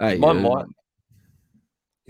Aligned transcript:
Hey, 0.00 0.16
My 0.18 0.28
uh, 0.30 0.34
mic. 0.34 0.66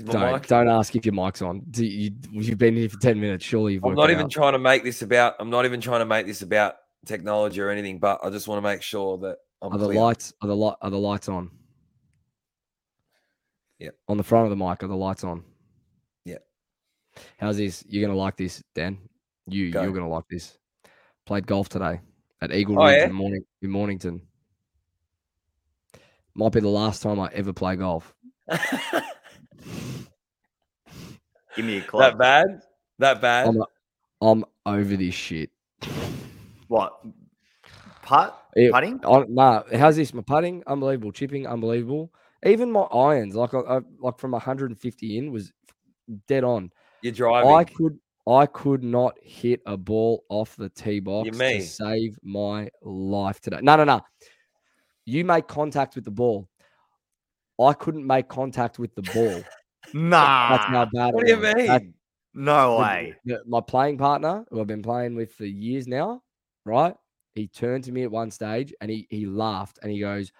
Don't, 0.04 0.32
mic- 0.32 0.46
don't 0.46 0.68
ask 0.68 0.94
if 0.94 1.04
your 1.04 1.14
mic's 1.14 1.42
on. 1.42 1.62
Do 1.70 1.84
You, 1.84 2.12
you've 2.30 2.58
been 2.58 2.76
here 2.76 2.88
for 2.88 2.98
10 3.00 3.18
minutes. 3.20 3.44
Surely 3.44 3.74
you've 3.74 3.84
I'm 3.84 3.94
not 3.94 4.10
even 4.10 4.26
out. 4.26 4.30
trying 4.30 4.52
to 4.52 4.58
make 4.58 4.84
this 4.84 5.02
about. 5.02 5.34
I'm 5.40 5.50
not 5.50 5.64
even 5.64 5.80
trying 5.80 6.00
to 6.00 6.06
make 6.06 6.24
this 6.26 6.42
about 6.42 6.74
technology 7.04 7.60
or 7.60 7.68
anything. 7.70 7.98
But 7.98 8.20
I 8.22 8.30
just 8.30 8.46
want 8.46 8.58
to 8.58 8.62
make 8.62 8.82
sure 8.82 9.18
that 9.18 9.38
I'm 9.60 9.72
Are 9.72 9.78
the 9.78 9.86
clear. 9.86 9.98
lights 10.00 10.32
are 10.40 10.46
the 10.46 10.54
light 10.54 10.76
are 10.82 10.90
the 10.90 10.98
lights 10.98 11.28
on? 11.28 11.50
Yeah. 13.80 13.90
On 14.08 14.16
the 14.16 14.22
front 14.22 14.44
of 14.44 14.56
the 14.56 14.64
mic, 14.64 14.82
are 14.84 14.88
the 14.88 14.94
lights 14.96 15.24
on? 15.24 15.42
Yeah. 16.24 16.38
How's 17.38 17.56
this? 17.56 17.84
You're 17.88 18.06
gonna 18.06 18.18
like 18.18 18.36
this, 18.36 18.62
Dan. 18.76 18.98
You 19.48 19.72
Go. 19.72 19.82
you're 19.82 19.92
gonna 19.92 20.08
like 20.08 20.28
this. 20.30 20.56
Played 21.26 21.46
golf 21.48 21.68
today 21.68 22.00
at 22.40 22.52
Eagle 22.54 22.80
Oh, 22.80 22.86
Ridge 22.86 22.98
yeah? 22.98 23.06
in, 23.06 23.12
Morning, 23.14 23.42
in 23.62 23.70
Mornington. 23.70 24.22
Might 26.38 26.52
be 26.52 26.60
the 26.60 26.68
last 26.68 27.02
time 27.02 27.18
I 27.18 27.28
ever 27.32 27.52
play 27.52 27.74
golf. 27.74 28.14
Give 31.56 31.64
me 31.64 31.78
a 31.78 31.82
club. 31.82 32.12
that 32.12 32.18
bad? 32.18 32.60
That 33.00 33.20
bad? 33.20 33.48
I'm, 33.48 33.64
I'm 34.20 34.44
over 34.64 34.96
this 34.96 35.14
shit. 35.14 35.50
What? 36.68 36.96
Putt? 38.02 38.40
It- 38.54 38.70
Putting? 38.72 39.00
I, 39.04 39.24
nah, 39.28 39.64
how's 39.76 39.96
this? 39.96 40.14
My 40.14 40.22
putting, 40.22 40.62
unbelievable. 40.68 41.10
Chipping, 41.10 41.44
unbelievable. 41.48 42.12
Even 42.46 42.70
my 42.70 42.82
irons, 42.82 43.34
like 43.34 43.52
I, 43.52 43.58
I 43.58 43.80
like 43.98 44.20
from 44.20 44.30
150 44.30 45.18
in, 45.18 45.32
was 45.32 45.52
dead 46.28 46.44
on. 46.44 46.70
You're 47.02 47.14
driving. 47.14 47.50
I 47.50 47.64
could, 47.64 47.98
I 48.28 48.46
could 48.46 48.84
not 48.84 49.16
hit 49.20 49.60
a 49.66 49.76
ball 49.76 50.22
off 50.28 50.54
the 50.54 50.68
tee 50.68 51.00
box 51.00 51.36
me. 51.36 51.54
to 51.54 51.62
save 51.62 52.16
my 52.22 52.68
life 52.80 53.40
today. 53.40 53.58
No, 53.60 53.74
no, 53.74 53.82
no. 53.82 54.02
You 55.08 55.24
make 55.24 55.48
contact 55.48 55.94
with 55.94 56.04
the 56.04 56.10
ball. 56.10 56.48
I 57.58 57.72
couldn't 57.72 58.06
make 58.06 58.28
contact 58.28 58.78
with 58.78 58.94
the 58.94 59.02
ball. 59.02 59.42
Nah. 59.94 60.50
That's 60.50 60.64
how 60.66 60.84
bad. 60.92 61.14
what 61.14 61.24
do 61.24 61.32
you 61.32 61.38
mean? 61.38 61.66
That- 61.66 61.82
no 62.34 62.76
way. 62.78 63.14
the- 63.24 63.42
my 63.46 63.62
playing 63.62 63.96
partner, 63.96 64.44
who 64.50 64.60
I've 64.60 64.66
been 64.66 64.82
playing 64.82 65.14
with 65.16 65.32
for 65.32 65.46
years 65.46 65.88
now, 65.88 66.22
right? 66.66 66.94
He 67.34 67.48
turned 67.48 67.84
to 67.84 67.92
me 67.92 68.02
at 68.02 68.10
one 68.10 68.30
stage 68.30 68.74
and 68.82 68.90
he 68.90 69.06
he 69.08 69.24
laughed 69.24 69.78
and 69.82 69.90
he 69.90 70.00
goes, 70.00 70.30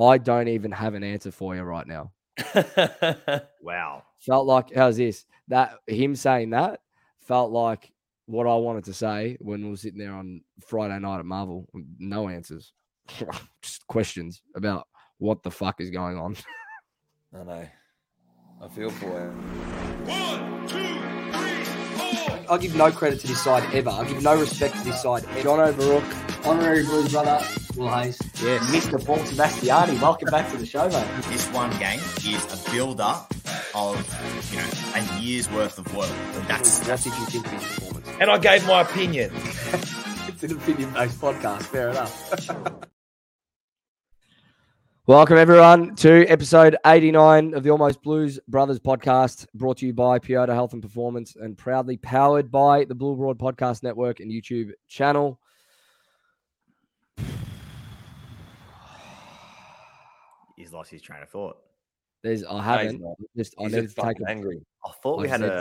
"I 0.00 0.18
don't 0.18 0.46
even 0.46 0.70
have 0.70 0.94
an 0.94 1.02
answer 1.02 1.32
for 1.32 1.56
you 1.56 1.62
right 1.62 1.86
now." 1.86 2.12
Wow. 3.60 4.04
Felt 4.20 4.46
like 4.46 4.72
how's 4.72 4.98
this? 4.98 5.24
That 5.48 5.78
him 5.88 6.14
saying 6.14 6.50
that 6.50 6.80
felt 7.22 7.50
like 7.50 7.90
what 8.26 8.46
I 8.46 8.54
wanted 8.54 8.84
to 8.84 8.94
say 8.94 9.36
when 9.40 9.64
we 9.64 9.70
were 9.70 9.76
sitting 9.76 9.98
there 9.98 10.12
on 10.12 10.42
Friday 10.64 10.96
night 11.00 11.18
at 11.18 11.26
Marvel. 11.26 11.68
No 11.98 12.28
answers, 12.28 12.72
just 13.62 13.86
questions 13.86 14.42
about 14.54 14.86
what 15.18 15.42
the 15.42 15.50
fuck 15.50 15.80
is 15.80 15.90
going 15.90 16.18
on. 16.18 16.36
I 17.34 17.44
know. 17.44 17.68
I 18.60 18.68
feel 18.68 18.90
for 18.90 19.06
you. 20.06 20.42
I'll 22.48 22.58
give 22.58 22.76
no 22.76 22.90
credit 22.92 23.20
to 23.20 23.26
this 23.26 23.42
side 23.42 23.62
ever. 23.74 23.90
I'll 23.90 24.04
give 24.04 24.22
no 24.22 24.38
respect 24.38 24.76
to 24.76 24.84
this 24.84 25.02
side. 25.02 25.24
John 25.42 25.58
Overrook, 25.58 26.04
honorary 26.44 26.84
Blues 26.84 27.10
brother, 27.10 27.44
Will 27.76 27.88
Hayes. 27.88 28.18
Yes. 28.42 28.62
Mr. 28.70 29.04
Paul 29.04 29.18
Sebastiani, 29.18 30.00
welcome 30.00 30.28
back 30.30 30.50
to 30.50 30.58
the 30.58 30.66
show, 30.66 30.88
mate. 30.88 31.06
This 31.30 31.46
one 31.52 31.70
game 31.78 31.98
is 31.98 32.44
a 32.52 32.70
build-up 32.70 33.32
of 33.74 33.96
you 34.50 34.58
know 34.58 34.68
a 34.94 35.20
year's 35.20 35.50
worth 35.50 35.78
of 35.78 35.96
work. 35.96 36.10
That's 36.46 36.86
What 36.86 37.00
did 37.02 37.14
you 37.14 37.26
think 37.26 37.46
of 37.46 37.52
his 37.52 37.62
performance? 37.62 38.08
And 38.20 38.30
I 38.30 38.38
gave 38.38 38.66
my 38.66 38.82
opinion. 38.82 39.32
It's 40.28 40.44
an 40.44 40.52
opinion-based 40.52 41.20
podcast. 41.20 41.62
Fair 41.62 41.90
enough. 41.90 42.88
Welcome 45.12 45.36
everyone 45.36 45.94
to 45.96 46.24
episode 46.26 46.74
89 46.86 47.52
of 47.52 47.62
the 47.62 47.68
Almost 47.68 48.00
Blues 48.02 48.40
Brothers 48.48 48.80
podcast, 48.80 49.46
brought 49.52 49.76
to 49.76 49.86
you 49.86 49.92
by 49.92 50.18
Piota 50.18 50.54
Health 50.54 50.72
and 50.72 50.80
Performance 50.80 51.36
and 51.36 51.58
proudly 51.58 51.98
powered 51.98 52.50
by 52.50 52.84
the 52.84 52.94
Blue 52.94 53.14
Broad 53.14 53.38
Podcast 53.38 53.82
Network 53.82 54.20
and 54.20 54.32
YouTube 54.32 54.70
channel. 54.88 55.38
He's 60.56 60.72
lost 60.72 60.90
his 60.90 61.02
train 61.02 61.22
of 61.22 61.28
thought. 61.28 61.58
There's 62.22 62.42
I 62.44 62.62
haven't 62.62 63.02
not. 63.02 63.16
just 63.36 63.54
I 63.58 63.64
need 63.64 63.72
just 63.82 63.96
to 63.96 64.02
take 64.02 64.16
a 64.26 64.30
angry. 64.30 64.60
I 64.82 64.92
thought 65.02 65.20
we 65.20 65.28
I 65.28 65.30
had 65.30 65.42
a 65.42 65.46
to- 65.48 65.54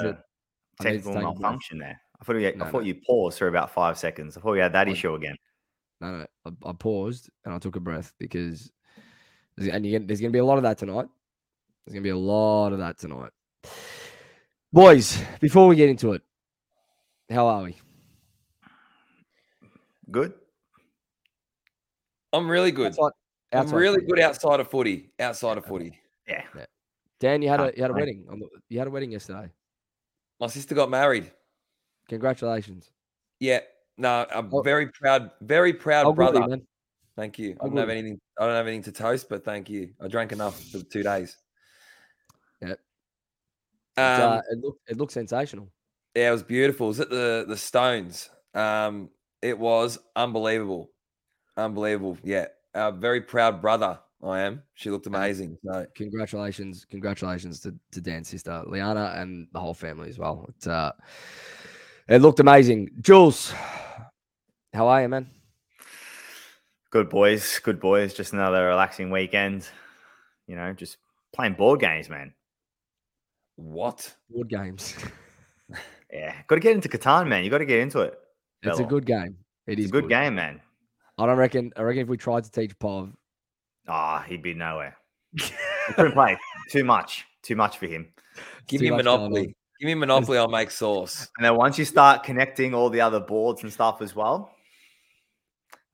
I 0.79 0.83
need 0.91 1.01
to 1.01 1.03
technical 1.03 1.13
malfunction 1.33 1.77
there. 1.77 1.99
I 2.21 2.23
thought, 2.23 2.37
we 2.37 2.43
had, 2.43 2.57
No, 2.57 2.65
I 2.65 2.69
thought 2.71 2.83
no. 2.83 2.87
you 2.87 2.95
paused 3.05 3.37
for 3.39 3.49
about 3.49 3.71
five 3.73 3.97
seconds. 3.97 4.37
I 4.37 4.39
thought 4.39 4.51
we 4.53 4.59
had 4.59 4.71
that 4.71 4.87
I- 4.87 4.91
issue 4.91 5.13
again. 5.15 5.35
No, 5.99 6.19
no, 6.19 6.25
I, 6.45 6.69
I 6.69 6.73
paused 6.73 7.29
and 7.43 7.53
I 7.53 7.59
took 7.59 7.75
a 7.75 7.81
breath 7.81 8.13
because, 8.17 8.71
and 9.57 9.85
you 9.85 9.91
get, 9.91 10.07
there's 10.07 10.19
going 10.21 10.31
to 10.31 10.35
be 10.35 10.39
a 10.39 10.45
lot 10.45 10.57
of 10.57 10.63
that 10.63 10.77
tonight. 10.77 11.07
There's 11.85 11.93
going 11.93 12.03
to 12.03 12.07
be 12.07 12.09
a 12.09 12.17
lot 12.17 12.73
of 12.73 12.79
that 12.79 12.97
tonight. 12.97 13.31
Boys, 14.73 15.21
before 15.39 15.67
we 15.67 15.75
get 15.75 15.89
into 15.89 16.13
it, 16.13 16.21
how 17.29 17.47
are 17.47 17.63
we? 17.63 17.75
Good. 20.09 20.33
I'm 22.33 22.49
really 22.49 22.71
good. 22.71 22.87
Outside- 22.87 23.11
I'm 23.53 23.69
really 23.69 23.95
footy. 23.95 24.07
good 24.07 24.19
outside 24.21 24.59
of 24.61 24.69
footy. 24.69 25.09
Outside 25.19 25.57
of 25.57 25.65
footy. 25.65 25.99
Yeah. 26.27 26.43
Dan, 27.19 27.41
you 27.41 27.49
had 27.49 27.59
a 27.59 27.73
you 27.75 27.81
had 27.81 27.91
a 27.91 27.93
wedding. 27.93 28.25
You 28.69 28.79
had 28.79 28.87
a 28.87 28.91
wedding 28.91 29.11
yesterday. 29.11 29.51
My 30.39 30.47
sister 30.47 30.73
got 30.73 30.89
married. 30.89 31.29
Congratulations. 32.07 32.89
Yeah. 33.39 33.59
No, 33.97 34.25
I'm 34.33 34.49
Oh. 34.53 34.61
very 34.61 34.87
proud. 34.87 35.31
Very 35.41 35.73
proud 35.73 36.05
How 36.05 36.13
brother. 36.13 36.39
you, 36.39 36.47
man? 36.47 36.67
Thank 37.15 37.37
you. 37.39 37.51
I 37.59 37.63
How 37.63 37.69
don't 37.69 37.77
have 37.77 37.89
anything. 37.89 38.19
I 38.39 38.45
don't 38.45 38.55
have 38.55 38.67
anything 38.67 38.83
to 38.83 38.91
toast, 38.91 39.27
but 39.29 39.43
thank 39.43 39.69
you. 39.69 39.89
I 40.01 40.07
drank 40.07 40.31
enough 40.31 40.61
for 40.65 40.79
two 40.79 41.03
days. 41.03 41.37
Yep. 42.61 42.79
Um, 43.97 44.21
uh, 44.21 44.41
it 44.49 44.59
looked 44.59 44.89
it 44.89 44.97
looked 44.97 45.13
sensational. 45.13 45.67
Yeah, 46.15 46.29
it 46.29 46.31
was 46.31 46.43
beautiful. 46.43 46.87
It 46.87 46.89
was 46.89 46.99
at 47.01 47.09
the 47.09 47.45
the 47.47 47.57
Stones. 47.57 48.29
Um, 48.53 49.09
it 49.41 49.57
was 49.57 49.99
unbelievable, 50.15 50.91
unbelievable. 51.57 52.17
Yeah, 52.23 52.47
a 52.73 52.91
very 52.91 53.21
proud 53.21 53.61
brother. 53.61 53.99
I 54.23 54.41
am. 54.41 54.61
She 54.75 54.91
looked 54.91 55.07
amazing. 55.07 55.57
So 55.65 55.85
Congratulations, 55.95 56.85
congratulations 56.89 57.59
to, 57.61 57.73
to 57.91 58.01
Dan's 58.01 58.29
sister, 58.29 58.63
Liana, 58.67 59.13
and 59.15 59.47
the 59.51 59.59
whole 59.59 59.73
family 59.73 60.09
as 60.09 60.19
well. 60.19 60.47
It, 60.49 60.67
uh, 60.67 60.91
it 62.07 62.21
looked 62.21 62.39
amazing. 62.39 62.91
Jules, 63.01 63.51
how 64.73 64.87
are 64.87 65.01
you, 65.01 65.09
man? 65.09 65.27
Good 66.91 67.09
boys. 67.09 67.59
Good 67.59 67.79
boys. 67.79 68.13
Just 68.13 68.33
another 68.33 68.67
relaxing 68.67 69.09
weekend. 69.09 69.67
You 70.47 70.55
know, 70.55 70.73
just 70.73 70.97
playing 71.33 71.53
board 71.53 71.79
games, 71.79 72.09
man. 72.09 72.33
what? 73.55 74.13
Board 74.29 74.49
games. 74.49 74.95
Yeah. 76.13 76.35
Got 76.47 76.55
to 76.55 76.59
get 76.59 76.73
into 76.73 76.89
Catan, 76.89 77.29
man. 77.29 77.45
You 77.45 77.49
got 77.49 77.59
to 77.59 77.65
get 77.65 77.79
into 77.79 78.01
it. 78.01 78.19
It's 78.63 78.79
a 78.79 78.83
good 78.83 79.05
game. 79.05 79.37
It 79.65 79.79
It's 79.79 79.85
is 79.85 79.87
a 79.87 79.91
good 79.93 80.09
game, 80.09 80.35
man. 80.35 80.59
I 81.17 81.25
don't 81.25 81.37
reckon. 81.37 81.71
I 81.77 81.83
reckon 81.83 82.01
if 82.01 82.09
we 82.09 82.17
tried 82.17 82.43
to 82.43 82.51
teach 82.51 82.77
Pov, 82.79 83.13
Ah, 83.87 84.21
he'd 84.27 84.41
be 84.43 84.53
nowhere. 84.53 84.97
He 85.39 85.53
couldn't 85.93 86.11
play. 86.11 86.37
Too 86.69 86.83
much. 86.83 87.25
Too 87.43 87.55
much 87.55 87.77
for 87.77 87.85
him. 87.87 88.11
Give 88.67 88.79
too 88.81 88.87
me 88.87 88.91
much 88.91 89.05
going 89.05 89.21
Monopoly. 89.21 89.55
Give 89.79 89.87
me 89.87 89.93
Monopoly. 89.93 90.37
I'll 90.37 90.49
make 90.49 90.69
sauce. 90.69 91.29
And 91.37 91.45
then 91.45 91.55
once 91.55 91.79
you 91.79 91.85
start 91.85 92.23
connecting 92.23 92.73
all 92.73 92.89
the 92.89 92.99
other 92.99 93.21
boards 93.21 93.63
and 93.63 93.71
stuff 93.71 94.01
as 94.01 94.13
well, 94.13 94.51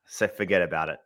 so 0.07 0.27
forget 0.27 0.61
about 0.61 0.89
it. 0.89 0.99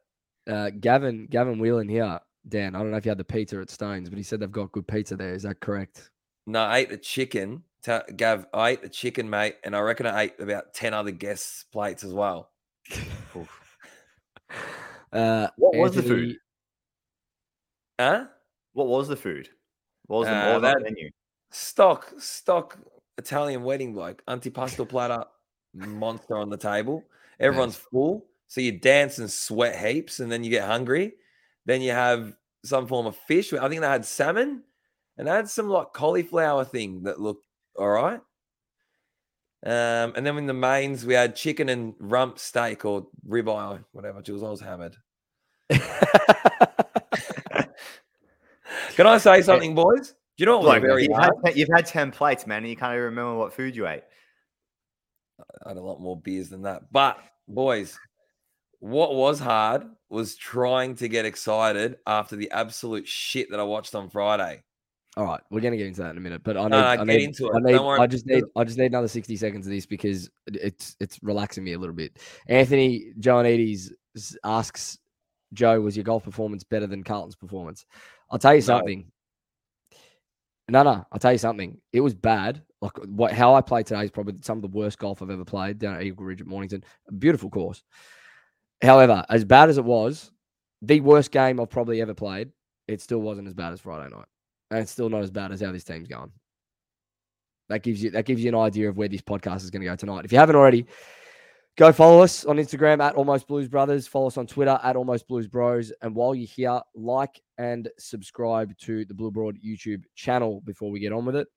uh, 0.49 0.69
Gavin, 0.79 1.27
Gavin 1.29 1.59
Whelan 1.59 1.89
here, 1.89 2.19
Dan. 2.47 2.75
I 2.75 2.79
don't 2.79 2.91
know 2.91 2.97
if 2.97 3.05
you 3.05 3.09
had 3.11 3.17
the 3.17 3.23
pizza 3.23 3.59
at 3.59 3.69
Stones, 3.69 4.09
but 4.09 4.17
he 4.17 4.23
said 4.23 4.39
they've 4.39 4.51
got 4.51 4.71
good 4.71 4.87
pizza 4.87 5.15
there. 5.15 5.33
Is 5.33 5.43
that 5.43 5.59
correct? 5.59 6.09
No, 6.47 6.61
I 6.61 6.79
ate 6.79 6.89
the 6.89 6.97
chicken. 6.97 7.63
Ta- 7.83 8.03
Gav, 8.15 8.45
I 8.53 8.69
ate 8.71 8.81
the 8.81 8.89
chicken, 8.89 9.29
mate, 9.29 9.55
and 9.63 9.75
I 9.75 9.79
reckon 9.79 10.05
I 10.07 10.23
ate 10.23 10.39
about 10.39 10.73
ten 10.73 10.93
other 10.93 11.11
guests' 11.11 11.65
plates 11.71 12.03
as 12.03 12.13
well. 12.13 12.51
Uh, 15.13 15.47
What 15.57 15.75
was 15.75 15.93
the 15.95 16.03
food? 16.03 16.37
Huh? 17.99 18.25
What 18.73 18.87
was 18.87 19.07
the 19.09 19.15
food? 19.17 19.49
What 20.07 20.19
was 20.19 20.27
the, 20.29 20.33
Uh, 20.35 20.45
what 20.53 20.61
was 20.61 20.73
the 20.73 20.79
that- 20.79 20.83
menu? 20.83 21.09
Stock, 21.51 22.13
stock 22.17 22.77
Italian 23.17 23.63
wedding 23.63 23.93
bloke. 23.93 24.23
Antipasto 24.25 24.87
platter, 24.87 25.25
monster 25.73 26.37
on 26.37 26.49
the 26.49 26.55
table. 26.57 27.03
Everyone's 27.41 27.75
full. 27.75 28.25
So 28.51 28.59
you 28.59 28.73
dance 28.73 29.17
and 29.17 29.31
sweat 29.31 29.79
heaps, 29.79 30.19
and 30.19 30.29
then 30.29 30.43
you 30.43 30.49
get 30.49 30.67
hungry. 30.67 31.13
Then 31.65 31.81
you 31.81 31.91
have 31.91 32.35
some 32.65 32.85
form 32.85 33.05
of 33.05 33.15
fish. 33.15 33.53
I 33.53 33.69
think 33.69 33.79
they 33.79 33.87
had 33.87 34.03
salmon, 34.03 34.63
and 35.17 35.25
they 35.25 35.31
had 35.31 35.49
some 35.49 35.69
like 35.69 35.93
cauliflower 35.93 36.65
thing 36.65 37.03
that 37.03 37.21
looked 37.21 37.45
all 37.77 37.87
right. 37.87 38.19
Um, 39.65 40.11
and 40.17 40.25
then 40.25 40.37
in 40.37 40.47
the 40.47 40.53
mains, 40.53 41.05
we 41.05 41.13
had 41.13 41.33
chicken 41.33 41.69
and 41.69 41.93
rump 41.97 42.39
steak 42.39 42.83
or 42.83 43.07
ribeye, 43.25 43.85
whatever. 43.93 44.21
Jules, 44.21 44.43
I 44.43 44.49
was 44.49 44.59
hammered. 44.59 44.97
Can 45.69 45.81
I 49.07 49.17
say 49.17 49.41
something, 49.43 49.75
boys? 49.75 50.09
Do 50.09 50.15
you 50.35 50.45
know 50.47 50.57
what 50.57 50.65
was 50.65 50.73
Look, 50.73 50.81
very 50.81 51.03
you've, 51.03 51.15
hard? 51.15 51.35
had, 51.45 51.55
you've 51.55 51.69
had 51.73 51.85
10 51.85 52.11
plates, 52.11 52.45
man, 52.45 52.63
and 52.63 52.69
you 52.69 52.75
can't 52.75 52.91
even 52.91 53.05
remember 53.05 53.35
what 53.35 53.53
food 53.53 53.77
you 53.77 53.87
ate. 53.87 54.03
I 55.65 55.69
had 55.69 55.77
a 55.77 55.81
lot 55.81 56.01
more 56.01 56.19
beers 56.19 56.49
than 56.49 56.63
that. 56.63 56.91
But 56.91 57.17
boys, 57.47 57.97
What 58.81 59.13
was 59.13 59.39
hard 59.39 59.83
was 60.09 60.35
trying 60.35 60.95
to 60.95 61.07
get 61.07 61.23
excited 61.23 61.97
after 62.07 62.35
the 62.35 62.49
absolute 62.49 63.07
shit 63.07 63.51
that 63.51 63.59
I 63.59 63.63
watched 63.63 63.93
on 63.93 64.09
Friday. 64.09 64.63
All 65.15 65.25
right, 65.25 65.39
we're 65.51 65.61
gonna 65.61 65.77
get 65.77 65.85
into 65.85 66.01
that 66.01 66.11
in 66.11 66.17
a 66.17 66.21
minute, 66.21 66.41
but 66.43 66.57
I 66.57 66.63
need, 66.63 66.69
no, 66.69 66.77
I 66.79 66.97
get 66.97 67.05
need, 67.05 67.23
into 67.25 67.47
it. 67.47 67.55
I 67.55 67.59
need, 67.59 67.77
I 67.77 68.07
just 68.07 68.25
need. 68.25 68.43
I 68.55 68.63
just 68.63 68.79
need 68.79 68.87
another 68.87 69.07
sixty 69.07 69.35
seconds 69.35 69.67
of 69.67 69.71
this 69.71 69.85
because 69.85 70.29
it's 70.47 70.95
it's 70.99 71.19
relaxing 71.21 71.63
me 71.63 71.73
a 71.73 71.79
little 71.79 71.95
bit. 71.95 72.17
Anthony 72.47 73.13
Joanides 73.19 73.91
asks 74.43 74.97
Joe, 75.53 75.79
was 75.81 75.95
your 75.95 76.03
golf 76.03 76.23
performance 76.23 76.63
better 76.63 76.87
than 76.87 77.03
Carlton's 77.03 77.35
performance? 77.35 77.85
I'll 78.31 78.39
tell 78.39 78.55
you 78.55 78.61
No. 78.61 78.65
something. 78.65 79.11
No, 80.69 80.83
no, 80.83 81.05
I'll 81.11 81.19
tell 81.19 81.33
you 81.33 81.37
something. 81.37 81.77
It 81.91 82.01
was 82.01 82.15
bad. 82.15 82.63
Like 82.81 82.97
what 83.05 83.33
how 83.33 83.53
I 83.53 83.61
played 83.61 83.85
today 83.85 84.05
is 84.05 84.11
probably 84.11 84.35
some 84.41 84.57
of 84.57 84.61
the 84.63 84.75
worst 84.75 84.97
golf 84.97 85.21
I've 85.21 85.29
ever 85.29 85.45
played 85.45 85.77
down 85.77 85.95
at 85.95 86.01
Eagle 86.03 86.25
Ridge 86.25 86.41
at 86.41 86.47
Mornington. 86.47 86.83
A 87.09 87.13
beautiful 87.13 87.49
course. 87.49 87.83
However, 88.81 89.25
as 89.29 89.45
bad 89.45 89.69
as 89.69 89.77
it 89.77 89.85
was, 89.85 90.31
the 90.81 90.99
worst 91.01 91.31
game 91.31 91.59
I've 91.59 91.69
probably 91.69 92.01
ever 92.01 92.13
played, 92.13 92.51
it 92.87 93.01
still 93.01 93.19
wasn't 93.19 93.47
as 93.47 93.53
bad 93.53 93.73
as 93.73 93.79
Friday 93.79 94.13
night 94.13 94.25
and 94.71 94.79
it's 94.79 94.91
still 94.91 95.09
not 95.09 95.21
as 95.21 95.29
bad 95.29 95.51
as 95.51 95.61
how 95.61 95.71
this 95.71 95.83
team's 95.83 96.07
going. 96.07 96.31
That 97.69 97.83
gives 97.83 98.01
you 98.01 98.11
that 98.11 98.25
gives 98.25 98.41
you 98.41 98.49
an 98.49 98.55
idea 98.55 98.89
of 98.89 98.97
where 98.97 99.07
this 99.07 99.21
podcast 99.21 99.57
is 99.57 99.69
going 99.69 99.81
to 99.81 99.87
go 99.87 99.95
tonight. 99.95 100.25
If 100.25 100.31
you 100.31 100.37
haven't 100.37 100.55
already, 100.55 100.87
go 101.77 101.91
follow 101.91 102.21
us 102.21 102.43
on 102.45 102.57
Instagram 102.57 103.01
at 103.01 103.15
Almost 103.15 103.47
Blues 103.47 103.67
Brothers. 103.67 104.07
Follow 104.07 104.27
us 104.27 104.37
on 104.37 104.47
Twitter 104.47 104.79
at 104.83 104.95
Almost 104.95 105.27
Blues 105.27 105.47
Bros. 105.47 105.93
And 106.01 106.15
while 106.15 106.33
you're 106.33 106.47
here, 106.47 106.81
like 106.95 107.41
and 107.57 107.89
subscribe 107.97 108.77
to 108.79 109.05
the 109.05 109.13
Blue 109.13 109.31
Broad 109.31 109.57
YouTube 109.63 110.03
channel 110.15 110.61
before 110.61 110.89
we 110.89 110.99
get 110.99 111.13
on 111.13 111.25
with 111.25 111.35
it. 111.35 111.47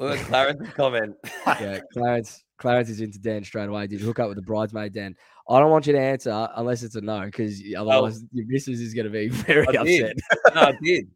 Look 0.00 0.18
at 0.18 0.26
Clarence's 0.26 0.68
comment. 0.74 1.16
Yeah, 1.46 1.80
Clarence. 1.92 2.42
Clarence 2.58 2.88
is 2.88 3.00
into 3.00 3.18
Dan 3.18 3.44
straight 3.44 3.68
away. 3.68 3.86
Did 3.86 4.00
you 4.00 4.06
hook 4.06 4.20
up 4.20 4.28
with 4.28 4.36
the 4.36 4.42
bridesmaid, 4.42 4.92
Dan? 4.92 5.16
I 5.48 5.58
don't 5.58 5.70
want 5.70 5.86
you 5.86 5.92
to 5.92 6.00
answer 6.00 6.48
unless 6.56 6.82
it's 6.82 6.94
a 6.94 7.00
no, 7.00 7.20
because 7.24 7.60
otherwise 7.76 8.22
oh. 8.22 8.28
your 8.32 8.46
missus 8.46 8.80
is 8.80 8.94
going 8.94 9.06
to 9.06 9.10
be 9.10 9.28
very 9.28 9.66
I 9.68 9.84
did. 9.84 10.12
upset. 10.12 10.54
no, 10.54 10.60
I 10.62 10.72
did. 10.82 11.10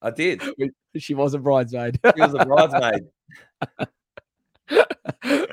I 0.00 0.10
did. 0.10 0.42
she 0.98 1.14
was 1.14 1.34
a 1.34 1.38
bridesmaid. 1.38 1.98
She 2.14 2.20
was 2.20 2.34
a 2.34 2.44
bridesmaid. 2.44 3.08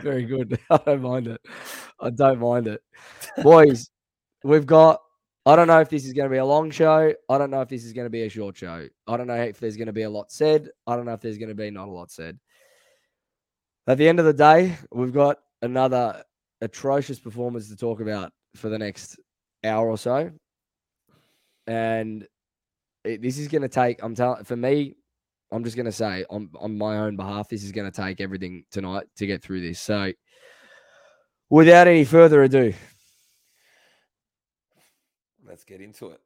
Very 0.02 0.26
good. 0.26 0.60
I 0.70 0.78
don't 0.78 1.02
mind 1.02 1.28
it. 1.28 1.42
I 2.00 2.10
don't 2.10 2.40
mind 2.40 2.68
it. 2.68 2.82
Boys, 3.42 3.90
we've 4.44 4.66
got. 4.66 5.02
I 5.46 5.56
don't 5.56 5.68
know 5.68 5.80
if 5.80 5.90
this 5.90 6.06
is 6.06 6.14
going 6.14 6.30
to 6.30 6.34
be 6.34 6.38
a 6.38 6.46
long 6.46 6.70
show. 6.70 7.12
I 7.28 7.38
don't 7.38 7.50
know 7.50 7.62
if 7.62 7.70
this 7.70 7.84
is 7.84 7.94
going 7.94 8.06
to 8.06 8.12
be 8.12 8.24
a 8.24 8.30
short 8.30 8.56
show. 8.56 8.88
I 9.08 9.18
don't 9.18 9.26
know 9.26 9.34
if 9.36 9.60
there's 9.60 9.76
going 9.76 9.88
to 9.88 9.94
be 9.94 10.04
a 10.04 10.10
lot 10.10 10.32
said. 10.32 10.70
I 10.86 10.96
don't 10.96 11.06
know 11.06 11.14
if 11.14 11.22
there's 11.22 11.40
going 11.40 11.50
to 11.50 11.56
be 11.56 11.72
not 11.72 11.88
a 11.88 11.92
lot 11.92 12.12
said. 12.12 12.38
At 13.88 13.98
the 13.98 14.08
end 14.08 14.20
of 14.20 14.26
the 14.26 14.34
day, 14.34 14.78
we've 14.92 15.14
got 15.14 15.40
another 15.62 16.24
atrocious 16.62 17.20
performance 17.20 17.70
to 17.70 17.76
talk 17.76 18.00
about 18.00 18.32
for 18.56 18.70
the 18.70 18.78
next 18.78 19.20
hour 19.64 19.90
or 19.90 19.98
so. 19.98 20.32
And 21.68 22.28
it, 23.04 23.22
this 23.22 23.38
is 23.38 23.48
going 23.48 23.64
to 23.64 23.70
take, 23.70 24.04
I'm 24.04 24.16
telling, 24.16 24.44
for 24.44 24.56
me, 24.56 24.96
I'm 25.52 25.64
just 25.64 25.76
going 25.76 25.86
to 25.86 25.92
say 25.92 26.26
on, 26.30 26.50
on 26.60 26.78
my 26.78 26.98
own 27.00 27.16
behalf, 27.16 27.50
this 27.50 27.64
is 27.64 27.72
going 27.72 27.90
to 27.90 27.96
take 27.96 28.22
everything 28.22 28.64
tonight 28.72 29.08
to 29.18 29.26
get 29.26 29.42
through 29.42 29.62
this. 29.62 29.80
So, 29.80 30.14
without 31.50 31.88
any 31.88 32.06
further 32.06 32.44
ado, 32.44 32.74
Let's 35.52 35.66
get 35.66 35.82
into 35.82 36.12
it. 36.12 36.22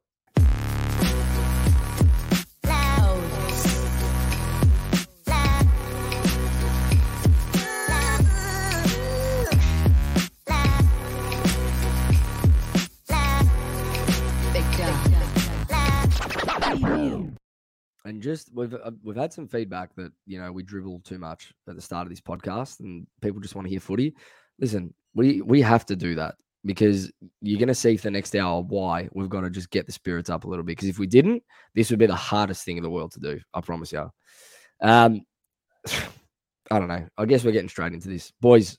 And 18.06 18.22
just 18.22 18.50
we've 18.54 18.72
uh, 18.72 18.92
we've 19.02 19.16
had 19.16 19.32
some 19.32 19.48
feedback 19.48 19.94
that 19.96 20.12
you 20.26 20.40
know 20.40 20.52
we 20.52 20.62
dribble 20.62 21.00
too 21.00 21.18
much 21.18 21.52
at 21.68 21.74
the 21.74 21.82
start 21.82 22.06
of 22.06 22.10
this 22.10 22.20
podcast, 22.20 22.80
and 22.80 23.06
people 23.20 23.40
just 23.40 23.54
want 23.54 23.66
to 23.66 23.70
hear 23.70 23.80
footy. 23.80 24.14
Listen, 24.58 24.94
we 25.14 25.42
we 25.42 25.60
have 25.60 25.84
to 25.86 25.96
do 25.96 26.14
that 26.14 26.36
because 26.64 27.12
you're 27.42 27.58
going 27.58 27.68
to 27.68 27.74
see 27.74 27.96
for 27.96 28.04
the 28.04 28.10
next 28.10 28.34
hour 28.34 28.62
why 28.62 29.08
we've 29.12 29.28
got 29.28 29.42
to 29.42 29.50
just 29.50 29.70
get 29.70 29.86
the 29.86 29.92
spirits 29.92 30.30
up 30.30 30.44
a 30.44 30.48
little 30.48 30.64
bit. 30.64 30.76
Because 30.76 30.88
if 30.88 30.98
we 30.98 31.06
didn't, 31.06 31.42
this 31.74 31.90
would 31.90 31.98
be 31.98 32.06
the 32.06 32.14
hardest 32.14 32.64
thing 32.64 32.76
in 32.76 32.82
the 32.82 32.90
world 32.90 33.12
to 33.12 33.20
do. 33.20 33.40
I 33.52 33.60
promise 33.60 33.92
you. 33.92 34.10
Um, 34.80 35.22
I 36.70 36.78
don't 36.78 36.88
know. 36.88 37.06
I 37.16 37.24
guess 37.26 37.44
we're 37.44 37.52
getting 37.52 37.68
straight 37.68 37.92
into 37.92 38.08
this, 38.08 38.32
boys. 38.40 38.78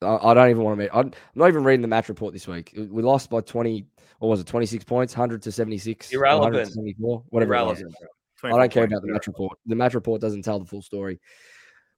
I, 0.00 0.16
I 0.16 0.34
don't 0.34 0.50
even 0.50 0.62
want 0.62 0.78
to. 0.78 0.84
Meet 0.84 0.90
I'm 0.92 1.12
not 1.34 1.48
even 1.48 1.64
reading 1.64 1.82
the 1.82 1.88
match 1.88 2.08
report 2.08 2.32
this 2.32 2.48
week. 2.48 2.72
We 2.76 3.02
lost 3.02 3.30
by 3.30 3.40
20. 3.40 3.86
What 4.18 4.28
was 4.28 4.40
it? 4.40 4.46
26 4.46 4.84
points, 4.84 5.14
100 5.14 5.42
to 5.42 5.52
76, 5.52 6.14
or 6.14 6.20
100 6.20 6.40
to 6.40 6.46
Irrelevant. 6.46 6.72
74, 6.72 7.24
whatever. 7.28 7.52
Irrelevant. 7.52 7.94
I 8.42 8.50
don't 8.50 8.70
care 8.70 8.84
about 8.84 9.02
the 9.02 9.12
match 9.12 9.26
report. 9.26 9.58
The 9.66 9.76
match 9.76 9.94
report 9.94 10.20
doesn't 10.20 10.42
tell 10.42 10.58
the 10.58 10.66
full 10.66 10.82
story. 10.82 11.20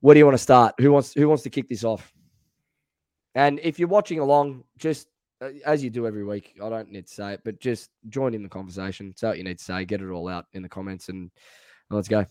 Where 0.00 0.14
do 0.14 0.18
you 0.18 0.26
want 0.26 0.34
to 0.34 0.42
start? 0.42 0.74
Who 0.78 0.92
wants 0.92 1.14
Who 1.14 1.28
wants 1.28 1.42
to 1.44 1.50
kick 1.50 1.68
this 1.68 1.84
off? 1.84 2.12
And 3.34 3.60
if 3.62 3.78
you're 3.78 3.88
watching 3.88 4.18
along, 4.18 4.64
just 4.78 5.08
uh, 5.42 5.50
as 5.64 5.84
you 5.84 5.90
do 5.90 6.06
every 6.06 6.24
week, 6.24 6.54
I 6.62 6.68
don't 6.68 6.90
need 6.90 7.06
to 7.06 7.12
say 7.12 7.34
it, 7.34 7.40
but 7.44 7.60
just 7.60 7.90
join 8.08 8.34
in 8.34 8.42
the 8.42 8.48
conversation. 8.48 9.14
Say 9.16 9.28
what 9.28 9.38
you 9.38 9.44
need 9.44 9.58
to 9.58 9.64
say. 9.64 9.84
Get 9.84 10.00
it 10.00 10.10
all 10.10 10.28
out 10.28 10.46
in 10.52 10.62
the 10.62 10.68
comments, 10.68 11.08
and 11.08 11.30
let's 11.90 12.08
go. 12.08 12.24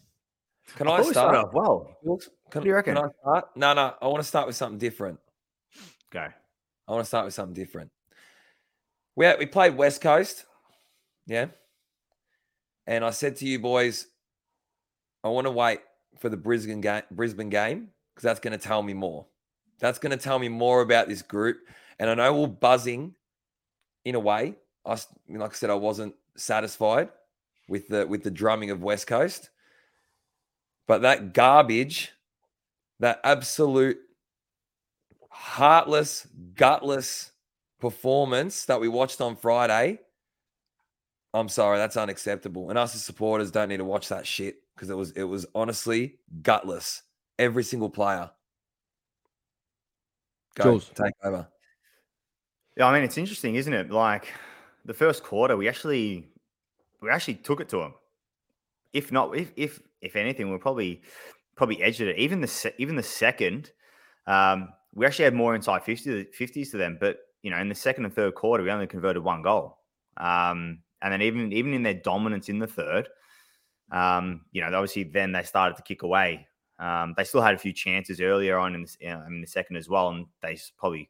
Can 0.75 0.87
I 0.87 0.93
I 0.93 1.03
thought 1.03 1.11
start? 1.11 1.35
off 1.35 1.53
well. 1.53 1.97
Wilkes? 2.01 2.29
Can, 2.49 2.63
do 2.63 2.69
you 2.69 2.75
reckon? 2.75 2.95
Can 2.95 3.05
I 3.05 3.09
start? 3.21 3.49
No, 3.55 3.73
no. 3.73 3.93
I 4.01 4.07
want 4.07 4.19
to 4.19 4.27
start 4.27 4.47
with 4.47 4.55
something 4.55 4.79
different. 4.79 5.19
Go. 6.11 6.27
I 6.87 6.91
want 6.91 7.03
to 7.03 7.07
start 7.07 7.25
with 7.25 7.33
something 7.33 7.53
different. 7.53 7.91
We 9.15 9.31
we 9.37 9.45
played 9.45 9.77
West 9.77 10.01
Coast, 10.01 10.45
yeah, 11.27 11.47
and 12.87 13.03
I 13.03 13.09
said 13.09 13.35
to 13.37 13.47
you 13.47 13.59
boys, 13.59 14.07
I 15.23 15.29
want 15.29 15.45
to 15.45 15.51
wait 15.51 15.79
for 16.19 16.29
the 16.29 16.37
Brisbane 16.37 16.81
game, 16.81 17.03
Brisbane 17.11 17.49
game, 17.49 17.89
because 18.13 18.23
that's 18.23 18.39
going 18.39 18.57
to 18.57 18.63
tell 18.63 18.81
me 18.83 18.93
more. 18.93 19.25
That's 19.79 19.99
going 19.99 20.11
to 20.11 20.23
tell 20.23 20.39
me 20.39 20.47
more 20.47 20.81
about 20.81 21.07
this 21.07 21.21
group, 21.21 21.57
and 21.99 22.09
I 22.09 22.15
know 22.15 22.41
we're 22.41 22.47
buzzing, 22.47 23.15
in 24.05 24.15
a 24.15 24.19
way. 24.19 24.55
I 24.85 24.97
like 25.27 25.51
I 25.51 25.55
said, 25.55 25.71
I 25.71 25.75
wasn't 25.75 26.15
satisfied 26.37 27.09
with 27.67 27.87
the 27.87 28.05
with 28.07 28.23
the 28.23 28.31
drumming 28.31 28.69
of 28.69 28.83
West 28.83 29.07
Coast, 29.07 29.49
but 30.87 31.01
that 31.01 31.33
garbage, 31.33 32.11
that 32.99 33.19
absolute 33.23 33.97
heartless, 35.29 36.27
gutless 36.55 37.31
performance 37.81 38.65
that 38.65 38.79
we 38.79 38.87
watched 38.87 39.19
on 39.19 39.35
Friday, 39.35 39.99
I'm 41.35 41.49
sorry, 41.49 41.77
that's 41.77 41.97
unacceptable. 41.97 42.69
And 42.69 42.79
us 42.79 42.95
as 42.95 43.03
supporters 43.03 43.51
don't 43.51 43.67
need 43.67 43.77
to 43.77 43.85
watch 43.85 44.07
that 44.07 44.25
shit 44.25 44.55
because 44.73 44.89
it 44.89 44.95
was 44.95 45.11
it 45.11 45.23
was 45.23 45.45
honestly 45.53 46.19
gutless. 46.41 47.03
Every 47.37 47.63
single 47.63 47.89
player. 47.89 48.31
Go 50.55 50.63
Jules. 50.63 50.89
take 50.95 51.13
over. 51.23 51.47
Yeah, 52.77 52.87
I 52.87 52.93
mean 52.93 53.03
it's 53.03 53.17
interesting, 53.17 53.55
isn't 53.55 53.73
it? 53.73 53.91
Like 53.91 54.27
the 54.85 54.93
first 54.93 55.23
quarter, 55.23 55.57
we 55.57 55.67
actually 55.67 56.29
we 57.01 57.09
actually 57.09 57.35
took 57.35 57.59
it 57.59 57.67
to 57.69 57.77
them. 57.77 57.93
If 58.93 59.11
not, 59.11 59.35
if 59.35 59.51
if 59.57 59.81
if 60.01 60.15
anything, 60.15 60.49
we're 60.49 60.57
probably 60.57 61.01
probably 61.57 61.81
edged 61.83 61.99
it. 61.99 62.17
Even 62.17 62.39
the 62.39 62.47
se- 62.47 62.75
even 62.77 62.95
the 62.95 63.03
second, 63.03 63.71
um, 64.25 64.69
we 64.93 65.05
actually 65.05 65.25
had 65.25 65.33
more 65.33 65.53
inside 65.53 65.83
50, 65.83 66.27
50s 66.39 66.71
to 66.71 66.77
them. 66.77 66.97
But 66.97 67.17
you 67.41 67.51
know, 67.51 67.57
in 67.57 67.67
the 67.67 67.75
second 67.75 68.05
and 68.05 68.13
third 68.13 68.35
quarter, 68.35 68.63
we 68.63 68.71
only 68.71 68.87
converted 68.87 69.21
one 69.21 69.41
goal. 69.41 69.79
Um, 70.15 70.79
and 71.05 71.13
then 71.13 71.21
even 71.21 71.53
even 71.53 71.73
in 71.73 71.83
their 71.83 71.93
dominance 71.93 72.49
in 72.49 72.57
the 72.59 72.67
third, 72.67 73.07
um, 73.91 74.41
you 74.51 74.61
know, 74.61 74.67
obviously 74.67 75.03
then 75.03 75.31
they 75.31 75.43
started 75.43 75.77
to 75.77 75.83
kick 75.83 76.01
away. 76.01 76.47
Um, 76.79 77.13
they 77.15 77.23
still 77.23 77.41
had 77.41 77.53
a 77.53 77.59
few 77.59 77.71
chances 77.71 78.19
earlier 78.19 78.57
on 78.57 78.73
in 78.75 78.81
the, 78.81 78.95
you 78.99 79.09
know, 79.09 79.23
in 79.27 79.39
the 79.39 79.47
second 79.47 79.75
as 79.77 79.87
well, 79.87 80.09
and 80.09 80.25
they 80.41 80.57
probably 80.77 81.09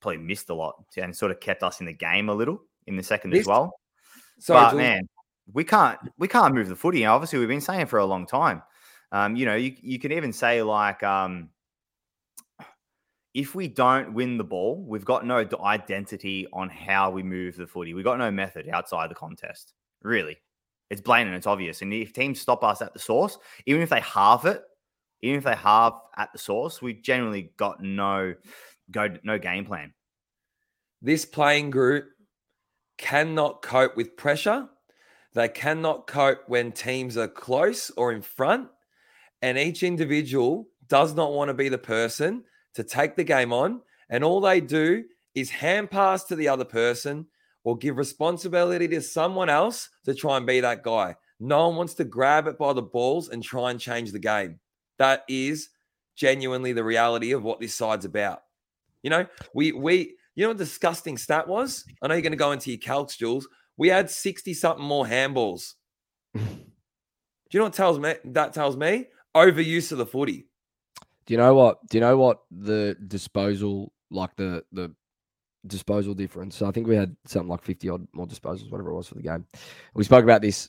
probably 0.00 0.18
missed 0.18 0.50
a 0.50 0.54
lot 0.54 0.74
and 0.98 1.16
sort 1.16 1.32
of 1.32 1.40
kept 1.40 1.62
us 1.62 1.80
in 1.80 1.86
the 1.86 1.92
game 1.94 2.28
a 2.28 2.34
little 2.34 2.60
in 2.86 2.96
the 2.96 3.02
second 3.02 3.30
This- 3.30 3.40
as 3.40 3.46
well. 3.46 3.80
Sorry, 4.38 4.60
but 4.60 4.70
Jules. 4.70 4.78
man, 4.78 5.08
we 5.52 5.64
can't 5.64 5.98
we 6.18 6.28
can't 6.28 6.54
move 6.54 6.68
the 6.68 6.76
footy. 6.76 7.02
And 7.04 7.10
obviously, 7.10 7.38
we've 7.38 7.48
been 7.48 7.60
saying 7.60 7.86
for 7.86 7.98
a 7.98 8.04
long 8.04 8.26
time. 8.26 8.62
Um, 9.10 9.36
you 9.36 9.46
know, 9.46 9.54
you 9.54 9.74
you 9.80 9.98
can 9.98 10.12
even 10.12 10.32
say 10.32 10.62
like, 10.62 11.02
um, 11.02 11.50
if 13.34 13.54
we 13.54 13.66
don't 13.66 14.14
win 14.14 14.38
the 14.38 14.44
ball, 14.44 14.84
we've 14.86 15.04
got 15.04 15.26
no 15.26 15.46
identity 15.64 16.46
on 16.52 16.68
how 16.68 17.10
we 17.10 17.24
move 17.24 17.56
the 17.56 17.66
footy. 17.66 17.92
We've 17.92 18.04
got 18.04 18.18
no 18.18 18.30
method 18.30 18.68
outside 18.68 19.10
the 19.10 19.16
contest. 19.16 19.74
Really, 20.02 20.36
it's 20.88 21.00
blatant. 21.00 21.30
And 21.30 21.36
it's 21.36 21.46
obvious. 21.46 21.82
And 21.82 21.92
if 21.92 22.12
teams 22.12 22.40
stop 22.40 22.62
us 22.62 22.80
at 22.80 22.92
the 22.92 23.00
source, 23.00 23.36
even 23.66 23.82
if 23.82 23.90
they 23.90 24.00
halve 24.00 24.46
it, 24.46 24.62
even 25.22 25.38
if 25.38 25.44
they 25.44 25.56
halve 25.56 25.94
at 26.16 26.32
the 26.32 26.38
source, 26.38 26.80
we 26.80 26.94
generally 26.94 27.50
got 27.56 27.82
no 27.82 28.34
go 28.90 29.08
no 29.24 29.38
game 29.38 29.64
plan. 29.64 29.92
this 31.02 31.24
playing 31.24 31.70
group 31.70 32.06
cannot 32.98 33.62
cope 33.62 33.96
with 33.96 34.16
pressure. 34.16 34.68
They 35.32 35.48
cannot 35.48 36.06
cope 36.06 36.42
when 36.46 36.70
teams 36.70 37.16
are 37.16 37.26
close 37.26 37.90
or 37.96 38.12
in 38.12 38.22
front. 38.22 38.68
And 39.42 39.58
each 39.58 39.82
individual 39.82 40.68
does 40.86 41.14
not 41.14 41.32
want 41.32 41.48
to 41.48 41.54
be 41.54 41.68
the 41.68 41.78
person 41.78 42.44
to 42.74 42.84
take 42.84 43.16
the 43.16 43.24
game 43.24 43.52
on. 43.52 43.80
And 44.10 44.22
all 44.22 44.40
they 44.40 44.60
do 44.60 45.04
is 45.34 45.50
hand 45.50 45.90
pass 45.90 46.24
to 46.24 46.36
the 46.36 46.48
other 46.48 46.64
person 46.64 47.26
or 47.64 47.76
give 47.76 47.96
responsibility 47.96 48.86
to 48.88 49.00
someone 49.00 49.48
else 49.48 49.88
to 50.04 50.14
try 50.14 50.36
and 50.36 50.46
be 50.46 50.60
that 50.60 50.82
guy. 50.82 51.16
No 51.40 51.68
one 51.68 51.76
wants 51.76 51.94
to 51.94 52.04
grab 52.04 52.46
it 52.46 52.58
by 52.58 52.72
the 52.72 52.82
balls 52.82 53.28
and 53.28 53.42
try 53.42 53.70
and 53.70 53.80
change 53.80 54.12
the 54.12 54.18
game. 54.18 54.60
That 54.98 55.24
is 55.28 55.70
genuinely 56.14 56.72
the 56.72 56.84
reality 56.84 57.32
of 57.32 57.42
what 57.42 57.60
this 57.60 57.74
side's 57.74 58.04
about. 58.04 58.42
You 59.02 59.10
know, 59.10 59.26
we 59.54 59.72
we 59.72 60.16
you 60.34 60.44
know 60.44 60.48
what 60.48 60.58
disgusting 60.58 61.18
stat 61.18 61.48
was? 61.48 61.84
I 62.00 62.06
know 62.06 62.14
you're 62.14 62.22
going 62.22 62.32
to 62.32 62.36
go 62.36 62.52
into 62.52 62.70
your 62.70 62.78
calcs, 62.78 63.16
Jules. 63.16 63.48
We 63.76 63.88
had 63.88 64.10
60 64.10 64.54
something 64.54 64.84
more 64.84 65.04
handballs. 65.04 65.74
Do 66.34 66.40
you 67.50 67.60
know 67.60 67.64
what 67.64 67.74
tells 67.74 67.98
me 67.98 68.14
that 68.24 68.54
tells 68.54 68.76
me? 68.76 69.06
Overuse 69.34 69.92
of 69.92 69.98
the 69.98 70.06
footy. 70.06 70.46
Do 71.26 71.34
you 71.34 71.38
know 71.38 71.54
what? 71.54 71.86
Do 71.88 71.96
you 71.96 72.00
know 72.00 72.16
what 72.16 72.42
the 72.50 72.96
disposal, 73.06 73.92
like 74.10 74.34
the 74.36 74.64
the 74.72 74.94
disposal 75.66 76.14
difference? 76.14 76.56
So 76.56 76.66
I 76.66 76.70
think 76.70 76.86
we 76.86 76.96
had 76.96 77.16
something 77.26 77.48
like 77.48 77.62
fifty 77.62 77.88
odd 77.88 78.06
more 78.12 78.26
disposals, 78.26 78.70
whatever 78.70 78.90
it 78.90 78.94
was 78.94 79.08
for 79.08 79.14
the 79.14 79.22
game. 79.22 79.46
We 79.94 80.04
spoke 80.04 80.24
about 80.24 80.42
this 80.42 80.68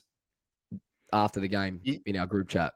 after 1.12 1.40
the 1.40 1.48
game 1.48 1.80
in 2.06 2.16
our 2.16 2.26
group 2.26 2.48
chat. 2.48 2.72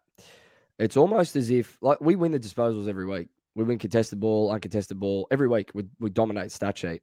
It's 0.79 0.97
almost 0.97 1.37
as 1.37 1.51
if 1.51 1.79
like 1.81 2.01
we 2.01 2.17
win 2.17 2.33
the 2.33 2.41
disposals 2.41 2.89
every 2.89 3.07
week. 3.07 3.29
We 3.55 3.65
win 3.65 3.79
contested 3.79 4.21
ball, 4.21 4.51
uncontested 4.51 4.99
ball 5.01 5.27
every 5.31 5.49
week. 5.49 5.71
We 5.75 5.85
we 5.99 6.11
dominate 6.11 6.53
stat 6.53 6.79
sheet. 6.79 7.03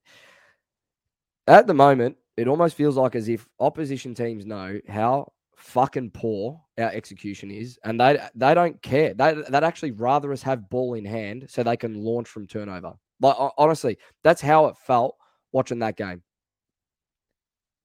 At 1.48 1.68
the 1.68 1.74
moment, 1.74 2.18
it 2.36 2.48
almost 2.48 2.76
feels 2.76 2.98
like 2.98 3.16
as 3.16 3.30
if 3.30 3.48
opposition 3.60 4.14
teams 4.14 4.46
know 4.46 4.80
how 4.88 5.32
fucking 5.58 6.12
poor 6.12 6.62
our 6.78 6.90
execution 6.92 7.52
is, 7.52 7.78
and 7.84 8.00
they 8.00 8.20
they 8.36 8.54
don't 8.54 8.82
care. 8.82 9.14
They 9.14 9.34
they'd 9.50 9.64
actually 9.64 9.92
rather 9.92 10.32
us 10.32 10.42
have 10.44 10.70
ball 10.70 10.94
in 10.94 11.04
hand 11.06 11.46
so 11.50 11.64
they 11.64 11.78
can 11.78 11.96
launch 11.96 12.28
from 12.28 12.48
turnover. 12.48 12.94
Like 13.20 13.36
honestly, 13.58 13.98
that's 14.24 14.42
how 14.42 14.68
it 14.68 14.78
felt 14.78 15.18
watching 15.52 15.80
that 15.80 15.98
game. 15.98 16.22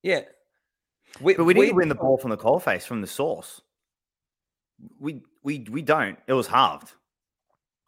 Yeah. 0.03 0.23
We, 1.21 1.35
But 1.35 1.45
we 1.45 1.55
need 1.55 1.69
to 1.69 1.75
win 1.75 1.89
the 1.89 1.95
ball 1.95 2.17
from 2.17 2.31
the 2.31 2.37
coalface, 2.37 2.85
from 2.85 3.01
the 3.01 3.07
source. 3.07 3.61
We 4.99 5.23
we 5.43 5.67
we 5.71 5.83
don't. 5.83 6.19
It 6.27 6.33
was 6.33 6.47
halved. 6.47 6.93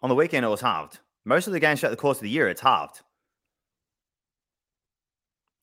On 0.03 0.09
the 0.09 0.15
weekend, 0.15 0.45
it 0.45 0.49
was 0.49 0.61
halved. 0.61 1.01
Most 1.25 1.47
of 1.47 1.53
the 1.55 1.61
games 1.61 1.81
throughout 1.81 1.91
the 1.91 1.97
course 1.97 2.19
of 2.19 2.23
the 2.23 2.31
year, 2.31 2.49
it's 2.49 2.61
halved. 2.61 3.01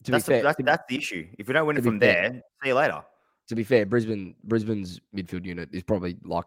To 0.06 0.12
That's, 0.12 0.26
be 0.26 0.32
fair, 0.34 0.40
the, 0.40 0.44
that's, 0.44 0.58
to, 0.58 0.64
that's 0.64 0.84
the 0.90 0.98
issue. 0.98 1.28
If 1.38 1.48
we 1.48 1.54
don't 1.54 1.68
win 1.68 1.78
it 1.78 1.82
be 1.82 1.90
from 1.90 2.00
fair- 2.00 2.32
there, 2.32 2.42
see 2.64 2.70
you 2.70 2.74
later. 2.74 3.04
To 3.52 3.56
be 3.56 3.66
fair, 3.66 3.86
Brisbane 3.86 4.34
Brisbane's 4.46 5.02
midfield 5.14 5.46
unit 5.46 5.68
is 5.74 5.84
probably 5.84 6.16
like 6.24 6.46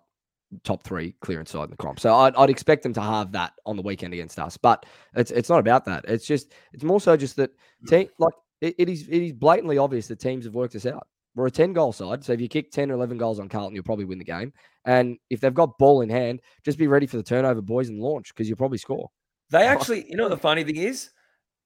top 0.63 0.83
three 0.85 1.15
clearance 1.21 1.51
side 1.51 1.65
in 1.65 1.71
the 1.71 1.77
comp. 1.77 2.01
So 2.01 2.15
I'd, 2.15 2.35
I'd 2.35 2.49
expect 2.49 2.83
them 2.83 2.95
to 2.95 3.03
have 3.03 3.31
that 3.33 3.53
on 3.67 3.77
the 3.77 3.83
weekend 3.83 4.15
against 4.15 4.39
us. 4.39 4.57
But 4.57 4.87
it's 5.15 5.31
it's 5.31 5.51
not 5.51 5.59
about 5.59 5.85
that. 5.85 6.07
It's 6.09 6.27
just 6.27 6.55
it's 6.73 6.83
more 6.83 7.03
so 7.03 7.15
just 7.15 7.37
that 7.37 7.51
team 7.87 8.09
like 8.19 8.33
it, 8.63 8.75
it 8.79 8.89
is 8.89 9.07
it 9.09 9.23
is 9.23 9.33
blatantly 9.35 9.77
obvious 9.77 10.09
that 10.09 10.19
teams 10.19 10.47
have 10.47 10.55
worked 10.55 10.73
this 10.73 10.87
out. 10.87 11.07
We're 11.35 11.49
a 11.49 11.51
10 11.51 11.75
goal 11.75 11.93
side. 11.93 12.25
So 12.25 12.33
if 12.33 12.41
you 12.41 12.49
kick 12.49 12.71
10 12.71 12.91
or 12.91 12.95
11 12.95 13.19
goals 13.19 13.39
on 13.39 13.51
Carlton, 13.51 13.75
you'll 13.75 13.85
probably 13.85 14.07
win 14.07 14.19
the 14.19 14.25
game. 14.25 14.55
And 14.87 15.19
if 15.29 15.41
they've 15.41 15.53
got 15.53 15.77
ball 15.79 16.01
in 16.01 16.09
hand, 16.09 16.41
just 16.65 16.79
be 16.79 16.87
ready 16.87 17.07
for 17.07 17.19
the 17.19 17.23
turnover, 17.23 17.61
boys, 17.61 17.91
and 17.91 18.01
launch 18.01 18.33
because 18.33 18.49
you'll 18.49 18.57
probably 18.57 18.79
score. 18.79 19.11
They 19.51 19.67
actually, 19.67 20.09
you 20.09 20.17
know 20.17 20.31
the 20.31 20.39
funny 20.39 20.65
thing 20.65 20.77
is? 20.77 21.11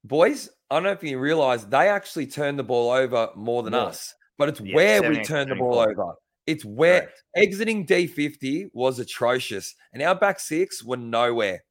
Boys, 0.03 0.49
I 0.71 0.77
don't 0.77 0.85
know 0.85 0.93
if 0.93 1.05
you 1.05 1.19
realize 1.19 1.67
they 1.67 1.89
actually 1.89 2.27
turn 2.27 2.57
the 2.57 2.65
ball 2.65 2.91
over 2.91 3.29
more 3.37 3.63
than 3.63 3.73
More. 3.73 3.89
us, 3.89 4.15
but 4.39 4.49
it's 4.49 4.61
Yeah, 4.61 4.75
where 4.75 5.03
we 5.03 5.17
78, 5.17 5.27
turn 5.27 5.49
the 5.51 5.55
ball 5.57 5.81
over. 5.81 6.15
It's 6.47 6.65
where 6.65 7.03
Correct. 7.03 7.23
exiting 7.37 7.85
D50 7.85 8.71
was 8.73 8.99
atrocious, 8.99 9.75
and 9.93 10.03
our 10.03 10.15
back 10.15 10.41
six 10.41 10.83
were 10.83 10.97
nowhere. 10.97 11.63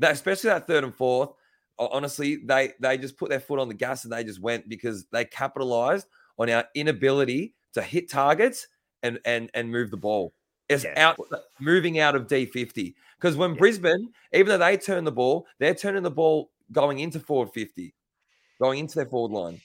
That 0.00 0.12
especially 0.12 0.48
that 0.50 0.66
third 0.66 0.82
and 0.84 0.94
fourth. 0.94 1.30
Honestly, 1.78 2.36
they 2.36 2.72
they 2.80 2.98
just 2.98 3.16
put 3.18 3.28
their 3.28 3.38
foot 3.40 3.58
on 3.58 3.68
the 3.68 3.74
gas 3.74 4.04
and 4.04 4.12
they 4.12 4.24
just 4.24 4.40
went 4.40 4.68
because 4.68 5.06
they 5.12 5.24
capitalized 5.26 6.06
on 6.38 6.48
our 6.50 6.64
inability 6.74 7.54
to 7.74 7.82
hit 7.82 8.10
targets 8.10 8.66
and 9.02 9.20
and 9.24 9.50
and 9.54 9.70
move 9.70 9.90
the 9.90 9.96
ball. 9.96 10.34
It's 10.68 10.84
Yeah. 10.84 10.94
out 10.96 11.18
moving 11.60 11.98
out 11.98 12.16
of 12.16 12.26
D50. 12.26 12.94
Because 13.18 13.36
when 13.36 13.52
Yeah. 13.52 13.58
Brisbane, 13.58 14.12
even 14.32 14.46
though 14.48 14.58
they 14.58 14.76
turn 14.76 15.04
the 15.04 15.12
ball, 15.12 15.46
they're 15.58 15.74
turning 15.74 16.02
the 16.02 16.10
ball 16.10 16.50
going 16.72 16.98
into 16.98 17.20
forward 17.20 17.50
50, 17.54 17.94
going 18.58 18.80
into 18.80 18.96
their 18.96 19.06
forward 19.06 19.32
line. 19.32 19.60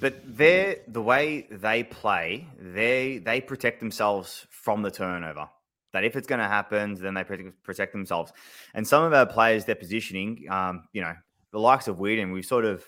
But 0.00 0.20
they're 0.24 0.76
the 0.88 1.02
way 1.02 1.46
they 1.50 1.84
play, 1.84 2.46
they 2.58 3.18
they 3.18 3.40
protect 3.40 3.80
themselves 3.80 4.46
from 4.50 4.82
the 4.82 4.90
turnover. 4.90 5.48
That 5.92 6.04
if 6.04 6.16
it's 6.16 6.26
going 6.26 6.40
to 6.40 6.48
happen, 6.48 6.94
then 6.94 7.12
they 7.12 7.22
protect, 7.22 7.92
themselves. 7.92 8.32
And 8.72 8.86
some 8.88 9.04
of 9.04 9.12
our 9.12 9.26
players, 9.26 9.66
their 9.66 9.74
positioning, 9.74 10.46
um, 10.48 10.84
you 10.94 11.02
know, 11.02 11.12
the 11.52 11.58
likes 11.58 11.86
of 11.86 11.98
Whedon, 11.98 12.32
we've 12.32 12.46
sort 12.46 12.64
of 12.64 12.82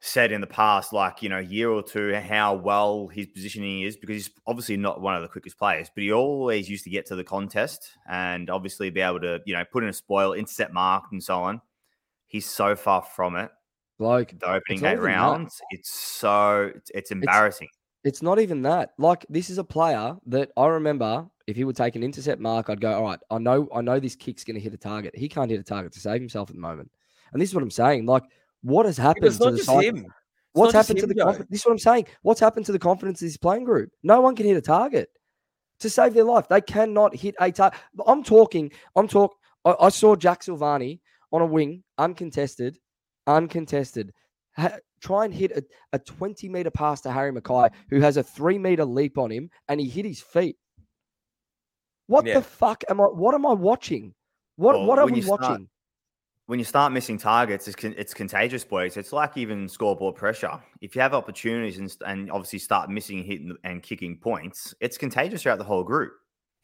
said 0.00 0.30
in 0.30 0.40
the 0.40 0.46
past, 0.46 0.92
like 0.92 1.22
you 1.22 1.28
know, 1.28 1.38
year 1.38 1.68
or 1.68 1.82
two, 1.82 2.14
how 2.14 2.54
well 2.54 3.08
his 3.08 3.26
positioning 3.26 3.82
is 3.82 3.96
because 3.96 4.14
he's 4.14 4.30
obviously 4.46 4.76
not 4.76 5.00
one 5.00 5.16
of 5.16 5.22
the 5.22 5.28
quickest 5.28 5.58
players, 5.58 5.90
but 5.92 6.02
he 6.02 6.12
always 6.12 6.68
used 6.68 6.84
to 6.84 6.90
get 6.90 7.06
to 7.06 7.16
the 7.16 7.24
contest 7.24 7.90
and 8.08 8.48
obviously 8.48 8.88
be 8.90 9.00
able 9.00 9.20
to, 9.20 9.40
you 9.44 9.54
know, 9.54 9.64
put 9.72 9.82
in 9.82 9.88
a 9.88 9.92
spoil, 9.92 10.34
intercept 10.34 10.72
mark, 10.72 11.04
and 11.10 11.22
so 11.22 11.42
on. 11.42 11.60
He's 12.26 12.46
so 12.46 12.76
far 12.76 13.02
from 13.02 13.36
it 13.36 13.50
Like 13.98 14.38
the 14.38 14.46
opening 14.46 14.84
eight 14.84 14.92
even 14.92 14.96
that. 14.96 15.00
rounds. 15.00 15.60
It's 15.70 15.90
so 15.90 16.70
it's, 16.74 16.90
it's 16.94 17.10
embarrassing. 17.10 17.68
It's 18.04 18.22
not 18.22 18.38
even 18.38 18.62
that. 18.62 18.90
Like 18.98 19.26
this 19.28 19.50
is 19.50 19.58
a 19.58 19.64
player 19.64 20.16
that 20.26 20.50
I 20.56 20.66
remember 20.66 21.26
if 21.46 21.56
he 21.56 21.64
would 21.64 21.76
take 21.76 21.96
an 21.96 22.02
intercept 22.02 22.40
mark, 22.40 22.68
I'd 22.68 22.80
go, 22.80 22.92
all 22.94 23.04
right, 23.04 23.18
I 23.30 23.38
know, 23.38 23.68
I 23.74 23.80
know 23.80 24.00
this 24.00 24.16
kick's 24.16 24.44
going 24.44 24.56
to 24.56 24.60
hit 24.60 24.74
a 24.74 24.76
target. 24.76 25.16
He 25.16 25.28
can't 25.28 25.50
hit 25.50 25.60
a 25.60 25.64
target 25.64 25.92
to 25.92 26.00
save 26.00 26.20
himself 26.20 26.50
at 26.50 26.56
the 26.56 26.60
moment. 26.60 26.90
And 27.32 27.40
this 27.40 27.50
is 27.50 27.54
what 27.54 27.62
I'm 27.62 27.70
saying. 27.70 28.06
Like, 28.06 28.24
what 28.62 28.86
has 28.86 28.96
happened 28.96 29.26
it's 29.26 29.38
to 29.38 29.52
the 29.52 29.58
side? 29.58 29.84
him. 29.84 30.06
What's 30.52 30.72
happened 30.72 30.98
to 31.00 31.06
the 31.06 31.14
confidence? 31.14 31.50
This 31.50 31.60
is 31.60 31.66
what 31.66 31.72
I'm 31.72 31.78
saying. 31.78 32.06
What's 32.22 32.40
happened 32.40 32.66
to 32.66 32.72
the 32.72 32.78
confidence 32.78 33.20
of 33.20 33.28
this 33.28 33.36
playing 33.36 33.64
group? 33.64 33.90
No 34.02 34.20
one 34.20 34.34
can 34.34 34.46
hit 34.46 34.56
a 34.56 34.62
target 34.62 35.08
to 35.80 35.90
save 35.90 36.14
their 36.14 36.24
life. 36.24 36.48
They 36.48 36.62
cannot 36.62 37.14
hit 37.14 37.34
a 37.38 37.52
target. 37.52 37.78
I'm 38.06 38.24
talking. 38.24 38.72
I'm 38.96 39.06
talk. 39.06 39.34
I, 39.64 39.74
I 39.78 39.88
saw 39.90 40.16
Jack 40.16 40.40
Silvagni 40.40 41.00
on 41.30 41.42
a 41.42 41.46
wing, 41.46 41.84
uncontested, 41.98 42.78
uncontested. 43.26 44.12
Ha- 44.56 44.78
try 45.00 45.24
and 45.26 45.34
hit 45.34 45.52
a, 45.52 45.62
a 45.92 45.98
20 45.98 46.48
meter 46.48 46.70
pass 46.70 47.00
to 47.02 47.12
Harry 47.12 47.32
McKay, 47.32 47.70
who 47.90 48.00
has 48.00 48.16
a 48.16 48.22
three 48.22 48.58
meter 48.58 48.84
leap 48.84 49.18
on 49.18 49.30
him, 49.30 49.50
and 49.68 49.80
he 49.80 49.88
hit 49.88 50.04
his 50.04 50.20
feet. 50.20 50.56
What 52.06 52.24
Yeah. 52.26 52.34
the 52.34 52.42
fuck 52.42 52.84
am 52.88 53.00
I? 53.00 53.04
What 53.04 53.34
am 53.34 53.44
I 53.46 53.52
watching? 53.52 54.14
What 54.56 54.74
Well, 54.76 54.86
What 54.86 54.98
are 54.98 55.06
we 55.06 55.16
you 55.16 55.22
start- 55.22 55.40
watching? 55.42 55.68
When 56.46 56.60
you 56.60 56.64
start 56.64 56.92
missing 56.92 57.18
targets, 57.18 57.66
it's 57.66 57.76
it's 57.84 58.14
contagious, 58.14 58.64
boys. 58.64 58.96
It's 58.96 59.12
like 59.12 59.36
even 59.36 59.68
scoreboard 59.68 60.14
pressure. 60.14 60.62
If 60.80 60.94
you 60.94 61.02
have 61.02 61.12
opportunities 61.12 61.78
and, 61.78 61.90
st- 61.90 62.08
and 62.08 62.30
obviously 62.30 62.60
start 62.60 62.88
missing, 62.88 63.24
hitting, 63.24 63.56
and 63.64 63.82
kicking 63.82 64.16
points, 64.16 64.72
it's 64.80 64.96
contagious 64.96 65.42
throughout 65.42 65.58
the 65.58 65.64
whole 65.64 65.82
group. 65.82 66.12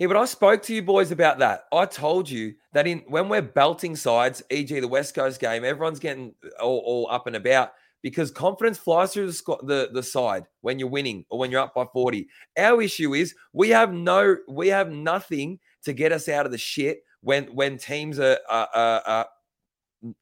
Yeah, 0.02 0.08
but 0.08 0.16
I 0.16 0.24
spoke 0.24 0.62
to 0.62 0.74
you 0.74 0.82
boys 0.82 1.12
about 1.12 1.38
that. 1.38 1.66
I 1.72 1.86
told 1.86 2.28
you 2.28 2.54
that 2.72 2.88
in 2.88 3.04
when 3.06 3.28
we're 3.28 3.40
belting 3.40 3.94
sides, 3.94 4.42
e.g. 4.50 4.80
the 4.80 4.88
West 4.88 5.14
Coast 5.14 5.38
game, 5.38 5.64
everyone's 5.64 6.00
getting 6.00 6.34
all, 6.60 6.82
all 6.84 7.08
up 7.08 7.28
and 7.28 7.36
about 7.36 7.70
because 8.02 8.32
confidence 8.32 8.78
flies 8.78 9.12
through 9.12 9.30
the, 9.30 9.58
the 9.62 9.90
the 9.92 10.02
side 10.02 10.48
when 10.62 10.80
you're 10.80 10.88
winning 10.88 11.24
or 11.30 11.38
when 11.38 11.52
you're 11.52 11.60
up 11.60 11.72
by 11.72 11.84
40. 11.92 12.26
Our 12.58 12.82
issue 12.82 13.14
is 13.14 13.36
we 13.52 13.68
have 13.68 13.92
no 13.92 14.38
we 14.48 14.66
have 14.66 14.90
nothing 14.90 15.60
to 15.84 15.92
get 15.92 16.10
us 16.10 16.28
out 16.28 16.46
of 16.46 16.50
the 16.50 16.58
shit 16.58 17.04
when 17.20 17.44
when 17.54 17.78
teams 17.78 18.18
are 18.18 18.40
are, 18.50 18.68
are, 18.74 19.02
are 19.06 19.28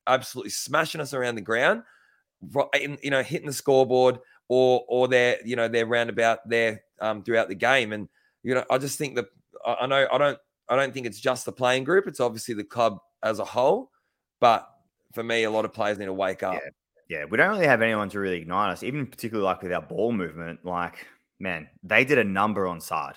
absolutely 0.08 0.50
smashing 0.50 1.00
us 1.00 1.14
around 1.14 1.36
the 1.36 1.40
ground, 1.40 1.84
in- 2.78 2.98
you 3.02 3.10
know, 3.10 3.22
hitting 3.22 3.46
the 3.46 3.52
scoreboard 3.54 4.18
or 4.50 4.84
or 4.88 5.08
they're 5.08 5.38
you 5.42 5.56
know 5.56 5.68
they're 5.68 5.86
roundabout 5.86 6.46
there 6.46 6.82
um, 7.00 7.22
throughout 7.22 7.48
the 7.48 7.54
game. 7.54 7.94
And 7.94 8.10
you 8.42 8.54
know, 8.54 8.64
I 8.70 8.76
just 8.76 8.98
think 8.98 9.16
that 9.16 9.24
I 9.64 9.86
know 9.86 10.06
I 10.12 10.18
don't 10.18 10.38
I 10.68 10.76
don't 10.76 10.94
think 10.94 11.06
it's 11.06 11.20
just 11.20 11.44
the 11.44 11.52
playing 11.52 11.84
group. 11.84 12.06
It's 12.06 12.20
obviously 12.20 12.54
the 12.54 12.64
club 12.64 12.98
as 13.22 13.38
a 13.38 13.44
whole. 13.44 13.90
But 14.40 14.68
for 15.12 15.22
me, 15.22 15.44
a 15.44 15.50
lot 15.50 15.64
of 15.64 15.72
players 15.72 15.98
need 15.98 16.06
to 16.06 16.12
wake 16.12 16.42
up. 16.42 16.60
Yeah, 17.08 17.24
we 17.24 17.36
don't 17.36 17.50
really 17.50 17.66
have 17.66 17.82
anyone 17.82 18.08
to 18.10 18.20
really 18.20 18.38
ignite 18.38 18.70
us, 18.70 18.82
even 18.84 19.06
particularly 19.06 19.44
like 19.44 19.62
with 19.62 19.72
our 19.72 19.82
ball 19.82 20.12
movement. 20.12 20.64
Like, 20.64 21.06
man, 21.40 21.68
they 21.82 22.04
did 22.04 22.18
a 22.18 22.24
number 22.24 22.68
on 22.68 22.80
Saad. 22.80 23.16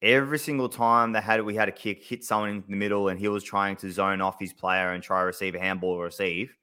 Every 0.00 0.38
single 0.38 0.68
time 0.68 1.12
they 1.12 1.20
had 1.20 1.42
we 1.42 1.54
had 1.54 1.68
a 1.68 1.72
kick, 1.72 2.04
hit 2.04 2.24
someone 2.24 2.50
in 2.50 2.64
the 2.68 2.76
middle, 2.76 3.08
and 3.08 3.18
he 3.18 3.28
was 3.28 3.42
trying 3.42 3.76
to 3.76 3.90
zone 3.90 4.20
off 4.20 4.38
his 4.38 4.52
player 4.52 4.92
and 4.92 5.02
try 5.02 5.20
to 5.20 5.26
receive 5.26 5.54
a 5.54 5.58
handball 5.58 5.90
or 5.90 6.04
receive. 6.04 6.54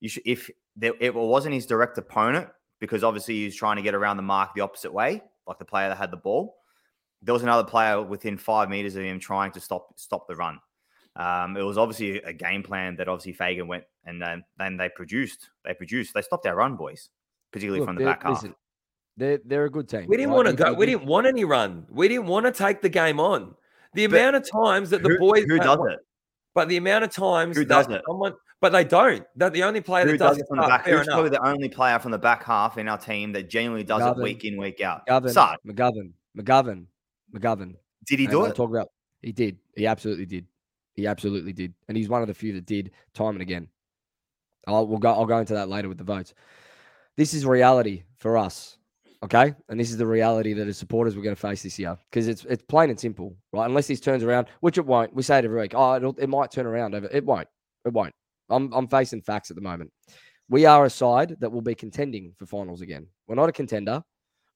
You 0.00 0.08
should, 0.08 0.22
if 0.26 0.50
there, 0.76 0.92
it 1.00 1.14
wasn't 1.14 1.54
his 1.54 1.66
direct 1.66 1.98
opponent, 1.98 2.48
because 2.80 3.02
obviously 3.02 3.34
he 3.36 3.44
was 3.46 3.56
trying 3.56 3.76
to 3.76 3.82
get 3.82 3.94
around 3.94 4.16
the 4.16 4.22
mark 4.22 4.54
the 4.54 4.60
opposite 4.62 4.92
way, 4.92 5.22
like 5.46 5.58
the 5.58 5.64
player 5.64 5.88
that 5.88 5.98
had 5.98 6.10
the 6.10 6.16
ball. 6.16 6.55
There 7.22 7.32
was 7.32 7.42
another 7.42 7.64
player 7.64 8.02
within 8.02 8.36
five 8.36 8.68
meters 8.68 8.94
of 8.96 9.02
him 9.02 9.18
trying 9.18 9.52
to 9.52 9.60
stop 9.60 9.88
stop 9.96 10.26
the 10.28 10.36
run. 10.36 10.58
Um, 11.16 11.56
it 11.56 11.62
was 11.62 11.78
obviously 11.78 12.20
a 12.22 12.32
game 12.32 12.62
plan 12.62 12.96
that 12.96 13.08
obviously 13.08 13.32
Fagan 13.32 13.66
went 13.66 13.84
and 14.04 14.20
then 14.20 14.44
then 14.58 14.76
they 14.76 14.88
produced. 14.90 15.48
They 15.64 15.74
produced. 15.74 16.12
They 16.14 16.22
stopped 16.22 16.46
our 16.46 16.54
run, 16.56 16.76
boys, 16.76 17.08
particularly 17.52 17.80
Look, 17.80 17.88
from 17.88 17.96
the 17.96 18.04
they're- 18.04 18.12
back 18.12 18.22
half. 18.22 18.32
listen, 18.34 18.54
They're 19.16 19.38
they're 19.44 19.64
a 19.64 19.70
good 19.70 19.88
team. 19.88 20.06
We 20.08 20.16
didn't 20.18 20.30
right? 20.30 20.36
want 20.44 20.48
to 20.48 20.54
go. 20.54 20.74
We 20.74 20.86
did- 20.86 20.92
didn't 20.98 21.06
want 21.06 21.26
any 21.26 21.44
run. 21.44 21.86
We 21.90 22.06
didn't 22.08 22.26
want 22.26 22.44
to 22.46 22.52
take 22.52 22.82
the 22.82 22.90
game 22.90 23.18
on. 23.18 23.54
The 23.94 24.06
But 24.08 24.16
amount 24.20 24.36
of 24.36 24.50
times 24.50 24.90
that 24.90 25.02
the 25.02 25.08
who, 25.08 25.18
boys 25.18 25.44
who 25.48 25.58
does 25.58 25.78
it? 25.90 26.00
But 26.54 26.68
the 26.68 26.76
amount 26.76 27.04
of 27.04 27.10
times 27.10 27.56
Who 27.56 27.64
that 27.64 27.68
does 27.86 27.88
it? 27.96 28.02
someone, 28.06 28.34
but 28.60 28.72
they 28.72 28.84
don't. 28.84 29.24
That 29.36 29.54
the 29.54 29.62
only 29.62 29.80
player 29.80 30.04
Who 30.04 30.12
that 30.12 30.18
does, 30.18 30.28
does 30.32 30.38
it 30.38 30.40
it 30.42 30.48
from 30.48 30.58
the 30.58 30.66
back? 30.66 30.84
Who's 30.84 30.94
enough. 30.94 31.06
probably 31.06 31.30
the 31.30 31.46
only 31.46 31.68
player 31.70 31.98
from 31.98 32.10
the 32.12 32.18
back 32.18 32.44
half 32.44 32.76
in 32.76 32.88
our 32.88 32.98
team 32.98 33.32
that 33.32 33.48
genuinely 33.48 33.84
does 33.84 34.02
McGovern. 34.02 34.18
it 34.18 34.22
week 34.22 34.44
in, 34.44 34.56
week 34.58 34.80
out? 34.82 35.06
McGovern, 35.06 35.30
Saad, 35.30 35.58
McGovern, 35.66 36.12
McGovern, 36.36 36.84
McGovern. 37.34 37.74
did 38.06 38.18
he 38.18 38.26
do 38.26 38.44
it? 38.44 38.54
Talk 38.54 38.70
about 38.70 38.88
he 39.22 39.32
did. 39.32 39.58
He 39.74 39.86
absolutely 39.86 40.26
did. 40.26 40.46
He 40.94 41.06
absolutely 41.06 41.52
did, 41.52 41.74
and 41.88 41.96
he's 41.96 42.08
one 42.08 42.22
of 42.22 42.28
the 42.28 42.34
few 42.34 42.52
that 42.54 42.64
did 42.64 42.90
time 43.12 43.34
and 43.34 43.42
again. 43.42 43.68
I'll 44.66 44.86
we'll 44.86 44.98
go. 44.98 45.12
I'll 45.12 45.26
go 45.26 45.38
into 45.38 45.54
that 45.54 45.68
later 45.68 45.88
with 45.88 45.98
the 45.98 46.04
votes. 46.04 46.32
This 47.16 47.34
is 47.34 47.46
reality 47.46 48.04
for 48.16 48.36
us, 48.36 48.78
okay? 49.22 49.54
And 49.68 49.78
this 49.78 49.90
is 49.90 49.96
the 49.96 50.06
reality 50.06 50.52
that 50.54 50.68
as 50.68 50.76
supporters 50.76 51.16
we're 51.16 51.22
going 51.22 51.34
to 51.34 51.40
face 51.40 51.62
this 51.62 51.78
year 51.78 51.96
because 52.10 52.28
it's 52.28 52.44
it's 52.44 52.62
plain 52.62 52.90
and 52.90 52.98
simple, 52.98 53.36
right? 53.52 53.66
Unless 53.66 53.88
this 53.88 54.00
turns 54.00 54.22
around, 54.22 54.48
which 54.60 54.78
it 54.78 54.86
won't. 54.86 55.14
We 55.14 55.22
say 55.22 55.38
it 55.38 55.44
every 55.44 55.60
week. 55.60 55.72
Oh, 55.74 55.96
it'll, 55.96 56.16
it 56.18 56.28
might 56.28 56.50
turn 56.50 56.66
around 56.66 56.94
over. 56.94 57.08
It 57.12 57.24
won't. 57.24 57.48
It 57.84 57.92
won't. 57.92 58.14
I'm 58.48 58.72
I'm 58.72 58.88
facing 58.88 59.22
facts 59.22 59.50
at 59.50 59.56
the 59.56 59.62
moment. 59.62 59.90
We 60.48 60.64
are 60.64 60.84
a 60.84 60.90
side 60.90 61.36
that 61.40 61.50
will 61.50 61.62
be 61.62 61.74
contending 61.74 62.32
for 62.36 62.46
finals 62.46 62.80
again. 62.80 63.06
We're 63.26 63.34
not 63.34 63.48
a 63.48 63.52
contender. 63.52 64.02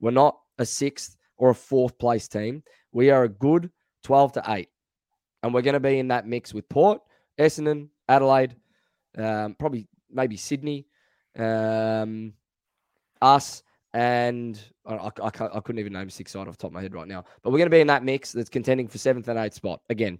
We're 0.00 0.12
not 0.12 0.38
a 0.58 0.64
sixth 0.64 1.16
or 1.40 1.50
a 1.50 1.54
fourth 1.54 1.98
place 1.98 2.28
team. 2.28 2.62
We 2.92 3.10
are 3.10 3.24
a 3.24 3.28
good 3.28 3.70
12 4.04 4.34
to 4.34 4.44
8. 4.46 4.68
And 5.42 5.54
we're 5.54 5.62
going 5.62 5.74
to 5.74 5.80
be 5.80 5.98
in 5.98 6.08
that 6.08 6.26
mix 6.26 6.52
with 6.52 6.68
Port, 6.68 7.00
Essendon, 7.38 7.88
Adelaide, 8.08 8.54
um, 9.16 9.56
probably 9.58 9.88
maybe 10.12 10.36
Sydney, 10.36 10.86
um, 11.38 12.34
us, 13.22 13.62
and 13.94 14.60
I, 14.86 14.94
I, 14.94 15.10
I 15.22 15.28
I 15.28 15.60
couldn't 15.60 15.80
even 15.80 15.94
name 15.94 16.08
a 16.08 16.10
six 16.10 16.30
side 16.30 16.46
off 16.46 16.56
the 16.56 16.62
top 16.62 16.68
of 16.68 16.74
my 16.74 16.82
head 16.82 16.94
right 16.94 17.08
now. 17.08 17.24
But 17.42 17.50
we're 17.50 17.58
going 17.58 17.70
to 17.70 17.74
be 17.74 17.80
in 17.80 17.86
that 17.88 18.04
mix 18.04 18.32
that's 18.32 18.50
contending 18.50 18.86
for 18.86 18.98
seventh 18.98 19.28
and 19.28 19.38
eighth 19.38 19.54
spot 19.54 19.80
again. 19.88 20.18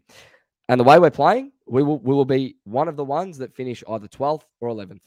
And 0.69 0.81
the 0.81 0.85
way 0.85 0.99
we're 0.99 1.11
playing, 1.11 1.53
we 1.67 1.83
will 1.83 1.99
we 1.99 2.15
will 2.15 2.25
be 2.25 2.57
one 2.65 2.89
of 2.89 2.97
the 2.97 3.05
ones 3.05 3.39
that 3.39 3.55
finish 3.55 3.85
either 3.89 4.09
12th 4.09 4.43
or 4.61 4.71
11th 4.71 5.01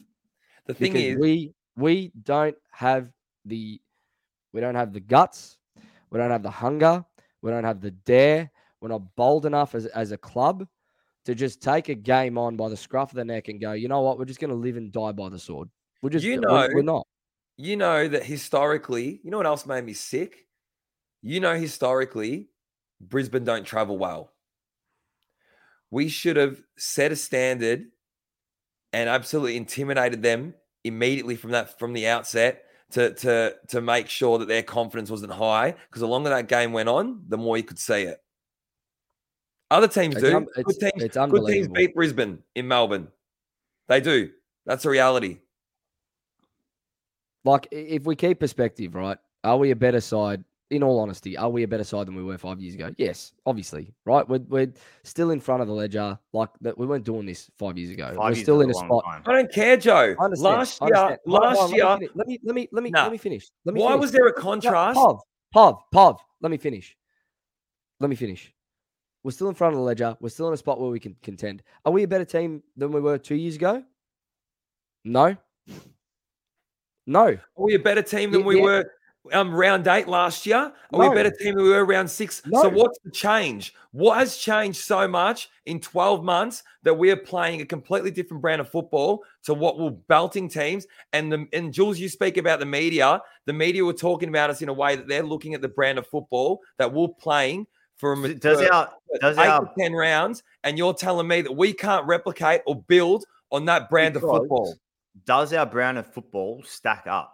The 0.66 0.74
thing 0.74 0.92
because 0.92 1.02
is, 1.02 1.18
we 1.18 1.54
we 1.76 2.12
don't 2.22 2.56
have 2.70 3.10
the 3.44 3.80
we 4.52 4.60
don't 4.60 4.76
have 4.76 4.92
the 4.92 5.00
guts, 5.00 5.58
we 6.14 6.20
don't 6.20 6.30
have 6.30 6.44
the 6.44 6.50
hunger, 6.50 7.04
we 7.42 7.50
don't 7.50 7.64
have 7.64 7.80
the 7.80 7.90
dare. 7.90 8.48
We're 8.80 8.88
not 8.88 9.16
bold 9.16 9.46
enough 9.46 9.74
as 9.74 9.86
as 9.86 10.12
a 10.12 10.16
club 10.16 10.64
to 11.24 11.34
just 11.34 11.60
take 11.60 11.88
a 11.88 11.94
game 11.94 12.38
on 12.38 12.56
by 12.56 12.68
the 12.68 12.76
scruff 12.76 13.10
of 13.10 13.16
the 13.16 13.24
neck 13.24 13.48
and 13.48 13.60
go, 13.60 13.72
you 13.72 13.88
know 13.88 14.00
what, 14.02 14.16
we're 14.18 14.24
just 14.24 14.38
going 14.38 14.50
to 14.50 14.56
live 14.56 14.76
and 14.76 14.92
die 14.92 15.10
by 15.10 15.28
the 15.28 15.38
sword. 15.38 15.68
We're 16.02 16.10
just 16.10 16.24
You 16.24 16.40
we're- 16.40 16.68
we're, 16.72 16.82
not. 16.82 17.04
you 17.56 17.76
know 17.76 18.06
that 18.06 18.22
historically, 18.22 19.20
you 19.24 19.30
know 19.32 19.38
what 19.38 19.46
else 19.46 19.66
made 19.66 19.84
me 19.84 19.92
sick? 19.94 20.46
You 21.22 21.40
know, 21.40 21.56
historically, 21.56 22.50
Brisbane 23.00 23.44
don't 23.44 23.64
travel 23.64 23.98
well. 23.98 24.30
We 25.90 26.08
should 26.08 26.36
have 26.36 26.62
set 26.76 27.10
a 27.10 27.16
standard 27.16 27.86
and 28.92 29.08
absolutely 29.08 29.56
intimidated 29.56 30.22
them 30.22 30.54
immediately 30.84 31.34
from 31.34 31.50
that 31.52 31.78
from 31.78 31.92
the 31.92 32.06
outset 32.06 32.66
to 32.92 33.14
to 33.14 33.54
to 33.68 33.80
make 33.80 34.08
sure 34.08 34.38
that 34.38 34.48
their 34.48 34.62
confidence 34.62 35.10
wasn't 35.10 35.32
high. 35.32 35.72
Because 35.72 36.00
the 36.00 36.08
longer 36.08 36.30
that 36.30 36.48
game 36.48 36.72
went 36.72 36.88
on, 36.88 37.22
the 37.28 37.36
more 37.36 37.56
you 37.56 37.62
could 37.62 37.78
see 37.78 38.02
it. 38.02 38.20
Other 39.70 39.88
teams 39.88 40.14
It's 40.16 40.22
do. 40.22 40.46
good 40.62 40.78
teams, 40.78 41.02
it's 41.02 41.16
good 41.16 41.46
teams 41.46 41.68
beat 41.68 41.94
Brisbane 41.94 42.42
in 42.54 42.68
Melbourne. 42.68 43.08
They 43.88 44.00
do. 44.00 44.30
That's 44.66 44.84
a 44.84 44.90
reality. 44.90 45.38
Like 47.44 47.68
if 47.70 48.04
we 48.04 48.16
keep 48.16 48.40
perspective, 48.40 48.94
right? 48.94 49.18
Are 49.42 49.58
we 49.58 49.70
a 49.70 49.76
better 49.76 50.00
side? 50.00 50.44
In 50.70 50.82
all 50.82 50.98
honesty, 50.98 51.36
are 51.36 51.50
we 51.50 51.62
a 51.62 51.68
better 51.68 51.84
side 51.84 52.06
than 52.06 52.14
we 52.16 52.22
were 52.24 52.38
five 52.38 52.58
years 52.58 52.74
ago? 52.74 52.92
Yes, 52.96 53.32
obviously, 53.44 53.92
right? 54.06 54.26
We're, 54.26 54.40
we're 54.48 54.72
still 55.02 55.30
in 55.30 55.38
front 55.38 55.60
of 55.60 55.68
the 55.68 55.74
ledger. 55.74 56.18
Like 56.32 56.48
that, 56.62 56.76
we 56.78 56.86
weren't 56.86 57.04
doing 57.04 57.26
this 57.26 57.50
five 57.58 57.76
years 57.76 57.90
ago. 57.90 58.08
Five 58.08 58.16
we're 58.16 58.28
years 58.30 58.42
still 58.42 58.60
in 58.62 58.70
a 58.70 58.74
long 58.74 58.86
spot. 58.86 59.04
time. 59.04 59.22
I 59.26 59.32
don't 59.34 59.52
care, 59.52 59.76
Joe. 59.76 60.16
Last 60.18 60.80
year, 60.80 60.88
understand. 60.96 61.18
Last 61.26 61.58
on, 61.58 61.74
year, 61.74 61.84
let 61.84 62.00
me, 62.00 62.08
let 62.14 62.26
me 62.26 62.38
let 62.42 62.54
me 62.54 62.68
let 62.72 62.82
me 62.82 62.90
Nah. 62.90 63.02
let 63.02 63.12
me 63.12 63.18
finish. 63.18 63.46
Let 63.66 63.74
me 63.74 63.82
why 63.82 63.88
finish. 63.90 64.00
was 64.00 64.12
there 64.12 64.26
a 64.26 64.32
contrast? 64.32 64.98
Pov, 64.98 65.20
Pov, 65.54 65.80
Pov. 65.94 66.18
Let 66.40 66.50
me 66.50 66.56
finish. 66.56 66.96
Let 68.00 68.08
me 68.08 68.16
finish. 68.16 68.50
We're 69.22 69.30
still 69.32 69.50
in 69.50 69.54
front 69.54 69.74
of 69.74 69.78
the 69.78 69.84
ledger. 69.84 70.16
We're 70.20 70.30
still 70.30 70.48
in 70.48 70.54
a 70.54 70.56
spot 70.58 70.80
where 70.80 70.90
we 70.90 70.98
can 70.98 71.14
contend. 71.22 71.62
Are 71.84 71.92
we 71.92 72.02
a 72.04 72.08
better 72.08 72.24
team 72.24 72.62
than 72.76 72.90
we 72.90 73.00
were 73.00 73.18
two 73.18 73.36
years 73.36 73.56
ago? 73.56 73.82
No. 75.04 75.36
No. 77.06 77.26
Are 77.26 77.38
we 77.56 77.74
a 77.74 77.78
better 77.78 78.02
team 78.02 78.30
than 78.30 78.40
Yeah, 78.40 78.46
we 78.46 78.56
yeah. 78.56 78.62
were 78.62 78.90
um, 79.32 79.54
round 79.54 79.86
eight 79.88 80.08
last 80.08 80.46
year? 80.46 80.72
Are 80.92 81.00
we 81.00 81.06
a 81.06 81.10
better 81.10 81.30
team 81.30 81.54
than 81.54 81.64
we 81.64 81.70
were 81.70 81.84
round 81.84 82.10
six? 82.10 82.42
No. 82.46 82.62
So 82.62 82.68
what's 82.68 82.98
the 83.04 83.10
change? 83.10 83.74
What 83.92 84.18
has 84.18 84.36
changed 84.36 84.80
so 84.80 85.06
much 85.08 85.48
in 85.66 85.80
12 85.80 86.24
months 86.24 86.62
that 86.82 86.94
we 86.94 87.10
are 87.10 87.16
playing 87.16 87.60
a 87.60 87.66
completely 87.66 88.10
different 88.10 88.42
brand 88.42 88.60
of 88.60 88.68
football 88.68 89.22
to 89.44 89.54
what 89.54 89.78
we're 89.78 89.90
belting 89.90 90.48
teams? 90.48 90.86
And 91.12 91.32
the 91.32 91.46
and 91.52 91.72
Jules, 91.72 91.98
you 91.98 92.08
speak 92.08 92.36
about 92.36 92.60
the 92.60 92.66
media. 92.66 93.20
The 93.46 93.52
media 93.52 93.84
were 93.84 93.92
talking 93.92 94.28
about 94.28 94.50
us 94.50 94.62
in 94.62 94.68
a 94.68 94.74
way 94.74 94.96
that 94.96 95.08
they're 95.08 95.22
looking 95.22 95.54
at 95.54 95.62
the 95.62 95.68
brand 95.68 95.98
of 95.98 96.06
football 96.06 96.60
that 96.78 96.92
we're 96.92 97.08
playing 97.08 97.66
for, 97.96 98.12
a- 98.12 98.34
Does 98.34 98.60
for 98.60 98.72
our 98.72 98.90
does 99.20 99.38
eight 99.38 99.46
our 99.46 99.60
to 99.60 99.70
10 99.78 99.92
rounds, 99.92 100.42
and 100.64 100.76
you're 100.76 100.94
telling 100.94 101.28
me 101.28 101.42
that 101.42 101.52
we 101.52 101.72
can't 101.72 102.06
replicate 102.06 102.62
or 102.66 102.82
build 102.82 103.24
on 103.52 103.64
that 103.66 103.88
brand 103.88 104.16
of 104.16 104.22
football. 104.22 104.74
does 105.24 105.52
our 105.52 105.64
brand 105.64 105.96
of 105.96 106.06
football 106.12 106.60
stack 106.64 107.06
up 107.06 107.33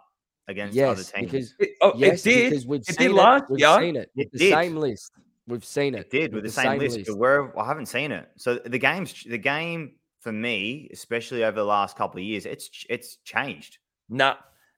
against 0.51 0.77
other 0.77 1.01
Yes, 1.01 1.11
teams? 1.11 1.31
because 1.31 1.55
It, 1.59 1.69
oh, 1.81 1.93
yes, 1.95 2.25
it 2.25 2.29
did. 2.29 2.49
because 2.51 2.65
we've 2.67 2.81
It 2.81 2.85
seen 2.87 2.97
did 2.97 3.11
it. 3.11 3.13
last 3.15 3.43
We've 3.49 3.59
year. 3.59 3.79
seen 3.81 3.95
it. 3.95 4.11
It 4.15 4.31
the 4.31 4.37
did. 4.37 4.51
same 4.53 4.75
list. 4.77 5.11
We've 5.47 5.65
seen 5.65 5.95
it. 5.95 6.01
It 6.01 6.09
did 6.11 6.33
with 6.33 6.43
the 6.43 6.51
same, 6.51 6.77
list, 6.79 6.99
but 7.07 7.17
where 7.17 7.59
I 7.59 7.65
haven't 7.65 7.87
seen 7.87 8.11
it. 8.11 8.29
So 8.37 8.55
the 8.55 8.77
game's 8.77 9.23
the 9.23 9.37
game 9.39 9.95
for 10.19 10.31
me, 10.31 10.87
especially 10.93 11.43
over 11.43 11.55
the 11.55 11.65
last 11.65 11.97
couple 11.97 12.19
of 12.19 12.23
years, 12.25 12.45
it's 12.45 12.69
it's 12.89 13.17
changed. 13.23 13.79
Nah, 14.07 14.35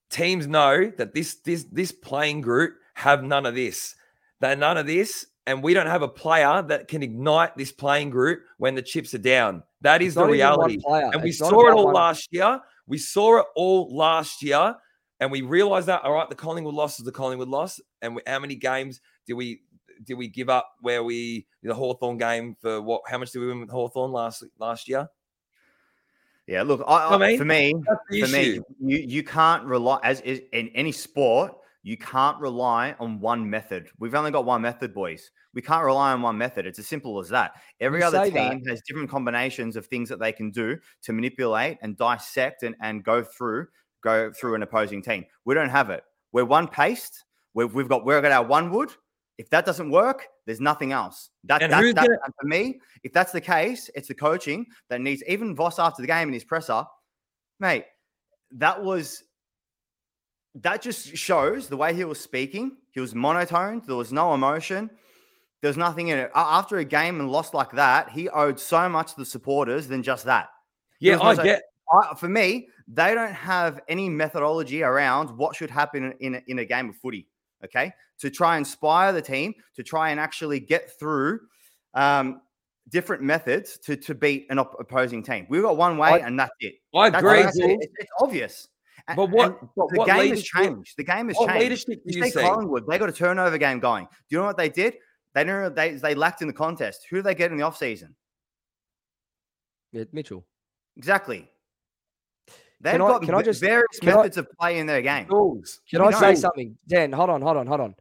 teams 0.10 0.48
know 0.48 0.90
that 0.98 1.14
this 1.14 1.36
this 1.44 1.66
this 1.66 1.92
playing 1.92 2.42
group 2.42 2.76
have 2.96 3.24
none 3.24 3.46
of 3.46 3.56
this. 3.56 3.96
They're 4.40 4.56
none 4.56 4.78
of 4.78 4.88
this, 4.88 5.26
and 5.46 5.62
we 5.62 5.74
don't 5.74 5.88
have 5.88 6.02
a 6.02 6.08
player 6.08 6.62
that 6.64 6.88
can 6.88 7.04
ignite 7.04 7.56
this 7.58 7.72
playing 7.72 8.10
group 8.10 8.44
when 8.58 8.74
the 8.74 8.82
chips 8.82 9.14
are 9.14 9.18
down. 9.20 9.64
That 9.82 10.02
is 10.02 10.08
It's 10.10 10.16
the 10.16 10.22
not 10.22 10.34
even 10.34 10.58
one 10.58 10.70
reality. 10.70 11.12
And 11.14 11.22
we 11.24 11.30
It's 11.30 11.42
not 11.42 11.50
saw 11.50 11.68
it 11.68 11.74
all 11.74 11.86
one- 11.86 11.94
last 11.94 12.30
year. 12.32 12.60
We 12.88 12.98
saw 12.98 13.40
it 13.40 13.46
all 13.56 13.94
last 13.96 14.42
year, 14.44 14.76
and 15.24 15.32
we 15.32 15.42
realized 15.42 15.88
that 15.88 16.04
all 16.04 16.12
right, 16.12 16.28
the 16.28 16.36
Collingwood 16.36 16.74
loss 16.74 17.00
is 17.00 17.06
the 17.06 17.12
Collingwood 17.12 17.48
loss. 17.48 17.80
And 18.02 18.18
we, 18.18 18.22
how 18.28 18.40
many 18.40 18.56
games 18.56 19.00
did 19.26 19.36
we 19.36 19.62
did 20.04 20.16
we 20.16 20.28
give 20.28 20.50
up 20.50 20.70
where 20.82 21.02
we 21.02 21.48
the 21.64 21.74
Hawthorn 21.74 22.18
game 22.18 22.58
for 22.60 22.82
what? 22.82 23.04
How 23.08 23.18
much 23.18 23.32
did 23.32 23.40
we 23.40 23.48
win 23.48 23.62
with 23.62 23.70
Hawthorn 23.70 24.12
last 24.12 24.44
last 24.60 24.90
year? 24.90 25.08
Yeah, 26.46 26.64
look, 26.64 26.84
I, 26.86 27.08
I 27.08 27.14
I, 27.14 27.18
mean, 27.18 27.38
for 27.38 27.46
me, 27.46 27.74
for 28.20 28.28
me, 28.28 28.60
you 28.82 28.98
you 28.98 29.24
can't 29.24 29.64
rely 29.64 29.98
as 30.04 30.20
is 30.22 30.42
in 30.52 30.68
any 30.76 30.92
sport. 30.92 31.56
You 31.84 31.96
can't 31.96 32.38
rely 32.40 32.94
on 33.00 33.22
one 33.22 33.50
method. 33.50 33.90
We've 34.00 34.16
only 34.16 34.32
got 34.32 34.44
one 34.44 34.62
method, 34.62 34.94
boys. 34.94 35.32
We 35.54 35.62
can't 35.62 35.86
rely 35.86 36.12
on 36.12 36.22
one 36.22 36.38
method. 36.38 36.66
It's 36.66 36.80
as 36.80 36.88
simple 36.88 37.18
as 37.20 37.30
that. 37.30 37.54
Every 37.80 38.00
You 38.00 38.06
other 38.08 38.26
say 38.26 38.30
that. 38.32 38.52
team 38.52 38.66
has 38.68 38.82
different 38.86 39.10
combinations 39.10 39.78
of 39.78 39.86
things 39.86 40.10
that 40.10 40.20
they 40.20 40.34
can 40.34 40.52
do 40.52 40.78
to 41.04 41.14
manipulate 41.14 41.78
and 41.82 41.96
dissect 41.96 42.64
and, 42.64 42.76
and 42.82 43.06
go 43.06 43.24
through 43.24 43.68
go 44.04 44.32
through 44.32 44.56
an 44.56 44.64
opposing 44.64 45.02
team. 45.02 45.26
We 45.46 45.56
don't 45.56 45.70
have 45.70 45.90
it. 45.90 46.04
We're 46.32 46.46
one 46.46 46.68
paced. 46.68 47.24
We've, 47.54 47.74
we've 47.74 47.88
got 47.88 48.06
we've 48.06 48.22
got 48.22 48.32
our 48.32 48.44
one 48.46 48.72
wood. 48.72 48.90
If 49.38 49.50
that 49.50 49.66
doesn't 49.66 49.90
work, 49.90 50.28
there's 50.46 50.60
nothing 50.62 50.92
else. 50.92 51.30
That, 51.46 51.64
And 51.64 51.72
that, 51.74 51.82
that- 51.82 51.96
gonna- 51.96 52.20
and 52.26 52.34
for 52.40 52.46
me, 52.48 52.80
if 53.04 53.12
that's 53.14 53.32
the 53.32 53.42
case, 53.42 53.90
it's 53.96 54.08
the 54.08 54.14
coaching 54.14 54.68
that 54.90 55.02
needs. 55.02 55.24
Even 55.28 55.56
Voss 55.56 55.80
after 55.80 56.02
the 56.02 56.08
game 56.08 56.28
in 56.28 56.34
his 56.34 56.44
presser, 56.44 56.84
mate, 57.60 57.86
that 58.52 58.84
was 58.84 59.24
that 60.56 60.82
just 60.82 61.16
shows 61.18 61.68
the 61.68 61.78
way 61.78 61.94
he 61.96 62.04
was 62.06 62.20
speaking. 62.20 62.78
He 62.92 63.00
was 63.00 63.16
monotone. 63.16 63.82
There 63.88 63.96
was 63.96 64.14
no 64.14 64.34
emotion. 64.36 64.90
There 65.62 65.70
was 65.70 65.78
nothing 65.78 66.10
in 66.10 66.20
it. 66.20 66.30
After 66.36 66.78
a 66.78 66.86
game 66.86 67.20
and 67.20 67.32
lost 67.32 67.54
like 67.54 67.72
that, 67.72 68.10
he 68.10 68.30
owed 68.30 68.60
so 68.60 68.88
much 68.90 69.14
to 69.14 69.20
the 69.20 69.26
supporters 69.26 69.88
than 69.88 70.04
just 70.04 70.26
that. 70.26 70.50
Yeah, 71.00 71.20
I 71.20 71.36
get. 71.44 71.64
I, 71.92 72.16
for 72.16 72.28
me, 72.30 72.68
they 72.88 73.14
don't 73.14 73.34
have 73.34 73.80
any 73.88 74.10
methodology 74.10 74.84
around 74.84 75.30
what 75.38 75.56
should 75.56 75.70
happen 75.70 76.14
in, 76.20 76.36
in, 76.36 76.42
in 76.48 76.60
a 76.60 76.66
game 76.66 76.90
of 76.90 76.96
footy. 76.98 77.28
Okay, 77.64 77.94
to 78.20 78.30
try 78.30 78.58
and 78.58 78.66
inspire 78.66 79.14
the 79.14 79.22
team, 79.22 79.54
to 79.76 79.84
try 79.84 80.10
and 80.10 80.20
actually 80.20 80.60
get 80.60 80.92
through 81.00 81.40
um, 81.94 82.42
different 82.90 83.24
methods 83.24 83.78
to 83.86 83.96
to 83.96 84.14
beat 84.14 84.48
an 84.50 84.60
op- 84.60 84.76
opposing 84.80 85.24
team. 85.24 85.48
We've 85.50 85.62
got 85.62 85.78
one 85.78 85.98
way, 85.98 86.10
I- 86.10 86.18
and 86.28 86.38
that's 86.38 86.52
it. 86.60 86.74
I 86.94 87.10
That's, 87.10 87.24
agree. 87.24 87.42
that's 87.44 87.58
it. 87.60 87.78
It's, 87.80 87.94
it's 88.00 88.12
obvious. 88.20 88.68
But 89.16 89.30
what- 89.32 89.60
but 89.76 89.88
the 89.90 89.98
what 89.98 90.08
game 90.08 90.30
has 90.32 90.44
changed. 90.44 90.96
The 90.98 91.04
game 91.06 91.28
has 91.30 91.38
What 91.38 91.48
changed. 91.50 91.62
leadership 91.64 91.88
do 92.06 92.14
You 92.14 92.18
you 92.18 92.24
see 92.26 92.30
see? 92.32 92.42
Collingwood, 92.42 92.86
they 92.88 92.98
got 92.98 93.08
a 93.10 93.14
turnover 93.14 93.58
game 93.58 93.80
going. 93.80 94.06
Do 94.06 94.10
you 94.36 94.40
know 94.40 94.46
what 94.46 94.58
they 94.58 94.70
did? 94.70 94.96
They 95.34 95.44
know 95.46 95.70
they 95.70 95.92
they 95.96 96.16
lacked 96.16 96.42
in 96.42 96.48
the 96.50 96.54
contest. 96.54 97.08
Who 97.10 97.18
did 97.18 97.26
they 97.26 97.36
get 97.36 97.50
in 97.52 97.58
the 97.58 97.64
offseason? 97.64 98.14
Yeah, 99.94 100.04
Mitchell. 100.12 100.46
Exactly. 100.98 101.50
They've 102.84 102.92
Can 102.92 103.02
I- 103.02 103.08
got 103.08 103.22
can 103.24 103.34
I 103.34 103.40
v- 103.40 103.44
just- 103.46 103.62
various 103.62 104.00
can 104.00 104.10
I- 104.10 104.16
methods 104.18 104.38
of 104.38 104.48
play 104.60 104.78
in 104.78 104.86
their 104.86 105.02
game. 105.02 105.26
Jules. 105.28 105.80
Can 105.90 106.02
We 106.02 106.10
I 106.10 106.20
say 106.20 106.36
something, 106.36 106.78
Dan? 106.88 107.12
Hold 107.14 107.30
on, 107.30 107.42
hold 107.42 107.56
on, 107.58 107.66
hold 107.66 107.80
on. 107.82 107.96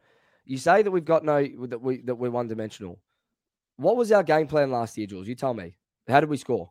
You 0.45 0.57
say 0.57 0.81
that 0.81 0.91
we've 0.91 1.05
got 1.05 1.23
no 1.23 1.41
that 1.67 1.81
we 1.81 2.01
that 2.01 2.15
we're 2.15 2.29
one 2.29 2.47
dimensional. 2.49 2.99
What 3.77 3.95
was 3.95 4.11
our 4.11 4.23
game 4.23 4.45
plan 4.45 4.71
last 4.71 4.97
year, 4.97 5.07
Jules? 5.07 5.27
You 5.27 5.35
tell 5.35 5.53
me. 5.53 5.75
How 6.07 6.19
did 6.19 6.29
we 6.29 6.35
score? 6.37 6.69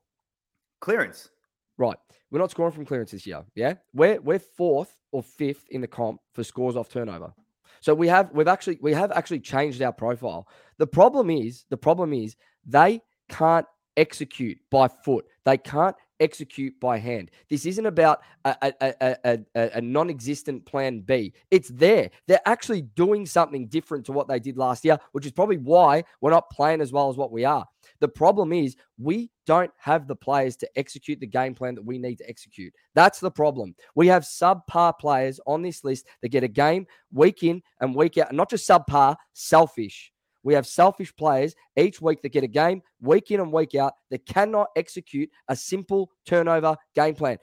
Clearance. 0.81 1.31
Right. 1.79 1.97
We're 2.31 2.39
not 2.39 2.51
scoring 2.51 2.73
from 2.73 2.85
clearance 2.85 3.13
this 3.13 3.27
year. 3.27 3.43
Yeah. 3.55 3.75
We're 3.95 4.21
we're 4.21 4.39
fourth 4.39 4.95
or 5.11 5.23
fifth 5.23 5.65
in 5.71 5.81
the 5.81 5.89
comp 5.89 6.21
for 6.35 6.45
scores 6.45 6.77
off 6.77 6.89
turnover. 6.91 7.33
So 7.81 7.95
we 7.95 8.09
have 8.09 8.31
we've 8.33 8.47
actually 8.49 8.79
we 8.83 8.93
have 8.93 9.11
actually 9.13 9.41
changed 9.41 9.81
our 9.83 9.93
profile. 9.93 10.47
The 10.79 10.87
problem 10.87 11.31
is 11.31 11.65
the 11.71 11.77
problem 11.79 12.13
is 12.13 12.37
they 12.67 13.01
can't 13.31 13.67
execute 13.97 14.59
by 14.71 14.89
foot. 14.89 15.25
They 15.45 15.57
can't 15.59 15.97
execute 16.23 16.79
by 16.81 16.99
hand. 16.99 17.31
This 17.51 17.67
isn't 17.67 17.85
about 17.85 18.23
a, 18.45 18.73
a, 18.81 19.17
a, 19.25 19.71
a, 19.75 19.81
non 19.81 20.09
existent 20.09 20.65
plan 20.65 21.01
B. 21.01 21.33
It's 21.51 21.69
there. 21.69 22.11
They're 22.29 22.47
actually 22.47 22.83
doing 22.83 23.27
something 23.27 23.67
different 23.67 24.07
to 24.07 24.13
what 24.13 24.29
they 24.29 24.39
did 24.39 24.57
last 24.57 24.85
year, 24.85 24.99
which 25.13 25.27
is 25.27 25.33
probably 25.33 25.59
why 25.59 26.05
we're 26.21 26.31
not 26.31 26.49
playing 26.51 26.81
as 26.81 26.93
well 26.93 27.11
as 27.11 27.17
what 27.17 27.33
we 27.33 27.45
are. 27.45 27.67
The 28.01 28.09
problem 28.09 28.53
is 28.53 28.77
we 28.99 29.31
don't 29.47 29.71
have 29.77 30.07
the 30.07 30.17
players 30.17 30.57
to 30.57 30.71
execute 30.77 31.19
the 31.21 31.27
game 31.27 31.55
plan 31.55 31.75
that 31.75 31.85
we 31.85 31.99
need 31.99 32.17
to 32.19 32.29
execute. 32.29 32.73
That's 32.95 33.19
the 33.19 33.31
problem. 33.31 33.75
We 33.95 34.07
have 34.09 34.23
subpar 34.23 34.99
players 34.99 35.41
on 35.47 35.63
this 35.63 35.83
list 35.83 36.07
that 36.23 36.29
get 36.29 36.45
a 36.45 36.49
game 36.49 36.87
week 37.13 37.43
in 37.43 37.63
and 37.81 37.95
week 37.95 38.19
out, 38.19 38.33
not 38.33 38.51
just 38.51 38.69
subpar, 38.69 39.17
selfish. 39.33 40.12
We 40.43 40.55
have 40.55 40.67
selfish 40.67 41.15
players 41.15 41.55
each 41.77 42.01
week 42.01 42.23
that 42.23 42.33
get 42.33 42.45
a 42.45 42.49
game 42.49 42.83
week 43.01 43.31
in 43.31 43.41
and 43.41 43.53
week 43.53 43.75
out 43.75 43.95
that 44.11 44.27
cannot 44.27 44.69
execute 44.77 45.31
a 45.49 45.57
simple 45.57 46.11
turnover 46.27 46.77
game 46.95 47.15
plan. 47.15 47.39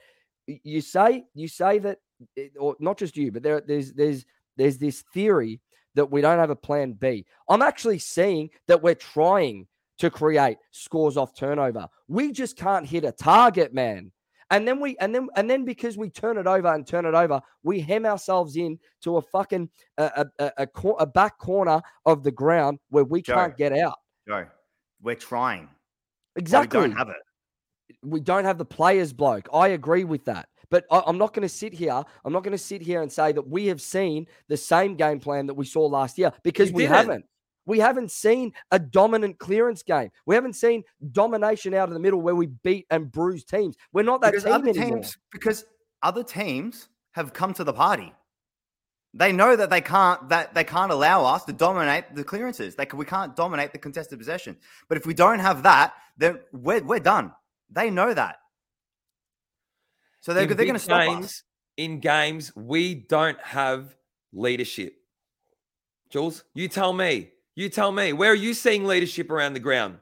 You 0.46 0.80
say 0.80 1.24
you 1.34 1.48
say 1.48 1.78
that, 1.78 1.98
eh, 2.36 2.48
or 2.58 2.76
not 2.80 2.98
just 2.98 3.16
you, 3.16 3.32
but 3.32 3.42
there, 3.42 3.60
there's 3.60 3.92
there's 3.92 4.24
there's 4.56 4.78
this 4.78 5.02
theory 5.14 5.60
that 5.94 6.10
we 6.10 6.20
don't 6.20 6.38
have 6.38 6.50
a 6.50 6.56
plan 6.56 6.92
B. 6.92 7.26
I'm 7.48 7.62
actually 7.62 7.98
seeing 7.98 8.50
that 8.68 8.82
we're 8.82 8.94
trying 8.94 9.66
to 9.98 10.10
create 10.10 10.58
scores 10.70 11.16
off 11.16 11.34
turnover. 11.34 11.86
We 12.08 12.32
just 12.32 12.56
can't 12.56 12.86
hit 12.86 13.04
a 13.04 13.12
target, 13.12 13.74
man. 13.74 14.12
And 14.50 14.66
then 14.66 14.80
we 14.80 14.96
and 14.98 15.14
then 15.14 15.28
and 15.36 15.48
then 15.48 15.64
because 15.64 15.96
we 15.96 16.10
turn 16.10 16.36
it 16.36 16.46
over 16.46 16.68
and 16.74 16.86
turn 16.86 17.06
it 17.06 17.14
over, 17.14 17.40
we 17.62 17.80
hem 17.80 18.04
ourselves 18.04 18.56
in 18.56 18.78
to 19.02 19.16
a 19.18 19.22
fucking 19.22 19.68
a 19.98 20.26
a, 20.38 20.52
a, 20.58 20.68
a 20.98 21.06
back 21.06 21.38
corner 21.38 21.80
of 22.06 22.22
the 22.24 22.32
ground 22.32 22.78
where 22.88 23.04
we 23.04 23.22
Joe. 23.22 23.34
can't 23.34 23.56
get 23.56 23.72
out. 23.72 23.98
Joe, 24.26 24.46
we're 25.02 25.14
trying. 25.14 25.68
Exactly. 26.36 26.80
We 26.80 26.88
don't 26.88 26.96
have 26.96 27.08
it. 27.10 27.16
we 28.02 28.20
don't 28.20 28.44
have 28.44 28.58
the 28.58 28.64
players 28.64 29.12
bloke. 29.12 29.48
I 29.52 29.68
agree 29.68 30.04
with 30.04 30.24
that. 30.26 30.48
But 30.70 30.84
I, 30.90 31.02
I'm 31.06 31.18
not 31.18 31.34
going 31.34 31.42
to 31.42 31.48
sit 31.48 31.72
here. 31.72 32.02
I'm 32.24 32.32
not 32.32 32.44
going 32.44 32.52
to 32.52 32.58
sit 32.58 32.80
here 32.82 33.02
and 33.02 33.10
say 33.10 33.32
that 33.32 33.46
we 33.48 33.66
have 33.66 33.80
seen 33.80 34.26
the 34.48 34.56
same 34.56 34.94
game 34.96 35.18
plan 35.20 35.46
that 35.46 35.54
we 35.54 35.64
saw 35.64 35.84
last 35.86 36.16
year 36.18 36.32
because 36.44 36.70
You 36.70 36.76
we 36.76 36.82
didn't. 36.84 36.96
haven't. 36.96 37.24
We 37.66 37.78
haven't 37.78 38.10
seen 38.10 38.52
a 38.70 38.78
dominant 38.78 39.38
clearance 39.38 39.82
game. 39.82 40.10
We 40.26 40.34
haven't 40.34 40.54
seen 40.54 40.84
domination 41.12 41.74
out 41.74 41.88
of 41.88 41.94
the 41.94 42.00
middle 42.00 42.20
where 42.20 42.34
we 42.34 42.46
beat 42.46 42.86
and 42.90 43.10
bruise 43.10 43.44
teams. 43.44 43.76
We're 43.92 44.02
not 44.02 44.22
that 44.22 44.32
because 44.32 44.44
team 44.44 44.52
other 44.52 44.68
anymore. 44.70 44.98
teams 44.98 45.18
because 45.30 45.64
other 46.02 46.24
teams 46.24 46.88
have 47.12 47.32
come 47.32 47.54
to 47.54 47.64
the 47.64 47.72
party. 47.72 48.12
They 49.12 49.32
know 49.32 49.56
that 49.56 49.70
they 49.70 49.80
can't 49.80 50.28
that 50.28 50.54
they 50.54 50.64
can't 50.64 50.92
allow 50.92 51.24
us 51.24 51.44
to 51.44 51.52
dominate 51.52 52.14
the 52.14 52.22
clearances. 52.22 52.76
They 52.76 52.86
can, 52.86 52.98
we 52.98 53.04
can't 53.04 53.34
dominate 53.34 53.72
the 53.72 53.78
contested 53.78 54.18
possession. 54.18 54.56
But 54.88 54.98
if 54.98 55.06
we 55.06 55.14
don't 55.14 55.40
have 55.40 55.64
that, 55.64 55.94
then 56.16 56.38
we're 56.52 56.82
we're 56.82 57.00
done. 57.00 57.32
They 57.70 57.90
know 57.90 58.14
that. 58.14 58.36
So 60.20 60.32
they're 60.32 60.44
In 60.44 60.56
they're 60.56 60.66
going 60.66 60.74
to 60.74 60.78
stop 60.78 61.02
games, 61.02 61.24
us. 61.26 61.42
In 61.76 62.00
games, 62.00 62.54
we 62.54 62.94
don't 62.94 63.40
have 63.40 63.96
leadership. 64.32 64.94
Jules, 66.10 66.44
you 66.54 66.68
tell 66.68 66.92
me. 66.92 67.30
You 67.60 67.68
tell 67.68 67.92
me. 67.92 68.14
Where 68.14 68.32
are 68.32 68.34
you 68.34 68.54
seeing 68.54 68.86
leadership 68.86 69.30
around 69.30 69.52
the 69.52 69.60
ground? 69.60 69.98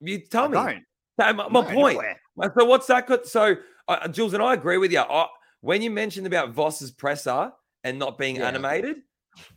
You 0.00 0.18
tell 0.18 0.44
I 0.44 0.48
me. 0.48 0.54
don't. 0.54 0.84
So 1.18 1.32
my, 1.32 1.48
my 1.48 1.60
No, 1.60 1.62
point. 1.62 1.94
nowhere. 2.36 2.52
So 2.58 2.64
what's 2.66 2.86
that? 2.88 3.06
got- 3.06 3.26
So 3.26 3.56
uh, 3.88 4.06
Jules 4.08 4.34
and 4.34 4.42
I 4.42 4.52
agree 4.52 4.76
with 4.76 4.92
you. 4.92 5.00
I, 5.00 5.26
when 5.62 5.80
you 5.80 5.90
mentioned 5.90 6.26
about 6.26 6.52
Voss's 6.52 6.90
presser 6.90 7.52
and 7.84 7.98
not 7.98 8.18
being 8.18 8.36
Yeah. 8.36 8.48
animated, 8.48 8.98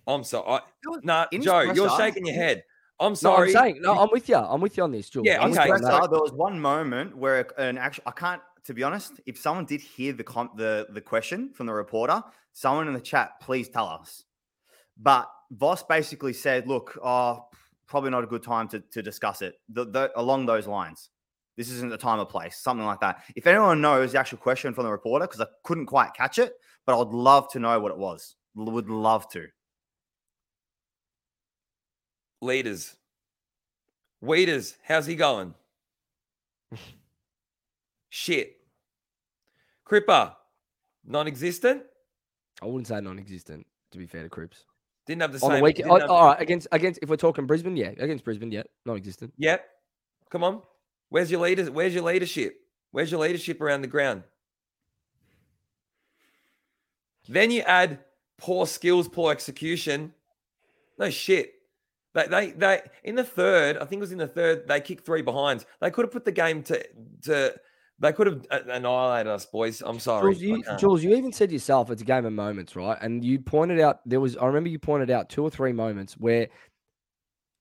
I'm 0.08 0.24
sorry. 0.24 0.46
I, 0.48 0.62
was- 0.90 1.02
nah, 1.04 1.26
in 1.34 1.42
his 1.42 1.46
Joe, 1.46 1.60
you're 1.62 1.90
shaking 1.98 2.26
your 2.26 2.36
head. 2.36 2.64
I'm 3.00 3.08
No, 3.08 3.08
I'm 3.10 3.16
sorry. 3.16 3.52
saying 3.52 3.80
no. 3.82 4.00
I'm 4.00 4.10
with 4.12 4.30
you. 4.30 4.36
I'm 4.38 4.62
with 4.62 4.78
you 4.78 4.84
on 4.84 4.92
this, 4.92 5.10
Jules. 5.10 5.26
Yeah, 5.28 5.40
I'm 5.40 5.46
In 5.46 5.50
with 5.52 5.60
okay. 5.60 5.68
you 5.68 5.74
on 5.74 5.82
presser, 5.82 6.08
there 6.08 6.20
was 6.22 6.32
one 6.32 6.58
moment 6.58 7.18
where 7.18 7.46
an 7.60 7.78
actual 7.78 8.04
I 8.06 8.12
can't 8.12 8.42
to 8.66 8.74
be 8.74 8.84
honest, 8.84 9.20
if 9.26 9.38
someone 9.38 9.66
did 9.66 9.82
hear 9.82 10.14
the 10.14 10.24
com- 10.24 10.52
the 10.56 10.88
the 10.92 11.02
question 11.02 11.52
from 11.54 11.66
the 11.66 11.74
reporter, 11.74 12.24
someone 12.54 12.88
in 12.88 12.94
the 12.94 13.02
chat, 13.02 13.32
please 13.42 13.68
tell 13.68 13.88
us. 13.88 14.24
But 14.96 15.28
Voss 15.54 15.84
basically 15.84 16.34
said, 16.34 16.68
"Look, 16.68 16.98
oh, 17.04 17.46
probably 17.88 18.10
not 18.10 18.24
a 18.24 18.28
good 18.28 18.44
time 18.44 18.68
to 18.70 18.80
to 18.80 19.02
discuss 19.02 19.42
it." 19.42 19.56
The, 19.70 19.86
the, 19.86 20.12
along 20.16 20.46
those 20.46 20.68
lines, 20.68 21.10
this 21.58 21.70
isn't 21.70 21.90
the 21.90 21.98
time 21.98 22.20
or 22.20 22.26
place, 22.26 22.58
something 22.58 22.86
like 22.86 23.00
that. 23.02 23.24
If 23.36 23.48
anyone 23.48 23.82
knows 23.82 24.12
the 24.14 24.20
actual 24.20 24.40
question 24.40 24.74
from 24.74 24.86
the 24.86 24.92
reporter, 24.92 25.26
because 25.28 25.42
I 25.42 25.48
couldn't 25.64 25.86
quite 25.86 26.14
catch 26.14 26.40
it, 26.40 26.54
but 26.86 27.00
I'd 27.00 27.14
love 27.14 27.50
to 27.52 27.60
know 27.60 27.80
what 27.80 27.92
it 27.92 27.98
was. 27.98 28.36
L- 28.58 28.66
Would 28.66 28.90
love 28.90 29.30
to. 29.30 29.48
Leaders. 32.42 32.96
Weeders, 34.22 34.76
how's 34.84 35.06
he 35.06 35.16
going? 35.16 35.54
Shit. 38.10 38.58
Cripper, 39.86 40.34
non 41.06 41.28
existent. 41.28 41.84
I 42.62 42.66
wouldn't 42.66 42.88
say 42.88 43.02
non-existent. 43.02 43.66
To 43.92 43.98
be 43.98 44.08
fair 44.08 44.24
to 44.24 44.30
Cripps. 44.30 44.64
Didn't 45.06 45.22
have 45.22 45.34
the 45.34 45.46
On 45.46 45.52
same. 45.52 45.58
the 45.58 45.64
week, 45.64 45.76
didn't 45.78 45.92
oh, 45.92 46.00
have- 46.00 46.10
all 46.10 46.26
right, 46.28 46.42
against 46.42 46.68
against 46.72 47.00
if 47.02 47.10
we're 47.10 47.18
talking 47.18 47.46
Brisbane, 47.46 47.76
yeah, 47.76 47.92
against 47.98 48.24
Brisbane, 48.24 48.52
yeah, 48.52 48.64
non-existent. 48.86 49.34
Yep. 49.38 49.66
Come 50.30 50.44
on. 50.44 50.62
Where's 51.10 51.30
your 51.30 51.42
leaders? 51.42 51.70
Where's 51.70 51.94
your 51.94 52.04
leadership? 52.04 52.56
Where's 52.92 53.12
your 53.12 53.20
leadership 53.20 53.62
around 53.62 53.82
the 53.82 53.88
ground? 53.88 54.24
Then 57.28 57.52
you 57.52 57.62
add 57.62 58.00
poor 58.38 58.68
skills, 58.68 59.08
poor 59.08 59.32
execution. 59.32 60.14
No 60.98 61.10
shit. 61.10 61.54
They, 62.14 62.28
they, 62.28 62.52
they, 62.52 62.82
in 63.04 63.16
the 63.16 63.24
third, 63.24 63.78
I 63.78 63.86
think 63.86 64.00
it 64.00 64.02
was 64.02 64.12
in 64.12 64.18
the 64.20 64.28
third, 64.28 64.68
they 64.68 64.80
kicked 64.82 65.06
three 65.06 65.22
behinds. 65.22 65.66
They 65.82 65.90
could 65.90 66.06
have 66.06 66.12
put 66.12 66.26
the 66.26 66.32
game 66.32 66.62
to, 66.64 66.86
to, 67.24 67.56
they 68.00 68.12
could 68.12 68.28
have 68.28 68.46
uh, 68.52 68.60
annihilated 68.70 69.32
us, 69.32 69.46
boys. 69.46 69.82
I'm 69.86 70.00
sorry. 70.00 70.34
Jules 70.36 70.42
you. 70.42 70.64
Jules, 70.80 71.04
you 71.04 71.16
even 71.16 71.32
said 71.32 71.52
yourself 71.52 71.90
it's 71.92 72.02
a 72.02 72.06
game 72.06 72.26
of 72.26 72.34
moments, 72.34 72.76
right? 72.76 72.98
And 73.02 73.24
you 73.24 73.40
pointed 73.40 73.80
out 73.80 74.00
there 74.06 74.20
was 74.20 74.36
I 74.38 74.46
remember 74.46 74.70
you 74.70 74.80
pointed 74.80 75.10
out 75.10 75.30
two 75.30 75.44
or 75.44 75.50
three 75.50 75.74
moments 75.74 76.14
where 76.16 76.48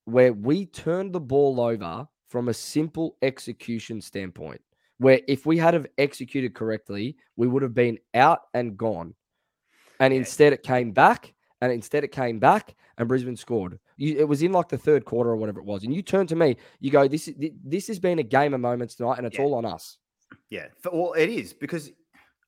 where 0.04 0.32
we 0.32 0.66
turned 0.66 1.12
the 1.12 1.20
ball 1.20 1.60
over 1.60 2.08
from 2.28 2.48
a 2.48 2.54
simple 2.54 3.16
execution 3.22 4.00
standpoint. 4.00 4.60
Where 4.98 5.20
if 5.28 5.46
we 5.46 5.58
had 5.58 5.74
have 5.74 5.86
executed 5.98 6.54
correctly, 6.54 7.16
we 7.36 7.46
would 7.48 7.62
have 7.62 7.74
been 7.74 7.98
out 8.14 8.40
and 8.54 8.76
gone. 8.76 9.14
And 10.00 10.12
Yeah. 10.12 10.18
instead 10.20 10.52
it 10.52 10.62
came 10.62 10.92
back, 10.92 11.34
and 11.60 11.72
instead 11.72 12.04
it 12.04 12.12
came 12.12 12.38
back, 12.38 12.74
and 12.98 13.08
Brisbane 13.08 13.36
scored. 13.36 13.78
You, 13.96 14.18
it 14.18 14.28
was 14.28 14.42
in 14.42 14.52
like 14.52 14.68
the 14.68 14.78
third 14.78 15.04
quarter 15.04 15.30
or 15.30 15.36
whatever 15.36 15.60
it 15.60 15.66
was. 15.66 15.84
And 15.84 15.94
you 15.94 16.02
turned 16.02 16.28
to 16.30 16.36
me, 16.36 16.56
you 16.80 16.90
go, 16.90 17.06
This 17.06 17.28
is 17.28 17.34
this 17.64 17.86
has 17.88 17.98
been 17.98 18.18
a 18.18 18.24
game 18.24 18.54
of 18.54 18.60
moments 18.60 18.94
tonight, 18.94 19.18
and 19.18 19.26
it's 19.26 19.38
Yeah. 19.38 19.44
all 19.44 19.54
on 19.54 19.64
us. 19.64 19.98
Yeah, 20.52 20.66
well, 20.92 21.14
it 21.14 21.30
is 21.30 21.54
because 21.54 21.90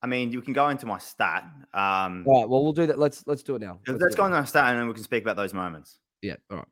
I 0.03 0.07
mean, 0.07 0.31
you 0.31 0.43
can 0.43 0.53
go 0.53 0.69
into 0.69 0.85
my 0.85 0.99
stat. 0.99 1.45
Um, 1.73 2.25
All 2.27 2.43
right, 2.43 2.49
well, 2.51 2.63
we'll 2.63 2.75
do 2.75 2.87
that. 2.89 2.99
Let's 2.99 3.27
let's 3.27 3.43
do 3.43 3.57
it 3.57 3.63
now. 3.63 3.81
let's, 3.87 3.99
it 4.13 4.19
go 4.19 4.27
into 4.27 4.37
my 4.37 4.45
stat, 4.45 4.67
and 4.67 4.79
then 4.79 4.89
we 4.89 4.93
can 4.93 5.03
speak 5.03 5.23
about 5.23 5.37
those 5.37 5.55
moments. 5.55 6.01
Yeah, 6.21 6.37
all 6.51 6.59
right. 6.59 6.67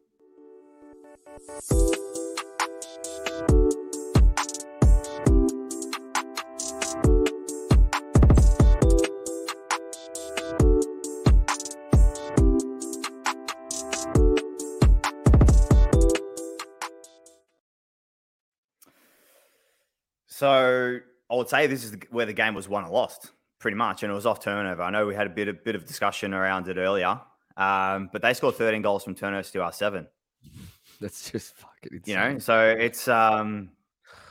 So 20.26 20.98
I 21.32 21.36
would 21.36 21.48
say 21.48 21.66
this 21.66 21.82
is 21.84 21.96
where 22.10 22.26
the 22.26 22.32
game 22.34 22.54
was 22.54 22.68
won 22.68 22.84
or 22.84 22.90
lost, 22.90 23.30
pretty 23.58 23.76
much, 23.76 24.02
and 24.02 24.12
it 24.12 24.14
was 24.14 24.26
off 24.26 24.40
turnover. 24.40 24.82
I 24.82 24.90
know 24.90 25.06
we 25.06 25.14
had 25.14 25.26
a 25.26 25.30
bit 25.30 25.48
of 25.48 25.64
bit 25.64 25.74
of 25.74 25.86
discussion 25.86 26.34
around 26.34 26.68
it 26.68 26.76
earlier, 26.76 27.18
um, 27.56 28.10
but 28.12 28.20
they 28.20 28.34
scored 28.34 28.56
13 28.56 28.82
goals 28.82 29.02
from 29.04 29.14
turnovers 29.14 29.50
to 29.52 29.62
our 29.62 29.72
seven. 29.72 30.06
That's 31.00 31.30
just 31.30 31.56
fucking 31.56 31.92
insane. 31.94 32.02
You 32.04 32.16
know, 32.34 32.38
so 32.38 32.68
it's 32.68 33.08
um, 33.08 33.70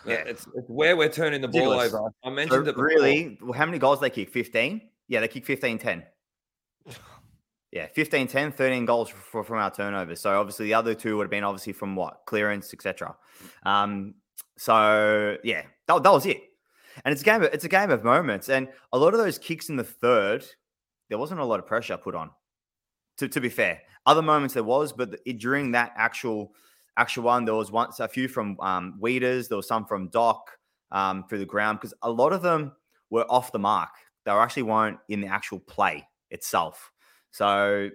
Yeah, 0.05 0.13
yeah. 0.13 0.23
it's, 0.27 0.47
it's 0.55 0.69
where 0.69 0.95
we're 0.95 1.09
turning 1.09 1.41
the 1.41 1.47
ball 1.47 1.71
Ridiculous. 1.71 1.93
over. 1.93 2.13
I 2.23 2.29
so 2.29 2.33
mentioned 2.35 2.67
it 2.67 2.75
before. 2.75 2.85
really, 2.85 3.37
well, 3.41 3.53
how 3.53 3.65
many 3.65 3.79
goals 3.79 3.99
they 3.99 4.09
kick? 4.09 4.29
15? 4.29 4.81
Yeah, 5.07 5.19
they 5.21 5.27
kick 5.27 5.45
15 5.45 5.79
10. 5.79 6.03
Yeah, 7.73 7.87
15 7.93 8.27
10, 8.27 8.51
13 8.51 8.85
goals 8.85 9.09
for, 9.09 9.45
from 9.45 9.57
our 9.57 9.71
turnovers. 9.71 10.19
So 10.19 10.37
obviously 10.37 10.65
the 10.65 10.73
other 10.73 10.93
two 10.93 11.15
would 11.15 11.23
have 11.23 11.31
been 11.31 11.45
obviously 11.45 11.71
from 11.71 11.95
what? 11.95 12.23
Clearance, 12.25 12.73
etc. 12.73 13.15
Um, 13.63 14.15
so 14.57 15.37
yeah, 15.45 15.63
that, 15.87 16.03
that 16.03 16.11
was 16.11 16.25
it. 16.25 16.41
And 17.03 17.11
it's 17.11 17.21
a 17.21 17.25
game 17.25 17.43
of, 17.43 17.53
it's 17.53 17.65
a 17.65 17.69
game 17.69 17.91
of 17.91 18.03
moments. 18.03 18.49
And 18.49 18.67
a 18.91 18.97
lot 18.97 19.13
of 19.13 19.19
those 19.19 19.37
kicks 19.37 19.69
in 19.69 19.75
the 19.75 19.83
third, 19.83 20.45
there 21.09 21.17
wasn't 21.17 21.39
a 21.39 21.45
lot 21.45 21.59
of 21.59 21.65
pressure 21.65 21.97
put 21.97 22.15
on. 22.15 22.31
To, 23.17 23.27
to 23.27 23.41
be 23.41 23.49
fair, 23.49 23.81
other 24.05 24.21
moments 24.21 24.53
there 24.53 24.63
was, 24.63 24.93
but 24.93 25.19
during 25.37 25.71
that 25.73 25.93
actual 25.95 26.53
actual 26.97 27.23
one. 27.23 27.45
There 27.45 27.55
was 27.55 27.71
once 27.71 27.99
a 27.99 28.07
few 28.07 28.27
from 28.27 28.59
um, 28.59 28.97
Weeders. 28.99 29.47
There 29.47 29.57
was 29.57 29.67
some 29.67 29.85
from 29.85 30.09
Doc 30.09 30.51
um, 30.91 31.25
through 31.27 31.39
the 31.39 31.45
ground 31.45 31.79
because 31.79 31.93
a 32.01 32.11
lot 32.11 32.33
of 32.33 32.41
them 32.41 32.73
were 33.09 33.25
off 33.29 33.51
the 33.51 33.59
mark. 33.59 33.89
They 34.25 34.31
actually 34.31 34.63
weren't 34.63 34.99
in 35.09 35.21
the 35.21 35.27
actual 35.27 35.59
play 35.59 36.07
itself. 36.29 36.91
So, 37.31 37.89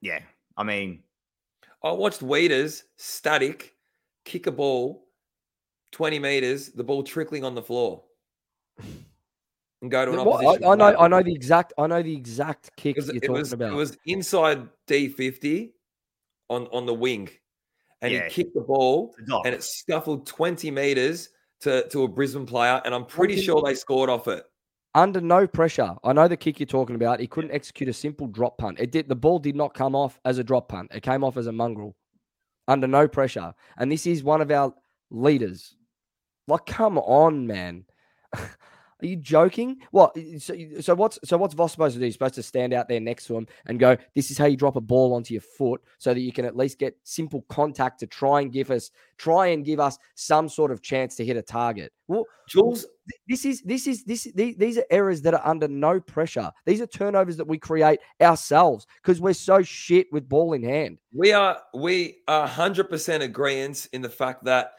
yeah, 0.00 0.20
I 0.56 0.64
mean, 0.64 1.02
I 1.82 1.92
watched 1.92 2.22
Weeders 2.22 2.84
static 2.96 3.74
kick 4.24 4.46
a 4.46 4.52
ball 4.52 5.06
20 5.92 6.18
meters, 6.18 6.68
the 6.70 6.84
ball 6.84 7.02
trickling 7.02 7.44
on 7.44 7.54
the 7.54 7.62
floor. 7.62 8.02
And 9.82 9.90
go 9.90 10.04
to 10.04 10.12
an 10.12 10.24
What? 10.24 10.44
opposition. 10.44 10.64
I, 10.64 10.68
I 10.72 10.74
know, 10.74 10.84
player. 10.84 10.98
I 10.98 11.08
know 11.08 11.22
the 11.22 11.32
exact, 11.34 11.72
I 11.78 11.86
know 11.86 12.02
the 12.02 12.14
exact 12.14 12.70
kick 12.76 12.96
Because 12.96 13.08
you're 13.08 13.16
it 13.16 13.20
talking 13.26 13.32
was, 13.34 13.52
about. 13.52 13.72
it 13.72 13.76
was 13.76 13.96
inside 14.06 14.68
D50 14.86 15.70
on, 16.50 16.66
on 16.66 16.86
the 16.86 16.94
wing. 16.94 17.28
And 18.02 18.12
Yeah. 18.12 18.24
he 18.24 18.30
kicked 18.30 18.54
the 18.54 18.60
ball 18.62 19.14
and 19.44 19.54
it 19.54 19.62
scuffled 19.62 20.26
20 20.26 20.70
meters 20.70 21.30
to, 21.60 21.86
to 21.88 22.04
a 22.04 22.08
Brisbane 22.08 22.46
player. 22.46 22.80
And 22.84 22.94
I'm 22.94 23.04
pretty 23.06 23.40
sure 23.40 23.62
they 23.62 23.74
scored 23.74 24.08
off 24.10 24.28
it. 24.28 24.44
under 24.94 25.20
no 25.20 25.46
pressure. 25.46 25.94
I 26.04 26.12
know 26.12 26.26
the 26.28 26.36
kick 26.36 26.58
you're 26.60 26.66
talking 26.66 26.96
about. 26.96 27.20
He 27.20 27.26
couldn't 27.26 27.52
execute 27.52 27.88
a 27.88 27.92
simple 27.92 28.26
drop 28.26 28.58
punt. 28.58 28.78
It 28.80 28.90
did. 28.90 29.08
The 29.08 29.14
ball 29.16 29.38
did 29.38 29.54
not 29.56 29.72
come 29.74 29.94
off 29.94 30.18
as 30.24 30.38
a 30.38 30.44
drop 30.44 30.68
punt. 30.68 30.90
It 30.94 31.02
came 31.02 31.22
off 31.22 31.36
as 31.36 31.46
a 31.46 31.52
mongrel, 31.52 31.94
under 32.68 32.86
no 32.86 33.06
pressure. 33.06 33.54
And 33.78 33.90
this 33.92 34.04
is 34.06 34.24
one 34.24 34.40
of 34.40 34.50
our 34.50 34.74
leaders. 35.10 35.76
Like, 36.50 36.66
come 36.66 36.98
on, 36.98 37.46
man. 37.46 37.84
Are 39.02 39.06
you 39.06 39.16
joking? 39.16 39.78
What? 39.92 40.14
So, 40.38 40.54
so 40.80 40.94
what's 40.94 41.18
so 41.24 41.38
what's 41.38 41.54
Voss 41.54 41.72
supposed 41.72 41.94
to 41.94 42.00
do? 42.00 42.04
He's 42.04 42.14
supposed 42.14 42.34
to 42.34 42.42
stand 42.42 42.74
out 42.74 42.86
there 42.86 43.00
next 43.00 43.26
to 43.26 43.36
him 43.36 43.46
and 43.64 43.78
go, 43.78 43.96
"This 44.14 44.30
is 44.30 44.36
how 44.36 44.44
you 44.44 44.58
drop 44.58 44.76
a 44.76 44.80
ball 44.80 45.14
onto 45.14 45.32
your 45.32 45.40
foot, 45.40 45.80
so 45.96 46.12
that 46.12 46.20
you 46.20 46.32
can 46.32 46.44
at 46.44 46.54
least 46.54 46.78
get 46.78 46.98
simple 47.02 47.42
contact 47.48 48.00
to 48.00 48.06
try 48.06 48.42
and 48.42 48.52
give 48.52 48.70
us 48.70 48.90
try 49.16 49.46
and 49.48 49.64
give 49.64 49.80
us 49.80 49.98
some 50.16 50.50
sort 50.50 50.70
of 50.70 50.82
chance 50.82 51.16
to 51.16 51.24
hit 51.24 51.38
a 51.38 51.42
target." 51.42 51.94
Well, 52.08 52.26
Jules, 52.46 52.86
this 53.26 53.46
is 53.46 53.62
this 53.62 53.86
is 53.86 54.04
this 54.04 54.24
the- 54.34 54.54
these 54.58 54.76
are 54.76 54.84
errors 54.90 55.22
that 55.22 55.32
are 55.32 55.46
under 55.46 55.66
no 55.66 55.98
pressure. 55.98 56.50
These 56.66 56.82
are 56.82 56.86
turnovers 56.86 57.38
that 57.38 57.46
we 57.46 57.56
create 57.56 58.00
ourselves 58.20 58.86
because 59.02 59.18
we're 59.18 59.32
so 59.32 59.62
shit 59.62 60.12
with 60.12 60.28
ball 60.28 60.52
in 60.52 60.62
hand. 60.62 60.98
we 61.14 61.32
are 61.32 61.62
we 61.72 62.18
are 62.28 62.46
100% 62.46 63.22
agreement 63.22 63.88
in 63.94 64.02
the 64.02 64.10
fact 64.10 64.44
that 64.44 64.74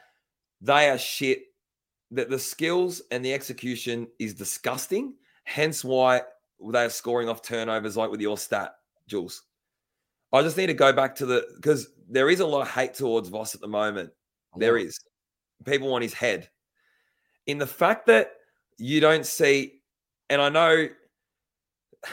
they 0.61 0.91
are 0.91 0.97
shit 0.99 1.45
that 2.11 2.29
the 2.29 2.39
skills 2.39 3.01
and 3.11 3.23
the 3.23 3.33
execution 3.33 4.07
is 4.19 4.33
disgusting 4.33 5.13
hence 5.43 5.83
why 5.83 6.21
they 6.71 6.83
are 6.83 6.89
scoring 6.89 7.29
off 7.29 7.41
turnovers 7.41 7.97
like 7.97 8.11
with 8.11 8.21
your 8.21 8.37
stat 8.37 8.75
jules. 9.07 9.43
I 10.31 10.41
just 10.41 10.57
need 10.57 10.67
to 10.67 10.73
go 10.73 10.93
back 10.93 11.15
to 11.15 11.25
the 11.25 11.47
because 11.55 11.89
there 12.09 12.29
is 12.29 12.39
a 12.39 12.45
lot 12.45 12.61
of 12.61 12.69
hate 12.69 12.93
towards 12.93 13.29
voss 13.29 13.55
at 13.55 13.61
the 13.61 13.67
moment. 13.67 14.11
There 14.55 14.77
is. 14.77 14.99
People 15.65 15.89
want 15.89 16.03
his 16.03 16.13
head. 16.13 16.49
In 17.47 17.57
the 17.57 17.67
fact 17.67 18.05
that 18.07 18.33
you 18.77 18.99
don't 18.99 19.25
see 19.25 19.81
and 20.29 20.41
i 20.41 20.49
know 20.49 20.87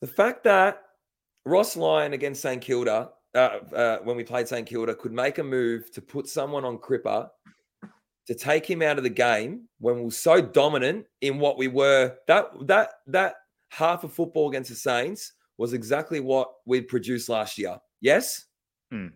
the 0.00 0.06
fact 0.06 0.44
that 0.44 0.82
Ross 1.46 1.76
Lyon 1.76 2.12
against 2.12 2.42
St 2.42 2.60
Kilda, 2.60 3.10
uh, 3.34 3.38
uh, 3.72 3.98
when 4.02 4.16
we 4.16 4.24
played 4.24 4.48
St 4.48 4.66
Kilda, 4.66 4.96
could 4.96 5.12
make 5.12 5.38
a 5.38 5.44
move 5.44 5.92
to 5.92 6.02
put 6.02 6.28
someone 6.28 6.64
on 6.64 6.76
Cripper 6.76 7.30
to 8.26 8.34
take 8.34 8.66
him 8.68 8.82
out 8.82 8.98
of 8.98 9.04
the 9.04 9.10
game 9.10 9.68
when 9.78 9.96
we 9.96 10.02
were 10.04 10.10
so 10.10 10.40
dominant 10.40 11.06
in 11.20 11.38
what 11.38 11.56
we 11.58 11.68
were. 11.68 12.16
That 12.26 12.50
that 12.66 12.90
that 13.06 13.34
half 13.70 14.04
of 14.04 14.12
football 14.12 14.48
against 14.48 14.70
the 14.70 14.76
Saints 14.76 15.32
was 15.58 15.72
exactly 15.72 16.20
what 16.20 16.50
we'd 16.66 16.88
produced 16.88 17.28
last 17.28 17.56
year. 17.58 17.78
Yes, 18.00 18.46
Hmm. 18.90 19.08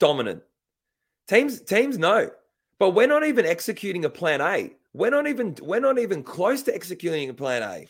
dominant 0.00 0.42
teams. 1.28 1.60
Teams 1.62 1.98
know, 1.98 2.30
but 2.78 2.90
we're 2.90 3.06
not 3.06 3.24
even 3.24 3.44
executing 3.46 4.04
a 4.04 4.10
plan 4.10 4.40
A. 4.40 4.74
We're 4.92 5.10
not 5.10 5.26
even 5.26 5.56
we're 5.60 5.80
not 5.80 5.98
even 5.98 6.22
close 6.22 6.62
to 6.62 6.74
executing 6.74 7.28
a 7.28 7.34
plan 7.34 7.62
A. 7.62 7.86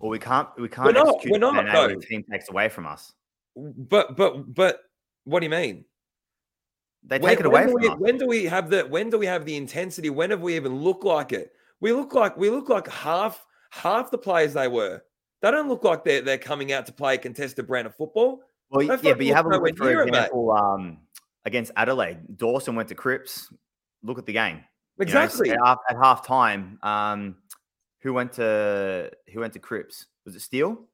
Well, 0.00 0.10
we 0.10 0.18
can't 0.18 0.48
we 0.58 0.68
can't 0.68 0.92
not- 0.94 1.08
execute 1.08 1.32
we're 1.32 1.38
not, 1.38 1.54
plan 1.54 1.68
A 1.68 1.80
when 1.88 1.96
a 1.96 2.00
team 2.00 2.24
takes 2.30 2.48
away 2.48 2.68
from 2.68 2.86
us. 2.86 3.12
But 3.56 4.16
but 4.16 4.54
but 4.54 4.80
what 5.24 5.40
do 5.40 5.46
you 5.46 5.50
mean? 5.50 5.84
They 7.04 7.18
When- 7.18 7.30
take 7.30 7.40
it 7.40 7.46
away 7.46 7.66
when 7.66 7.66
do 7.68 7.72
from 7.72 7.80
we, 7.82 7.88
us. 7.88 7.98
When 7.98 8.18
do 8.18 8.26
we 8.26 8.44
have 8.44 8.70
the 8.70 8.82
when 8.82 9.10
do 9.10 9.18
we 9.18 9.26
have 9.26 9.44
the 9.44 9.56
intensity? 9.56 10.10
When 10.10 10.30
have 10.30 10.40
we 10.40 10.56
even 10.56 10.76
looked 10.76 11.04
like 11.04 11.32
it? 11.32 11.52
We 11.80 11.92
look 11.92 12.12
like 12.14 12.36
we 12.36 12.50
look 12.50 12.68
like 12.68 12.88
half 12.88 13.46
half 13.70 14.10
the 14.10 14.18
players 14.18 14.54
they 14.54 14.68
were. 14.68 15.02
They 15.40 15.50
don't 15.50 15.68
look 15.68 15.84
like 15.84 16.04
they're 16.04 16.20
they're 16.22 16.38
coming 16.38 16.72
out 16.72 16.86
to 16.86 16.92
play 16.92 17.14
a 17.14 17.18
contested 17.18 17.66
brand 17.66 17.86
of 17.86 17.94
football. 17.94 18.42
Well, 18.70 18.80
They 18.86 19.08
yeah, 19.08 19.14
but 19.14 19.24
you 19.24 19.34
have 19.34 19.46
a 19.46 19.48
look 19.50 19.62
look, 19.62 19.76
for 19.78 19.84
nowhere 19.84 20.02
it, 20.02 20.08
example, 20.08 20.50
um, 20.50 20.98
against 21.46 21.72
Adelaide, 21.76 22.36
Dawson 22.36 22.74
went 22.74 22.88
to 22.90 22.94
Cripps. 22.94 23.50
Look 24.02 24.18
at 24.18 24.26
the 24.26 24.32
game. 24.34 24.56
You 24.56 24.60
know, 24.60 25.02
Exactly. 25.04 25.50
at, 25.50 25.58
half- 25.64 25.78
at 25.88 25.96
half 25.96 26.26
time, 26.26 26.78
um, 26.82 27.36
who 28.00 28.12
went 28.12 28.32
to 28.34 29.10
who 29.32 29.40
went 29.40 29.52
to 29.54 29.58
Cripps? 29.60 30.06
Was 30.26 30.34
it 30.36 30.40
Steele? 30.40 30.84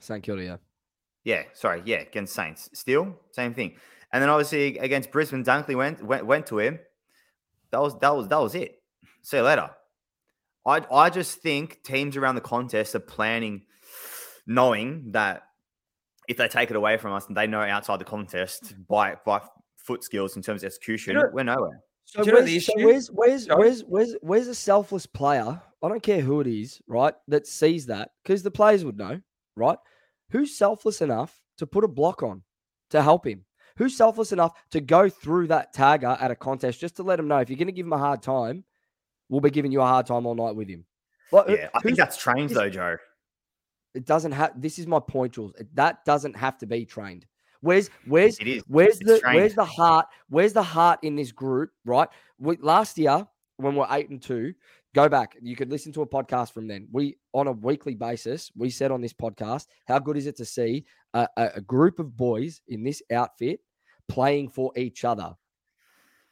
St 0.00 0.22
Kilda, 0.22 0.42
yeah. 0.44 0.56
Yeah, 1.24 1.44
sorry, 1.54 1.82
yeah, 1.84 1.98
against 1.98 2.34
Saints. 2.34 2.68
Steele, 2.74 3.16
same 3.30 3.54
thing. 3.54 3.76
And 4.12 4.22
then 4.22 4.28
obviously 4.28 4.78
against 4.78 5.10
Brisbane, 5.10 5.44
Dunkley 5.44 5.76
went 5.76 6.02
went 6.02 6.26
went 6.26 6.46
to 6.46 6.58
him. 6.58 6.78
That 7.70 7.80
was 7.80 7.98
that 8.00 8.14
was 8.14 8.28
that 8.28 8.38
was 8.38 8.54
it. 8.54 8.82
See 9.22 9.38
you 9.38 9.42
later. 9.42 9.70
I 10.66 10.84
I 10.92 11.10
just 11.10 11.38
think 11.38 11.82
teams 11.82 12.16
around 12.16 12.34
the 12.34 12.40
contest 12.42 12.94
are 12.94 13.00
planning, 13.00 13.62
knowing 14.46 15.12
that 15.12 15.44
if 16.28 16.36
they 16.36 16.48
take 16.48 16.70
it 16.70 16.76
away 16.76 16.98
from 16.98 17.12
us 17.12 17.26
and 17.26 17.36
they 17.36 17.46
know 17.46 17.60
outside 17.60 17.98
the 17.98 18.04
contest 18.04 18.74
by 18.88 19.16
by 19.24 19.40
foot 19.76 20.04
skills 20.04 20.36
in 20.36 20.42
terms 20.42 20.62
of 20.62 20.66
execution, 20.66 21.14
know- 21.14 21.30
we're 21.32 21.44
nowhere. 21.44 21.80
So, 22.04 22.22
you 22.24 22.32
know 22.32 22.38
where's, 22.38 22.46
the 22.46 22.60
so 22.60 22.72
where's 22.76 23.10
where's 23.10 23.48
where's 23.48 23.82
where's 23.84 24.16
where's 24.20 24.48
a 24.48 24.54
selfless 24.54 25.06
player? 25.06 25.60
I 25.82 25.88
don't 25.88 26.02
care 26.02 26.20
who 26.20 26.40
it 26.40 26.46
is, 26.46 26.80
right? 26.86 27.14
That 27.28 27.46
sees 27.46 27.86
that 27.86 28.10
because 28.22 28.42
the 28.42 28.50
players 28.50 28.84
would 28.84 28.98
know, 28.98 29.20
right? 29.56 29.78
Who's 30.30 30.56
selfless 30.56 31.00
enough 31.00 31.40
to 31.58 31.66
put 31.66 31.84
a 31.84 31.88
block 31.88 32.22
on 32.22 32.42
to 32.90 33.02
help 33.02 33.26
him? 33.26 33.44
Who's 33.76 33.96
selfless 33.96 34.32
enough 34.32 34.52
to 34.70 34.80
go 34.80 35.08
through 35.08 35.48
that 35.48 35.74
tagger 35.74 36.20
at 36.20 36.30
a 36.30 36.36
contest 36.36 36.80
just 36.80 36.96
to 36.96 37.02
let 37.02 37.18
him 37.18 37.28
know 37.28 37.38
if 37.38 37.48
you're 37.50 37.56
going 37.56 37.66
to 37.66 37.72
give 37.72 37.86
him 37.86 37.92
a 37.92 37.98
hard 37.98 38.22
time, 38.22 38.64
we'll 39.28 39.40
be 39.40 39.50
giving 39.50 39.72
you 39.72 39.80
a 39.80 39.86
hard 39.86 40.06
time 40.06 40.26
all 40.26 40.34
night 40.34 40.54
with 40.54 40.68
him. 40.68 40.84
Like, 41.30 41.48
Yeah, 41.48 41.68
I 41.74 41.80
think 41.80 41.96
that's 41.96 42.16
trained 42.16 42.50
though, 42.50 42.68
Joe. 42.68 42.96
it 43.94 44.04
doesn't 44.04 44.32
have. 44.32 44.60
This 44.60 44.78
is 44.78 44.86
my 44.86 45.00
point, 45.00 45.32
Jules. 45.34 45.54
That 45.74 46.04
doesn't 46.04 46.36
have 46.36 46.58
to 46.58 46.66
be 46.66 46.84
trained. 46.84 47.26
Where's 47.60 47.90
where's 48.06 48.38
It 48.40 48.48
is. 48.48 48.62
Where's 48.66 49.00
It's 49.00 49.08
the 49.10 49.20
trained. 49.20 49.36
where's 49.40 49.54
the 49.54 49.64
heart? 49.64 50.06
Where's 50.28 50.52
the 50.52 50.62
heart 50.62 50.98
in 51.02 51.14
this 51.16 51.30
group? 51.32 51.70
Right. 51.84 52.08
We, 52.38 52.56
last 52.56 52.98
year 52.98 53.26
when 53.56 53.76
we're 53.76 53.86
eight 53.90 54.10
and 54.10 54.20
two, 54.20 54.54
go 54.94 55.08
back. 55.08 55.36
You 55.40 55.56
could 55.56 55.70
listen 55.70 55.92
to 55.92 56.02
a 56.02 56.06
podcast 56.06 56.52
from 56.52 56.66
then. 56.66 56.88
We 56.92 57.16
on 57.32 57.46
a 57.46 57.52
weekly 57.52 57.94
basis, 57.94 58.50
we 58.56 58.70
said 58.70 58.90
on 58.90 59.00
this 59.00 59.12
podcast, 59.12 59.66
how 59.86 59.98
good 59.98 60.16
is 60.16 60.26
it 60.26 60.36
to 60.36 60.44
see 60.44 60.84
a, 61.14 61.28
a, 61.36 61.60
group 61.60 61.98
of 61.98 62.16
boys 62.16 62.60
in 62.68 62.82
this 62.82 63.02
outfit 63.12 63.60
playing 64.08 64.50
for 64.50 64.72
each 64.76 65.04
other? 65.04 65.34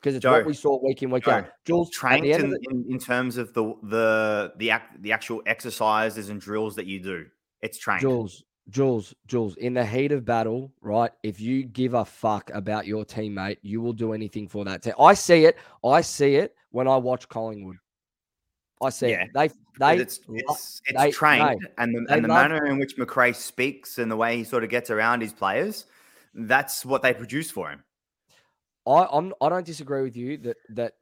Because 0.01 0.17
it's 0.17 0.23
Joe, 0.23 0.33
what 0.33 0.47
we 0.47 0.55
saw 0.55 0.83
week 0.83 1.03
in 1.03 1.11
week 1.11 1.29
out. 1.29 1.49
Jules, 1.67 1.91
trained 1.91 2.25
the 2.25 2.33
end 2.33 2.45
of 2.45 2.49
in, 2.49 2.51
the- 2.51 2.67
in, 2.71 2.93
in 2.93 2.99
terms 2.99 3.37
of 3.37 3.53
the 3.53 3.75
the 3.83 4.53
the 4.57 4.71
act, 4.71 5.03
the 5.03 5.13
actual 5.13 5.43
exercises 5.47 6.31
and 6.31 6.41
drills 6.41 6.77
that 6.77 6.87
you 6.87 7.01
do. 7.01 7.27
It's 7.61 7.79
trained. 7.79 8.01
Jules, 8.01 8.43
Jules, 8.71 9.13
Jules, 9.27 9.57
in 9.57 9.75
the 9.75 9.85
heat 9.85 10.13
of 10.13 10.25
battle, 10.25 10.73
right? 10.81 11.11
If 11.23 11.39
you 11.39 11.65
give 11.65 11.93
a 11.93 12.07
fuck 12.07 12.51
about 12.55 12.87
your 12.87 13.05
teammate, 13.05 13.59
you 13.61 13.83
will 13.83 13.93
do 13.93 14.15
anything 14.15 14.49
for 14.49 14.65
that 14.65 14.83
team. 14.83 14.95
I 14.99 15.13
see 15.13 15.45
it. 15.45 15.59
I 15.85 16.01
see 16.01 16.37
it 16.37 16.55
when 16.71 16.89
I 16.89 16.97
watch 16.97 17.29
Collingwood. 17.29 17.77
I 18.83 18.91
see 18.91 19.11
Yeah, 19.11 19.25
it. 19.25 19.31
They 19.35 19.49
But 19.79 19.97
they 19.97 20.03
it's 20.03 20.21
it's, 20.29 20.83
it's 20.87 20.99
they- 21.03 21.11
trained, 21.11 21.67
and 21.79 21.95
the, 21.95 22.13
and 22.15 22.25
the 22.25 22.29
love- 22.29 22.51
manner 22.51 22.67
in 22.67 22.79
which 22.79 22.97
McRae 22.97 23.35
speaks 23.35 23.99
and 23.99 24.11
the 24.11 24.17
way 24.17 24.37
he 24.37 24.45
sort 24.45 24.65
of 24.65 24.71
gets 24.71 24.91
around 24.91 25.21
his 25.21 25.33
players, 25.33 25.87
that's 26.35 26.85
what 26.85 27.03
they 27.03 27.13
produce 27.15 27.51
for 27.51 27.71
him. 27.71 27.83
I 28.87 29.07
I'm 29.11 29.35
I 29.41 29.49
don't 29.51 29.67
disagree 29.67 30.03
with 30.03 30.17
you 30.17 30.39
that 30.39 30.57
that 30.71 30.93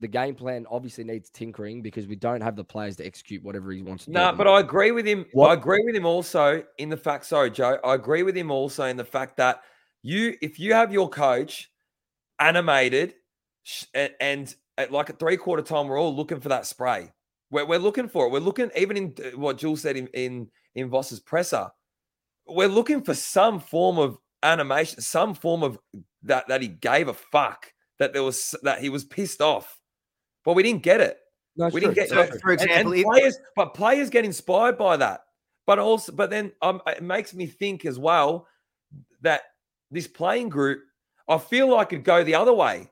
the 0.00 0.08
game 0.08 0.34
plan 0.34 0.64
obviously 0.70 1.02
needs 1.04 1.28
tinkering 1.30 1.82
because 1.82 2.06
we 2.06 2.14
don't 2.16 2.40
have 2.40 2.54
the 2.54 2.62
players 2.64 2.94
to 2.96 3.04
execute 3.06 3.42
whatever 3.42 3.72
he 3.72 3.82
wants 3.82 4.04
to 4.04 4.12
No, 4.12 4.26
do. 4.26 4.32
No, 4.32 4.36
but 4.38 4.46
I 4.48 4.60
agree 4.60 4.92
with 4.92 5.06
him. 5.06 5.26
What- 5.32 5.50
I 5.50 5.54
agree 5.54 5.82
with 5.84 5.94
him 5.94 6.06
also 6.06 6.62
in 6.78 6.88
the 6.88 6.96
fact. 6.96 7.26
Sorry, 7.26 7.50
Joe. 7.50 7.78
I 7.84 7.94
agree 7.94 8.22
with 8.22 8.36
him 8.36 8.50
also 8.52 8.84
in 8.84 8.96
the 8.96 9.04
fact 9.04 9.36
that 9.38 9.62
you, 10.02 10.36
if 10.40 10.60
you 10.60 10.72
have 10.74 10.92
your 10.92 11.08
coach 11.08 11.70
animated, 12.38 13.14
and, 13.92 14.12
and 14.20 14.54
at 14.78 14.92
like 14.92 15.10
at 15.10 15.18
three 15.18 15.36
quarter 15.36 15.62
time, 15.62 15.88
we're 15.88 16.00
all 16.00 16.14
looking 16.14 16.40
for 16.40 16.48
that 16.48 16.66
spray. 16.66 17.12
We're, 17.50 17.66
we're 17.66 17.78
looking 17.78 18.08
for 18.08 18.26
it. 18.26 18.32
We're 18.32 18.40
looking 18.40 18.70
even 18.76 18.96
in 18.96 19.14
uh, 19.22 19.36
what 19.36 19.58
Jules 19.58 19.82
said 19.82 19.96
in 19.96 20.06
in 20.08 20.48
in 20.74 20.88
Voss's 20.88 21.20
presser. 21.20 21.68
We're 22.46 22.68
looking 22.68 23.02
for 23.02 23.14
some 23.14 23.60
form 23.60 23.98
of 23.98 24.18
animation, 24.42 25.02
some 25.02 25.34
form 25.34 25.62
of 25.62 25.78
that 26.22 26.48
that 26.48 26.62
he 26.62 26.68
gave 26.68 27.08
a 27.08 27.14
fuck 27.14 27.72
that 27.98 28.12
there 28.12 28.22
was 28.22 28.54
that 28.62 28.80
he 28.80 28.88
was 28.88 29.04
pissed 29.04 29.42
off, 29.42 29.78
but 30.44 30.54
we 30.54 30.62
didn't 30.62 30.82
get 30.82 31.00
it. 31.00 31.18
It's 31.56 31.74
we 31.74 31.80
didn't 31.80 31.94
get 31.96 32.08
So, 32.08 32.28
for 32.40 32.52
example, 32.52 32.92
and, 32.92 33.00
if- 33.00 33.04
players, 33.04 33.38
but 33.56 33.74
players 33.74 34.10
get 34.10 34.24
inspired 34.24 34.78
by 34.78 34.96
that. 34.96 35.22
But 35.66 35.78
also, 35.78 36.12
but 36.12 36.30
then 36.30 36.52
um, 36.62 36.80
it 36.86 37.02
makes 37.02 37.34
me 37.34 37.46
think 37.46 37.84
as 37.84 37.98
well 37.98 38.46
that 39.20 39.42
this 39.90 40.06
playing 40.06 40.48
group, 40.48 40.80
I 41.28 41.36
feel 41.36 41.68
like 41.68 41.92
it'd 41.92 42.04
go 42.04 42.24
the 42.24 42.36
other 42.36 42.54
way. 42.54 42.90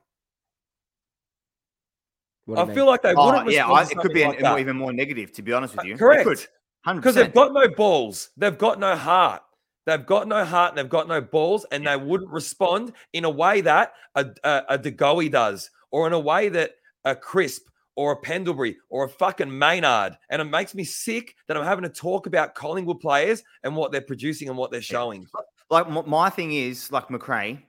What 2.47 2.59
I 2.59 2.65
mean? 2.65 2.75
feel 2.75 2.85
like 2.87 3.01
they 3.01 3.13
Oh, 3.15 3.25
wouldn't. 3.27 3.51
yeah, 3.51 3.61
respond 3.63 3.77
I, 3.77 3.81
it 3.81 3.85
could 3.87 3.93
something 3.95 4.13
be 4.13 4.21
an, 4.23 4.29
like 4.29 4.39
that. 4.39 4.59
even 4.59 4.77
more 4.77 4.93
negative, 4.93 5.31
to 5.33 5.41
be 5.41 5.53
honest 5.53 5.73
with 5.75 5.85
Uh, 5.85 5.87
you. 5.87 5.93
It 5.93 5.99
correct. 5.99 6.47
because 6.95 7.15
they've 7.15 7.33
got 7.33 7.53
no 7.53 7.67
balls. 7.69 8.29
They've 8.37 8.57
got 8.57 8.79
no 8.79 8.95
heart. 8.95 9.41
They've 9.85 10.05
got 10.05 10.27
no 10.27 10.43
heart 10.43 10.71
and 10.71 10.77
they've 10.77 10.89
got 10.89 11.07
no 11.07 11.21
balls, 11.21 11.65
and 11.71 11.85
they 11.87 11.95
wouldn't 11.95 12.29
respond 12.31 12.93
in 13.13 13.23
a 13.25 13.29
way 13.29 13.61
that 13.61 13.93
a, 14.15 14.25
a, 14.43 14.63
a 14.71 14.79
DeGoey 14.79 15.31
does, 15.31 15.69
or 15.91 16.07
in 16.07 16.13
a 16.13 16.19
way 16.19 16.49
that 16.49 16.71
a 17.05 17.15
Crisp 17.15 17.67
or 17.95 18.11
a 18.11 18.15
Pendlebury 18.17 18.77
or 18.89 19.05
a 19.05 19.09
fucking 19.09 19.57
Maynard. 19.57 20.17
And 20.29 20.41
it 20.41 20.45
makes 20.45 20.75
me 20.75 20.83
sick 20.83 21.35
that 21.47 21.57
I'm 21.57 21.63
having 21.63 21.83
to 21.83 21.89
talk 21.89 22.27
about 22.27 22.53
Collingwood 22.53 22.99
players 22.99 23.43
and 23.63 23.75
what 23.75 23.91
they're 23.91 24.01
producing 24.01 24.49
and 24.49 24.57
what 24.57 24.71
they're 24.71 24.81
showing. 24.81 25.25
like 25.69 25.89
my 26.07 26.29
thing 26.29 26.51
is 26.53 26.91
like 26.91 27.07
McRae, 27.07 27.61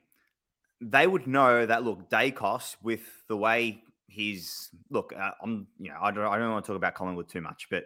they 0.81 1.07
would 1.07 1.27
know 1.27 1.65
that 1.67 1.83
look, 1.85 2.11
Daicos 2.11 2.77
with 2.83 3.01
the 3.29 3.37
way 3.37 3.83
he's 4.09 4.71
look. 4.91 5.13
Uh, 5.17 5.31
I'm 5.43 5.67
you 5.79 5.91
know 5.91 5.99
I 6.03 6.11
don't 6.11 6.25
I 6.27 6.39
don't 6.39 6.51
want 6.51 6.65
to 6.65 6.69
talk 6.69 6.77
about 6.77 6.95
Collingwood 6.95 7.29
too 7.29 7.41
much, 7.41 7.69
but 7.71 7.85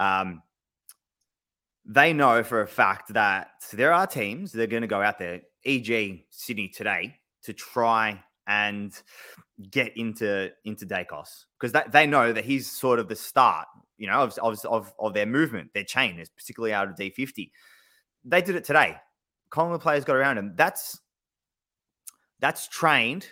um, 0.00 0.42
they 1.84 2.12
know 2.12 2.42
for 2.42 2.62
a 2.62 2.66
fact 2.66 3.14
that 3.14 3.48
there 3.72 3.92
are 3.92 4.06
teams 4.06 4.52
that 4.52 4.62
are 4.62 4.66
going 4.66 4.82
to 4.82 4.88
go 4.88 5.00
out 5.00 5.18
there, 5.18 5.42
e.g. 5.64 6.26
Sydney 6.30 6.68
today, 6.68 7.14
to 7.44 7.52
try 7.52 8.22
and 8.46 9.00
get 9.70 9.96
into 9.96 10.50
into 10.64 10.86
Daicos 10.86 11.44
because 11.58 11.72
they, 11.72 11.82
they 11.90 12.06
know 12.06 12.32
that 12.32 12.44
he's 12.44 12.70
sort 12.70 12.98
of 12.98 13.08
the 13.08 13.16
start, 13.16 13.66
you 13.96 14.06
know, 14.06 14.20
of, 14.20 14.38
of, 14.38 14.64
of, 14.64 14.92
of 14.98 15.14
their 15.14 15.26
movement, 15.26 15.70
their 15.74 15.84
chain, 15.84 16.18
is 16.18 16.28
particularly 16.28 16.72
out 16.72 16.88
of 16.88 16.94
D50. 16.94 17.50
They 18.24 18.42
did 18.42 18.56
it 18.56 18.64
today. 18.64 18.96
Collingwood 19.50 19.80
players 19.80 20.04
got 20.04 20.16
around 20.16 20.38
him. 20.38 20.54
That's 20.56 20.98
that's 22.40 22.68
trained 22.68 23.28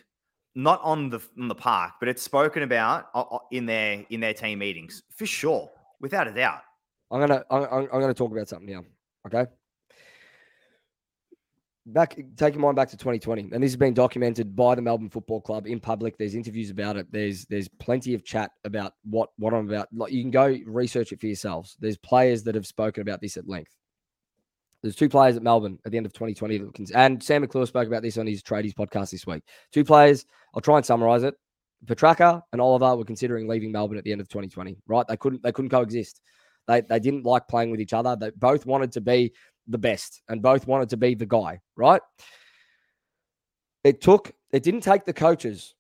not 0.57 0.81
on 0.83 1.11
the 1.11 1.21
on 1.39 1.47
the 1.49 1.55
park, 1.55 1.93
but 2.01 2.09
it's 2.09 2.23
spoken 2.23 2.63
about 2.65 3.11
o- 3.15 3.29
o- 3.31 3.47
in 3.53 3.67
their 3.67 4.05
in 4.11 4.21
their 4.21 4.35
team 4.35 4.59
meetings 4.59 5.03
for 5.15 5.27
sure, 5.27 5.71
without 6.01 6.27
a 6.27 6.33
doubt. 6.33 6.63
I'm 7.11 7.21
gonna 7.21 7.45
I'm 7.51 7.89
I'm 7.93 8.01
gonna 8.01 8.15
talk 8.15 8.33
about 8.33 8.49
something 8.49 8.75
now. 8.75 8.83
Okay. 9.27 9.49
Back 11.89 12.19
taking 12.37 12.61
mine 12.61 12.75
back 12.75 12.89
to 12.89 12.97
2020, 12.97 13.51
and 13.53 13.63
this 13.63 13.71
has 13.71 13.77
been 13.77 13.95
documented 13.95 14.57
by 14.57 14.75
the 14.75 14.83
Melbourne 14.83 15.11
Football 15.11 15.41
Club 15.41 15.69
in 15.69 15.79
public. 15.79 16.19
There's 16.19 16.35
interviews 16.35 16.71
about 16.71 16.97
it. 16.97 17.07
There's 17.13 17.45
there's 17.45 17.69
plenty 17.69 18.15
of 18.15 18.25
chat 18.25 18.51
about 18.65 18.95
what 19.05 19.29
what 19.37 19.55
I'm 19.55 19.69
about. 19.69 19.89
Like 19.93 20.11
you 20.11 20.23
can 20.23 20.33
go 20.33 20.59
research 20.67 21.13
it 21.13 21.21
for 21.21 21.27
yourselves. 21.27 21.77
There's 21.79 21.99
players 21.99 22.43
that 22.45 22.57
have 22.57 22.67
spoken 22.67 23.03
about 23.03 23.21
this 23.21 23.37
at 23.37 23.47
length. 23.47 23.71
There's 24.83 24.97
two 24.97 25.09
players 25.09 25.37
at 25.37 25.43
Melbourne 25.43 25.79
at 25.85 25.93
the 25.93 25.97
end 25.97 26.07
of 26.07 26.13
2020, 26.13 26.59
that 26.59 26.75
can- 26.75 26.87
and 26.95 27.23
Sam 27.23 27.43
McClure 27.43 27.67
spoke 27.67 27.89
about 27.89 28.03
this 28.03 28.19
on 28.19 28.27
his 28.27 28.43
Tradies 28.43 28.75
podcast 28.75 29.11
this 29.11 29.27
week. 29.27 29.43
Two 29.73 29.85
players. 29.85 30.27
I'll 30.55 30.61
try 30.61 30.77
and 30.77 30.87
summarize 30.87 31.23
it. 31.23 31.35
Petracca 31.85 32.43
and 32.53 32.61
Oliver 32.61 32.97
were 32.97 33.05
considering 33.05 33.49
leaving 33.49 33.73
Melbourne 33.73 33.99
at 33.99 34.05
the 34.05 34.13
end 34.13 34.21
of 34.21 34.29
2020. 34.29 34.79
Right? 34.87 35.07
They 35.07 35.17
couldn't 35.17 35.43
they 35.43 35.53
couldn't 35.53 35.71
coexist. 35.71 36.21
They 36.67 36.81
they 36.81 36.99
didn't 37.01 37.25
like 37.25 37.49
playing 37.49 37.71
with 37.71 37.81
each 37.81 37.93
other. 37.93 38.17
They 38.17 38.31
both 38.31 38.67
wanted 38.67 38.93
to 38.93 39.01
be 39.01 39.33
the 39.69 39.79
best 39.79 40.23
and 40.29 40.41
both 40.43 40.67
wanted 40.67 40.89
to 40.91 40.97
be 40.97 41.15
the 41.15 41.27
guy, 41.27 41.61
right? 41.77 42.01
It 43.85 44.01
took 44.01 44.33
it 44.53 44.63
didn't 44.63 44.81
take 44.81 45.05
the 45.05 45.13
coaches, 45.13 45.75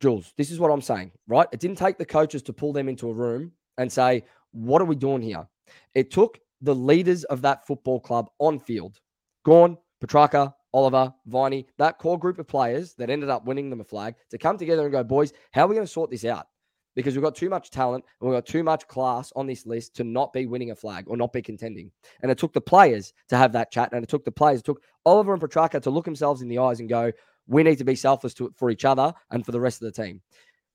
Jules. 0.00 0.32
This 0.36 0.50
is 0.50 0.58
what 0.58 0.70
I'm 0.70 0.80
saying, 0.80 1.12
right? 1.26 1.46
It 1.52 1.60
didn't 1.60 1.78
take 1.78 1.98
the 1.98 2.06
coaches 2.06 2.42
to 2.44 2.52
pull 2.52 2.72
them 2.72 2.88
into 2.88 3.08
a 3.08 3.12
room 3.12 3.52
and 3.78 3.90
say, 3.90 4.24
"What 4.52 4.80
are 4.82 4.86
we 4.86 4.96
doing 4.96 5.22
here?" 5.22 5.46
It 5.94 6.10
took 6.10 6.40
the 6.62 6.74
leaders 6.74 7.24
of 7.24 7.42
that 7.42 7.66
football 7.66 8.00
club 8.00 8.30
on 8.38 8.58
field. 8.58 8.98
Gawn, 9.44 9.76
Petracca, 10.02 10.54
Oliver, 10.72 11.12
Viney, 11.26 11.66
that 11.78 11.98
core 11.98 12.18
group 12.18 12.38
of 12.38 12.48
players 12.48 12.94
that 12.94 13.10
ended 13.10 13.28
up 13.28 13.44
winning 13.44 13.68
them 13.68 13.80
a 13.80 13.84
flag 13.84 14.14
to 14.30 14.38
come 14.38 14.56
together 14.56 14.82
and 14.84 14.92
go, 14.92 15.04
boys, 15.04 15.32
how 15.52 15.64
are 15.64 15.68
we 15.68 15.74
going 15.74 15.86
to 15.86 15.92
sort 15.92 16.10
this 16.10 16.24
out? 16.24 16.46
Because 16.94 17.14
we've 17.14 17.24
got 17.24 17.34
too 17.34 17.48
much 17.48 17.70
talent 17.70 18.04
and 18.20 18.30
we've 18.30 18.36
got 18.36 18.46
too 18.46 18.62
much 18.62 18.86
class 18.86 19.32
on 19.34 19.46
this 19.46 19.66
list 19.66 19.96
to 19.96 20.04
not 20.04 20.32
be 20.32 20.46
winning 20.46 20.70
a 20.70 20.74
flag 20.74 21.04
or 21.08 21.16
not 21.16 21.32
be 21.32 21.42
contending. 21.42 21.90
And 22.22 22.30
it 22.30 22.38
took 22.38 22.52
the 22.52 22.60
players 22.60 23.12
to 23.28 23.36
have 23.36 23.52
that 23.52 23.70
chat. 23.72 23.92
And 23.92 24.02
it 24.02 24.08
took 24.08 24.24
the 24.24 24.32
players, 24.32 24.60
it 24.60 24.64
took 24.64 24.82
Oliver 25.04 25.32
and 25.32 25.42
Petracca 25.42 25.80
to 25.82 25.90
look 25.90 26.04
themselves 26.04 26.42
in 26.42 26.48
the 26.48 26.58
eyes 26.58 26.80
and 26.80 26.88
go, 26.88 27.10
we 27.46 27.62
need 27.62 27.78
to 27.78 27.84
be 27.84 27.96
selfless 27.96 28.34
to, 28.34 28.52
for 28.56 28.70
each 28.70 28.84
other 28.84 29.12
and 29.30 29.44
for 29.44 29.52
the 29.52 29.60
rest 29.60 29.82
of 29.82 29.92
the 29.92 30.02
team. 30.02 30.20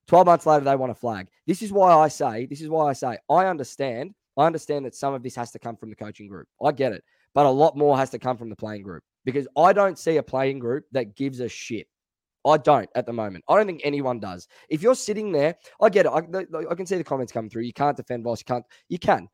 12 0.08 0.26
months 0.26 0.46
later, 0.46 0.64
they 0.64 0.76
want 0.76 0.92
a 0.92 0.96
flag. 0.96 1.28
This 1.46 1.62
is 1.62 1.72
why 1.72 1.94
I 1.94 2.08
say, 2.08 2.46
this 2.46 2.62
is 2.62 2.70
why 2.70 2.90
I 2.90 2.94
say, 2.94 3.18
I 3.30 3.46
understand. 3.46 4.14
I 4.38 4.46
understand 4.46 4.86
that 4.86 4.96
some 4.96 5.14
of 5.14 5.24
this 5.24 5.36
has 5.36 5.52
to 5.52 5.60
come 5.60 5.76
from 5.76 5.90
the 5.90 5.96
coaching 5.96 6.28
group. 6.28 6.48
I 6.64 6.72
get 6.72 6.92
it. 6.94 7.04
But 7.34 7.46
a 7.46 7.50
lot 7.50 7.78
more 7.78 7.98
has 7.98 8.10
to 8.12 8.20
come 8.20 8.38
from 8.38 8.50
the 8.50 8.56
playing 8.56 8.84
group 8.84 9.04
because 9.26 9.48
I 9.58 9.74
don't 9.74 9.98
see 9.98 10.18
a 10.18 10.24
playing 10.24 10.60
group 10.60 10.86
that 10.92 11.16
gives 11.16 11.40
a 11.40 11.50
shit. 11.50 11.88
I 12.46 12.58
don't 12.58 12.90
at 12.96 13.06
the 13.06 13.14
moment. 13.14 13.44
I 13.50 13.58
don't 13.58 13.68
think 13.68 13.82
anyone 13.84 14.20
does. 14.20 14.48
If 14.70 14.82
you're 14.82 14.96
sitting 14.96 15.32
there, 15.32 15.56
I 15.82 15.90
get 15.90 16.06
it. 16.06 16.10
I, 16.10 16.22
I 16.70 16.76
can 16.76 16.86
see 16.86 16.96
the 16.96 17.04
comments 17.04 17.32
coming 17.34 17.50
through. 17.50 17.64
You 17.64 17.74
can't 17.74 17.98
defend 17.98 18.24
Voss. 18.24 18.40
You 18.40 18.46
can't. 18.46 18.66
You 18.90 19.00
can, 19.00 19.28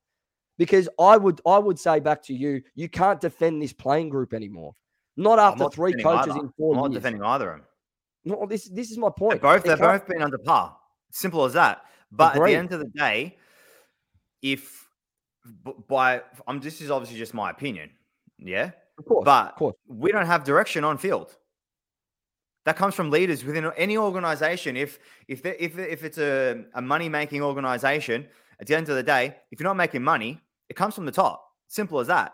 because 0.58 0.90
I 1.00 1.18
would. 1.18 1.40
I 1.46 1.60
would 1.60 1.78
say 1.78 2.00
back 2.00 2.24
to 2.24 2.34
you. 2.34 2.62
You 2.76 2.90
can't 2.90 3.22
defend 3.22 3.62
this 3.62 3.72
playing 3.74 4.10
group 4.10 4.34
anymore. 4.34 4.74
Not 5.16 5.38
after 5.38 5.64
not 5.66 5.74
three 5.76 5.94
coaches 5.94 6.32
either. 6.34 6.40
in 6.46 6.52
four 6.58 6.74
I'm 6.74 6.82
not 6.82 6.92
years. 6.92 7.04
defending 7.04 7.24
either 7.24 7.52
of 7.52 7.58
them. 7.60 7.68
No, 8.26 8.46
this 8.48 8.68
this 8.70 8.90
is 8.90 8.98
my 8.98 9.08
They're 9.10 9.12
point. 9.30 9.42
both 9.42 9.64
they've 9.64 9.78
both 9.78 10.08
been 10.08 10.24
under 10.24 10.40
par. 10.40 10.76
Simple 11.12 11.46
as 11.46 11.54
that. 11.54 11.84
But 12.12 12.36
Agreed. 12.36 12.54
at 12.54 12.56
the 12.56 12.60
end 12.60 12.74
of 12.74 12.80
the 12.80 12.98
day, 12.98 13.38
if 14.42 14.83
b- 15.66 15.74
by 15.88 16.22
I'm 16.48 16.60
this 16.60 16.82
is 16.82 16.92
obviously 16.92 17.18
just 17.18 17.34
my 17.34 17.50
opinion, 17.50 17.90
yeah. 18.38 18.72
Of 18.98 19.06
course, 19.06 19.26
But 19.26 19.54
of 19.54 19.56
course. 19.56 19.76
we 19.88 20.12
don't 20.12 20.26
have 20.26 20.44
direction 20.44 20.84
on 20.84 20.98
field. 20.98 21.36
That 22.66 22.78
comes 22.78 22.96
from 22.96 23.10
leaders 23.10 23.44
within 23.44 23.70
any 23.76 23.98
organization. 23.98 24.78
If 24.78 25.00
if 25.28 25.42
they, 25.44 25.56
if 25.60 25.78
if 25.78 26.04
it's 26.04 26.18
a, 26.18 26.66
a 26.76 26.82
money 26.82 27.10
making 27.10 27.42
organization, 27.42 28.28
at 28.60 28.68
the 28.68 28.76
end 28.76 28.88
of 28.90 28.96
the 28.96 29.04
day, 29.04 29.36
if 29.52 29.60
you're 29.60 29.68
not 29.68 29.76
making 29.76 30.04
money, 30.04 30.40
it 30.70 30.76
comes 30.76 30.96
from 30.96 31.06
the 31.06 31.12
top. 31.12 31.46
Simple 31.68 32.00
as 32.00 32.08
that. 32.08 32.34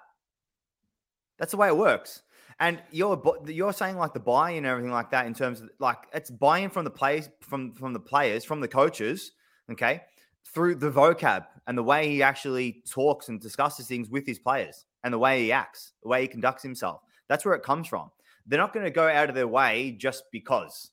That's 1.40 1.52
the 1.52 1.58
way 1.58 1.68
it 1.68 1.78
works. 1.78 2.22
And 2.60 2.80
you're 2.92 3.20
you're 3.48 3.74
saying 3.74 3.96
like 3.98 4.14
the 4.14 4.20
buy-in 4.20 4.58
and 4.58 4.66
everything 4.68 4.92
like 4.92 5.12
that 5.12 5.26
in 5.26 5.34
terms 5.34 5.62
of 5.62 5.70
like 5.80 5.98
it's 6.14 6.30
buy-in 6.30 6.70
from 6.70 6.84
the 6.84 6.92
players 6.92 7.30
from 7.42 7.74
from 7.74 7.94
the 7.94 8.00
players 8.02 8.44
from 8.44 8.60
the 8.60 8.68
coaches, 8.68 9.32
okay, 9.72 10.02
through 10.46 10.76
the 10.76 10.92
vocab 10.92 11.46
and 11.68 11.78
the 11.78 11.84
way 11.84 12.10
he 12.10 12.24
actually 12.24 12.84
talks 12.90 13.30
and 13.30 13.40
discusses 13.40 13.88
things 13.88 14.10
with 14.10 14.26
his 14.26 14.40
players 14.40 14.86
and 15.04 15.14
the 15.14 15.20
way 15.20 15.44
he 15.44 15.52
acts, 15.52 15.94
the 16.04 16.10
way 16.10 16.22
he 16.22 16.28
conducts 16.28 16.64
himself. 16.64 17.02
That's 17.28 17.46
where 17.46 17.54
it 17.54 17.64
comes 17.64 17.88
from. 17.88 18.10
They're 18.48 18.60
not 18.60 18.74
going 18.74 18.86
to 18.86 18.92
go 18.92 19.08
out 19.08 19.30
of 19.30 19.36
their 19.36 19.48
way 19.48 19.92
just 19.92 20.24
because. 20.32 20.90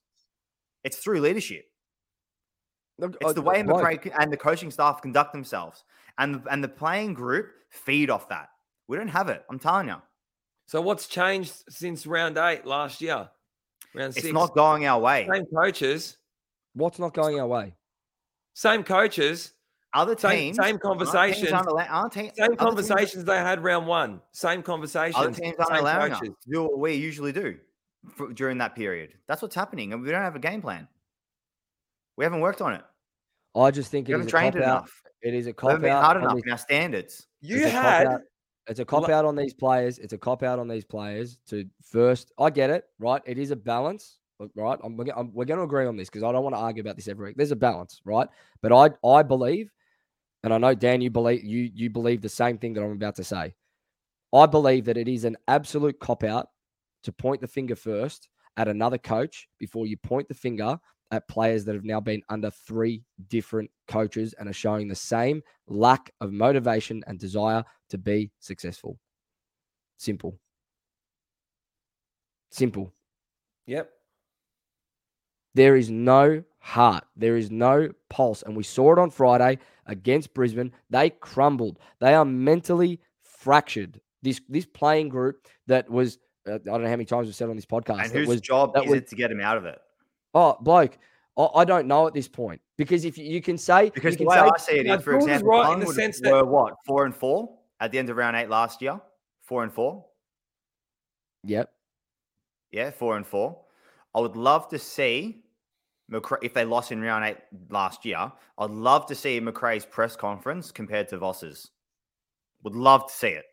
It's 0.84 0.98
through 0.98 1.20
leadership. 1.20 1.64
It's 2.98 3.34
the 3.34 3.42
way 3.42 3.62
right. 3.62 4.00
McRae 4.02 4.12
and 4.18 4.32
the 4.32 4.36
coaching 4.36 4.70
staff 4.70 5.02
conduct 5.02 5.32
themselves, 5.32 5.84
and 6.18 6.42
and 6.50 6.62
the 6.64 6.68
playing 6.68 7.14
group 7.14 7.50
feed 7.70 8.08
off 8.08 8.28
that. 8.28 8.48
We 8.88 8.96
don't 8.96 9.08
have 9.08 9.28
it. 9.28 9.44
I'm 9.50 9.58
telling 9.58 9.88
you, 9.88 9.96
So 10.66 10.80
what's 10.80 11.06
changed 11.06 11.52
since 11.68 12.06
round 12.06 12.38
eight 12.38 12.64
last 12.64 13.00
year? 13.02 13.28
Round 13.94 14.10
it's 14.14 14.22
six. 14.22 14.32
not 14.32 14.54
going 14.54 14.86
our 14.86 15.00
way. 15.00 15.28
same 15.30 15.44
coaches, 15.46 16.16
What's 16.74 16.98
not 16.98 17.14
going 17.14 17.40
our 17.40 17.46
way? 17.46 17.74
Same 18.56 18.82
coaches, 18.82 19.52
Other 19.92 20.16
same 20.16 20.30
teams, 20.54 20.56
same 20.56 20.62
aren't 20.64 20.72
teams 20.72 20.82
conversations, 20.82 21.52
aren't 21.52 21.68
allow- 21.68 21.86
aren't 21.88 22.12
te- 22.12 22.20
same 22.20 22.30
other 22.40 22.48
teams- 22.48 22.58
conversations 22.58 23.24
they 23.24 23.36
had 23.36 23.62
round 23.62 23.86
one. 23.86 24.22
Same 24.32 24.62
conversations. 24.62 25.14
Other 25.16 25.30
teams 25.32 25.56
aren't 25.58 25.68
same 25.70 25.78
allowing 25.80 26.12
coaches. 26.12 26.30
us 26.30 26.44
to 26.44 26.50
do 26.50 26.62
what 26.62 26.78
we 26.78 26.94
usually 26.94 27.32
do 27.32 27.58
for, 28.14 28.32
during 28.32 28.56
that 28.58 28.74
period. 28.74 29.12
That's 29.28 29.42
what's 29.42 29.54
happening, 29.54 29.92
and 29.92 30.02
we 30.02 30.10
don't 30.10 30.22
have 30.22 30.36
a 30.36 30.40
game 30.40 30.62
plan. 30.62 30.88
We 32.16 32.24
haven't 32.24 32.40
worked 32.40 32.62
on 32.62 32.72
it. 32.72 32.82
I 33.54 33.70
just 33.70 33.90
think 33.90 34.08
We 34.08 34.14
it 34.14 34.16
haven't 34.16 34.28
a 34.28 34.30
trained 34.30 34.54
cop 34.54 34.62
out. 34.62 34.68
enough. 34.80 35.02
It 35.22 35.34
is 35.34 35.46
a 35.46 35.50
We 35.50 35.52
cop 35.54 35.70
haven't 35.72 35.82
been 35.82 35.92
out. 35.92 36.04
hard 36.04 36.16
enough 36.18 36.34
this- 36.34 36.44
in 36.44 36.50
our 36.52 36.58
standards. 36.58 37.26
You 37.40 37.56
It's 37.58 37.66
a 37.66 37.70
cop 37.72 37.82
had 37.84 38.06
out. 38.06 38.20
It's 38.68 38.80
a 38.80 38.84
cop 38.84 39.08
out 39.08 39.24
on 39.24 39.36
these 39.36 39.54
players. 39.54 39.98
It's 39.98 40.12
a 40.12 40.18
cop 40.18 40.42
out 40.42 40.58
on 40.58 40.66
these 40.66 40.84
players 40.84 41.38
to 41.48 41.64
first. 41.84 42.32
I 42.38 42.50
get 42.50 42.70
it, 42.70 42.84
right? 42.98 43.22
It 43.26 43.38
is 43.38 43.50
a 43.52 43.56
balance, 43.56 44.18
but- 44.18 44.25
right? 44.54 44.78
I'm, 44.82 44.96
we're, 44.96 45.12
I'm- 45.14 45.32
we're 45.32 45.44
going 45.44 45.58
to 45.58 45.64
agree 45.64 45.86
on 45.86 45.96
this 45.96 46.08
because 46.08 46.22
I 46.22 46.32
don't 46.32 46.42
want 46.42 46.54
to 46.54 46.60
argue 46.60 46.82
about 46.82 46.96
this 46.96 47.08
every 47.08 47.26
week. 47.26 47.36
There's 47.36 47.50
a 47.52 47.56
balance, 47.56 48.00
right? 48.04 48.28
But 48.62 48.72
I, 48.72 49.08
I 49.08 49.22
believe, 49.22 49.70
and 50.42 50.52
I 50.52 50.58
know 50.58 50.74
Dan, 50.74 51.00
you 51.00 51.10
believe 51.10 51.42
you 51.44 51.70
you 51.74 51.90
believe 51.90 52.20
the 52.22 52.28
same 52.28 52.58
thing 52.58 52.74
that 52.74 52.82
I'm 52.82 52.92
about 52.92 53.16
to 53.16 53.24
say. 53.24 53.54
I 54.32 54.46
believe 54.46 54.84
that 54.84 54.96
it 54.96 55.08
is 55.08 55.24
an 55.24 55.36
absolute 55.48 55.98
cop 55.98 56.22
out 56.22 56.48
to 57.04 57.12
point 57.12 57.40
the 57.40 57.48
finger 57.48 57.76
first 57.76 58.28
at 58.56 58.68
another 58.68 58.98
coach 58.98 59.48
before 59.58 59.86
you 59.86 59.96
point 59.96 60.28
the 60.28 60.34
finger 60.34 60.78
at 61.12 61.28
players 61.28 61.64
that 61.64 61.74
have 61.74 61.84
now 61.84 62.00
been 62.00 62.22
under 62.28 62.50
three 62.50 63.02
different 63.28 63.70
coaches 63.86 64.34
and 64.38 64.48
are 64.48 64.52
showing 64.52 64.88
the 64.88 64.94
same 64.94 65.42
lack 65.68 66.10
of 66.20 66.32
motivation 66.32 67.02
and 67.06 67.18
desire 67.18 67.64
to 67.90 67.98
be 67.98 68.30
successful. 68.40 68.98
Simple. 69.98 70.38
Simple. 72.50 72.92
Yep. 73.66 73.90
There 75.56 75.74
is 75.74 75.88
no 75.90 76.44
heart. 76.58 77.04
There 77.16 77.38
is 77.38 77.50
no 77.50 77.88
pulse. 78.10 78.42
And 78.42 78.54
we 78.54 78.62
saw 78.62 78.92
it 78.92 78.98
on 78.98 79.08
Friday 79.10 79.58
against 79.86 80.34
Brisbane. 80.34 80.70
They 80.90 81.08
crumbled. 81.10 81.78
They 81.98 82.12
are 82.12 82.26
mentally 82.26 83.00
fractured. 83.22 83.98
This 84.22 84.38
this 84.50 84.66
playing 84.66 85.08
group 85.08 85.46
that 85.66 85.88
was 85.88 86.18
uh, 86.46 86.54
I 86.56 86.58
don't 86.58 86.82
know 86.82 86.88
how 86.88 86.90
many 86.90 87.06
times 87.06 87.26
we've 87.26 87.34
said 87.34 87.48
on 87.48 87.56
this 87.56 87.64
podcast. 87.64 88.02
And 88.04 88.10
that 88.10 88.18
whose 88.18 88.28
was, 88.28 88.40
job 88.42 88.74
that 88.74 88.84
is 88.84 88.90
was- 88.90 88.98
it 88.98 89.08
to 89.08 89.16
get 89.16 89.30
him 89.30 89.40
out 89.40 89.56
of 89.56 89.64
it? 89.64 89.78
oh, 90.34 90.58
bloke, 90.60 90.98
I, 91.38 91.48
I 91.54 91.64
don't 91.64 91.86
know 91.86 92.06
at 92.06 92.12
this 92.12 92.28
point 92.28 92.60
because 92.76 93.06
if 93.06 93.16
you, 93.16 93.24
you 93.24 93.40
can 93.40 93.56
say 93.56 93.88
Because 93.88 94.14
you 94.20 94.26
the 94.26 94.30
can 94.30 94.42
way 94.44 94.50
say 94.50 94.50
I 94.54 94.58
see 94.58 94.78
it 94.80 94.86
Now, 94.86 94.94
is, 94.96 95.02
for 95.04 95.14
example, 95.16 95.48
right 95.48 95.72
in 95.72 95.80
the 95.80 95.86
Collingwood 95.86 95.94
sense 95.96 96.20
that- 96.20 96.32
were 96.32 96.44
what 96.44 96.74
four 96.86 97.06
and 97.06 97.14
four 97.16 97.56
at 97.80 97.90
the 97.92 97.98
end 97.98 98.10
of 98.10 98.16
round 98.18 98.36
eight 98.36 98.50
last 98.50 98.82
year. 98.82 99.00
Four 99.42 99.62
and 99.62 99.72
four. 99.72 100.04
yep, 101.44 101.72
Yeah, 102.72 102.90
four 102.90 103.16
and 103.16 103.26
four. 103.26 103.62
I 104.14 104.20
would 104.20 104.36
love 104.36 104.68
to 104.68 104.78
see 104.78 105.42
McRae 106.12 106.38
if 106.42 106.54
they 106.54 106.64
lost 106.64 106.92
in 106.92 107.00
round 107.02 107.24
eight 107.24 107.38
last 107.70 108.04
year. 108.04 108.30
I'd 108.58 108.70
love 108.70 109.06
to 109.06 109.14
see 109.14 109.40
McRae's 109.40 109.84
press 109.84 110.16
conference 110.16 110.70
compared 110.70 111.08
to 111.08 111.18
Voss's. 111.18 111.70
Would 112.62 112.74
love 112.74 113.06
to 113.08 113.12
see 113.12 113.28
it 113.28 113.44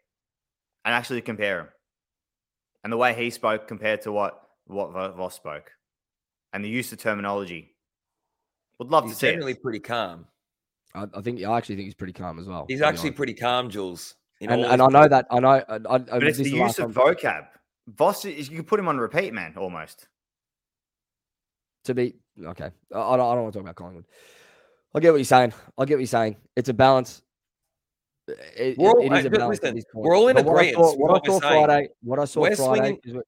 and 0.86 0.93
actually 0.93 1.22
compare 1.22 1.60
him 1.62 1.68
and 2.84 2.91
the 2.91 2.97
way 2.97 3.14
he 3.14 3.30
spoke 3.30 3.68
compared 3.68 4.01
to 4.04 4.12
what 4.12 4.39
what 4.66 4.91
Voss 4.91 5.36
spoke 5.36 5.72
and 6.54 6.64
the 6.64 6.70
use 6.70 6.91
of 6.91 6.99
terminology. 6.99 7.76
Would 8.80 8.89
love 8.89 9.06
He's 9.06 9.14
to 9.14 9.20
see 9.20 9.28
generally 9.32 9.54
it. 9.54 9.62
pretty 9.62 9.80
calm. 9.80 10.26
I, 10.95 11.08
I 11.14 11.22
think 11.22 11.43
I 11.43 11.58
actually 11.58 11.76
think 11.76 11.86
he's 11.88 11.95
pretty 11.95 12.14
calm 12.14 12.39
as 12.39 12.47
well. 12.47 12.66
He's 12.68 12.82
actually 12.82 13.10
honest. 13.10 13.18
pretty 13.18 13.34
calm, 13.34 13.70
Jules. 13.70 14.16
and 14.41 14.51
and 14.51 14.82
I 14.82 14.88
know 14.88 15.08
that 15.08 15.26
I 15.32 15.39
know. 15.39 15.49
I, 15.49 15.76
I, 15.76 15.78
But 15.97 16.24
it's 16.24 16.38
the 16.38 16.49
use 16.49 16.80
of 16.80 16.91
vocab. 16.91 17.47
Voss, 17.88 18.24
is, 18.24 18.49
you 18.49 18.58
could 18.58 18.68
put 18.68 18.80
him 18.80 18.88
on 18.88 18.97
repeat, 18.97 19.34
man, 19.34 19.56
almost. 19.58 20.08
To 21.86 21.94
be 21.94 22.16
okay. 22.44 22.70
I, 22.94 23.00
I 23.00 23.18
don't, 23.18 23.26
I 23.32 23.34
don't 23.36 23.44
want 23.44 23.54
to 23.54 23.60
talk 23.60 23.66
about 23.66 23.76
Collingwood. 23.76 24.06
I 24.96 25.00
get 25.00 25.12
what 25.12 25.18
you're 25.18 25.26
saying. 25.26 25.54
I 25.78 25.86
get 25.86 25.96
what 25.96 26.00
you're 26.02 26.08
saying. 26.08 26.38
It's 26.56 26.70
a 26.70 26.74
balance. 26.74 27.22
It, 28.28 28.78
We're 28.78 28.90
all- 28.92 29.02
it 29.02 29.20
is 29.20 29.26
a 29.26 29.30
balance. 29.30 29.60
listen, 29.62 29.76
this 29.76 29.86
we're 29.94 30.16
all 30.16 30.28
in 30.30 30.36
But 30.36 30.46
what 30.46 30.64
I 30.64 30.72
saw- 30.72 30.96
What 30.96 31.10
I 31.10 31.14
what 31.14 31.28
we're 31.28 31.34
saw 31.34 31.40
saying. 31.50 31.66
Friday. 31.66 31.90
What 32.04 32.20
I 32.20 32.26
saw 32.26 32.42
We're 32.42 32.56
Friday. 32.56 33.00
swinging- 33.04 33.16
we're, 33.18 33.24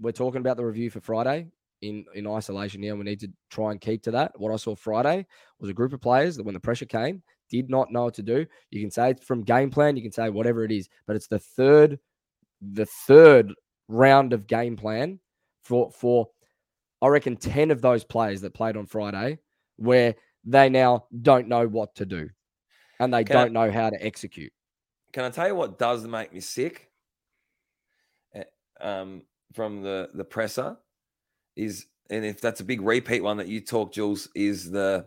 we're 0.00 0.12
talking 0.12 0.40
about 0.40 0.56
the 0.56 0.64
review 0.64 0.90
for 0.90 1.00
Friday 1.00 1.46
in 1.82 2.04
in 2.14 2.26
isolation 2.26 2.82
here, 2.82 2.92
and 2.92 2.98
we 2.98 3.04
need 3.04 3.20
to 3.20 3.30
try 3.50 3.70
and 3.70 3.80
keep 3.80 4.02
to 4.04 4.10
that. 4.12 4.32
What 4.38 4.52
I 4.52 4.56
saw 4.56 4.74
Friday 4.74 5.26
was 5.60 5.70
a 5.70 5.74
group 5.74 5.92
of 5.92 6.00
players 6.00 6.36
that, 6.36 6.42
when 6.42 6.54
the 6.54 6.60
pressure 6.60 6.86
came, 6.86 7.22
did 7.48 7.70
not 7.70 7.92
know 7.92 8.04
what 8.04 8.14
to 8.14 8.22
do. 8.22 8.44
You 8.70 8.80
can 8.80 8.90
say 8.90 9.10
it's 9.10 9.24
from 9.24 9.42
game 9.42 9.70
plan. 9.70 9.96
You 9.96 10.02
can 10.02 10.12
say 10.12 10.30
whatever 10.30 10.64
it 10.64 10.72
is, 10.72 10.88
but 11.06 11.16
it's 11.16 11.26
the 11.28 11.38
third, 11.38 11.98
the 12.60 12.86
third 13.06 13.54
round 13.88 14.32
of 14.32 14.46
game 14.46 14.76
plan 14.76 15.20
for 15.62 15.90
for 15.92 16.28
I 17.02 17.08
reckon 17.08 17.36
10 17.36 17.70
of 17.70 17.80
those 17.80 18.04
players 18.04 18.40
that 18.42 18.54
played 18.54 18.76
on 18.76 18.86
Friday 18.86 19.38
where 19.76 20.14
they 20.44 20.68
now 20.68 21.06
don't 21.22 21.48
know 21.48 21.66
what 21.66 21.94
to 21.96 22.06
do 22.06 22.28
and 22.98 23.12
they 23.12 23.24
Can 23.24 23.36
don't 23.36 23.52
know 23.52 23.70
how 23.70 23.90
to 23.90 24.04
execute. 24.04 24.52
Can 25.12 25.24
I 25.24 25.30
tell 25.30 25.48
you 25.48 25.54
what 25.54 25.78
does 25.78 26.06
make 26.06 26.32
me 26.32 26.40
sick? 26.40 26.90
Eh, 28.34 28.44
Um, 28.80 29.22
from 29.54 29.82
the 29.82 30.10
the 30.14 30.24
presser 30.24 30.76
is, 31.56 31.86
and 32.08 32.24
if 32.24 32.40
that's 32.40 32.60
a 32.60 32.64
big 32.64 32.80
repeat 32.80 33.22
one 33.22 33.38
that 33.38 33.48
you 33.48 33.60
talk, 33.60 33.92
Jules, 33.92 34.28
is 34.34 34.70
the. 34.70 35.06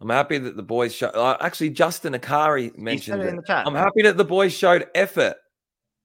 I'm 0.00 0.08
happy 0.08 0.38
that 0.38 0.56
the 0.56 0.62
boys 0.62 0.94
show. 0.94 1.08
Uh, 1.08 1.36
actually, 1.40 1.70
Justin 1.70 2.14
Akari 2.14 2.76
mentioned 2.78 3.20
it 3.20 3.26
it. 3.26 3.30
in 3.30 3.36
the 3.36 3.42
chat. 3.42 3.66
I'm 3.66 3.74
happy 3.74 4.02
that 4.02 4.16
the 4.16 4.24
boys 4.24 4.52
showed 4.52 4.86
effort. 4.94 5.36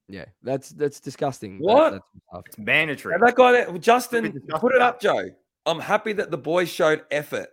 Yeah, 0.08 0.26
that's 0.42 0.70
that's 0.70 1.00
disgusting. 1.00 1.58
that- 1.58 1.64
What? 1.64 1.90
that's. 1.92 2.46
It's 2.46 2.58
mandatory. 2.58 3.14
And 3.14 3.22
that 3.26 3.34
guy, 3.34 3.52
that, 3.52 3.80
Justin, 3.80 4.24
disgusting 4.24 4.60
put 4.60 4.74
it 4.74 4.82
up, 4.82 5.00
Joe. 5.00 5.30
I'm 5.66 5.80
happy 5.80 6.12
that 6.14 6.30
the 6.30 6.36
boys 6.38 6.68
showed 6.68 7.04
effort. 7.10 7.48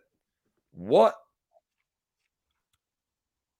What? 0.73 1.15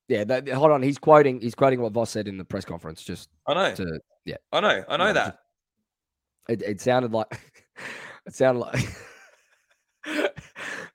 yeah, 0.09 0.25
that, 0.25 0.49
hold 0.49 0.71
on. 0.71 0.83
He's 0.83 0.97
quoting 0.97 1.39
he's 1.39 1.55
quoting 1.55 1.79
what 1.81 1.93
Voss 1.93 2.09
said 2.09 2.27
in 2.27 2.37
the 2.37 2.43
press 2.43 2.65
conference. 2.65 3.01
Just 3.01 3.29
I 3.47 3.53
know. 3.53 3.75
to 3.75 3.99
yeah, 4.25 4.35
I 4.51 4.59
know. 4.59 4.83
I 4.89 4.97
know 4.97 5.05
No, 5.07 5.13
that. 5.13 5.37
it, 6.49 6.61
it 6.63 6.81
sounded 6.81 7.13
like 7.13 7.39
it 8.25 8.35
sounded 8.35 8.59
like 8.59 8.85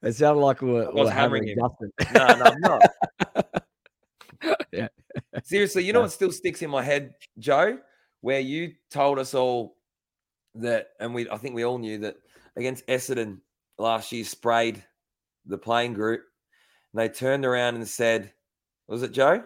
it 0.02 0.12
sounded 0.14 0.40
like 0.42 0.60
we 0.60 0.70
were, 0.70 0.90
we 0.92 1.00
was 1.00 1.06
were 1.06 1.10
hammering 1.12 1.48
hammering 1.48 1.58
him. 1.58 1.70
Justin. 1.98 2.14
No, 2.14 2.26
no, 2.36 2.44
I'm 2.44 2.60
not. 2.60 3.62
Yeah. 4.72 4.88
Seriously, 5.44 5.84
you 5.84 5.92
know 5.92 6.00
what 6.02 6.12
still 6.12 6.32
sticks 6.32 6.62
in 6.62 6.70
my 6.70 6.82
head, 6.82 7.14
Joe? 7.38 7.78
Where 8.20 8.40
you 8.40 8.72
told 8.90 9.18
us 9.18 9.34
all 9.34 9.76
that, 10.56 10.88
and 11.00 11.14
we 11.14 11.28
I 11.30 11.36
think 11.36 11.54
we 11.54 11.64
all 11.64 11.78
knew 11.78 11.98
that 11.98 12.16
against 12.56 12.86
Essendon 12.86 13.38
last 13.78 14.10
year 14.12 14.24
sprayed 14.24 14.82
the 15.44 15.58
playing 15.58 15.92
group. 15.94 16.22
And 16.92 17.00
they 17.00 17.08
turned 17.08 17.44
around 17.44 17.74
and 17.76 17.86
said, 17.86 18.32
was 18.88 19.02
it 19.02 19.12
Joe? 19.12 19.44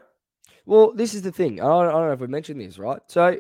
Well, 0.67 0.93
this 0.95 1.15
is 1.15 1.23
the 1.23 1.33
thing. 1.33 1.61
I 1.61 1.65
don't, 1.65 1.89
I 1.89 1.91
don't 1.93 2.07
know 2.07 2.13
if 2.13 2.21
we 2.21 2.27
mentioned 2.29 2.61
this, 2.61 2.79
right? 2.79 3.01
So, 3.09 3.39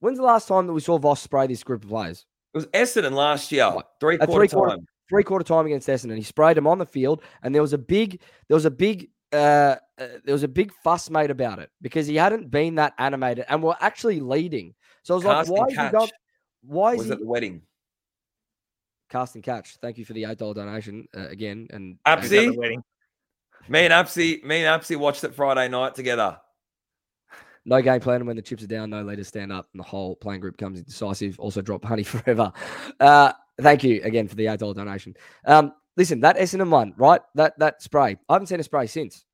when's 0.00 0.18
the 0.18 0.24
last 0.24 0.46
time 0.46 0.66
that 0.66 0.72
we 0.74 0.80
saw 0.80 0.98
Voss 0.98 1.22
spray 1.22 1.46
this 1.46 1.62
group 1.64 1.84
of 1.84 1.90
players? 1.90 2.26
It 2.54 2.58
was 2.58 2.66
Essendon 2.66 3.12
last 3.12 3.50
year, 3.50 3.64
Right. 3.64 3.84
three 3.98 4.18
quarter 4.18 4.32
three-quarter- 4.32 4.76
time. 4.76 4.86
three 5.08 5.22
quarter 5.22 5.44
time 5.44 5.64
against 5.66 5.88
Essendon. 5.88 6.16
He 6.16 6.22
sprayed 6.22 6.56
them 6.56 6.66
on 6.66 6.78
the 6.78 6.84
field, 6.86 7.22
and 7.42 7.54
there 7.54 7.62
was 7.62 7.72
a 7.72 7.78
big, 7.78 8.20
there 8.48 8.54
was 8.56 8.66
a 8.66 8.70
big, 8.70 9.10
uh, 9.32 9.76
uh, 10.02 10.18
there 10.24 10.32
was 10.32 10.42
a 10.42 10.48
big 10.48 10.72
fuss 10.82 11.10
made 11.10 11.30
about 11.30 11.58
it 11.58 11.70
because 11.80 12.06
he 12.06 12.16
hadn't 12.16 12.50
been 12.50 12.76
that 12.76 12.94
animated, 12.98 13.44
and 13.48 13.62
we're 13.62 13.76
actually 13.80 14.20
leading. 14.20 14.74
So 15.02 15.14
I 15.14 15.16
was 15.16 15.24
Cast 15.24 15.50
like, 15.50 15.58
why 15.60 15.66
is 15.66 15.72
he 15.72 15.96
not? 15.96 16.12
Why 16.62 16.92
is 16.92 16.98
was 16.98 17.06
he 17.06 17.12
at 17.12 17.18
the 17.20 17.26
wedding. 17.26 17.62
cast 19.10 19.34
and 19.34 19.44
catch? 19.44 19.76
Thank 19.80 19.98
you 19.98 20.04
for 20.04 20.12
the 20.12 20.24
eight 20.24 20.38
dollar 20.38 20.54
donation 20.54 21.08
uh, 21.16 21.28
again. 21.28 21.68
And 21.70 21.98
He's 22.20 22.32
at 22.32 22.44
and- 22.44 22.56
wedding. 22.56 22.84
Me 23.68 23.84
and 23.84 23.92
Apsy, 23.92 24.42
me 24.42 24.64
and 24.64 24.82
Apsy 24.82 24.96
watched 24.96 25.22
it 25.22 25.34
Friday 25.34 25.68
night 25.68 25.94
together. 25.94 26.36
no 27.64 27.80
game 27.80 28.00
plan, 28.00 28.16
and 28.16 28.26
when 28.26 28.34
the 28.34 28.42
chips 28.42 28.64
are 28.64 28.66
down, 28.66 28.90
no 28.90 29.02
leaders 29.04 29.28
stand 29.28 29.52
up, 29.52 29.68
and 29.72 29.78
the 29.78 29.86
whole 29.86 30.16
playing 30.16 30.40
group 30.40 30.58
comes 30.58 30.78
indecisive. 30.78 31.38
Also, 31.38 31.62
drop 31.62 31.84
honey 31.84 32.02
forever. 32.02 32.52
Uh, 32.98 33.32
thank 33.60 33.84
you 33.84 34.00
again 34.02 34.26
for 34.26 34.34
the 34.34 34.48
eight 34.48 34.58
dollar 34.58 34.74
donation. 34.74 35.14
Um, 35.46 35.72
listen, 35.96 36.20
that 36.20 36.36
Essendon 36.38 36.70
one, 36.70 36.92
right? 36.96 37.20
That 37.36 37.56
that 37.60 37.82
spray. 37.82 38.16
I 38.28 38.32
haven't 38.32 38.46
seen 38.48 38.58
a 38.58 38.64
spray 38.64 38.88
since. 38.88 39.24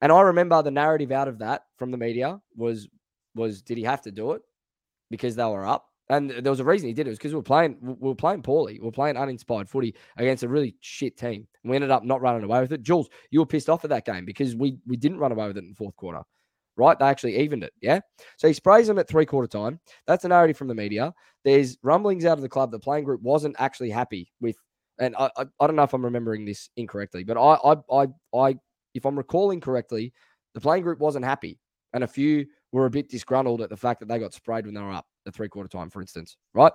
And 0.00 0.12
I 0.12 0.20
remember 0.22 0.62
the 0.62 0.70
narrative 0.70 1.12
out 1.12 1.28
of 1.28 1.38
that 1.38 1.62
from 1.78 1.90
the 1.90 1.96
media 1.96 2.40
was 2.54 2.88
was 3.34 3.62
did 3.62 3.78
he 3.78 3.84
have 3.84 4.02
to 4.02 4.10
do 4.10 4.32
it 4.32 4.42
because 5.10 5.36
they 5.36 5.44
were 5.44 5.66
up? 5.66 5.86
And 6.08 6.30
there 6.30 6.52
was 6.52 6.60
a 6.60 6.64
reason 6.64 6.88
he 6.88 6.94
did 6.94 7.06
it. 7.06 7.10
It 7.10 7.12
was 7.12 7.18
because 7.18 7.32
we 7.32 7.38
were 7.38 7.42
playing 7.42 7.76
we 7.80 8.08
were 8.08 8.14
playing 8.14 8.42
poorly. 8.42 8.78
We 8.78 8.86
were 8.86 8.92
playing 8.92 9.16
uninspired 9.16 9.68
footy 9.68 9.94
against 10.16 10.44
a 10.44 10.48
really 10.48 10.76
shit 10.80 11.16
team. 11.16 11.48
We 11.64 11.74
ended 11.74 11.90
up 11.90 12.04
not 12.04 12.20
running 12.20 12.44
away 12.44 12.60
with 12.60 12.72
it. 12.72 12.82
Jules, 12.82 13.08
you 13.30 13.40
were 13.40 13.46
pissed 13.46 13.68
off 13.68 13.84
at 13.84 13.90
that 13.90 14.06
game 14.06 14.24
because 14.24 14.54
we 14.54 14.78
we 14.86 14.96
didn't 14.96 15.18
run 15.18 15.32
away 15.32 15.48
with 15.48 15.56
it 15.56 15.64
in 15.64 15.70
the 15.70 15.74
fourth 15.74 15.96
quarter. 15.96 16.22
Right? 16.76 16.98
They 16.98 17.06
actually 17.06 17.38
evened 17.38 17.64
it. 17.64 17.72
Yeah. 17.80 18.00
So 18.36 18.48
he 18.48 18.54
sprays 18.54 18.86
them 18.86 18.98
at 18.98 19.08
three 19.08 19.26
quarter 19.26 19.48
time. 19.48 19.80
That's 20.06 20.24
a 20.24 20.28
narrative 20.28 20.58
from 20.58 20.68
the 20.68 20.74
media. 20.74 21.14
There's 21.44 21.78
rumblings 21.82 22.24
out 22.24 22.38
of 22.38 22.42
the 22.42 22.48
club. 22.48 22.70
The 22.70 22.78
playing 22.78 23.04
group 23.04 23.22
wasn't 23.22 23.56
actually 23.58 23.90
happy 23.90 24.30
with, 24.40 24.56
and 24.98 25.16
I, 25.16 25.30
I, 25.36 25.44
I 25.60 25.66
don't 25.66 25.76
know 25.76 25.84
if 25.84 25.94
I'm 25.94 26.04
remembering 26.04 26.44
this 26.44 26.68
incorrectly, 26.76 27.24
but 27.24 27.38
I, 27.38 27.72
I, 27.72 28.02
I, 28.02 28.06
I, 28.34 28.56
if 28.96 29.04
I'm 29.04 29.16
recalling 29.16 29.60
correctly, 29.60 30.12
the 30.54 30.60
playing 30.60 30.82
group 30.82 30.98
wasn't 30.98 31.24
happy, 31.24 31.58
and 31.92 32.02
a 32.04 32.06
few 32.08 32.46
were 32.72 32.86
a 32.86 32.90
bit 32.90 33.08
disgruntled 33.08 33.60
at 33.62 33.70
the 33.70 33.76
fact 33.76 34.00
that 34.00 34.08
they 34.08 34.18
got 34.18 34.34
sprayed 34.34 34.64
when 34.66 34.74
they 34.74 34.80
were 34.80 34.92
up 34.92 35.06
at 35.26 35.34
three 35.34 35.48
quarter 35.48 35.68
time, 35.68 35.90
for 35.90 36.00
instance. 36.00 36.36
Right? 36.54 36.72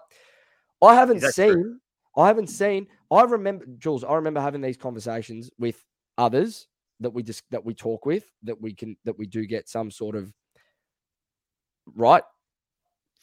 I 0.81 0.95
haven't 0.95 1.21
seen. 1.21 1.51
true? 1.53 1.77
I 2.17 2.27
haven't 2.27 2.47
seen. 2.47 2.87
I 3.11 3.21
remember, 3.23 3.65
Jules. 3.77 4.03
I 4.03 4.13
remember 4.15 4.39
having 4.41 4.61
these 4.61 4.77
conversations 4.77 5.49
with 5.59 5.83
others 6.17 6.67
that 6.99 7.09
we 7.09 7.23
just 7.23 7.43
that 7.51 7.63
we 7.65 7.73
talk 7.73 8.05
with 8.05 8.25
that 8.43 8.59
we 8.61 8.73
can 8.73 8.95
that 9.05 9.17
we 9.17 9.25
do 9.25 9.45
get 9.45 9.67
some 9.69 9.89
sort 9.91 10.15
of 10.15 10.31
right 11.95 12.23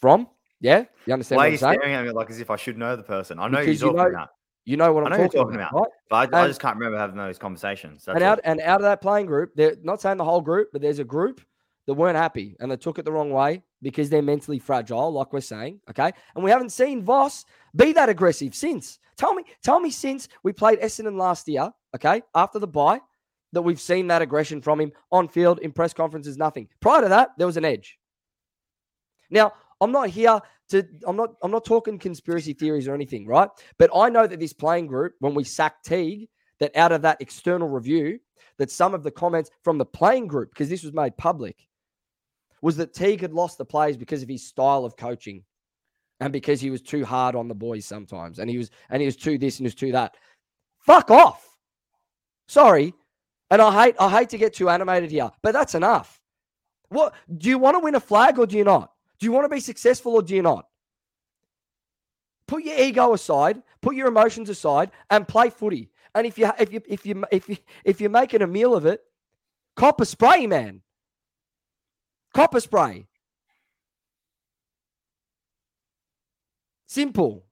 from. 0.01 0.29
Yeah, 0.61 0.85
you 1.07 1.13
understand 1.13 1.37
Why 1.37 1.43
what 1.43 1.45
are 1.45 1.47
I'm 1.47 1.53
you 1.53 1.59
saying? 1.59 1.79
staring 1.81 1.95
at 1.95 2.05
me 2.05 2.11
like 2.11 2.31
as 2.31 2.41
if 2.41 2.51
I 2.51 2.57
should 2.57 2.77
know 2.79 2.97
the 2.97 3.03
person? 3.05 3.39
I 3.39 3.47
know 3.49 3.61
Because 3.61 3.81
you're 3.81 3.91
you 3.93 3.97
talking 3.97 4.13
know- 4.13 4.19
about, 4.19 4.29
You 4.65 4.77
know 4.77 4.93
what 4.93 5.05
I'm 5.05 5.11
talking, 5.13 5.31
talking 5.31 5.55
about, 5.55 5.71
about. 5.71 5.81
right? 6.11 6.31
but 6.31 6.35
I, 6.35 6.45
I 6.45 6.47
just 6.47 6.61
can't 6.61 6.77
remember 6.77 6.99
having 6.99 7.17
those 7.17 7.39
conversations. 7.39 8.05
That's 8.05 8.17
and 8.17 8.25
out 8.25 8.39
it. 8.39 8.45
and 8.45 8.61
out 8.61 8.77
of 8.77 8.83
that 8.83 9.01
playing 9.01 9.27
group, 9.27 9.53
they're 9.55 9.77
not 9.83 10.03
saying 10.03 10.19
the 10.19 10.25
whole 10.25 10.43
group, 10.43 10.69
but 10.73 10.83
there's 10.83 10.99
a 10.99 11.05
group 11.05 11.41
that 11.87 11.95
weren't 11.95 12.19
happy 12.19 12.55
and 12.61 12.71
they 12.71 12.77
took 12.77 12.99
it 12.99 13.07
the 13.07 13.13
wrong 13.13 13.31
way 13.31 13.63
because 13.81 14.11
they're 14.11 14.21
mentally 14.21 14.59
fragile, 14.59 15.11
like 15.11 15.33
we're 15.33 15.41
saying. 15.41 15.81
Okay. 15.89 16.13
And 16.35 16.45
we 16.45 16.51
haven't 16.51 16.71
seen 16.71 17.03
Voss 17.03 17.47
be 17.75 17.93
that 17.95 18.11
aggressive 18.11 18.55
since. 18.55 18.99
Tell 19.17 19.35
me, 19.35 19.43
tell 19.63 19.81
me 19.81 19.91
since 19.91 20.29
we 20.43 20.53
played 20.53 20.81
Essendon 20.81 21.17
last 21.17 21.49
year, 21.49 21.73
okay, 21.97 22.23
after 22.35 22.59
the 22.59 22.67
bye, 22.69 23.01
that 23.53 23.63
we've 23.63 23.81
seen 23.81 24.07
that 24.09 24.23
aggression 24.23 24.61
from 24.61 24.81
him 24.81 24.93
on 25.11 25.29
field, 25.29 25.59
in 25.61 25.73
press 25.73 25.95
conferences, 25.95 26.37
nothing. 26.37 26.69
Prior 26.81 27.03
to 27.03 27.09
that, 27.09 27.31
there 27.39 27.47
was 27.47 27.57
an 27.57 27.65
edge. 27.65 27.99
Now, 29.31 29.55
I'm 29.81 29.93
not 29.93 30.11
here 30.11 30.41
to 30.71 30.87
I'm 31.07 31.17
not 31.17 31.35
I'm 31.43 31.51
not 31.51 31.65
talking 31.65 31.99
conspiracy 31.99 32.53
theories 32.53 32.89
or 32.89 32.95
anything, 32.95 33.27
right? 33.27 33.49
But 33.79 33.91
I 33.95 34.09
know 34.09 34.27
that 34.27 34.41
this 34.41 34.53
playing 34.53 34.87
group, 34.87 35.15
when 35.21 35.35
we 35.35 35.45
sacked 35.45 35.87
Teague, 35.87 36.29
that 36.61 36.77
out 36.77 36.93
of 36.93 37.03
that 37.03 37.21
external 37.21 37.69
review, 37.69 38.19
that 38.59 38.71
some 38.71 38.95
of 38.95 39.03
the 39.03 39.11
comments 39.11 39.51
from 39.63 39.79
the 39.79 39.87
playing 39.87 40.27
group, 40.27 40.51
because 40.51 40.69
this 40.69 40.83
was 40.83 40.93
made 40.93 41.17
public, 41.17 41.57
was 42.63 42.77
that 42.77 42.93
Teague 42.93 43.21
had 43.21 43.33
lost 43.33 43.59
the 43.59 43.65
players 43.65 43.97
because 43.97 44.23
of 44.23 44.29
his 44.29 44.47
style 44.47 44.85
of 44.85 44.97
coaching 44.97 45.45
and 46.21 46.33
because 46.33 46.61
he 46.61 46.71
was 46.71 46.83
too 46.83 47.05
hard 47.05 47.35
on 47.35 47.49
the 47.49 47.55
boys 47.55 47.87
sometimes. 47.87 48.39
And 48.39 48.51
he 48.51 48.59
was 48.59 48.71
and 48.91 49.01
he 49.01 49.07
was 49.07 49.17
too 49.17 49.39
this 49.39 49.59
and 49.59 49.65
he 49.65 49.69
was 49.69 49.75
too 49.75 49.93
that. 49.93 50.17
Fuck 50.81 51.11
off. 51.11 51.47
Sorry. 52.49 52.95
And 53.51 53.63
I 53.63 53.85
hate 53.85 53.97
I 53.99 54.11
hate 54.11 54.29
to 54.31 54.39
get 54.39 54.55
too 54.55 54.69
animated 54.69 55.11
here, 55.11 55.31
but 55.43 55.53
that's 55.53 55.75
enough. 55.75 56.21
What 56.89 57.15
do 57.37 57.49
you 57.49 57.59
want 57.59 57.77
to 57.77 57.81
win 57.81 57.95
a 57.95 58.01
flag 58.01 58.39
or 58.39 58.47
do 58.47 58.57
you 58.57 58.65
not? 58.65 58.91
Do 59.19 59.27
you 59.27 59.33
want 59.33 59.45
to 59.45 59.49
be 59.49 59.61
successful 59.61 60.15
or 60.15 60.23
do 60.23 60.35
you 60.35 60.43
not? 60.43 60.67
Put 62.47 62.65
your 62.65 62.79
ego 62.79 63.13
aside, 63.13 63.63
put 63.83 63.95
your 63.95 64.09
emotions 64.09 64.49
aside, 64.49 64.91
and 65.11 65.29
play 65.29 65.51
footy. 65.51 65.91
And 66.15 66.27
if 66.27 66.39
you 66.39 66.51
if 66.59 66.73
you 66.73 66.83
if 66.89 67.05
you 67.07 67.25
if 67.31 67.49
you 67.49 67.57
if 67.85 68.01
you're 68.01 68.11
making 68.11 68.43
a 68.43 68.47
meal 68.47 68.75
of 68.75 68.87
it, 68.87 69.03
copper 69.77 70.05
spray, 70.05 70.47
man. 70.47 70.81
Copper 72.35 72.61
spray. 72.61 73.07
Simple. 76.87 77.45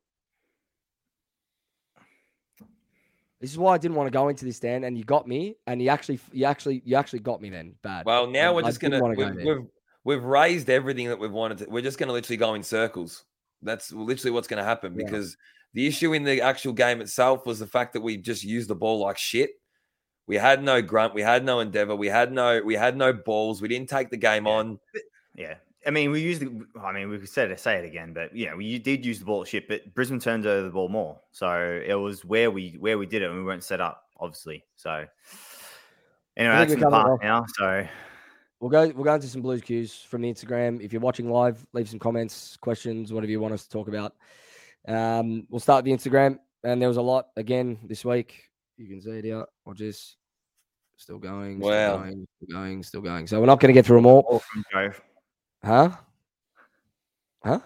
This 3.38 3.50
is 3.50 3.58
why 3.58 3.74
I 3.74 3.78
didn't 3.78 3.96
want 3.96 4.06
to 4.06 4.10
go 4.10 4.28
into 4.28 4.46
this, 4.46 4.58
Dan, 4.58 4.84
and 4.84 4.96
you 4.96 5.04
got 5.04 5.28
me, 5.28 5.56
and 5.66 5.80
you 5.82 5.90
actually, 5.90 6.18
you 6.32 6.46
actually, 6.46 6.82
you 6.86 6.96
actually 6.96 7.18
got 7.18 7.42
me 7.42 7.50
then. 7.50 7.74
Bad. 7.82 8.06
Well, 8.06 8.26
now 8.26 8.52
I- 8.52 8.54
we're 8.54 8.62
just 8.62 8.80
gonna 8.80 8.98
wanna 8.98 9.14
go 9.14 9.26
we've, 9.26 9.36
there. 9.36 9.60
we've 9.60 9.66
we've 10.06 10.22
raised 10.22 10.70
everything 10.70 11.08
that 11.08 11.18
we've 11.18 11.32
wanted 11.32 11.58
to. 11.58 11.66
We're 11.68 11.82
just 11.82 11.98
gonna 11.98 12.12
literally 12.12 12.36
go 12.36 12.54
in 12.54 12.62
circles. 12.62 13.24
That's 13.60 13.92
literally 13.92 14.30
what's 14.30 14.46
gonna 14.46 14.64
happen 14.64 14.94
Yeah. 14.96 15.04
because 15.04 15.36
the 15.74 15.86
issue 15.86 16.12
in 16.12 16.22
the 16.22 16.40
actual 16.40 16.72
game 16.72 17.00
itself 17.00 17.44
was 17.44 17.58
the 17.58 17.66
fact 17.66 17.92
that 17.92 18.00
we 18.00 18.16
just 18.16 18.44
used 18.44 18.70
the 18.70 18.74
ball 18.76 19.00
like 19.00 19.18
shit. 19.18 19.50
We 20.28 20.36
had 20.36 20.62
no 20.62 20.80
grunt, 20.80 21.12
we 21.12 21.22
had 21.22 21.44
no 21.44 21.60
endeavor, 21.60 21.94
we 21.96 22.06
had 22.06 22.32
no 22.32 22.62
we 22.62 22.74
had 22.74 22.96
no 22.96 23.12
balls. 23.12 23.60
We 23.60 23.68
didn't 23.68 23.88
take 23.88 24.10
the 24.10 24.16
game 24.16 24.46
Yeah. 24.46 24.52
on. 24.52 24.78
Yeah. 25.34 25.54
I 25.84 25.90
mean, 25.90 26.10
we 26.10 26.20
used 26.20 26.40
the. 26.40 26.66
I 26.80 26.92
mean, 26.92 27.08
we 27.08 27.18
could 27.18 27.28
say 27.28 27.44
it, 27.44 27.60
say 27.60 27.76
it 27.76 27.84
again, 27.84 28.12
but 28.12 28.34
yeah, 28.34 28.54
we 28.54 28.78
did 28.78 29.04
use 29.04 29.18
the 29.20 29.24
ball 29.24 29.44
shit, 29.44 29.68
but 29.68 29.92
Brisbane 29.94 30.18
turned 30.18 30.46
over 30.46 30.62
the 30.62 30.72
ball 30.72 30.88
more. 30.88 31.20
So 31.30 31.80
it 31.86 31.94
was 31.94 32.24
where 32.24 32.50
we 32.50 32.76
where 32.80 32.98
we 32.98 33.06
did 33.06 33.22
it, 33.22 33.26
and 33.30 33.36
we 33.38 33.44
weren't 33.44 33.62
set 33.62 33.80
up, 33.80 34.04
obviously. 34.18 34.64
So 34.76 35.06
anyway, 36.36 36.56
that's 36.56 36.72
in 36.72 36.80
the 36.80 36.90
past 36.90 37.22
now. 37.22 37.44
So 37.56 37.86
We'll 38.60 38.70
go. 38.70 38.88
We'll 38.94 39.04
go 39.04 39.14
into 39.14 39.26
some 39.28 39.42
blues 39.42 39.60
cues 39.60 39.94
from 40.08 40.22
the 40.22 40.32
Instagram. 40.32 40.80
If 40.80 40.92
you're 40.92 41.02
watching 41.02 41.30
live, 41.30 41.64
leave 41.72 41.88
some 41.88 41.98
comments, 41.98 42.56
questions, 42.56 43.12
whatever 43.12 43.30
you 43.30 43.40
want 43.40 43.54
us 43.54 43.64
to 43.64 43.70
talk 43.70 43.88
about. 43.88 44.14
Um, 44.88 45.46
we'll 45.50 45.60
start 45.60 45.84
the 45.84 45.92
Instagram, 45.92 46.38
and 46.64 46.80
there 46.80 46.88
was 46.88 46.96
a 46.96 47.02
lot 47.02 47.28
again 47.36 47.78
this 47.84 48.04
week. 48.04 48.42
You 48.78 48.88
can 48.88 49.00
see 49.02 49.10
it 49.10 49.24
here. 49.24 49.44
Or 49.64 49.74
just 49.74 50.16
still 50.96 51.18
going. 51.18 51.60
Still 51.60 51.70
Wow. 51.70 51.96
going. 51.98 52.26
Still 52.36 52.56
going. 52.56 52.82
Still 52.82 53.00
going. 53.02 53.26
So 53.26 53.40
we're 53.40 53.46
not 53.46 53.60
going 53.60 53.68
to 53.68 53.78
get 53.78 53.84
through 53.84 53.98
them 53.98 54.06
all, 54.06 54.20
all 54.20 54.38
from 54.40 54.64
Joe. 54.72 54.92
huh? 55.62 55.90
Huh? 57.44 57.60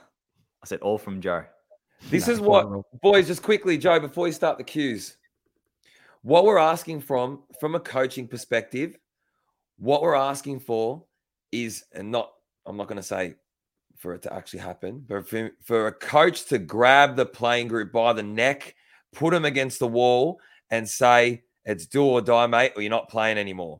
I 0.62 0.66
said 0.66 0.80
all 0.80 0.98
from 0.98 1.20
Joe. 1.20 1.44
This 2.10 2.26
No, 2.26 2.32
is 2.32 2.40
what 2.40 2.68
well, 2.70 2.86
boys, 3.02 3.26
just 3.28 3.42
quickly, 3.42 3.78
Joe, 3.78 4.00
before 4.00 4.26
you 4.26 4.32
start 4.32 4.58
the 4.58 4.64
cues, 4.64 5.16
what 6.22 6.44
we're 6.44 6.58
asking 6.58 7.02
from 7.02 7.44
from 7.60 7.74
a 7.74 7.80
coaching 7.80 8.26
perspective, 8.26 8.96
what 9.80 10.02
we're 10.02 10.14
asking 10.14 10.60
for 10.60 11.02
is, 11.50 11.84
and 11.92 12.12
not, 12.12 12.30
I'm 12.66 12.76
not 12.76 12.86
going 12.86 12.96
to 12.96 13.02
say 13.02 13.34
for 13.96 14.14
it 14.14 14.22
to 14.22 14.32
actually 14.32 14.60
happen, 14.60 15.04
but 15.08 15.28
for, 15.28 15.50
for 15.64 15.88
a 15.88 15.92
coach 15.92 16.44
to 16.46 16.58
grab 16.58 17.16
the 17.16 17.26
playing 17.26 17.68
group 17.68 17.90
by 17.92 18.12
the 18.12 18.22
neck, 18.22 18.74
put 19.12 19.32
them 19.32 19.44
against 19.44 19.78
the 19.78 19.88
wall, 19.88 20.38
and 20.70 20.88
say, 20.88 21.42
it's 21.64 21.86
do 21.86 22.04
or 22.04 22.20
die, 22.20 22.46
mate, 22.46 22.72
or 22.76 22.82
you're 22.82 22.90
not 22.90 23.08
playing 23.08 23.38
anymore. 23.38 23.78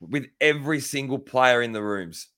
With 0.00 0.26
every 0.40 0.80
single 0.80 1.18
player 1.18 1.62
in 1.62 1.72
the 1.72 1.82
rooms. 1.82 2.28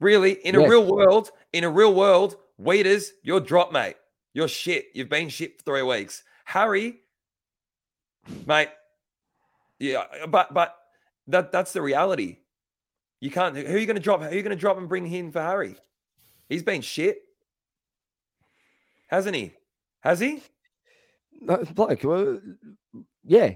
Really, 0.00 0.32
in 0.32 0.54
a 0.54 0.66
real 0.66 0.86
world, 0.86 1.30
in 1.52 1.64
a 1.64 1.70
real 1.70 1.94
world, 1.94 2.36
Weeders, 2.58 3.12
you're 3.22 3.40
drop, 3.40 3.72
mate. 3.72 3.96
You're 4.34 4.48
shit. 4.48 4.86
You've 4.94 5.08
been 5.08 5.28
shit 5.28 5.58
for 5.58 5.64
three 5.64 5.82
weeks. 5.82 6.22
Harry, 6.44 7.00
mate. 8.46 8.68
Yeah, 9.78 10.04
but 10.28 10.52
but 10.52 10.74
that 11.30 11.52
that's 11.52 11.72
the 11.72 11.82
reality. 11.82 12.38
You 13.20 13.30
can't. 13.30 13.56
Who 13.56 13.74
are 13.74 13.78
you 13.78 13.86
going 13.86 13.96
to 13.96 14.02
drop? 14.02 14.20
Who 14.22 14.28
are 14.28 14.34
you 14.34 14.42
going 14.42 14.56
to 14.56 14.60
drop 14.60 14.78
and 14.78 14.88
bring 14.88 15.10
in 15.10 15.30
for 15.32 15.40
Harry? 15.42 15.76
He's 16.48 16.62
been 16.62 16.80
shit, 16.80 17.18
hasn't 19.08 19.36
he? 19.36 19.52
Has 20.00 20.20
he? 20.20 20.42
No, 21.40 21.56
bloke. 21.74 22.02
well, 22.04 22.40
yeah. 23.24 23.52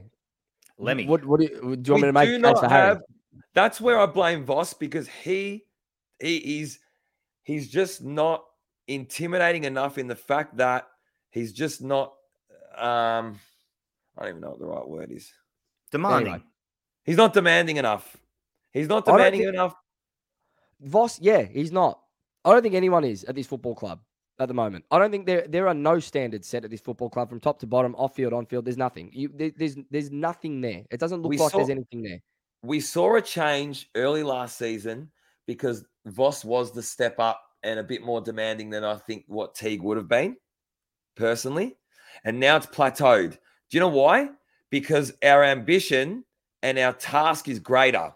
Lemmy. 0.79 1.07
What? 1.07 1.25
What 1.25 1.41
do 1.41 1.47
you, 1.47 1.51
do 1.51 1.59
you 1.61 1.67
want 1.67 1.87
We 1.89 1.95
me 1.95 2.01
to 2.01 2.13
make 2.13 2.29
do 2.29 2.33
case 2.37 2.41
not 2.43 2.61
for 2.61 2.69
Harry? 2.69 2.89
have- 2.89 3.03
That's 3.55 3.81
where 3.81 3.99
I 3.99 4.07
blame 4.07 4.45
Voss 4.45 4.75
because 4.75 5.09
he 5.09 5.65
he 6.21 6.61
is 6.61 6.79
he's 7.43 7.71
just 7.71 8.03
not 8.03 8.45
intimidating 8.87 9.65
enough 9.65 9.99
in 9.99 10.07
the 10.09 10.17
fact 10.17 10.57
that 10.59 10.87
he's 11.31 11.53
just 11.53 11.83
not 11.83 12.13
um 12.77 13.39
I 14.17 14.23
don't 14.23 14.29
even 14.29 14.41
know 14.41 14.51
what 14.51 14.59
the 14.59 14.67
right 14.67 14.87
word 14.89 15.11
is. 15.11 15.33
Demanding. 15.91 16.43
He's 17.05 17.17
not 17.17 17.33
demanding 17.35 17.77
enough. 17.77 18.17
He's 18.73 18.89
not 18.89 19.05
demanding 19.05 19.43
think- 19.43 19.55
enough. 19.55 19.75
Voss, 20.81 21.21
yeah, 21.21 21.43
he's 21.43 21.73
not. 21.73 22.01
I 22.45 22.53
don't 22.53 22.63
think 22.63 22.75
anyone 22.75 23.05
is 23.05 23.25
at 23.25 23.35
this 23.35 23.47
football 23.47 23.75
club 23.75 24.01
at 24.39 24.49
the 24.49 24.55
moment. 24.55 24.85
I 24.91 24.99
don't 24.99 25.11
think 25.11 25.25
there 25.27 25.47
there 25.49 25.69
are 25.69 25.75
no 25.75 25.99
standards 25.99 26.47
set 26.47 26.65
at 26.65 26.71
this 26.71 26.81
football 26.81 27.09
club 27.09 27.29
from 27.31 27.41
top 27.41 27.59
to 27.61 27.67
bottom, 27.67 27.95
off 27.95 28.15
field, 28.17 28.33
on 28.33 28.47
field. 28.47 28.65
There's 28.65 28.77
nothing. 28.77 29.11
You, 29.13 29.31
there, 29.35 29.53
there's 29.57 29.77
there's 29.91 30.11
nothing 30.11 30.61
there. 30.61 30.83
It 30.91 31.01
doesn't 31.01 31.23
look 31.23 31.31
We 31.31 31.39
like 31.39 31.53
there's 31.53 31.71
anything 31.71 32.03
there. 32.03 32.21
We 32.63 32.81
saw 32.81 33.17
a 33.17 33.23
change 33.23 33.89
early 33.95 34.23
last 34.23 34.59
season 34.59 35.11
because 35.47 35.85
Voss 36.07 36.45
was 36.45 36.73
the 36.73 36.83
step 36.83 37.19
up 37.19 37.41
and 37.63 37.79
a 37.79 37.85
bit 37.85 38.03
more 38.03 38.21
demanding 38.21 38.71
than 38.71 38.85
I 38.85 38.97
think 38.97 39.25
what 39.27 39.55
Teague 39.55 39.83
would 39.83 39.97
have 39.97 40.09
been, 40.09 40.37
personally. 41.17 41.77
And 42.25 42.41
now 42.41 42.57
it's 42.57 42.67
plateaued. 42.67 43.33
Do 43.33 43.39
you 43.71 43.81
know 43.81 43.89
why? 43.89 44.31
Because 44.71 45.13
our 45.23 45.45
ambition 45.45 46.25
and 46.65 46.79
our 46.79 46.95
task 46.95 47.47
is 47.47 47.61
greater. 47.61 48.13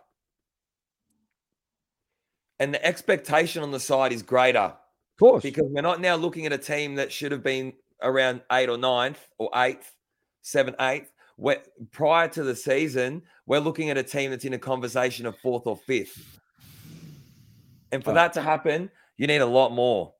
And 2.59 2.74
the 2.74 2.84
expectation 2.84 3.62
on 3.62 3.70
the 3.70 3.78
side 3.78 4.12
is 4.12 4.22
greater 4.22 4.59
Of 4.59 5.18
course, 5.20 5.42
because 5.42 5.66
we're 5.68 5.82
not 5.82 6.01
now 6.01 6.16
looking 6.16 6.46
at 6.46 6.53
a 6.53 6.59
team 6.59 6.96
that 6.96 7.12
should 7.12 7.30
have 7.30 7.42
been 7.42 7.74
around 8.03 8.40
eight 8.51 8.68
or 8.68 8.78
ninth 8.78 9.28
or 9.38 9.51
eighth, 9.55 9.94
seventh, 10.42 10.76
eighth. 10.80 11.12
Where, 11.36 11.62
prior 11.92 12.26
to 12.30 12.42
the 12.42 12.57
season, 12.57 13.22
we're 13.46 13.61
looking 13.61 13.90
at 13.90 13.96
a 13.96 14.03
team 14.03 14.32
that's 14.32 14.44
in 14.44 14.55
a 14.55 14.59
conversation 14.59 15.24
of 15.24 15.38
fourth 15.38 15.68
or 15.68 15.76
fifth. 15.76 16.40
And 17.92 18.03
for 18.03 18.11
Oh. 18.11 18.14
that 18.14 18.32
to 18.32 18.42
happen, 18.42 18.90
you 19.18 19.28
need 19.28 19.40
a 19.40 19.46
lot 19.46 19.70
more. 19.70 20.14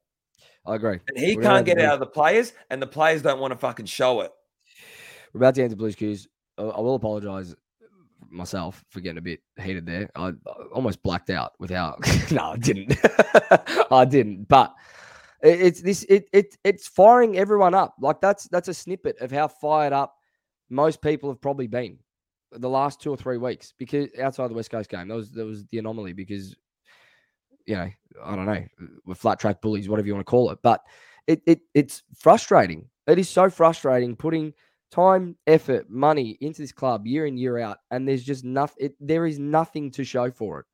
I 0.65 0.77
agree. 0.77 1.01
And 1.09 1.19
he 1.19 1.35
We're 1.35 1.43
can't 1.43 1.67
get 1.67 1.81
out 1.81 1.95
of 1.95 2.01
the 2.01 2.07
players, 2.07 2.53
and 2.71 2.81
the 2.81 2.87
players 2.87 3.23
don't 3.23 3.41
want 3.41 3.53
to 3.53 3.59
fucking 3.59 3.87
show 3.87 4.21
it. 4.21 4.33
We're 5.33 5.41
about 5.41 5.57
to 5.57 5.65
enter 5.65 5.75
Blues 5.75 5.97
Cues. 5.97 6.29
I 6.57 6.63
I 6.63 6.81
will 6.81 6.95
apologise 6.95 7.53
myself 8.31 8.85
for 8.91 9.01
getting 9.01 9.19
a 9.19 9.23
bit 9.23 9.41
heated 9.61 9.87
there. 9.87 10.11
I, 10.15 10.29
I 10.29 10.33
almost 10.73 11.03
blacked 11.03 11.31
out 11.31 11.53
without. 11.59 11.99
no, 12.31 12.53
I 12.53 12.57
didn't. 12.57 12.97
I 13.93 14.05
didn't. 14.05 14.49
But 14.49 14.75
it- 15.43 15.61
it's 15.61 15.81
this. 15.83 16.05
It 16.05 16.29
it 16.33 16.57
it's 16.65 16.89
firing 16.89 17.39
everyone 17.39 17.75
up. 17.75 17.95
Like 18.01 18.21
that's 18.21 18.49
that's 18.49 18.69
a 18.69 18.75
snippet 18.75 19.19
of 19.21 19.31
how 19.31 19.49
fired 19.49 19.93
up 19.93 20.15
most 20.71 21.01
people 21.03 21.31
have 21.31 21.41
probably 21.41 21.67
been 21.67 21.99
the 22.53 22.69
last 22.69 23.01
two 23.01 23.11
or 23.11 23.17
three 23.17 23.39
weeks. 23.39 23.73
Because 23.79 24.09
outside 24.21 24.49
the 24.51 24.55
West 24.55 24.71
Coast 24.71 24.91
game, 24.91 25.09
that 25.09 25.15
was 25.15 25.31
that 25.33 25.45
was 25.45 25.65
the 25.67 25.79
anomaly. 25.79 26.13
Because 26.13 26.55
you 27.67 27.75
know, 27.77 27.91
I 28.25 28.35
don't 28.37 28.47
know, 28.47 28.65
we're 29.05 29.15
flat 29.15 29.39
track 29.39 29.61
bullies, 29.61 29.89
whatever 29.89 30.07
you 30.07 30.15
want 30.15 30.27
to 30.27 30.31
call 30.31 30.51
it. 30.51 30.59
But 30.63 30.83
it 31.27 31.43
it 31.47 31.61
it's 31.75 32.03
frustrating. 32.19 32.89
It 33.07 33.19
is 33.19 33.29
so 33.29 33.49
frustrating 33.51 34.17
putting 34.17 34.53
time, 34.91 35.37
effort, 35.47 35.91
money 35.91 36.39
into 36.41 36.63
this 36.63 36.73
club 36.73 37.07
year 37.07 37.27
in 37.27 37.37
year 37.37 37.59
out, 37.59 37.79
and 37.91 38.09
there's 38.09 38.25
just 38.25 38.45
nothing. 38.45 38.91
There 39.01 39.27
is 39.27 39.39
nothing 39.39 39.91
to 39.93 40.05
show 40.05 40.31
for 40.31 40.61
it. 40.61 40.67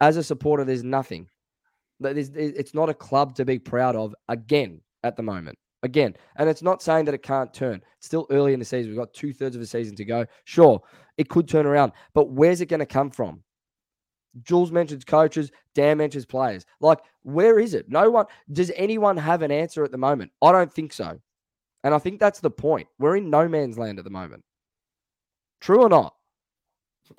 As 0.00 0.16
a 0.16 0.22
supporter, 0.22 0.64
there's 0.64 0.84
nothing. 0.84 1.28
It- 2.02 2.36
it's 2.36 2.74
not 2.74 2.90
a 2.90 2.94
club 2.94 3.34
to 3.36 3.44
be 3.44 3.58
proud 3.58 3.96
of 3.96 4.14
again 4.28 4.82
at 5.02 5.16
the 5.16 5.22
moment. 5.22 5.58
Again, 5.82 6.16
and 6.36 6.48
it's 6.48 6.62
not 6.62 6.82
saying 6.82 7.04
that 7.04 7.14
it 7.14 7.22
can't 7.22 7.52
turn. 7.54 7.82
It's 7.98 8.06
still 8.06 8.26
early 8.30 8.52
in 8.52 8.58
the 8.58 8.64
season. 8.64 8.90
We've 8.90 8.98
got 8.98 9.14
two 9.14 9.32
thirds 9.32 9.54
of 9.54 9.62
a 9.62 9.66
season 9.66 9.94
to 9.96 10.04
go. 10.04 10.26
Sure, 10.44 10.82
it 11.16 11.28
could 11.28 11.48
turn 11.48 11.66
around, 11.66 11.92
but 12.12 12.30
where's 12.30 12.60
it 12.60 12.66
going 12.66 12.80
to 12.80 12.86
come 12.86 13.10
from? 13.10 13.42
Jules 14.42 14.72
mentions 14.72 15.04
coaches, 15.04 15.50
Dan 15.74 15.98
mentions 15.98 16.26
players. 16.26 16.66
Like, 16.80 16.98
where 17.22 17.58
is 17.58 17.72
it? 17.72 17.88
No 17.88 18.10
one. 18.10 18.26
Does 18.52 18.70
anyone 18.74 19.16
have 19.16 19.42
an 19.42 19.50
answer 19.50 19.84
at 19.84 19.92
the 19.92 19.98
moment? 19.98 20.32
I 20.42 20.52
don't 20.52 20.72
think 20.72 20.92
so. 20.92 21.18
And 21.86 21.94
I 21.94 21.98
think 21.98 22.18
that's 22.18 22.40
the 22.40 22.50
point. 22.50 22.88
We're 22.98 23.14
in 23.16 23.30
no 23.30 23.46
man's 23.46 23.78
land 23.78 23.98
at 24.00 24.04
the 24.04 24.10
moment. 24.10 24.42
True 25.60 25.82
or 25.82 25.88
not? 25.88 26.16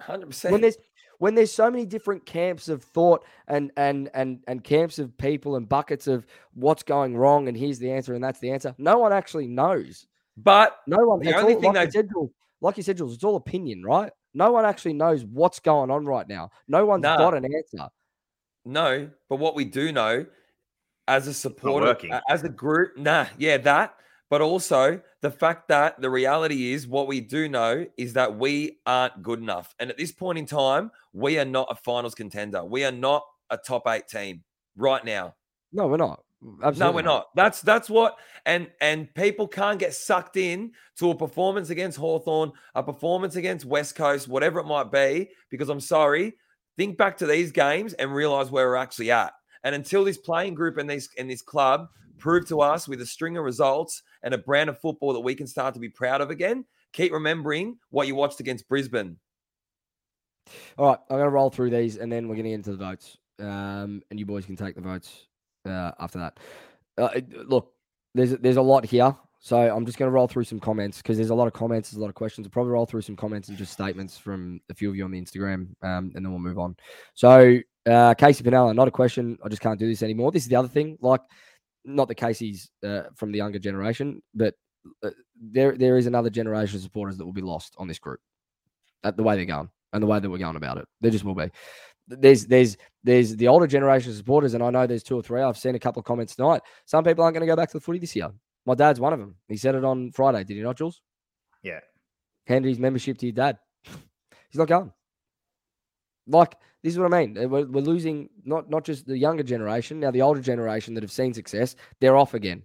100%. 0.02 0.52
When 0.52 0.60
there's 0.60 0.76
when 1.20 1.36
there's 1.36 1.54
so 1.54 1.72
many 1.72 1.86
different 1.86 2.26
camps 2.26 2.68
of 2.68 2.84
thought 2.84 3.24
and 3.48 3.72
and 3.78 4.10
and 4.14 4.44
and 4.50 4.62
camps 4.62 5.00
of 5.00 5.18
people 5.18 5.56
and 5.56 5.70
buckets 5.70 6.06
of 6.08 6.26
what's 6.54 6.84
going 6.84 7.16
wrong 7.16 7.48
and 7.48 7.56
here's 7.56 7.80
the 7.80 7.90
answer 7.90 8.14
and 8.14 8.22
that's 8.22 8.40
the 8.40 8.52
answer. 8.52 8.76
No 8.78 8.98
one 8.98 9.14
actually 9.14 9.48
knows. 9.48 10.06
but 10.36 10.80
No 10.86 10.98
one. 10.98 11.22
The 11.22 11.34
only 11.34 11.54
all- 11.56 11.62
thing 11.62 11.74
like, 11.74 11.86
you 11.86 11.86
they- 11.86 11.92
said, 12.00 12.10
Jules, 12.12 12.32
like 12.60 12.76
you 12.76 12.84
said, 12.84 12.98
Jules, 12.98 13.14
it's 13.14 13.24
all 13.24 13.38
opinion, 13.38 13.84
right? 13.84 14.12
No 14.34 14.52
one 14.52 14.66
actually 14.66 14.94
knows 14.96 15.24
what's 15.24 15.62
going 15.62 15.90
on 15.90 16.06
right 16.06 16.28
now. 16.28 16.52
No 16.68 16.86
one's 16.86 17.04
Nah. 17.04 17.18
got 17.18 17.34
an 17.34 17.46
answer. 17.46 17.88
No, 18.66 19.10
but 19.30 19.38
what 19.38 19.56
we 19.56 19.64
do 19.64 19.94
know 19.94 20.26
as 21.08 21.26
a 21.28 21.34
supporter, 21.34 21.98
as 22.30 22.44
a 22.44 22.50
group, 22.50 22.98
nah, 22.98 23.28
yeah, 23.38 23.56
that. 23.60 23.96
But 24.30 24.42
also 24.42 25.02
the 25.22 25.32
fact 25.32 25.70
that 25.70 26.02
the 26.02 26.10
reality 26.10 26.74
is 26.74 26.86
what 26.88 27.08
we 27.08 27.22
do 27.22 27.48
know 27.48 27.86
is 27.98 28.14
that 28.14 28.38
we 28.38 28.80
aren't 28.86 29.22
good 29.24 29.40
enough. 29.40 29.74
And 29.80 29.90
at 29.90 29.98
this 29.98 30.12
point 30.12 30.38
in 30.38 30.46
time, 30.46 30.92
we 31.14 31.40
are 31.40 31.46
not 31.46 31.68
a 31.72 31.76
finals 31.76 32.14
contender. 32.14 32.64
We 32.64 32.84
are 32.84 32.92
not 32.92 33.24
a 33.50 33.58
top 33.58 33.88
eight 33.88 34.08
team 34.08 34.44
right 34.76 35.04
now. 35.04 35.36
No, 35.72 35.88
we're 35.88 35.98
not. 35.98 36.24
Absolutely 36.44 36.80
No, 36.80 36.92
we're 36.92 37.02
not. 37.02 37.28
That's 37.36 37.62
that's 37.62 37.90
what 37.90 38.18
and 38.46 38.70
and 38.80 39.12
people 39.16 39.48
can't 39.48 39.80
get 39.80 39.94
sucked 39.94 40.38
in 40.38 40.72
to 40.98 41.10
a 41.10 41.16
performance 41.16 41.72
against 41.72 41.98
Hawthorn, 41.98 42.52
a 42.76 42.84
performance 42.84 43.36
against 43.36 43.66
West 43.66 43.96
Coast, 43.96 44.28
whatever 44.28 44.60
it 44.60 44.66
might 44.66 44.92
be, 44.92 45.30
because 45.50 45.70
I'm 45.70 45.80
sorry, 45.80 46.34
think 46.78 46.98
back 46.98 47.18
to 47.18 47.26
these 47.26 47.52
games 47.52 47.94
and 47.94 48.14
realize 48.14 48.52
where 48.52 48.68
we're 48.68 48.76
actually 48.76 49.10
at. 49.10 49.34
And 49.64 49.76
until 49.76 50.04
this 50.04 50.18
playing 50.18 50.56
group 50.56 50.78
and 50.78 50.90
these 50.90 51.10
and 51.18 51.30
this 51.30 51.42
club 51.42 51.88
prove 52.18 52.48
to 52.48 52.62
us 52.62 52.88
with 52.88 53.02
a 53.02 53.06
string 53.06 53.38
of 53.38 53.44
results 53.44 54.02
and 54.24 54.34
a 54.34 54.38
brand 54.38 54.70
of 54.70 54.80
football 54.80 55.14
that 55.14 55.20
we 55.20 55.36
can 55.36 55.48
start 55.48 55.74
to 55.76 55.80
be 55.80 55.90
proud 55.90 56.22
of 56.22 56.30
again, 56.30 56.66
keep 56.94 57.12
remembering 57.12 57.78
what 57.90 58.08
you 58.08 58.16
watched 58.16 58.40
against 58.40 58.68
Brisbane. 58.68 59.18
All 60.78 60.88
right, 60.88 61.00
I'm 61.10 61.18
going 61.18 61.28
to 61.28 61.30
roll 61.30 61.50
through 61.50 61.70
these 61.72 61.98
and 61.98 62.12
then 62.12 62.28
we're 62.28 62.36
going 62.36 62.46
to 62.46 62.50
get 62.52 62.56
into 62.56 62.72
the 62.72 62.78
votes. 62.78 63.18
Um, 63.40 64.02
and 64.10 64.20
you 64.20 64.26
boys 64.26 64.46
can 64.46 64.56
take 64.56 64.76
the 64.76 64.82
votes 64.82 65.28
uh, 65.66 65.92
after 66.00 66.20
that. 66.20 66.40
Uh, 66.98 67.22
look, 67.46 67.74
there's 68.16 68.32
there's 68.32 68.58
a 68.58 68.62
lot 68.62 68.84
here, 68.84 69.16
so 69.40 69.58
I'm 69.58 69.86
just 69.86 70.00
going 70.00 70.08
to 70.08 70.14
roll 70.14 70.28
through 70.28 70.46
some 70.46 70.60
comments 70.60 70.98
because 70.98 71.18
there's 71.18 71.30
a 71.30 71.36
lot 71.36 71.48
of 71.48 71.54
comments, 71.54 71.92
there's 71.92 71.98
a 71.98 72.02
lot 72.02 72.10
of 72.10 72.16
questions. 72.16 72.48
I'll 72.48 72.52
probably 72.52 72.72
roll 72.72 72.88
through 72.88 73.02
some 73.02 73.16
comments 73.16 73.50
and 73.50 73.58
just 73.58 73.74
statements 73.74 74.18
from 74.18 74.60
a 74.70 74.74
few 74.74 74.90
of 74.90 74.96
you 74.96 75.06
on 75.06 75.12
the 75.12 75.22
Instagram, 75.22 75.68
um, 75.84 76.12
and 76.16 76.26
then 76.26 76.32
we'll 76.32 76.40
move 76.40 76.58
on. 76.58 76.76
So, 77.14 77.60
uh, 77.88 78.14
Casey 78.14 78.44
Pinella, 78.44 78.74
not 78.74 78.88
a 78.88 78.92
question. 78.92 79.38
I 79.44 79.50
just 79.50 79.62
can't 79.62 79.80
do 79.80 79.88
this 79.88 80.04
anymore. 80.04 80.32
This 80.32 80.44
is 80.44 80.50
the 80.50 80.56
other 80.56 80.68
thing. 80.68 80.98
Like, 81.02 81.22
not 81.86 82.08
the 82.08 82.16
Casey's 82.16 82.70
uh, 82.86 83.04
from 83.16 83.32
the 83.32 83.38
younger 83.38 83.60
generation, 83.60 84.22
but 84.36 84.56
uh, 85.04 85.10
there 85.42 85.78
there 85.78 85.98
is 85.98 86.06
another 86.06 86.30
generation 86.30 86.76
of 86.76 86.82
supporters 86.82 87.18
that 87.18 87.26
will 87.26 87.34
be 87.34 87.42
lost 87.42 87.76
on 87.78 87.88
this 87.88 88.00
group 88.00 88.20
at 89.04 89.16
the 89.16 89.24
way 89.24 89.36
they're 89.36 89.46
going 89.46 89.70
and 89.94 90.04
the 90.04 90.08
way 90.08 90.20
that 90.20 90.30
we're 90.30 90.38
going 90.38 90.56
about 90.56 90.78
it. 90.78 90.88
There 91.02 91.12
just 91.12 91.24
will 91.24 91.36
be. 91.36 91.50
There's 92.08 92.46
there's 92.46 92.78
there's 93.04 93.36
the 93.36 93.48
older 93.48 93.68
generation 93.68 94.12
of 94.12 94.18
supporters, 94.18 94.54
and 94.54 94.64
I 94.64 94.70
know 94.70 94.86
there's 94.86 95.04
two 95.04 95.18
or 95.18 95.24
three. 95.24 95.42
I've 95.42 95.58
seen 95.58 95.76
a 95.76 95.80
couple 95.80 96.00
of 96.00 96.06
comments 96.06 96.36
tonight. 96.36 96.62
Some 96.86 97.04
people 97.04 97.24
aren't 97.24 97.36
going 97.36 97.48
to 97.48 97.52
go 97.52 97.56
back 97.56 97.70
to 97.70 97.78
the 97.78 97.82
footy 97.82 98.00
this 98.00 98.16
year. 98.16 98.32
My 98.66 98.76
dad's 98.76 99.00
one 99.00 99.14
of 99.14 99.20
them. 99.20 99.36
He 99.48 99.56
said 99.56 99.76
it 99.76 99.86
on 99.86 100.12
Friday, 100.12 100.44
did 100.44 100.58
he 100.58 100.62
not, 100.62 100.78
Jules? 100.78 101.02
Yeah. 101.64 101.80
Handed 102.46 102.68
his 102.68 102.80
membership 102.80 103.18
to 103.20 103.26
your 103.26 103.34
dad. 103.34 103.58
He's 103.86 104.60
not 104.60 104.68
going. 104.68 104.92
Like 106.28 106.56
this 106.84 106.94
is 106.94 107.00
what 107.00 107.14
I 107.14 107.26
mean. 107.26 107.50
We're, 107.50 107.66
we're 107.66 107.82
losing 107.82 108.30
not 108.44 108.70
not 108.70 108.84
just 108.86 109.06
the 109.08 109.18
younger 109.18 109.44
generation, 109.44 110.00
now 110.00 110.12
the 110.12 110.22
older 110.22 110.42
generation 110.42 110.94
that 110.94 111.04
have 111.04 111.12
seen 111.12 111.34
success. 111.34 111.76
They're 112.00 112.18
off 112.18 112.34
again. 112.34 112.64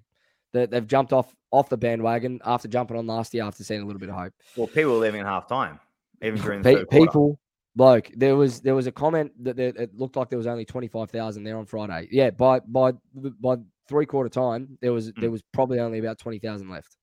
They, 0.52 0.66
they've 0.66 0.86
jumped 0.86 1.12
off 1.12 1.34
off 1.50 1.68
the 1.68 1.76
bandwagon 1.76 2.40
after 2.44 2.68
jumping 2.68 2.96
on 2.96 3.06
last 3.06 3.32
year 3.34 3.44
after 3.44 3.64
seeing 3.64 3.80
a 3.82 3.86
little 3.86 4.00
bit 4.00 4.08
of 4.10 4.16
hope. 4.16 4.32
Well, 4.56 4.66
people 4.66 4.92
were 4.92 4.98
leaving 4.98 5.20
at 5.20 5.26
half 5.26 5.48
time, 5.48 5.80
even 6.22 6.40
during 6.40 6.62
the 6.62 6.68
Pe- 6.70 6.74
third 6.76 6.88
quarter. 6.88 7.06
people, 7.06 7.38
bloke, 7.76 8.10
there 8.16 8.36
was 8.36 8.60
there 8.60 8.74
was 8.74 8.86
a 8.86 8.92
comment 8.92 9.32
that 9.44 9.56
there, 9.56 9.68
it 9.76 9.94
looked 9.96 10.16
like 10.16 10.28
there 10.28 10.38
was 10.38 10.46
only 10.46 10.64
twenty 10.64 10.88
five 10.88 11.10
thousand 11.10 11.44
there 11.44 11.56
on 11.56 11.64
Friday. 11.66 12.08
Yeah, 12.10 12.30
by 12.30 12.60
by 12.60 12.92
by 13.14 13.56
three 13.88 14.06
quarter 14.06 14.28
time, 14.28 14.78
there 14.80 14.92
was 14.92 15.12
there 15.14 15.28
Mm. 15.28 15.32
was 15.32 15.42
probably 15.52 15.78
only 15.80 15.98
about 15.98 16.18
twenty 16.18 16.38
thousand 16.38 16.68
left. 16.70 16.96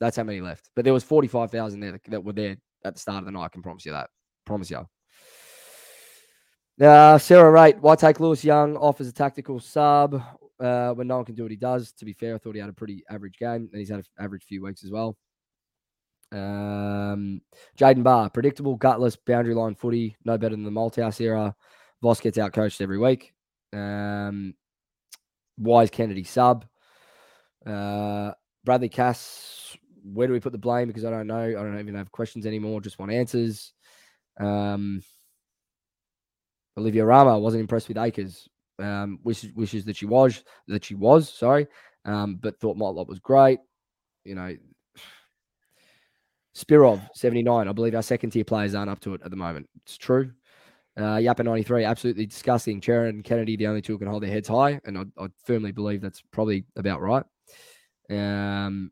That's 0.00 0.16
how 0.16 0.24
many 0.24 0.40
left. 0.40 0.68
But 0.74 0.84
there 0.84 0.92
was 0.94 1.04
forty 1.04 1.28
five 1.28 1.50
thousand 1.50 1.80
there 1.80 1.92
that, 1.92 2.04
that 2.08 2.24
were 2.24 2.32
there 2.32 2.56
at 2.84 2.94
the 2.94 3.00
start 3.00 3.20
of 3.20 3.24
the 3.26 3.30
night. 3.32 3.44
I 3.44 3.48
can 3.48 3.62
promise 3.62 3.86
you 3.86 3.92
that. 3.92 4.10
Promise 4.44 4.70
you. 4.70 4.86
Uh, 6.80 7.18
Sarah 7.18 7.50
Rate, 7.50 7.78
why 7.80 7.96
take 7.96 8.18
Lewis 8.18 8.44
Young 8.44 8.76
off 8.76 9.00
as 9.00 9.08
a 9.08 9.12
tactical 9.12 9.60
sub 9.60 10.22
uh, 10.58 10.92
when 10.92 11.06
no 11.06 11.16
one 11.16 11.24
can 11.24 11.34
do 11.34 11.42
what 11.42 11.50
he 11.50 11.56
does? 11.56 11.92
To 11.92 12.04
be 12.04 12.12
fair, 12.12 12.34
I 12.34 12.38
thought 12.38 12.54
he 12.54 12.60
had 12.60 12.70
a 12.70 12.74
pretty 12.74 13.04
average 13.10 13.38
game, 13.38 13.68
and 13.70 13.78
he's 13.78 13.90
had 13.90 13.98
an 13.98 14.04
average 14.18 14.44
few 14.44 14.62
weeks 14.62 14.82
as 14.84 14.90
well. 14.90 15.16
Um, 16.32 17.42
Jaden 17.78 18.02
Barr, 18.02 18.30
predictable, 18.30 18.76
gutless, 18.76 19.16
boundary 19.16 19.54
line 19.54 19.74
footy, 19.74 20.16
no 20.24 20.38
better 20.38 20.56
than 20.56 20.64
the 20.64 20.70
Malthouse 20.70 21.20
era. 21.20 21.54
Voss 22.02 22.20
gets 22.20 22.38
out 22.38 22.52
coached 22.52 22.80
every 22.80 22.98
week. 22.98 23.34
Um, 23.72 24.54
Wise 25.58 25.90
Kennedy 25.90 26.24
sub. 26.24 26.64
Uh, 27.66 28.32
Bradley 28.64 28.88
Cass, 28.88 29.76
where 30.02 30.26
do 30.26 30.32
we 30.32 30.40
put 30.40 30.52
the 30.52 30.58
blame? 30.58 30.88
Because 30.88 31.04
I 31.04 31.10
don't 31.10 31.26
know. 31.26 31.42
I 31.42 31.52
don't 31.52 31.78
even 31.78 31.94
have 31.94 32.10
questions 32.10 32.46
anymore. 32.46 32.80
Just 32.80 32.98
want 32.98 33.12
answers. 33.12 33.72
Um, 34.40 35.02
Olivia 36.76 37.04
Rama 37.04 37.38
wasn't 37.38 37.60
impressed 37.60 37.88
with 37.88 37.98
Acres. 37.98 38.48
Um, 38.78 39.20
wishes, 39.22 39.52
wishes 39.54 39.84
that 39.84 39.96
she 39.96 40.06
was 40.06 40.42
that 40.66 40.84
she 40.84 40.94
was 40.94 41.32
sorry, 41.32 41.66
um, 42.04 42.36
but 42.36 42.58
thought 42.58 42.76
Motlop 42.76 43.06
was 43.06 43.20
great. 43.20 43.60
You 44.24 44.34
know, 44.34 44.56
Spirov, 46.56 47.06
79. 47.14 47.68
I 47.68 47.72
believe 47.72 47.94
our 47.94 48.02
second 48.02 48.30
tier 48.30 48.44
players 48.44 48.74
aren't 48.74 48.90
up 48.90 49.00
to 49.00 49.14
it 49.14 49.22
at 49.24 49.30
the 49.30 49.36
moment. 49.36 49.68
It's 49.84 49.96
true. 49.96 50.32
Uh, 50.96 51.16
Yappa 51.16 51.44
93, 51.44 51.84
absolutely 51.84 52.26
disgusting. 52.26 52.80
Charon 52.80 53.16
and 53.16 53.24
Kennedy, 53.24 53.56
the 53.56 53.66
only 53.66 53.80
two 53.80 53.94
who 53.94 53.98
can 53.98 54.08
hold 54.08 54.22
their 54.22 54.30
heads 54.30 54.48
high. 54.48 54.78
And 54.84 54.98
I, 54.98 55.04
I 55.22 55.28
firmly 55.44 55.72
believe 55.72 56.02
that's 56.02 56.22
probably 56.30 56.64
about 56.76 57.00
right. 57.00 57.24
Um, 58.10 58.90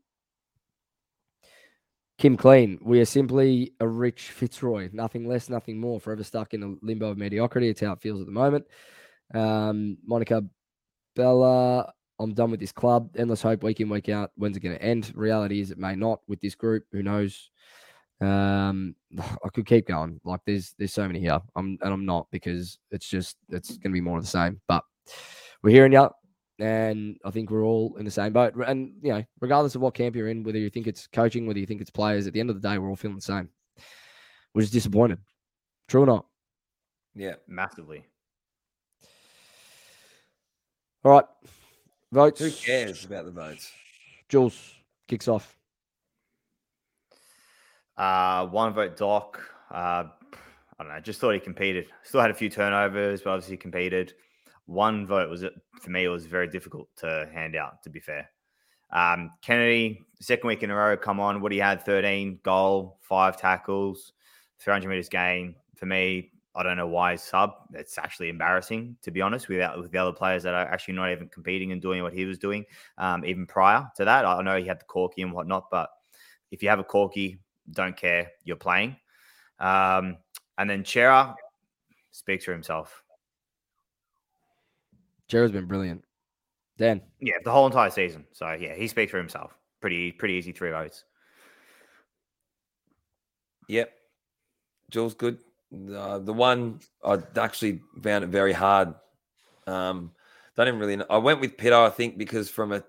Kim 2.21 2.37
Clean, 2.37 2.77
we 2.83 2.99
are 2.99 3.05
simply 3.05 3.73
a 3.79 3.87
rich 3.87 4.29
Fitzroy. 4.29 4.91
Nothing 4.93 5.27
less, 5.27 5.49
nothing 5.49 5.79
more. 5.79 5.99
Forever 5.99 6.23
stuck 6.23 6.53
in 6.53 6.61
a 6.61 6.75
limbo 6.85 7.09
of 7.09 7.17
mediocrity. 7.17 7.67
It's 7.67 7.81
how 7.81 7.93
it 7.93 7.99
feels 7.99 8.19
at 8.19 8.27
the 8.27 8.31
moment. 8.31 8.67
Um, 9.33 9.97
Monica 10.05 10.43
Bella, 11.15 11.91
I'm 12.19 12.35
done 12.35 12.51
with 12.51 12.59
this 12.59 12.71
club. 12.71 13.09
Endless 13.17 13.41
hope 13.41 13.63
week 13.63 13.79
in, 13.79 13.89
week 13.89 14.07
out. 14.09 14.29
When's 14.35 14.55
it 14.55 14.59
going 14.59 14.75
to 14.75 14.83
end? 14.83 15.11
Reality 15.15 15.61
is 15.61 15.71
it 15.71 15.79
may 15.79 15.95
not 15.95 16.19
with 16.27 16.39
this 16.41 16.53
group. 16.53 16.83
Who 16.91 17.01
knows? 17.01 17.49
Um, 18.21 18.93
I 19.19 19.49
could 19.51 19.65
keep 19.65 19.87
going. 19.87 20.21
Like 20.23 20.41
there's 20.45 20.75
there's 20.77 20.93
so 20.93 21.07
many 21.07 21.21
here. 21.21 21.39
I'm 21.55 21.79
and 21.81 21.91
I'm 21.91 22.05
not 22.05 22.27
because 22.29 22.77
it's 22.91 23.09
just 23.09 23.37
it's 23.49 23.69
going 23.79 23.93
to 23.93 23.97
be 23.97 23.99
more 23.99 24.19
of 24.19 24.23
the 24.23 24.29
same. 24.29 24.61
But 24.67 24.83
we're 25.63 25.71
hearing 25.71 25.93
you, 25.93 26.07
and 26.61 27.17
I 27.25 27.31
think 27.31 27.49
we're 27.49 27.63
all 27.63 27.95
in 27.97 28.05
the 28.05 28.11
same 28.11 28.33
boat. 28.33 28.53
And 28.55 28.93
you 29.01 29.11
know, 29.11 29.23
regardless 29.39 29.75
of 29.75 29.81
what 29.81 29.95
camp 29.95 30.15
you're 30.15 30.27
in, 30.27 30.43
whether 30.43 30.59
you 30.59 30.69
think 30.69 30.87
it's 30.87 31.07
coaching, 31.07 31.47
whether 31.47 31.59
you 31.59 31.65
think 31.65 31.81
it's 31.81 31.89
players, 31.89 32.27
at 32.27 32.33
the 32.33 32.39
end 32.39 32.49
of 32.49 32.61
the 32.61 32.67
day, 32.67 32.77
we're 32.77 32.89
all 32.89 32.95
feeling 32.95 33.15
the 33.15 33.21
same. 33.21 33.49
We're 34.53 34.61
just 34.61 34.73
disappointed. 34.73 35.17
True 35.87 36.03
or 36.03 36.05
not? 36.05 36.25
Yeah. 37.15 37.35
massively. 37.47 38.05
All 41.03 41.13
right, 41.13 41.25
votes. 42.11 42.39
Who 42.39 42.51
cares 42.51 43.05
about 43.05 43.25
the 43.25 43.31
votes? 43.31 43.71
Jules 44.29 44.75
kicks 45.07 45.27
off. 45.27 45.57
Uh, 47.97 48.45
one 48.47 48.71
vote 48.73 48.97
Doc. 48.97 49.41
Uh, 49.71 50.03
I 50.79 50.83
don't 50.83 50.89
know. 50.89 50.99
Just 50.99 51.19
thought 51.19 51.33
he 51.33 51.39
competed. 51.39 51.87
Still 52.03 52.21
had 52.21 52.29
a 52.29 52.35
few 52.35 52.49
turnovers, 52.49 53.21
but 53.21 53.31
obviously 53.31 53.57
competed. 53.57 54.13
One 54.71 55.05
vote 55.05 55.29
was 55.29 55.43
for 55.81 55.89
me. 55.89 56.05
It 56.05 56.07
was 56.07 56.25
very 56.25 56.47
difficult 56.47 56.87
to 56.97 57.29
hand 57.33 57.57
out. 57.57 57.83
To 57.83 57.89
be 57.89 57.99
fair, 57.99 58.29
um, 58.89 59.31
Kennedy 59.41 60.01
second 60.21 60.47
week 60.47 60.63
in 60.63 60.71
a 60.71 60.75
row. 60.75 60.95
Come 60.95 61.19
on, 61.19 61.41
what 61.41 61.51
he 61.51 61.57
had: 61.57 61.83
thirteen 61.83 62.39
goal, 62.41 62.97
five 63.01 63.35
tackles, 63.35 64.13
three 64.59 64.71
hundred 64.71 64.87
meters 64.87 65.09
gain. 65.09 65.55
For 65.75 65.85
me, 65.87 66.31
I 66.55 66.63
don't 66.63 66.77
know 66.77 66.87
why 66.87 67.11
he's 67.11 67.21
sub. 67.21 67.51
It's 67.73 67.97
actually 67.97 68.29
embarrassing 68.29 68.95
to 69.01 69.11
be 69.11 69.21
honest. 69.21 69.49
Without 69.49 69.77
with 69.77 69.91
the 69.91 69.97
other 69.97 70.13
players 70.13 70.43
that 70.43 70.53
are 70.53 70.65
actually 70.65 70.93
not 70.93 71.11
even 71.11 71.27
competing 71.27 71.73
and 71.73 71.81
doing 71.81 72.01
what 72.01 72.13
he 72.13 72.23
was 72.23 72.37
doing, 72.37 72.63
um, 72.97 73.25
even 73.25 73.45
prior 73.45 73.91
to 73.97 74.05
that. 74.05 74.25
I 74.25 74.41
know 74.41 74.57
he 74.57 74.65
had 74.65 74.79
the 74.79 74.85
corky 74.85 75.21
and 75.21 75.33
whatnot, 75.33 75.69
but 75.69 75.89
if 76.49 76.63
you 76.63 76.69
have 76.69 76.79
a 76.79 76.85
corky, 76.85 77.39
don't 77.71 77.97
care. 77.97 78.31
You're 78.45 78.55
playing. 78.55 78.95
Um, 79.59 80.17
and 80.57 80.69
then 80.69 80.85
Cerra 80.85 81.35
speaks 82.11 82.45
for 82.45 82.53
himself. 82.53 83.03
Jared's 85.31 85.53
been 85.53 85.65
brilliant. 85.65 86.03
Dan, 86.77 87.01
Yeah, 87.21 87.35
the 87.45 87.51
whole 87.51 87.65
entire 87.65 87.89
season. 87.89 88.25
So 88.33 88.51
yeah, 88.51 88.75
he 88.75 88.87
speaks 88.89 89.11
for 89.11 89.17
himself. 89.17 89.55
Pretty 89.79 90.11
pretty 90.11 90.33
easy 90.33 90.51
three 90.51 90.71
votes. 90.71 91.05
Yep. 93.69 93.93
Jules, 94.89 95.13
good. 95.13 95.37
Uh, 95.95 96.19
the 96.19 96.33
one 96.33 96.81
I 97.03 97.19
actually 97.37 97.79
found 98.03 98.25
it 98.25 98.27
very 98.27 98.51
hard. 98.51 98.93
Um, 99.67 100.11
don't 100.57 100.67
even 100.67 100.79
really 100.81 100.97
know. 100.97 101.05
I 101.09 101.17
went 101.17 101.39
with 101.39 101.57
Pitto, 101.57 101.85
I 101.85 101.89
think, 101.89 102.17
because 102.17 102.49
from 102.49 102.73
a 102.73 102.83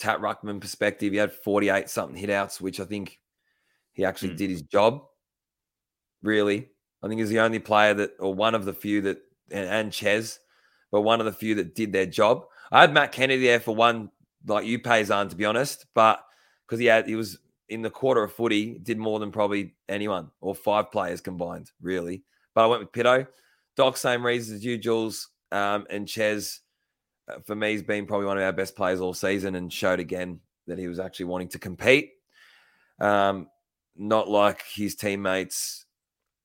Tat 0.00 0.18
Ruckman 0.18 0.60
perspective, 0.60 1.12
he 1.12 1.18
had 1.18 1.32
48 1.32 1.88
something 1.88 2.16
hit 2.16 2.30
outs, 2.30 2.60
which 2.60 2.80
I 2.80 2.84
think 2.84 3.20
he 3.92 4.04
actually 4.04 4.30
Hmm. 4.30 4.36
did 4.36 4.50
his 4.50 4.62
job. 4.62 5.04
Really. 6.24 6.70
I 7.04 7.08
think 7.08 7.20
he's 7.20 7.28
the 7.30 7.38
only 7.40 7.60
player 7.60 7.94
that, 7.94 8.12
or 8.18 8.34
one 8.34 8.56
of 8.56 8.64
the 8.64 8.72
few 8.72 9.00
that, 9.02 9.18
and, 9.52 9.68
and 9.68 9.92
Ches, 9.92 10.40
but 10.92 11.00
one 11.00 11.18
of 11.18 11.26
the 11.26 11.32
few 11.32 11.56
that 11.56 11.74
did 11.74 11.92
their 11.92 12.06
job. 12.06 12.44
I 12.70 12.82
had 12.82 12.92
Matt 12.92 13.10
Kennedy 13.10 13.44
there 13.46 13.58
for 13.58 13.74
one, 13.74 14.10
like 14.46 14.64
you, 14.64 14.78
Paysan, 14.78 15.30
to 15.30 15.36
be 15.36 15.44
honest, 15.44 15.86
but 15.94 16.24
because 16.66 16.78
he 16.78 16.86
had, 16.86 17.08
he 17.08 17.16
was 17.16 17.38
in 17.68 17.82
the 17.82 17.90
quarter 17.90 18.22
of 18.22 18.32
footy, 18.32 18.78
did 18.78 18.98
more 18.98 19.18
than 19.18 19.32
probably 19.32 19.74
anyone 19.88 20.30
or 20.40 20.54
five 20.54 20.92
players 20.92 21.20
combined, 21.20 21.70
really. 21.80 22.22
But 22.54 22.64
I 22.64 22.66
went 22.66 22.82
with 22.82 22.92
Pito. 22.92 23.26
Doc, 23.76 23.96
same 23.96 24.24
reasons 24.24 24.58
as 24.58 24.64
you, 24.64 24.76
Jules, 24.78 25.30
um, 25.50 25.86
and 25.90 26.06
Ches. 26.06 26.60
uh, 27.28 27.40
For 27.46 27.54
me, 27.54 27.72
he's 27.72 27.82
been 27.82 28.06
probably 28.06 28.26
one 28.26 28.36
of 28.36 28.44
our 28.44 28.52
best 28.52 28.76
players 28.76 29.00
all 29.00 29.14
season 29.14 29.54
and 29.54 29.72
showed 29.72 30.00
again 30.00 30.40
that 30.66 30.78
he 30.78 30.88
was 30.88 31.00
actually 31.00 31.26
wanting 31.26 31.48
to 31.48 31.58
compete. 31.58 32.10
Um, 33.00 33.48
not 33.96 34.28
like 34.28 34.62
his 34.74 34.94
teammates 34.94 35.86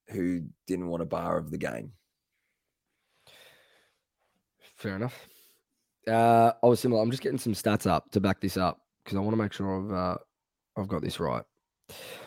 who 0.10 0.44
didn't 0.66 0.88
want 0.88 1.04
a 1.04 1.06
bar 1.06 1.38
of 1.38 1.52
the 1.52 1.58
game. 1.58 1.92
Fair 4.78 4.96
enough. 4.96 5.28
Uh, 6.08 6.54
I 6.64 6.68
was 6.68 6.80
similar. 6.80 7.02
I'm 7.02 7.12
just 7.12 7.24
getting 7.24 7.38
some 7.38 7.54
stats 7.54 7.86
up 7.86 8.10
to 8.12 8.22
back 8.22 8.40
this 8.40 8.58
up 8.58 8.80
because 9.04 9.18
I 9.18 9.22
want 9.22 9.34
to 9.34 9.42
make 9.42 9.54
sure 9.54 9.84
I've 9.86 9.92
uh, 9.92 10.18
I've 10.78 10.88
got 10.88 11.02
this 11.02 11.20
right. 11.20 11.44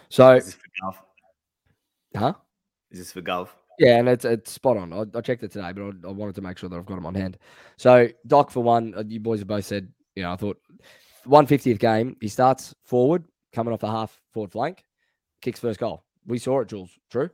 So, 0.08 0.32
Is 0.34 0.46
this 0.46 0.54
for 0.54 0.60
Gov? 0.82 0.94
huh? 2.16 2.34
Is 2.90 2.98
this 2.98 3.12
for 3.12 3.22
Gov? 3.22 3.48
Yeah, 3.78 3.96
and 3.98 4.08
it's 4.08 4.24
it's 4.24 4.52
spot 4.52 4.76
on. 4.76 4.92
I, 4.92 5.04
I 5.16 5.20
checked 5.22 5.42
it 5.42 5.52
today, 5.52 5.72
but 5.72 5.82
I, 5.82 6.08
I 6.08 6.12
wanted 6.12 6.34
to 6.34 6.42
make 6.42 6.58
sure 6.58 6.68
that 6.68 6.76
I've 6.76 6.86
got 6.86 6.96
them 6.96 7.06
on 7.06 7.14
hand. 7.14 7.38
So 7.78 8.08
Doc 8.26 8.50
for 8.50 8.62
one, 8.62 8.94
uh, 8.94 9.04
you 9.06 9.20
boys 9.20 9.38
have 9.38 9.48
both 9.48 9.64
said, 9.64 9.90
you 10.14 10.22
know, 10.22 10.32
I 10.32 10.36
thought 10.36 10.58
150th 11.26 11.78
game, 11.78 12.16
he 12.20 12.28
starts 12.28 12.74
forward, 12.84 13.24
coming 13.54 13.72
off 13.72 13.80
the 13.80 13.90
half 13.90 14.20
forward 14.32 14.52
flank, 14.52 14.84
kicks 15.40 15.60
first 15.60 15.80
goal. 15.80 16.04
We 16.26 16.38
saw 16.38 16.60
it, 16.60 16.68
Jules. 16.68 16.90
True. 17.10 17.30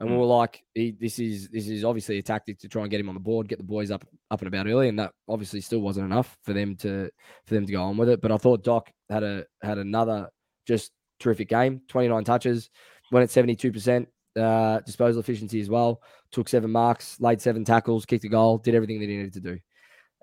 And 0.00 0.08
we 0.08 0.16
Mm. 0.16 0.18
were 0.20 0.24
like, 0.26 0.64
he, 0.74 0.92
this 0.92 1.18
is 1.18 1.48
this 1.50 1.68
is 1.68 1.84
obviously 1.84 2.18
a 2.18 2.22
tactic 2.22 2.58
to 2.60 2.68
try 2.68 2.82
and 2.82 2.90
get 2.90 3.00
him 3.00 3.08
on 3.10 3.14
the 3.14 3.20
board, 3.20 3.48
get 3.48 3.58
the 3.58 3.64
boys 3.64 3.90
up 3.90 4.04
up 4.30 4.40
and 4.40 4.48
about 4.48 4.66
early, 4.66 4.88
and 4.88 4.98
that 4.98 5.12
obviously 5.28 5.60
still 5.60 5.80
wasn't 5.80 6.06
enough 6.06 6.36
for 6.42 6.54
them 6.54 6.74
to 6.76 7.10
for 7.46 7.54
them 7.54 7.66
to 7.66 7.72
go 7.72 7.82
on 7.82 7.96
with 7.98 8.08
it. 8.08 8.20
But 8.22 8.32
I 8.32 8.38
thought 8.38 8.64
Doc 8.64 8.90
had 9.10 9.22
a 9.22 9.44
had 9.62 9.76
another 9.78 10.30
just 10.66 10.90
terrific 11.18 11.48
game, 11.48 11.82
29 11.88 12.24
touches, 12.24 12.70
went 13.12 13.24
at 13.24 13.30
72 13.30 13.70
percent 13.72 14.08
uh, 14.38 14.80
disposal 14.80 15.20
efficiency 15.20 15.60
as 15.60 15.68
well. 15.68 16.00
Took 16.32 16.48
seven 16.48 16.70
marks, 16.70 17.20
laid 17.20 17.42
seven 17.42 17.64
tackles, 17.64 18.06
kicked 18.06 18.24
a 18.24 18.28
goal, 18.28 18.56
did 18.58 18.74
everything 18.74 19.00
that 19.00 19.08
he 19.08 19.16
needed 19.18 19.34
to 19.34 19.40
do. 19.40 19.58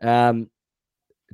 Um, 0.01 0.49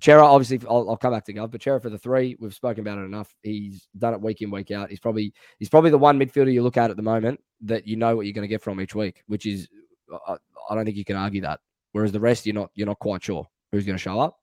Cerra, 0.02 0.26
obviously, 0.26 0.60
I'll, 0.68 0.90
I'll 0.90 0.98
come 0.98 1.14
back 1.14 1.26
to 1.26 1.34
Gov, 1.34 1.52
but 1.52 1.62
Cerra 1.62 1.80
for 1.80 1.90
the 1.90 1.98
three, 1.98 2.36
we've 2.40 2.54
spoken 2.54 2.82
about 2.82 2.98
it 2.98 3.06
enough. 3.06 3.34
He's 3.44 3.88
done 3.98 4.14
it 4.14 4.22
week 4.22 4.42
in, 4.42 4.50
week 4.50 4.72
out. 4.72 4.90
He's 4.90 5.00
probably 5.00 5.34
he's 5.60 5.70
probably 5.70 5.92
the 5.92 5.98
one 5.98 6.20
midfielder 6.20 6.52
you 6.52 6.64
look 6.64 6.78
at 6.78 6.90
at 6.90 6.98
the 6.98 7.04
moment 7.04 7.40
that 7.62 7.88
you 7.88 7.96
know 7.96 8.16
what 8.16 8.26
you're 8.26 8.34
going 8.34 8.44
to 8.44 8.48
get 8.48 8.62
from 8.62 8.82
each 8.82 8.96
week, 8.96 9.24
which 9.28 9.46
is 9.46 9.68
I, 10.28 10.38
I 10.70 10.76
don't 10.76 10.86
think 10.86 10.98
you 10.98 11.06
can 11.06 11.16
argue 11.16 11.42
that. 11.42 11.60
Whereas 11.92 12.12
the 12.12 12.20
rest, 12.20 12.46
you're 12.46 12.56
not 12.56 12.72
you're 12.74 12.88
not 12.88 13.00
quite 13.00 13.24
sure 13.24 13.48
who's 13.72 13.86
going 13.86 13.98
to 13.98 14.02
show 14.02 14.20
up. 14.20 14.40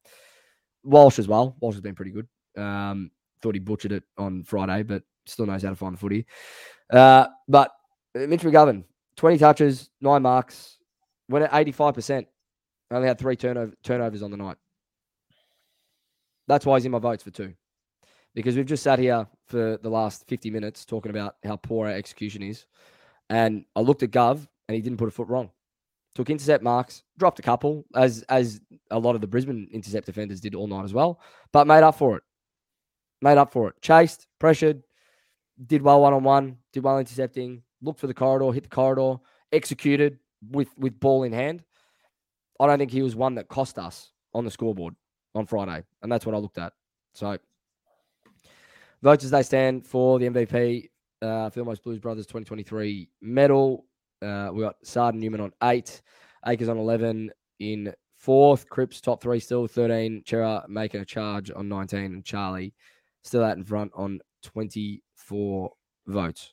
Walsh 0.84 1.18
as 1.18 1.28
well. 1.28 1.56
Walsh 1.60 1.74
has 1.74 1.82
been 1.82 1.94
pretty 1.94 2.12
good. 2.12 2.28
Um, 2.56 3.10
thought 3.42 3.54
he 3.54 3.60
butchered 3.60 3.92
it 3.92 4.04
on 4.18 4.44
Friday, 4.44 4.82
but 4.82 5.02
still 5.26 5.46
knows 5.46 5.62
how 5.62 5.70
to 5.70 5.76
find 5.76 5.94
the 5.94 5.98
footy. 5.98 6.26
Uh, 6.92 7.26
but 7.48 7.72
uh, 8.16 8.26
Mitch 8.26 8.42
McGovern, 8.42 8.84
20 9.16 9.38
touches, 9.38 9.90
nine 10.00 10.22
marks, 10.22 10.78
went 11.28 11.44
at 11.44 11.52
85%. 11.52 12.26
Only 12.90 13.08
had 13.08 13.18
three 13.18 13.36
turnover, 13.36 13.72
turnovers 13.84 14.22
on 14.22 14.30
the 14.30 14.36
night. 14.36 14.56
That's 16.50 16.66
why 16.66 16.76
he's 16.76 16.84
in 16.84 16.90
my 16.90 16.98
votes 16.98 17.22
for 17.22 17.30
two. 17.30 17.54
Because 18.34 18.56
we've 18.56 18.66
just 18.66 18.82
sat 18.82 18.98
here 18.98 19.24
for 19.46 19.78
the 19.80 19.88
last 19.88 20.26
50 20.26 20.50
minutes 20.50 20.84
talking 20.84 21.10
about 21.10 21.36
how 21.44 21.54
poor 21.54 21.86
our 21.86 21.94
execution 21.94 22.42
is. 22.42 22.66
And 23.28 23.64
I 23.76 23.80
looked 23.80 24.02
at 24.02 24.10
Gov 24.10 24.48
and 24.66 24.74
he 24.74 24.82
didn't 24.82 24.98
put 24.98 25.06
a 25.06 25.12
foot 25.12 25.28
wrong. 25.28 25.50
Took 26.16 26.28
intercept 26.28 26.64
marks, 26.64 27.04
dropped 27.18 27.38
a 27.38 27.42
couple, 27.42 27.84
as 27.94 28.22
as 28.28 28.60
a 28.90 28.98
lot 28.98 29.14
of 29.14 29.20
the 29.20 29.28
Brisbane 29.28 29.68
intercept 29.70 30.06
defenders 30.06 30.40
did 30.40 30.56
all 30.56 30.66
night 30.66 30.84
as 30.84 30.92
well, 30.92 31.20
but 31.52 31.68
made 31.68 31.84
up 31.84 31.94
for 31.94 32.16
it. 32.16 32.24
Made 33.22 33.38
up 33.38 33.52
for 33.52 33.68
it. 33.68 33.80
Chased, 33.80 34.26
pressured, 34.40 34.82
did 35.68 35.82
well 35.82 36.00
one 36.00 36.12
on 36.12 36.24
one, 36.24 36.56
did 36.72 36.82
well 36.82 36.98
intercepting, 36.98 37.62
looked 37.80 38.00
for 38.00 38.08
the 38.08 38.14
corridor, 38.14 38.52
hit 38.52 38.64
the 38.64 38.70
corridor, 38.70 39.20
executed 39.52 40.18
with 40.50 40.76
with 40.76 40.98
ball 40.98 41.22
in 41.22 41.32
hand. 41.32 41.62
I 42.58 42.66
don't 42.66 42.78
think 42.80 42.90
he 42.90 43.02
was 43.02 43.14
one 43.14 43.36
that 43.36 43.46
cost 43.46 43.78
us 43.78 44.10
on 44.34 44.44
the 44.44 44.50
scoreboard 44.50 44.96
on 45.34 45.46
Friday, 45.46 45.82
and 46.02 46.10
that's 46.10 46.26
what 46.26 46.34
I 46.34 46.38
looked 46.38 46.58
at. 46.58 46.72
So, 47.14 47.38
votes 49.02 49.24
as 49.24 49.30
they 49.30 49.42
stand 49.42 49.86
for 49.86 50.18
the 50.18 50.28
MVP 50.28 50.88
uh, 51.22 51.50
for 51.50 51.60
the 51.60 51.64
most 51.64 51.82
Blues 51.82 51.98
Brothers 51.98 52.26
2023 52.26 53.08
medal. 53.20 53.84
Uh, 54.22 54.50
we 54.52 54.62
got 54.62 54.76
Saad 54.82 55.14
and 55.14 55.22
Newman 55.22 55.40
on 55.40 55.52
eight, 55.64 56.02
Acres 56.46 56.68
on 56.68 56.78
11 56.78 57.30
in 57.60 57.92
fourth, 58.16 58.68
Cripps 58.68 59.00
top 59.00 59.22
three 59.22 59.40
still 59.40 59.66
13, 59.66 60.22
Cerra 60.26 60.64
making 60.68 61.00
a 61.00 61.04
charge 61.04 61.50
on 61.50 61.68
19, 61.68 62.00
and 62.00 62.24
Charlie 62.24 62.74
still 63.22 63.44
out 63.44 63.56
in 63.56 63.64
front 63.64 63.92
on 63.94 64.20
24 64.42 65.70
votes. 66.06 66.52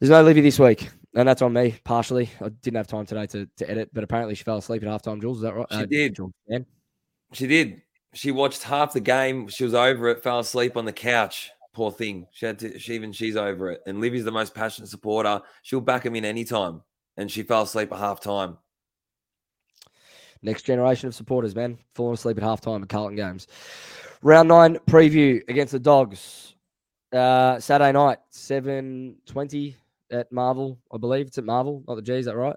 There's 0.00 0.10
no 0.10 0.22
Livy 0.22 0.40
this 0.40 0.60
week, 0.60 0.88
and 1.14 1.28
that's 1.28 1.42
on 1.42 1.52
me 1.52 1.74
partially. 1.82 2.30
I 2.40 2.50
didn't 2.50 2.76
have 2.76 2.86
time 2.86 3.06
today 3.06 3.26
to, 3.26 3.48
to 3.56 3.70
edit, 3.70 3.90
but 3.92 4.04
apparently 4.04 4.36
she 4.36 4.44
fell 4.44 4.58
asleep 4.58 4.84
at 4.84 4.88
halftime. 4.88 5.20
Jules, 5.20 5.38
is 5.38 5.42
that 5.42 5.54
right? 5.54 5.66
She 5.72 5.86
did. 5.86 6.14
Jules, 6.14 6.32
Dan? 6.48 6.64
She 7.32 7.46
did. 7.46 7.82
She 8.14 8.30
watched 8.30 8.62
half 8.62 8.92
the 8.92 9.00
game. 9.00 9.48
She 9.48 9.64
was 9.64 9.74
over 9.74 10.08
it. 10.08 10.22
Fell 10.22 10.38
asleep 10.38 10.76
on 10.76 10.84
the 10.84 10.92
couch. 10.92 11.50
Poor 11.72 11.90
thing. 11.90 12.26
She 12.32 12.46
had 12.46 12.58
to. 12.60 12.78
She 12.78 12.94
even 12.94 13.12
she's 13.12 13.36
over 13.36 13.70
it. 13.70 13.82
And 13.86 14.00
Livy's 14.00 14.24
the 14.24 14.32
most 14.32 14.54
passionate 14.54 14.88
supporter. 14.88 15.40
She'll 15.62 15.80
back 15.80 16.04
him 16.04 16.16
in 16.16 16.24
any 16.24 16.44
time. 16.44 16.82
And 17.16 17.30
she 17.30 17.42
fell 17.42 17.62
asleep 17.62 17.92
at 17.92 17.98
half 17.98 18.20
time. 18.20 18.58
Next 20.42 20.62
generation 20.62 21.08
of 21.08 21.14
supporters, 21.14 21.54
man, 21.54 21.78
falling 21.94 22.14
asleep 22.14 22.38
at 22.38 22.44
halftime 22.44 22.82
at 22.82 22.88
Carlton 22.88 23.16
games. 23.16 23.48
Round 24.22 24.48
nine 24.48 24.78
preview 24.88 25.40
against 25.48 25.72
the 25.72 25.80
Dogs. 25.80 26.54
Uh, 27.12 27.58
Saturday 27.58 27.92
night, 27.92 28.18
seven 28.30 29.16
twenty 29.26 29.76
at 30.10 30.30
Marvel, 30.32 30.78
I 30.92 30.98
believe 30.98 31.26
it's 31.26 31.38
at 31.38 31.44
Marvel, 31.44 31.82
not 31.86 31.96
the 31.96 32.02
G. 32.02 32.14
Is 32.14 32.26
that 32.26 32.36
right? 32.36 32.56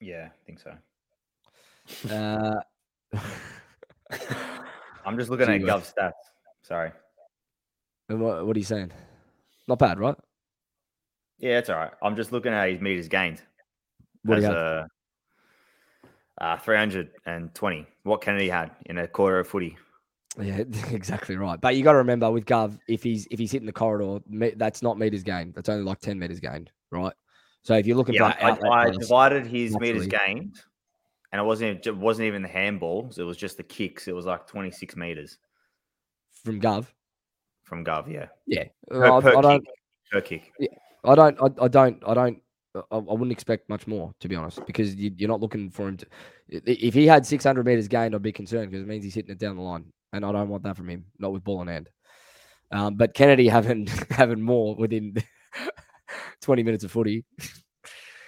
Yeah, 0.00 0.28
I 0.28 0.46
think 0.46 0.60
so. 0.60 0.74
Uh, 3.12 3.18
I'm 5.04 5.18
just 5.18 5.30
looking 5.30 5.48
at. 5.48 5.60
Gov 5.60 5.92
stats. 5.92 6.12
Sorry. 6.62 6.92
and 8.08 8.20
what, 8.20 8.46
what 8.46 8.56
are 8.56 8.58
you 8.58 8.64
saying? 8.64 8.92
Not 9.66 9.78
bad, 9.78 9.98
right? 9.98 10.16
Yeah, 11.38 11.58
it's 11.58 11.70
all 11.70 11.76
right. 11.76 11.92
I'm 12.02 12.16
just 12.16 12.32
looking 12.32 12.52
at 12.52 12.68
his 12.70 12.80
meters 12.80 13.08
gained. 13.08 13.40
What 14.24 14.38
as 14.38 14.44
a 14.44 14.86
uh, 16.40 16.56
320. 16.58 17.86
What 18.02 18.22
Kennedy 18.22 18.48
had 18.48 18.70
in 18.86 18.98
a 18.98 19.06
quarter 19.08 19.38
of 19.40 19.48
footy. 19.48 19.76
Yeah, 20.40 20.62
exactly 20.90 21.36
right. 21.36 21.60
But 21.60 21.76
you 21.76 21.82
got 21.82 21.92
to 21.92 21.98
remember 21.98 22.30
with 22.30 22.44
Gov, 22.46 22.78
if 22.88 23.02
he's 23.02 23.26
if 23.30 23.38
he's 23.38 23.52
hitting 23.52 23.66
the 23.66 23.72
corridor, 23.72 24.22
me- 24.28 24.54
that's 24.56 24.82
not 24.82 24.98
meters 24.98 25.22
gained. 25.22 25.54
That's 25.54 25.68
only 25.68 25.84
like 25.84 26.00
ten 26.00 26.18
meters 26.18 26.40
gained, 26.40 26.70
right? 26.90 27.12
So 27.62 27.74
if 27.74 27.86
you're 27.86 27.96
looking 27.96 28.14
Yeah, 28.14 28.32
for 28.32 28.44
I, 28.44 28.50
outlet 28.50 28.72
I 28.72 28.90
divided 28.90 29.46
his 29.46 29.78
meters 29.78 30.06
gained, 30.06 30.60
and 31.32 31.40
it 31.40 31.44
wasn't 31.44 31.86
it 31.86 31.96
wasn't 31.96 32.26
even 32.26 32.42
the 32.42 32.48
handballs. 32.48 33.18
It 33.18 33.24
was 33.24 33.36
just 33.36 33.56
the 33.56 33.62
kicks. 33.62 34.08
It 34.08 34.14
was 34.14 34.26
like 34.26 34.46
26 34.46 34.96
meters 34.96 35.38
from 36.44 36.60
Gov, 36.60 36.86
from 37.64 37.84
Gov. 37.84 38.12
Yeah, 38.12 38.26
yeah, 38.46 38.64
per, 38.88 39.04
I, 39.04 39.20
per 39.20 39.36
I 39.36 39.40
don't, 39.40 39.64
kick. 39.64 39.74
Per 40.10 40.20
kick. 40.20 40.52
I 41.04 41.14
don't, 41.14 41.40
I, 41.40 41.64
I 41.64 41.68
don't, 41.68 42.02
I 42.06 42.14
don't, 42.14 42.42
I, 42.74 42.80
I 42.90 42.98
wouldn't 42.98 43.32
expect 43.32 43.68
much 43.68 43.86
more 43.86 44.12
to 44.20 44.28
be 44.28 44.36
honest, 44.36 44.64
because 44.66 44.94
you, 44.94 45.12
you're 45.16 45.28
not 45.28 45.40
looking 45.40 45.70
for 45.70 45.88
him 45.88 45.96
to. 45.98 46.06
If 46.48 46.94
he 46.94 47.06
had 47.06 47.24
600 47.24 47.64
meters 47.64 47.88
gained, 47.88 48.14
I'd 48.14 48.22
be 48.22 48.32
concerned 48.32 48.70
because 48.70 48.82
it 48.82 48.88
means 48.88 49.04
he's 49.04 49.14
hitting 49.14 49.30
it 49.30 49.38
down 49.38 49.56
the 49.56 49.62
line, 49.62 49.84
and 50.12 50.24
I 50.24 50.32
don't 50.32 50.48
want 50.48 50.64
that 50.64 50.76
from 50.76 50.88
him, 50.88 51.04
not 51.18 51.32
with 51.32 51.44
ball 51.44 51.62
in 51.62 51.68
hand. 51.68 51.88
Um, 52.72 52.94
but 52.96 53.14
Kennedy 53.14 53.48
having 53.48 53.86
having 54.10 54.42
more 54.42 54.74
within 54.74 55.16
20 56.42 56.62
minutes 56.62 56.84
of 56.84 56.90
footy. 56.90 57.24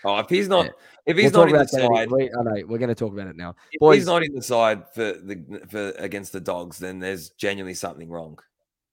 Oh, 0.04 0.18
if 0.18 0.28
he's 0.28 0.48
not, 0.48 0.66
Yeah. 0.66 0.70
If 1.06 1.16
We'll 1.16 1.24
he's 1.24 1.32
not 1.32 1.48
in 1.48 1.56
the 1.56 1.66
side, 1.66 2.10
We, 2.10 2.30
I 2.30 2.42
know 2.42 2.66
we're 2.66 2.78
going 2.78 2.88
to 2.88 2.94
talk 2.94 3.12
about 3.12 3.26
it 3.26 3.36
now. 3.36 3.54
if 3.72 3.80
Boys- 3.80 3.98
he's 3.98 4.06
not 4.06 4.22
in 4.22 4.34
the 4.34 4.42
side 4.42 4.88
for 4.94 5.12
the 5.12 5.62
for 5.68 5.90
against 5.98 6.32
the 6.32 6.40
dogs, 6.40 6.78
then 6.78 6.98
there's 6.98 7.30
genuinely 7.30 7.74
something 7.74 8.08
wrong. 8.08 8.38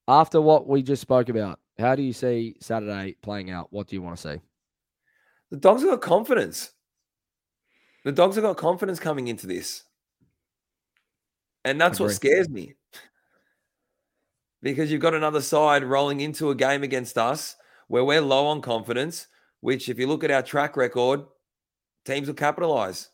After 0.08 0.42
what 0.42 0.68
we 0.68 0.82
just 0.82 1.02
spoke 1.02 1.30
about, 1.30 1.60
how 1.78 1.96
do 1.96 2.02
you 2.02 2.14
see 2.14 2.56
Saturday 2.60 3.16
playing 3.22 3.52
out? 3.52 3.68
What 3.72 3.88
do 3.88 3.96
you 3.96 4.02
want 4.02 4.18
to 4.18 4.34
see? 4.34 4.42
The 5.52 5.58
dogs 5.58 5.82
have 5.82 5.92
got 5.92 6.02
confidence. 6.02 6.72
The 8.06 8.12
dogs 8.12 8.36
have 8.36 8.44
got 8.44 8.58
confidence 8.58 9.00
coming 9.00 9.28
into 9.28 9.46
this. 9.46 9.84
And 11.64 11.80
that's 11.80 12.00
what 12.00 12.12
scares 12.12 12.50
me. 12.50 12.76
Because 14.62 14.92
you've 14.92 15.02
got 15.02 15.14
another 15.14 15.42
side 15.42 15.84
rolling 15.84 16.22
into 16.22 16.50
a 16.50 16.56
game 16.56 16.84
against 16.84 17.18
us 17.18 17.56
where 17.88 18.04
we're 18.04 18.22
low 18.22 18.48
on 18.48 18.62
confidence, 18.62 19.28
which, 19.62 19.90
if 19.90 20.00
you 20.00 20.08
look 20.08 20.24
at 20.24 20.32
our 20.32 20.42
track 20.42 20.76
record, 20.76 21.22
teams 22.06 22.28
will 22.28 22.36
capitalize. 22.36 23.10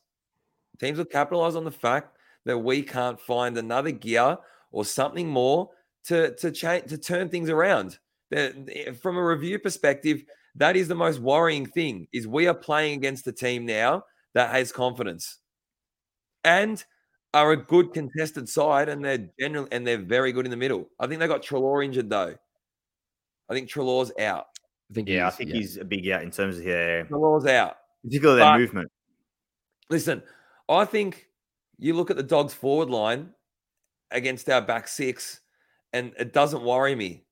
Teams 0.79 0.97
will 0.97 1.05
capitalize 1.05 1.55
on 1.55 1.63
the 1.63 1.71
fact 1.71 2.17
that 2.45 2.57
we 2.57 2.81
can't 2.81 3.19
find 3.19 3.57
another 3.57 3.91
gear 3.91 4.37
or 4.71 4.85
something 4.85 5.27
more 5.27 5.69
to 6.05 6.35
to 6.35 6.51
change 6.51 6.89
to 6.89 6.97
turn 6.97 7.29
things 7.29 7.49
around. 7.49 7.97
That- 8.31 8.97
From 9.01 9.17
a 9.17 9.23
review 9.23 9.59
perspective, 9.59 10.23
that 10.55 10.75
is 10.75 10.87
the 10.87 10.95
most 10.95 11.19
worrying 11.19 11.65
thing 11.65 12.07
is 12.13 12.27
we 12.27 12.47
are 12.47 12.53
playing 12.53 12.97
against 12.97 13.27
a 13.27 13.31
team 13.31 13.65
now 13.65 14.03
that 14.33 14.51
has 14.51 14.71
confidence 14.71 15.39
and 16.43 16.83
are 17.33 17.51
a 17.51 17.57
good 17.57 17.93
contested 17.93 18.47
side 18.47 18.87
and 18.89 19.03
they're 19.03 19.27
general 19.39 19.67
and 19.71 19.85
they're 19.85 19.97
very 19.97 20.31
good 20.31 20.45
in 20.45 20.51
the 20.51 20.57
middle. 20.57 20.89
I 20.99 21.07
think 21.07 21.19
they 21.19 21.27
got 21.27 21.41
Treloar 21.43 21.83
injured 21.83 22.09
though. 22.09 22.35
I 23.49 23.53
think 23.53 23.69
Treloar's 23.69 24.11
out. 24.19 24.47
I 24.89 24.93
think 24.93 25.07
Yeah, 25.09 25.27
I 25.27 25.29
think 25.31 25.49
yeah. 25.49 25.55
he's 25.57 25.77
a 25.77 25.85
big 25.85 26.07
out 26.09 26.23
in 26.23 26.31
terms 26.31 26.57
of 26.57 26.65
yeah, 26.65 27.03
Treloar's 27.03 27.45
out. 27.45 27.77
Particularly 28.05 28.39
their 28.39 28.53
But- 28.53 28.59
movement. 28.59 28.91
Listen, 29.89 30.23
I 30.67 30.85
think 30.85 31.27
you 31.77 31.93
look 31.93 32.09
at 32.09 32.17
the 32.17 32.23
dogs 32.23 32.53
forward 32.53 32.89
line 32.89 33.33
against 34.09 34.49
our 34.49 34.61
back 34.61 34.87
six, 34.87 35.41
and 35.93 36.13
it 36.17 36.33
doesn't 36.33 36.63
worry 36.63 36.95
me. 36.95 37.25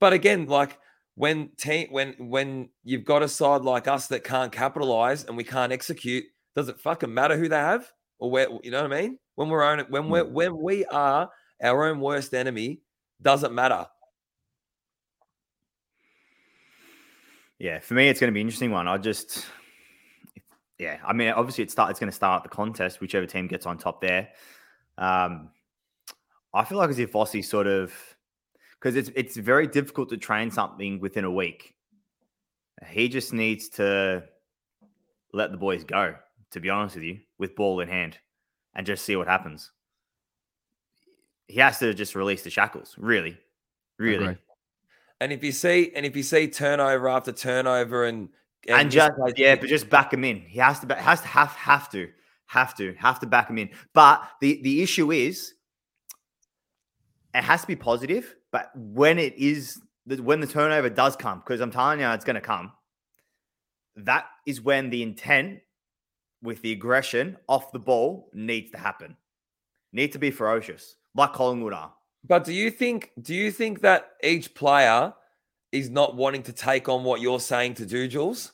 But 0.00 0.12
again, 0.12 0.46
like 0.46 0.78
when 1.14 1.50
team 1.56 1.88
when 1.90 2.14
when 2.18 2.70
you've 2.82 3.04
got 3.04 3.22
a 3.22 3.28
side 3.28 3.62
like 3.62 3.86
us 3.86 4.08
that 4.08 4.24
can't 4.24 4.50
capitalize 4.50 5.24
and 5.24 5.36
we 5.36 5.44
can't 5.44 5.72
execute, 5.72 6.24
does 6.56 6.68
it 6.68 6.80
fucking 6.80 7.12
matter 7.14 7.36
who 7.36 7.48
they 7.48 7.56
have? 7.56 7.92
or 8.20 8.30
we're, 8.30 8.46
you 8.62 8.70
know 8.70 8.82
what 8.82 8.92
I 8.92 9.00
mean? 9.00 9.18
When 9.34 9.48
we're 9.48 9.64
own, 9.64 9.80
when 9.88 10.08
we're 10.08 10.24
hmm. 10.24 10.34
when 10.34 10.56
we 10.62 10.84
are 10.84 11.30
our 11.62 11.86
own 11.86 12.00
worst 12.00 12.32
enemy, 12.34 12.82
doesn't 13.20 13.52
matter. 13.52 13.86
Yeah, 17.58 17.80
for 17.80 17.94
me, 17.94 18.08
it's 18.08 18.20
going 18.20 18.28
to 18.28 18.32
be 18.32 18.40
an 18.40 18.46
interesting 18.46 18.70
one. 18.70 18.88
I 18.88 18.96
just, 18.96 19.44
yeah, 20.80 20.96
I 21.06 21.12
mean, 21.12 21.28
obviously, 21.28 21.62
it 21.62 21.70
start, 21.70 21.90
it's 21.90 22.00
going 22.00 22.08
to 22.08 22.16
start 22.16 22.42
the 22.42 22.48
contest, 22.48 23.02
whichever 23.02 23.26
team 23.26 23.46
gets 23.46 23.66
on 23.66 23.76
top 23.76 24.00
there. 24.00 24.30
Um, 24.96 25.50
I 26.54 26.64
feel 26.64 26.78
like 26.78 26.88
as 26.88 26.98
if 26.98 27.12
Vossi 27.12 27.44
sort 27.44 27.66
of, 27.66 27.92
because 28.80 28.96
it's 28.96 29.10
it's 29.14 29.36
very 29.36 29.66
difficult 29.66 30.08
to 30.08 30.16
train 30.16 30.50
something 30.50 30.98
within 30.98 31.24
a 31.24 31.30
week. 31.30 31.74
He 32.88 33.10
just 33.10 33.34
needs 33.34 33.68
to 33.70 34.24
let 35.34 35.52
the 35.52 35.58
boys 35.58 35.84
go. 35.84 36.14
To 36.52 36.60
be 36.60 36.70
honest 36.70 36.96
with 36.96 37.04
you, 37.04 37.20
with 37.38 37.54
ball 37.54 37.80
in 37.80 37.88
hand, 37.88 38.18
and 38.74 38.86
just 38.86 39.04
see 39.04 39.16
what 39.16 39.28
happens. 39.28 39.70
He 41.46 41.60
has 41.60 41.78
to 41.80 41.92
just 41.92 42.14
release 42.14 42.42
the 42.42 42.50
shackles. 42.50 42.94
Really, 42.96 43.36
really. 43.98 44.38
And 45.20 45.30
if 45.30 45.44
you 45.44 45.52
see, 45.52 45.92
and 45.94 46.06
if 46.06 46.16
you 46.16 46.22
see 46.22 46.48
turnover 46.48 47.06
after 47.10 47.32
turnover, 47.32 48.06
and 48.06 48.30
and 48.68 48.90
just 48.90 49.12
misplaced- 49.12 49.38
yeah, 49.38 49.54
but 49.56 49.68
just 49.68 49.88
back 49.90 50.12
him 50.12 50.24
in. 50.24 50.40
He 50.40 50.58
has 50.58 50.80
to 50.80 50.94
has 50.94 51.20
to 51.22 51.26
have 51.28 51.50
have 51.50 51.90
to 51.90 52.08
have 52.46 52.74
to 52.76 52.94
have 52.94 53.20
to 53.20 53.26
back 53.26 53.48
him 53.48 53.58
in. 53.58 53.70
But 53.92 54.28
the 54.40 54.60
the 54.62 54.82
issue 54.82 55.12
is, 55.12 55.54
it 57.34 57.42
has 57.42 57.62
to 57.62 57.66
be 57.66 57.76
positive. 57.76 58.36
But 58.50 58.70
when 58.74 59.18
it 59.18 59.34
is 59.36 59.80
when 60.04 60.40
the 60.40 60.46
turnover 60.46 60.90
does 60.90 61.16
come, 61.16 61.38
because 61.40 61.60
I'm 61.60 61.70
telling 61.70 62.00
you, 62.00 62.08
it's 62.08 62.24
going 62.24 62.34
to 62.34 62.40
come. 62.40 62.72
That 63.96 64.26
is 64.46 64.60
when 64.60 64.90
the 64.90 65.02
intent 65.02 65.60
with 66.42 66.62
the 66.62 66.72
aggression 66.72 67.36
off 67.48 67.72
the 67.72 67.78
ball 67.78 68.30
needs 68.32 68.70
to 68.72 68.78
happen. 68.78 69.16
Need 69.92 70.12
to 70.12 70.18
be 70.18 70.30
ferocious, 70.30 70.96
like 71.14 71.32
Collingwood 71.32 71.72
are. 71.72 71.92
But 72.24 72.44
do 72.44 72.52
you 72.52 72.70
think 72.70 73.12
do 73.22 73.34
you 73.34 73.50
think 73.50 73.80
that 73.80 74.12
each 74.22 74.54
player 74.54 75.12
is 75.72 75.90
not 75.90 76.16
wanting 76.16 76.42
to 76.44 76.52
take 76.52 76.88
on 76.88 77.04
what 77.04 77.20
you're 77.20 77.40
saying 77.40 77.74
to 77.74 77.86
do, 77.86 78.08
Jules? 78.08 78.52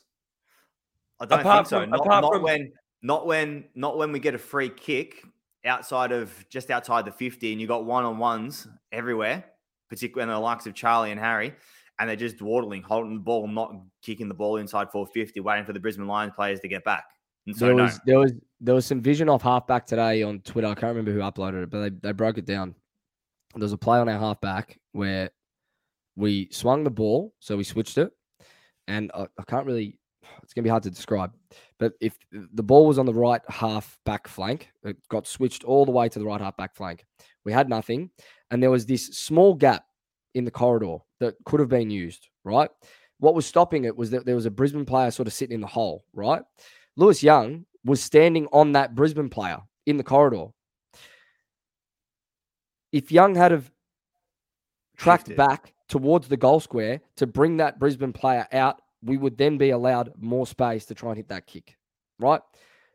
I 1.19 1.25
don't 1.25 1.39
Apart 1.39 1.57
think 1.57 1.67
so. 1.69 1.81
from- 1.81 1.89
Not, 1.89 1.99
apart 2.01 2.21
not 2.21 2.33
from- 2.33 2.43
when 2.43 2.71
not 3.01 3.25
when 3.25 3.65
not 3.75 3.97
when 3.97 4.11
we 4.11 4.19
get 4.19 4.35
a 4.35 4.39
free 4.39 4.69
kick 4.69 5.23
outside 5.65 6.11
of 6.11 6.33
just 6.49 6.69
outside 6.71 7.05
the 7.05 7.11
50 7.11 7.51
and 7.51 7.61
you 7.61 7.67
got 7.67 7.85
one 7.85 8.05
on 8.05 8.17
ones 8.17 8.67
everywhere, 8.91 9.43
particularly 9.89 10.23
in 10.31 10.35
the 10.35 10.39
likes 10.39 10.65
of 10.65 10.73
Charlie 10.73 11.11
and 11.11 11.19
Harry, 11.19 11.53
and 11.99 12.09
they're 12.09 12.15
just 12.15 12.37
dawdling, 12.37 12.81
holding 12.83 13.15
the 13.15 13.19
ball, 13.19 13.47
not 13.47 13.73
kicking 14.01 14.27
the 14.27 14.33
ball 14.33 14.57
inside 14.57 14.91
450, 14.91 15.39
waiting 15.41 15.65
for 15.65 15.73
the 15.73 15.79
Brisbane 15.79 16.07
Lions 16.07 16.33
players 16.35 16.59
to 16.61 16.67
get 16.67 16.83
back. 16.83 17.05
And 17.45 17.55
so 17.55 17.65
there 17.67 17.75
no. 17.75 17.83
was 17.83 17.99
there 18.05 18.19
was 18.19 18.33
there 18.59 18.75
was 18.75 18.85
some 18.85 19.01
vision 19.01 19.29
off 19.29 19.41
halfback 19.41 19.85
today 19.85 20.23
on 20.23 20.39
Twitter. 20.41 20.67
I 20.67 20.75
can't 20.75 20.95
remember 20.95 21.11
who 21.11 21.19
uploaded 21.19 21.63
it, 21.63 21.69
but 21.69 21.81
they, 21.81 21.89
they 21.89 22.11
broke 22.11 22.37
it 22.37 22.45
down. 22.45 22.75
There 23.53 23.63
was 23.63 23.73
a 23.73 23.77
play 23.77 23.99
on 23.99 24.09
our 24.09 24.19
halfback 24.19 24.79
where 24.91 25.29
we 26.17 26.49
swung 26.51 26.83
the 26.83 26.89
ball, 26.89 27.33
so 27.39 27.55
we 27.55 27.63
switched 27.63 27.97
it, 27.97 28.11
and 28.87 29.11
I, 29.13 29.27
I 29.39 29.43
can't 29.43 29.65
really. 29.65 29.99
It's 30.43 30.53
gonna 30.53 30.63
be 30.63 30.69
hard 30.69 30.83
to 30.83 30.89
describe, 30.89 31.31
but 31.79 31.93
if 32.01 32.17
the 32.31 32.63
ball 32.63 32.85
was 32.85 32.99
on 32.99 33.05
the 33.05 33.13
right 33.13 33.41
half 33.49 33.97
back 34.05 34.27
flank, 34.27 34.69
it 34.83 34.97
got 35.09 35.27
switched 35.27 35.63
all 35.63 35.85
the 35.85 35.91
way 35.91 36.09
to 36.09 36.19
the 36.19 36.25
right 36.25 36.41
half 36.41 36.55
back 36.57 36.75
flank. 36.75 37.05
We 37.45 37.53
had 37.53 37.69
nothing, 37.69 38.09
and 38.51 38.61
there 38.61 38.71
was 38.71 38.85
this 38.85 39.05
small 39.07 39.53
gap 39.53 39.85
in 40.35 40.43
the 40.43 40.51
corridor 40.51 40.97
that 41.19 41.35
could 41.45 41.59
have 41.59 41.69
been 41.69 41.89
used. 41.89 42.27
Right, 42.43 42.69
what 43.19 43.35
was 43.35 43.45
stopping 43.45 43.85
it 43.85 43.95
was 43.95 44.09
that 44.11 44.25
there 44.25 44.35
was 44.35 44.45
a 44.45 44.51
Brisbane 44.51 44.85
player 44.85 45.11
sort 45.11 45.27
of 45.27 45.33
sitting 45.33 45.55
in 45.55 45.61
the 45.61 45.67
hole. 45.67 46.03
Right, 46.13 46.41
Lewis 46.97 47.23
Young 47.23 47.65
was 47.85 48.01
standing 48.01 48.47
on 48.51 48.73
that 48.73 48.95
Brisbane 48.95 49.29
player 49.29 49.59
in 49.85 49.97
the 49.97 50.03
corridor. 50.03 50.47
If 52.91 53.11
Young 53.11 53.35
had 53.35 53.51
have 53.51 53.71
tracked 54.97 55.27
Shifted. 55.27 55.37
back 55.37 55.73
towards 55.89 56.27
the 56.27 56.37
goal 56.37 56.59
square 56.59 57.01
to 57.15 57.27
bring 57.27 57.57
that 57.57 57.79
Brisbane 57.79 58.13
player 58.13 58.47
out, 58.51 58.81
we 59.03 59.17
would 59.17 59.37
then 59.37 59.57
be 59.57 59.69
allowed 59.71 60.11
more 60.17 60.47
space 60.47 60.85
to 60.85 60.95
try 60.95 61.09
and 61.09 61.17
hit 61.17 61.29
that 61.29 61.47
kick. 61.47 61.75
Right? 62.19 62.41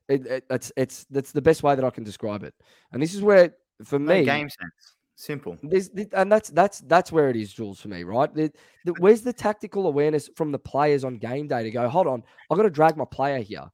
It, 0.09 0.27
it- 0.27 0.45
it's 0.51 0.73
it's 0.77 1.05
that's 1.11 1.33
the 1.33 1.43
best 1.43 1.63
way 1.63 1.75
that 1.75 1.85
I 1.85 1.91
can 1.91 2.05
describe 2.05 2.43
it. 2.43 2.55
And 2.93 3.03
this 3.03 3.15
is 3.15 3.23
where, 3.23 3.55
for 3.85 3.99
No 3.99 4.15
me, 4.15 4.25
game 4.25 4.49
sense. 4.51 4.95
Simple. 5.15 5.57
there's, 5.63 5.89
th- 5.91 6.09
and 6.15 6.33
that's 6.33 6.51
that's 6.51 6.81
that's 6.81 7.13
where 7.13 7.29
it 7.31 7.37
is, 7.37 7.53
Jules, 7.53 7.81
for 7.81 7.87
me, 7.89 8.03
right? 8.03 8.35
The, 8.35 8.51
the, 8.85 8.93
where's 8.99 9.21
the 9.21 9.33
tactical 9.33 9.87
awareness 9.87 10.29
from 10.37 10.51
the 10.51 10.59
players 10.59 11.05
on 11.05 11.19
game 11.19 11.47
day 11.47 11.63
to 11.63 11.71
go? 11.71 11.89
Hold 11.89 12.09
on, 12.09 12.25
I've 12.51 12.57
got 12.57 12.65
to 12.65 12.71
drag 12.71 12.97
my 12.97 13.05
player 13.05 13.39
here. 13.39 13.71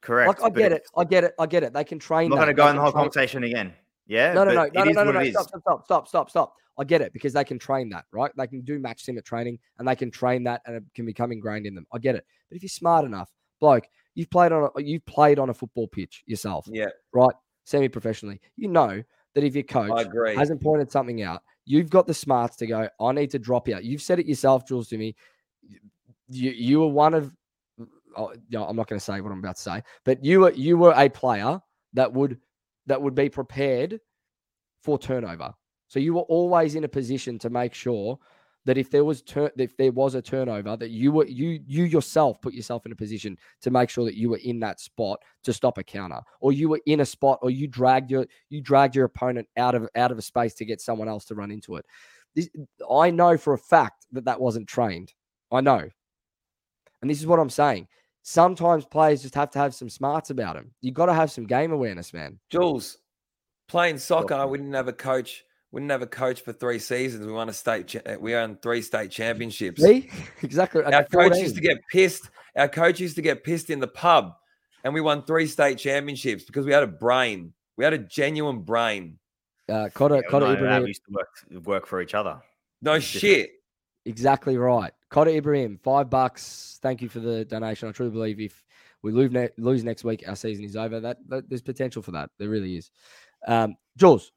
Correct. 0.00 0.40
Like 0.40 0.42
I 0.42 0.58
get 0.58 0.72
it, 0.72 0.88
I 0.96 1.04
get 1.04 1.24
it, 1.24 1.34
I 1.38 1.46
get 1.46 1.62
it. 1.62 1.74
They 1.74 1.84
can 1.84 1.98
train. 1.98 2.24
I'm 2.32 2.38
not 2.38 2.44
going 2.44 2.48
to 2.48 2.54
go 2.54 2.68
in 2.68 2.76
the 2.76 2.82
whole 2.82 2.92
conversation 2.92 3.44
again. 3.44 3.74
Yeah. 4.06 4.32
No, 4.32 4.44
no, 4.44 4.52
no, 4.54 4.70
no, 4.72 4.84
no, 4.84 4.92
no, 4.92 5.04
no, 5.04 5.12
no. 5.12 5.20
it 5.20 5.28
is. 5.28 5.32
Stop, 5.34 5.48
stop, 5.48 5.62
stop, 5.62 5.84
stop, 5.84 6.08
stop, 6.08 6.30
stop. 6.30 6.54
I 6.78 6.84
get 6.84 7.00
it 7.00 7.12
because 7.12 7.32
they 7.32 7.44
can 7.44 7.58
train 7.58 7.90
that, 7.90 8.06
right? 8.12 8.30
They 8.36 8.46
can 8.46 8.62
do 8.62 8.78
match 8.78 9.04
sim 9.04 9.18
at 9.18 9.24
training 9.24 9.58
and 9.78 9.86
they 9.86 9.96
can 9.96 10.10
train 10.10 10.44
that 10.44 10.62
and 10.66 10.76
it 10.76 10.84
can 10.94 11.04
become 11.04 11.32
ingrained 11.32 11.66
in 11.66 11.74
them. 11.74 11.86
I 11.92 11.98
get 11.98 12.14
it. 12.14 12.24
But 12.48 12.56
if 12.56 12.62
you're 12.62 12.68
smart 12.68 13.04
enough, 13.04 13.30
bloke, 13.60 13.84
you've 14.14 14.30
played 14.30 14.52
on 14.52 14.70
a 14.74 14.82
you've 14.82 15.04
played 15.06 15.38
on 15.38 15.50
a 15.50 15.54
football 15.54 15.88
pitch 15.88 16.22
yourself, 16.26 16.66
Yeah, 16.70 16.88
right? 17.12 17.34
Semi-professionally. 17.64 18.40
You 18.56 18.68
know 18.68 19.02
that 19.34 19.44
if 19.44 19.54
your 19.54 19.64
coach 19.64 20.06
hasn't 20.36 20.62
pointed 20.62 20.90
something 20.90 21.22
out, 21.22 21.42
you've 21.64 21.90
got 21.90 22.06
the 22.06 22.14
smarts 22.14 22.56
to 22.56 22.66
go, 22.66 22.88
I 23.00 23.12
need 23.12 23.30
to 23.30 23.38
drop 23.38 23.66
here. 23.66 23.80
You've 23.80 24.02
said 24.02 24.18
it 24.18 24.26
yourself, 24.26 24.66
Jules, 24.66 24.88
to 24.88 24.98
me. 24.98 25.14
You 26.28 26.50
you 26.50 26.80
were 26.80 26.88
one 26.88 27.14
of 27.14 27.34
oh, 28.16 28.32
no, 28.50 28.64
I'm 28.64 28.76
not 28.76 28.88
going 28.88 28.98
to 28.98 29.04
say 29.04 29.20
what 29.20 29.32
I'm 29.32 29.38
about 29.38 29.56
to 29.56 29.62
say, 29.62 29.82
but 30.04 30.24
you 30.24 30.40
were 30.40 30.52
you 30.52 30.78
were 30.78 30.94
a 30.96 31.08
player 31.08 31.60
that 31.92 32.12
would 32.12 32.38
that 32.86 33.00
would 33.00 33.14
be 33.14 33.28
prepared 33.28 34.00
for 34.82 34.98
turnover. 34.98 35.54
So 35.92 36.00
you 36.00 36.14
were 36.14 36.22
always 36.22 36.74
in 36.74 36.84
a 36.84 36.88
position 36.88 37.38
to 37.40 37.50
make 37.50 37.74
sure 37.74 38.18
that 38.64 38.78
if 38.78 38.90
there 38.90 39.04
was 39.04 39.20
tur- 39.20 39.52
if 39.58 39.76
there 39.76 39.92
was 39.92 40.14
a 40.14 40.22
turnover, 40.22 40.74
that 40.74 40.88
you 40.88 41.12
were 41.12 41.26
you 41.26 41.60
you 41.66 41.84
yourself 41.84 42.40
put 42.40 42.54
yourself 42.54 42.86
in 42.86 42.92
a 42.92 42.96
position 42.96 43.36
to 43.60 43.70
make 43.70 43.90
sure 43.90 44.06
that 44.06 44.14
you 44.14 44.30
were 44.30 44.40
in 44.42 44.58
that 44.60 44.80
spot 44.80 45.20
to 45.42 45.52
stop 45.52 45.76
a 45.76 45.82
counter, 45.82 46.22
or 46.40 46.50
you 46.50 46.70
were 46.70 46.80
in 46.86 47.00
a 47.00 47.04
spot, 47.04 47.40
or 47.42 47.50
you 47.50 47.68
dragged 47.68 48.10
your 48.10 48.24
you 48.48 48.62
dragged 48.62 48.96
your 48.96 49.04
opponent 49.04 49.46
out 49.58 49.74
of 49.74 49.86
out 49.94 50.10
of 50.10 50.16
a 50.16 50.22
space 50.22 50.54
to 50.54 50.64
get 50.64 50.80
someone 50.80 51.10
else 51.10 51.26
to 51.26 51.34
run 51.34 51.50
into 51.50 51.76
it. 51.76 51.84
This, 52.34 52.48
I 52.90 53.10
know 53.10 53.36
for 53.36 53.52
a 53.52 53.58
fact 53.58 54.06
that 54.12 54.24
that 54.24 54.40
wasn't 54.40 54.68
trained. 54.68 55.12
I 55.50 55.60
know, 55.60 55.90
and 57.02 57.10
this 57.10 57.20
is 57.20 57.26
what 57.26 57.38
I'm 57.38 57.50
saying. 57.50 57.86
Sometimes 58.22 58.86
players 58.86 59.20
just 59.20 59.34
have 59.34 59.50
to 59.50 59.58
have 59.58 59.74
some 59.74 59.90
smarts 59.90 60.30
about 60.30 60.54
them. 60.54 60.72
You 60.80 60.90
got 60.92 61.06
to 61.06 61.12
have 61.12 61.30
some 61.30 61.44
game 61.44 61.70
awareness, 61.70 62.14
man. 62.14 62.38
Jules, 62.48 62.96
playing 63.68 63.98
soccer, 63.98 64.46
we 64.46 64.56
didn't 64.56 64.72
have 64.72 64.88
a 64.88 64.94
coach. 64.94 65.44
We 65.72 65.80
didn't 65.80 65.90
have 65.90 66.02
a 66.02 66.06
coach 66.06 66.42
for 66.42 66.52
three 66.52 66.78
seasons. 66.78 67.26
We 67.26 67.32
won 67.32 67.48
a 67.48 67.52
state. 67.52 67.88
cha- 67.88 68.16
We 68.20 68.34
won 68.34 68.58
three 68.62 68.82
state 68.82 69.10
championships. 69.10 69.82
See, 69.82 70.10
exactly. 70.42 70.84
Our 70.84 71.04
coach 71.04 71.36
used 71.38 71.54
to 71.56 71.62
get 71.62 71.78
pissed. 71.90 72.28
Our 72.54 72.68
coach 72.68 73.00
used 73.00 73.16
to 73.16 73.22
get 73.22 73.42
pissed 73.42 73.70
in 73.70 73.80
the 73.80 73.88
pub, 73.88 74.34
and 74.84 74.92
we 74.92 75.00
won 75.00 75.24
three 75.24 75.46
state 75.46 75.78
championships 75.78 76.44
because 76.44 76.66
we 76.66 76.72
had 76.72 76.82
a 76.82 76.86
brain. 76.88 77.54
We 77.78 77.84
had 77.84 77.94
a 77.94 77.98
genuine 77.98 78.60
brain. 78.60 79.18
uh, 79.70 79.88
Cotta, 79.94 80.16
Yeah, 80.16 80.30
Cotta 80.30 80.44
no, 80.46 80.52
no, 80.52 80.58
Ibrahim. 80.58 80.86
used 80.86 81.02
to 81.06 81.12
work, 81.12 81.66
work 81.66 81.86
for 81.86 82.02
each 82.02 82.14
other. 82.14 82.38
No 82.82 82.92
It's 82.94 83.10
different. 83.10 83.34
shit. 83.36 83.50
Exactly 84.04 84.58
right. 84.58 84.92
Cotta 85.08 85.34
Ibrahim, 85.34 85.78
five 85.82 86.10
bucks. 86.10 86.78
Thank 86.82 87.00
you 87.00 87.08
for 87.08 87.20
the 87.20 87.44
donation. 87.46 87.88
I 87.88 87.92
truly 87.92 88.10
believe 88.12 88.40
if 88.40 88.62
we 89.02 89.12
lose, 89.12 89.30
ne- 89.30 89.48
lose 89.56 89.84
next 89.84 90.04
week, 90.04 90.24
our 90.28 90.36
season 90.36 90.64
is 90.64 90.76
over. 90.76 91.00
That, 91.00 91.16
that 91.28 91.48
there's 91.48 91.62
potential 91.62 92.02
for 92.02 92.10
that. 92.10 92.28
There 92.38 92.48
really 92.50 92.76
is. 92.76 92.90
Um, 93.46 93.76
Jules, 93.96 94.32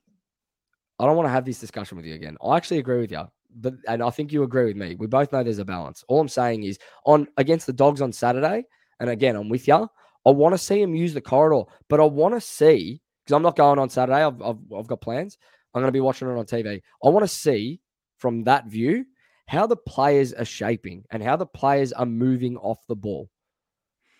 I 0.99 1.05
don't 1.05 1.15
want 1.15 1.27
to 1.27 1.31
have 1.31 1.45
this 1.45 1.59
discussion 1.59 1.97
with 1.97 2.05
you 2.05 2.15
again. 2.15 2.37
I 2.43 2.55
actually 2.57 2.79
agree 2.79 2.99
with 2.99 3.11
you, 3.11 3.23
but 3.55 3.73
and 3.87 4.01
I 4.01 4.09
think 4.09 4.31
you 4.31 4.43
agree 4.43 4.65
with 4.65 4.77
me. 4.77 4.95
We 4.95 5.07
both 5.07 5.31
know 5.31 5.43
there's 5.43 5.59
a 5.59 5.65
balance. 5.65 6.03
All 6.07 6.19
I'm 6.19 6.27
saying 6.29 6.63
is 6.63 6.79
on 7.05 7.27
against 7.37 7.67
the 7.67 7.73
dogs 7.73 8.01
on 8.01 8.11
Saturday, 8.11 8.65
and 8.99 9.09
again, 9.09 9.35
I'm 9.35 9.49
with 9.49 9.67
you. 9.67 9.89
I 10.27 10.29
want 10.31 10.53
to 10.53 10.57
see 10.57 10.81
him 10.81 10.95
use 10.95 11.13
the 11.13 11.21
corridor, 11.21 11.69
but 11.89 11.99
I 11.99 12.05
want 12.05 12.33
to 12.33 12.41
see 12.41 13.01
because 13.23 13.35
I'm 13.35 13.43
not 13.43 13.55
going 13.55 13.79
on 13.79 13.89
Saturday. 13.89 14.23
I've, 14.23 14.41
I've, 14.41 14.57
I've 14.75 14.87
got 14.87 15.01
plans. 15.01 15.37
I'm 15.73 15.81
going 15.81 15.89
to 15.89 15.91
be 15.91 15.99
watching 15.99 16.27
it 16.29 16.37
on 16.37 16.45
TV. 16.45 16.81
I 17.03 17.09
want 17.09 17.23
to 17.23 17.27
see 17.27 17.81
from 18.17 18.43
that 18.45 18.67
view 18.67 19.05
how 19.47 19.67
the 19.67 19.75
players 19.75 20.33
are 20.33 20.45
shaping 20.45 21.03
and 21.11 21.21
how 21.21 21.35
the 21.35 21.45
players 21.45 21.91
are 21.93 22.05
moving 22.05 22.57
off 22.57 22.79
the 22.87 22.95
ball 22.95 23.29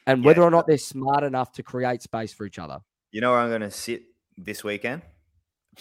and 0.06 0.22
Yeah. 0.22 0.28
whether 0.28 0.44
or 0.44 0.52
not 0.52 0.68
they're 0.68 0.78
smart 0.78 1.24
enough 1.24 1.54
to 1.54 1.64
create 1.64 2.02
space 2.02 2.34
for 2.34 2.46
each 2.46 2.60
other. 2.60 2.80
You 3.12 3.22
know 3.22 3.32
where 3.32 3.40
I'm 3.40 3.50
going 3.50 3.62
to 3.62 3.72
sit 3.72 4.04
this 4.38 4.64
weekend? 4.64 5.02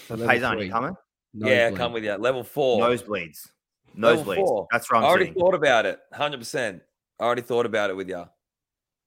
Level 0.08 0.26
Payzani, 0.26 0.52
three, 0.56 0.66
you 0.66 0.72
coming? 0.72 0.96
Yeah, 1.34 1.70
come 1.72 1.92
with 1.92 2.04
you. 2.04 2.12
Level 2.14 2.44
four. 2.44 2.80
Nosebleeds. 2.80 3.48
Nosebleeds. 3.96 4.36
four. 4.36 4.66
That's 4.70 4.90
where 4.90 5.00
I 5.00 5.04
already 5.04 5.26
sitting. 5.26 5.40
thought 5.40 5.54
about 5.54 5.86
it. 5.86 5.98
Hundred 6.12 6.38
percent. 6.38 6.82
I 7.20 7.24
already 7.24 7.42
thought 7.42 7.66
about 7.66 7.90
it 7.90 7.96
with 7.96 8.08
you. 8.08 8.24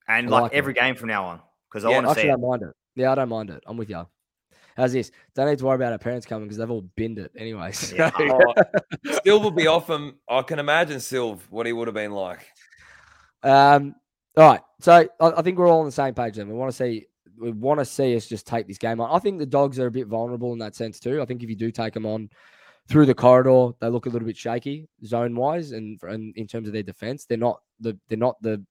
And 0.07 0.27
I 0.27 0.29
like 0.29 0.41
like 0.43 0.53
every 0.53 0.73
it. 0.73 0.77
game 0.77 0.95
from 0.95 1.09
now 1.09 1.25
on, 1.25 1.41
because 1.69 1.83
I 1.85 1.89
want 1.89 2.07
to 2.07 2.13
see 2.13 2.19
Actually, 2.21 2.29
I 2.29 2.33
don't 2.33 2.49
mind 2.49 2.61
it. 2.63 2.69
Yeah, 2.95 3.11
I 3.11 3.15
don't 3.15 3.29
mind 3.29 3.49
it. 3.49 3.63
I'm 3.67 3.77
with 3.77 3.89
you. 3.89 4.07
How's 4.77 4.93
this? 4.93 5.11
Don't 5.33 5.49
need 5.49 5.57
to 5.57 5.65
worry 5.65 5.75
about 5.75 5.91
our 5.91 5.97
parents 5.97 6.25
coming 6.27 6.45
because 6.47 6.57
they've 6.57 6.69
all 6.69 6.87
binned 6.95 7.17
it 7.17 7.31
anyway. 7.35 7.71
so- 7.73 7.95
Yeah. 7.95 8.11
Oh, 8.19 8.53
Silv 9.25 9.41
will 9.41 9.51
be 9.51 9.67
off 9.67 9.89
him. 9.89 10.15
I 10.29 10.41
can 10.43 10.59
imagine 10.59 10.97
Silv 10.97 11.39
what 11.49 11.65
he 11.65 11.73
would 11.73 11.87
have 11.87 11.95
been 11.95 12.11
like. 12.11 12.45
Um, 13.43 13.95
all 14.37 14.51
right. 14.51 14.61
So 14.79 14.93
I, 14.93 15.07
I 15.19 15.41
think 15.41 15.57
we're 15.57 15.67
all 15.67 15.79
on 15.79 15.85
the 15.85 15.91
same 15.91 16.13
page 16.13 16.35
then. 16.35 16.47
We 16.47 16.53
want 16.53 16.71
to 16.71 16.77
see 16.77 17.07
we 17.07 17.07
want 17.37 17.79
to 17.79 17.85
see 17.85 18.15
us 18.15 18.27
just 18.27 18.47
take 18.47 18.67
this 18.67 18.77
game 18.77 18.99
on. 18.99 19.09
I 19.11 19.19
think 19.19 19.39
the 19.39 19.45
dogs 19.45 19.79
are 19.79 19.87
a 19.87 19.91
bit 19.91 20.07
vulnerable 20.07 20.53
in 20.53 20.59
that 20.59 20.75
sense 20.75 20.99
too. 20.99 21.21
I 21.21 21.25
think 21.25 21.43
if 21.43 21.49
you 21.49 21.55
do 21.55 21.71
take 21.71 21.93
them 21.93 22.05
on 22.05 22.29
through 22.87 23.05
the 23.05 23.13
corridor, 23.13 23.73
they 23.79 23.89
look 23.89 24.05
a 24.05 24.09
little 24.09 24.27
bit 24.27 24.37
shaky 24.37 24.87
zone 25.05 25.35
wise, 25.35 25.71
and, 25.71 25.99
and 26.03 26.35
in 26.35 26.47
terms 26.47 26.67
of 26.67 26.73
their 26.73 26.83
defense, 26.83 27.25
they're 27.25 27.37
not 27.37 27.61
the 27.79 27.97
they're 28.07 28.17
not 28.17 28.41
the 28.41 28.63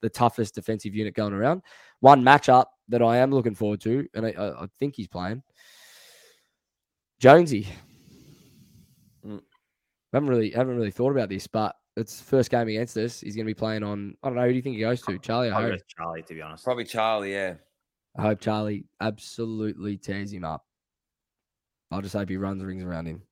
the 0.00 0.08
toughest 0.08 0.54
defensive 0.54 0.94
unit 0.94 1.14
going 1.14 1.32
around. 1.32 1.62
One 2.00 2.22
matchup 2.22 2.66
that 2.88 3.02
I 3.02 3.18
am 3.18 3.30
looking 3.30 3.54
forward 3.54 3.80
to, 3.82 4.06
and 4.14 4.26
I, 4.26 4.30
I 4.30 4.66
think 4.78 4.94
he's 4.96 5.08
playing 5.08 5.42
Jonesy. 7.18 7.66
Mm. 9.26 9.40
haven't 10.12 10.28
really 10.28 10.50
haven't 10.50 10.76
really 10.76 10.90
thought 10.90 11.12
about 11.12 11.28
this, 11.28 11.46
but 11.46 11.74
it's 11.96 12.20
first 12.20 12.50
game 12.50 12.68
against 12.68 12.96
us. 12.96 13.20
He's 13.20 13.36
going 13.36 13.46
to 13.46 13.50
be 13.50 13.54
playing 13.54 13.82
on. 13.82 14.16
I 14.22 14.28
don't 14.28 14.36
know. 14.36 14.42
Who 14.42 14.50
do 14.50 14.56
you 14.56 14.62
think 14.62 14.76
he 14.76 14.82
goes 14.82 15.00
to? 15.02 15.18
Charlie. 15.18 15.50
I 15.50 15.60
I'll 15.60 15.70
hope. 15.70 15.80
Charlie, 15.86 16.22
to 16.22 16.34
be 16.34 16.42
honest. 16.42 16.64
Probably 16.64 16.84
Charlie, 16.84 17.32
yeah. 17.32 17.54
I 18.16 18.22
hope 18.22 18.40
Charlie 18.40 18.86
absolutely 19.00 19.96
tears 19.96 20.32
him 20.32 20.44
up. 20.44 20.64
I'll 21.90 22.02
just 22.02 22.14
hope 22.14 22.28
he 22.28 22.36
runs 22.36 22.62
rings 22.62 22.82
around 22.82 23.06
him. 23.06 23.22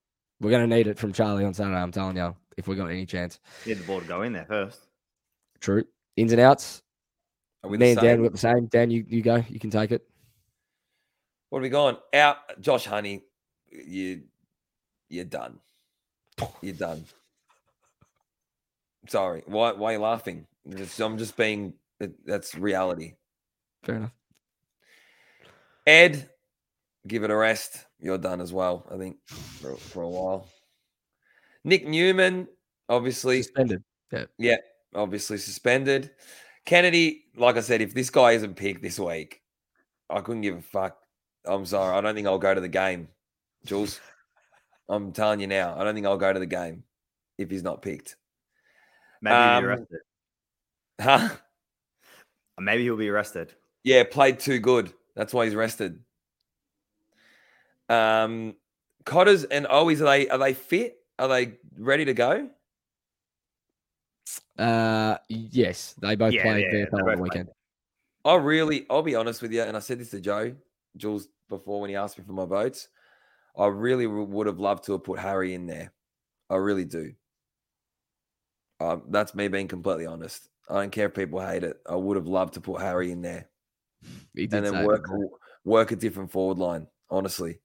We're 0.41 0.51
going 0.51 0.69
to 0.69 0.77
need 0.77 0.87
it 0.89 0.99
from 0.99 1.13
Charlie 1.13 1.45
on 1.45 1.55
Saturday. 1.55 1.77
I'm 1.77 1.93
telling 1.93 2.17
you, 2.17 2.35
if 2.57 2.67
we 2.67 2.75
got 2.77 2.87
any 2.87 3.07
chance. 3.07 3.39
Need 3.65 3.79
the 3.79 3.85
ball 3.85 4.01
to 4.01 4.07
go 4.07 4.23
in 4.23 4.33
there 4.33 4.47
first. 4.47 4.89
True. 5.61 5.85
Ins 6.17 6.33
and 6.33 6.41
outs. 6.41 6.83
Are 7.63 7.71
we 7.71 7.79
Me 7.79 7.87
the 7.87 7.91
and 7.93 8.01
Dan 8.01 8.11
same? 8.17 8.21
we 8.21 8.27
got 8.27 8.33
the 8.33 8.39
same. 8.39 8.67
Dan, 8.67 8.91
you, 8.91 9.05
you 9.09 9.23
go. 9.23 9.45
You 9.49 9.61
can 9.61 9.71
take 9.71 9.93
it. 9.93 10.03
What 11.51 11.61
are 11.61 11.63
we 11.63 11.69
going? 11.69 11.97
Out 12.15 12.39
Josh 12.61 12.87
Honey, 12.87 13.23
you 13.71 14.23
you're 15.09 15.25
done. 15.25 15.59
You're 16.61 16.75
done. 16.75 17.05
Sorry. 19.07 19.43
Why 19.47 19.73
why 19.73 19.91
are 19.91 19.93
you 19.95 19.99
laughing? 20.01 20.47
Just, 20.69 20.99
I'm 21.01 21.19
just 21.19 21.37
being 21.37 21.75
that's 22.25 22.55
reality. 22.55 23.15
Fair 23.85 23.97
enough. 23.97 24.13
Ed, 25.87 26.29
give 27.07 27.25
it 27.25 27.31
a 27.31 27.37
rest. 27.37 27.87
You're 27.99 28.19
done 28.19 28.41
as 28.41 28.53
well, 28.53 28.87
I 28.93 28.97
think, 28.99 29.17
for, 29.27 29.77
for 29.77 30.03
a 30.03 30.09
while. 30.09 30.49
Nick 31.65 31.87
Newman, 31.87 32.49
obviously, 32.89 33.43
Suspended. 33.43 33.83
yeah, 34.39 34.57
obviously 34.95 35.39
suspended. 35.39 36.11
Kennedy, 36.65 37.25
like 37.37 37.57
I 37.57 37.61
said, 37.61 37.81
if 37.81 37.95
this 37.95 38.11
guy 38.11 38.33
isn't 38.33 38.55
picked 38.57 38.83
this 38.83 38.99
week, 38.99 39.41
I 40.11 40.21
couldn't 40.21 40.43
give 40.43 40.57
a 40.59 40.63
fuck. 40.63 40.97
I'm 41.45 41.65
sorry. 41.67 41.97
I 41.97 42.01
don't 42.01 42.15
think 42.15 42.27
I'll 42.27 42.39
go 42.39 42.55
to 42.55 42.61
the 42.61 42.69
game, 42.69 43.09
Jules. 43.65 44.01
I'm 44.89 45.13
telling 45.13 45.41
you 45.41 45.47
now, 45.47 45.75
I 45.79 45.85
don't 45.85 45.95
think 45.95 46.07
I'll 46.07 46.17
go 46.19 46.33
to 46.33 46.39
the 46.39 46.47
game 46.47 46.85
if 47.39 47.51
he's 47.51 47.63
not 47.63 47.83
picked. 47.83 48.17
Maybe 49.21 49.35
he'll 49.35 49.43
Um, 49.45 49.63
be 49.63 49.69
arrested. 49.69 49.99
Huh? 51.01 51.29
Maybe 52.61 52.83
he'll 52.85 52.97
be 52.97 53.09
arrested. 53.09 53.55
Yeah, 53.85 54.05
played 54.05 54.39
too 54.39 54.59
good. 54.59 54.93
That's 55.15 55.35
why 55.35 55.45
he's 55.45 55.55
rested. 55.55 56.01
Um, 57.89 58.57
Cotters 59.05 59.45
and 59.45 59.67
Owies, 59.67 60.01
are 60.01 60.05
they 60.05 60.29
are 60.29 60.39
they 60.39 60.55
fit? 60.55 60.99
Are 61.19 61.29
they 61.29 61.59
ready 61.77 62.05
to 62.07 62.15
go? 62.15 62.49
Uh, 64.59 65.17
yes, 65.29 65.95
they 66.01 66.15
both 66.17 66.35
Yeah, 66.35 66.43
played 66.43 66.65
yeah, 66.65 66.73
their 66.73 66.85
they 66.85 66.91
on 66.91 67.05
the 67.05 67.05
played. 67.05 67.19
weekend. 67.21 67.51
I 68.25 68.37
really, 68.37 68.87
I'll 68.89 69.03
be 69.03 69.17
honest 69.17 69.43
with 69.43 69.53
you, 69.53 69.63
and 69.63 69.77
I 69.77 69.81
said 69.81 69.99
this 69.99 70.11
to 70.11 70.21
Joe, 70.21 70.55
Jules, 70.97 71.29
before 71.49 71.81
when 71.81 71.91
he 71.91 71.97
asked 71.97 72.19
me 72.19 72.25
for 72.25 72.33
my 72.33 72.45
votes. 72.45 72.89
I 73.59 73.67
really 73.67 74.07
would 74.07 74.47
have 74.47 74.61
loved 74.61 74.85
to 74.85 74.93
have 74.93 75.05
put 75.05 75.19
Harry 75.19 75.53
in 75.53 75.67
there. 75.67 75.93
I 76.49 76.57
really 76.57 76.85
do. 76.87 77.13
Um, 78.81 79.03
that's 79.09 79.35
me 79.35 79.49
being 79.49 79.69
completely 79.69 80.07
honest. 80.07 80.49
I 80.71 80.81
don't 80.81 80.91
care 80.93 81.07
if 81.07 81.15
people 81.15 81.41
hate 81.41 81.65
it. 81.65 81.79
I 81.87 81.97
would 81.97 82.17
have 82.17 82.27
loved 82.27 82.55
to 82.55 82.61
put 82.61 82.81
Harry 82.81 83.11
in 83.11 83.21
there 83.21 83.49
He 84.35 84.47
did 84.47 84.65
and 84.65 84.75
then 84.77 84.85
work 84.85 85.07
that. 85.07 85.31
work 85.65 85.93
a 85.93 85.97
different 85.97 86.31
forward 86.31 86.59
line. 86.59 86.87
Honestly, 87.11 87.61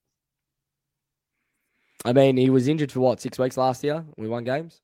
I 2.04 2.12
mean, 2.12 2.36
he 2.36 2.50
was 2.50 2.68
injured 2.68 2.92
for 2.92 3.00
what 3.00 3.20
six 3.20 3.38
weeks 3.38 3.56
last 3.56 3.82
year. 3.82 4.04
We 4.16 4.28
won 4.28 4.44
games. 4.44 4.80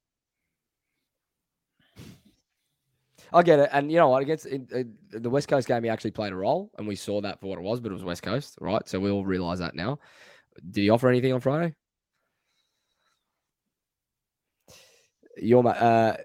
I 3.33 3.43
get 3.43 3.59
it, 3.59 3.69
and 3.73 3.91
you 3.91 3.99
know 3.99 4.09
what? 4.09 4.23
Against 4.23 4.47
in, 4.47 4.69
in 4.73 4.97
the 5.11 5.31
West 5.31 5.49
Coast 5.49 5.67
game, 5.67 5.83
he 5.83 5.91
actually 5.91 6.13
played 6.13 6.33
a 6.33 6.37
role, 6.37 6.71
and 6.79 6.87
we 6.87 6.95
saw 6.95 7.21
that 7.21 7.41
for 7.41 7.49
what 7.49 7.59
it 7.59 7.63
was. 7.63 7.81
But 7.81 7.91
it 7.91 7.95
was 7.95 8.05
West 8.05 8.23
Coast, 8.23 8.57
right? 8.61 8.87
So 8.89 9.01
we 9.01 9.11
all 9.11 9.25
realise 9.25 9.59
that 9.59 9.75
now. 9.75 9.99
Did 10.71 10.83
he 10.83 10.91
offer 10.91 11.09
anything 11.09 11.33
on 11.33 11.41
Friday? 11.41 11.75
Your 15.37 15.65
ma- 15.65 15.71
uh, 15.71 16.17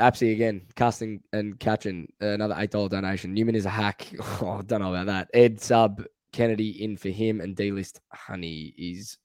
Apsy 0.00 0.32
again, 0.32 0.62
casting 0.74 1.22
and 1.32 1.58
catching 1.60 2.12
another 2.20 2.56
eight 2.58 2.70
dollar 2.70 2.88
donation. 2.88 3.34
Newman 3.34 3.54
is 3.54 3.66
a 3.66 3.70
hack. 3.70 4.08
Oh, 4.42 4.58
I 4.58 4.62
don't 4.62 4.80
know 4.80 4.94
about 4.94 5.06
that. 5.06 5.28
Ed 5.34 5.60
sub 5.60 6.02
Kennedy 6.32 6.82
in 6.82 6.96
for 6.96 7.10
him, 7.10 7.40
and 7.40 7.54
D 7.54 7.72
list 7.72 8.00
honey 8.12 8.74
is 8.78 9.18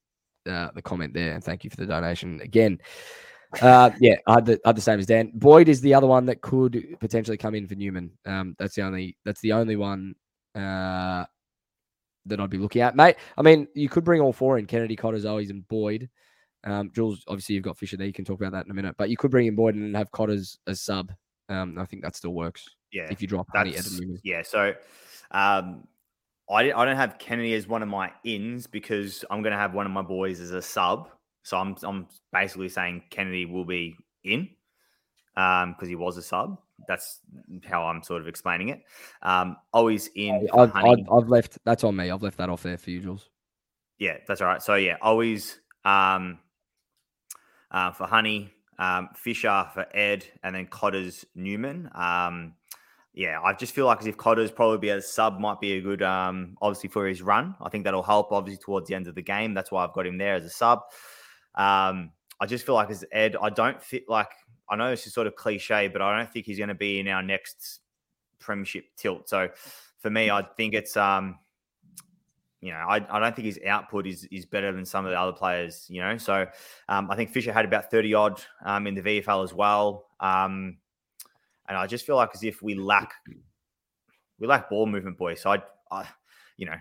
uh, 0.49 0.69
the 0.75 0.81
comment 0.81 1.13
there. 1.13 1.33
And 1.33 1.43
thank 1.43 1.63
you 1.63 1.69
for 1.69 1.77
the 1.77 1.85
donation 1.85 2.41
again. 2.41 2.79
Uh, 3.61 3.91
yeah, 3.99 4.15
I 4.27 4.33
had, 4.35 4.45
the, 4.45 4.59
I 4.65 4.69
had 4.69 4.77
the 4.77 4.81
same 4.81 4.99
as 4.99 5.05
Dan. 5.05 5.31
Boyd 5.33 5.69
is 5.69 5.81
the 5.81 5.93
other 5.93 6.07
one 6.07 6.25
that 6.25 6.41
could 6.41 6.97
potentially 6.99 7.37
come 7.37 7.55
in 7.55 7.67
for 7.67 7.75
Newman. 7.75 8.11
Um, 8.25 8.55
that's 8.59 8.75
the 8.75 8.81
only 8.81 9.17
that's 9.23 9.41
the 9.41 9.53
only 9.53 9.75
one 9.75 10.15
uh, 10.55 11.25
that 12.25 12.39
I'd 12.39 12.49
be 12.49 12.57
looking 12.57 12.81
at, 12.81 12.95
mate. 12.95 13.15
I 13.37 13.41
mean, 13.41 13.67
you 13.73 13.89
could 13.89 14.03
bring 14.03 14.21
all 14.21 14.33
four 14.33 14.57
in: 14.57 14.65
Kennedy, 14.65 14.95
Cotters, 14.95 15.25
Owies, 15.25 15.49
and 15.49 15.67
Boyd. 15.67 16.09
Um, 16.65 16.91
Jules, 16.93 17.23
obviously, 17.27 17.55
you've 17.55 17.63
got 17.63 17.77
Fisher 17.77 17.95
there. 17.97 18.07
You 18.07 18.13
can 18.13 18.25
talk 18.25 18.39
about 18.39 18.51
that 18.53 18.65
in 18.65 18.71
a 18.71 18.73
minute. 18.73 18.95
But 18.97 19.09
you 19.09 19.17
could 19.17 19.31
bring 19.31 19.47
in 19.47 19.55
Boyd 19.55 19.75
and 19.75 19.95
have 19.95 20.11
Cotters 20.11 20.57
as 20.67 20.79
a 20.79 20.81
sub. 20.81 21.11
Um, 21.47 21.77
I 21.77 21.85
think 21.85 22.01
that 22.01 22.15
still 22.15 22.33
works 22.33 22.67
Yeah. 22.91 23.07
if 23.11 23.21
you 23.21 23.27
drop 23.27 23.47
Honey, 23.53 23.71
Ed, 23.71 23.77
That's 23.77 23.91
and 23.91 23.99
Newman. 23.99 24.19
yeah. 24.23 24.41
So, 24.41 24.73
um, 25.31 25.87
I 26.49 26.71
I 26.71 26.85
don't 26.85 26.95
have 26.95 27.17
Kennedy 27.19 27.53
as 27.53 27.67
one 27.67 27.81
of 27.83 27.87
my 27.89 28.11
ins 28.23 28.67
because 28.67 29.23
I'm 29.29 29.41
going 29.41 29.51
to 29.51 29.57
have 29.57 29.73
one 29.73 29.85
of 29.85 29.91
my 29.91 30.01
boys 30.01 30.39
as 30.39 30.51
a 30.51 30.61
sub. 30.61 31.09
So 31.43 31.57
I'm 31.57 31.75
I'm 31.83 32.07
basically 32.33 32.69
saying 32.69 33.03
Kennedy 33.11 33.45
will 33.45 33.65
be 33.65 33.95
in, 34.23 34.49
um, 35.35 35.73
because 35.73 35.87
he 35.87 35.95
was 35.95 36.17
a 36.17 36.21
sub. 36.23 36.59
That's 36.87 37.19
how 37.63 37.83
I'm 37.85 38.03
sort 38.03 38.21
of 38.21 38.27
explaining 38.27 38.69
it. 38.69 38.81
Um, 39.21 39.55
Owies 39.73 40.09
in. 40.15 40.47
I've. 40.53 40.75
I've, 40.75 40.99
I've 41.11 41.29
left 41.29 41.57
that's 41.63 41.83
on 41.83 41.95
me. 41.95 42.09
I've 42.11 42.23
left 42.23 42.37
that 42.37 42.49
off 42.49 42.63
there 42.63 42.77
for 42.77 42.89
you, 42.89 43.01
Jules. 43.01 43.29
Yeah, 43.99 44.17
that's 44.27 44.41
all 44.41 44.47
right. 44.47 44.61
So 44.61 44.75
yeah, 44.75 44.97
Owies 45.03 45.55
um, 45.83 46.39
uh, 47.75 47.91
for 47.91 48.07
Honey, 48.07 48.53
um, 48.79 49.09
Fisher 49.15 49.67
for 49.73 49.85
Ed, 49.93 50.25
and 50.43 50.55
then 50.55 50.65
Cotters 50.67 51.25
Newman. 51.35 51.89
Um, 51.93 52.53
yeah, 53.13 53.39
I 53.43 53.53
just 53.53 53.75
feel 53.75 53.85
like 53.85 53.99
as 53.99 54.07
if 54.07 54.17
Cotters 54.17 54.49
probably 54.49 54.77
be 54.77 54.89
a 54.89 55.01
sub 55.01 55.39
might 55.39 55.59
be 55.59 55.73
a 55.73 55.81
good, 55.81 56.01
um, 56.01 56.57
obviously 56.61 56.89
for 56.89 57.05
his 57.05 57.21
run. 57.21 57.53
I 57.61 57.69
think 57.69 57.83
that'll 57.83 58.01
help 58.01 58.31
obviously 58.31 58.63
towards 58.63 58.87
the 58.87 58.95
end 58.95 59.07
of 59.07 59.15
the 59.15 59.21
game. 59.21 59.53
That's 59.53 59.71
why 59.71 59.83
I've 59.83 59.93
got 59.93 60.07
him 60.07 60.17
there 60.17 60.35
as 60.35 60.45
a 60.45 60.49
sub. 60.49 60.79
Um, 61.53 62.11
I 62.39 62.45
just 62.47 62.65
feel 62.65 62.75
like 62.75 62.89
as 62.89 63.03
Ed, 63.11 63.35
I 63.41 63.49
don't 63.49 63.81
fit 63.81 64.09
like 64.09 64.31
I 64.69 64.75
know 64.75 64.89
this 64.89 65.05
is 65.05 65.13
sort 65.13 65.27
of 65.27 65.35
cliche, 65.35 65.89
but 65.89 66.01
I 66.01 66.17
don't 66.17 66.31
think 66.31 66.45
he's 66.45 66.57
going 66.57 66.69
to 66.69 66.75
be 66.75 66.99
in 66.99 67.07
our 67.07 67.21
next 67.21 67.81
premiership 68.39 68.85
tilt. 68.97 69.29
So 69.29 69.49
for 69.99 70.09
me, 70.09 70.29
I 70.31 70.41
think 70.41 70.73
it's 70.73 70.97
um, 70.97 71.39
you 72.65 72.71
know, 72.71 72.79
I, 72.79 72.95
I 72.95 73.19
don't 73.19 73.35
think 73.35 73.45
his 73.45 73.59
output 73.67 74.07
is 74.07 74.27
is 74.31 74.43
better 74.43 74.71
than 74.71 74.85
some 74.85 75.05
of 75.05 75.11
the 75.11 75.19
other 75.19 75.33
players, 75.33 75.85
you 75.87 76.01
know. 76.01 76.17
So 76.17 76.47
um, 76.89 77.11
I 77.11 77.15
think 77.15 77.29
Fisher 77.29 77.53
had 77.53 77.63
about 77.63 77.91
30 77.91 78.15
odd 78.15 78.41
um, 78.65 78.87
in 78.87 78.95
the 78.95 79.03
VFL 79.03 79.43
as 79.43 79.53
well. 79.53 80.07
Um, 80.19 80.77
and 81.69 81.77
I 81.77 81.85
just 81.85 82.07
feel 82.07 82.15
like 82.15 82.31
as 82.33 82.43
if 82.43 82.63
we 82.63 82.73
lack 82.73 83.13
we 84.39 84.47
lack 84.47 84.67
ball 84.67 84.87
movement, 84.87 85.19
boys. 85.19 85.41
So 85.41 85.51
I, 85.51 85.61
I 85.91 86.07
you 86.57 86.65
know, 86.65 86.77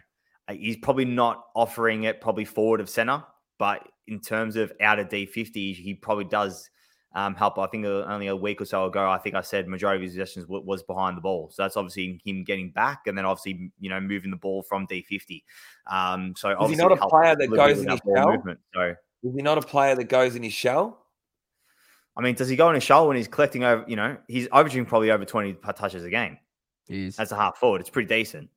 he's 0.51 0.79
probably 0.79 1.05
not 1.05 1.45
offering 1.55 2.05
it 2.05 2.19
probably 2.19 2.47
forward 2.47 2.81
of 2.81 2.89
center, 2.89 3.23
but 3.59 3.87
in 4.07 4.21
terms 4.21 4.57
of 4.57 4.73
out 4.81 4.99
of 4.99 5.09
D50, 5.09 5.77
he 5.77 5.93
probably 6.01 6.25
does 6.25 6.71
um, 7.15 7.35
help. 7.35 7.59
I 7.59 7.67
think 7.67 7.87
uh, 7.87 8.03
only 8.05 8.27
a 8.27 8.37
week 8.37 8.61
or 8.61 8.65
so 8.65 8.87
ago, 8.87 9.09
I 9.09 9.19
think 9.19 9.35
I 9.35 9.41
said 9.41 9.69
majority 9.69 9.99
of 9.99 10.03
his 10.03 10.13
possessions 10.13 10.47
wa- 10.49 10.61
was 10.61 10.83
behind 10.83 11.17
the 11.17 11.21
ball. 11.21 11.51
So 11.53 11.63
that's 11.63 11.77
obviously 11.77 12.21
him 12.25 12.45
getting 12.45 12.71
back 12.71 13.03
and 13.07 13.17
then 13.17 13.25
obviously, 13.25 13.71
you 13.81 13.89
know, 13.91 14.01
moving 14.01 14.31
the 14.31 14.37
ball 14.37 14.63
from 14.63 14.87
D50. 14.87 15.43
Um, 15.87 16.35
so 16.37 16.49
he 16.49 16.55
obviously 16.55 16.85
not 16.85 16.93
a 16.93 17.09
player 17.09 17.37
that 17.37 17.49
goes 17.49 17.81
in 17.81 17.89
our 17.89 17.97
his 18.05 18.17
shell? 18.17 18.33
movement. 18.33 18.61
So 18.75 18.95
is 19.23 19.35
he 19.35 19.43
not 19.43 19.59
a 19.59 19.63
player 19.63 19.95
that 19.95 20.05
goes 20.05 20.35
in 20.35 20.43
his 20.43 20.53
shell? 20.53 21.01
I 22.17 22.21
mean, 22.23 22.35
does 22.35 22.49
he 22.49 22.57
go 22.57 22.69
in 22.69 22.75
his 22.77 22.85
shell 22.85 23.09
when 23.09 23.17
he's 23.17 23.29
collecting 23.29 23.65
over? 23.65 23.85
You 23.89 23.97
know, 23.97 24.17
he's 24.29 24.47
averaging 24.53 24.87
probably 24.87 25.11
over 25.11 25.25
twenty 25.25 25.55
touches 25.77 26.05
a 26.05 26.11
game 26.11 26.39
He 26.87 27.07
is. 27.07 27.19
as 27.19 27.33
a 27.33 27.37
half 27.37 27.57
forward. 27.59 27.81
It's 27.81 27.91
pretty 27.91 28.09
decent. 28.09 28.51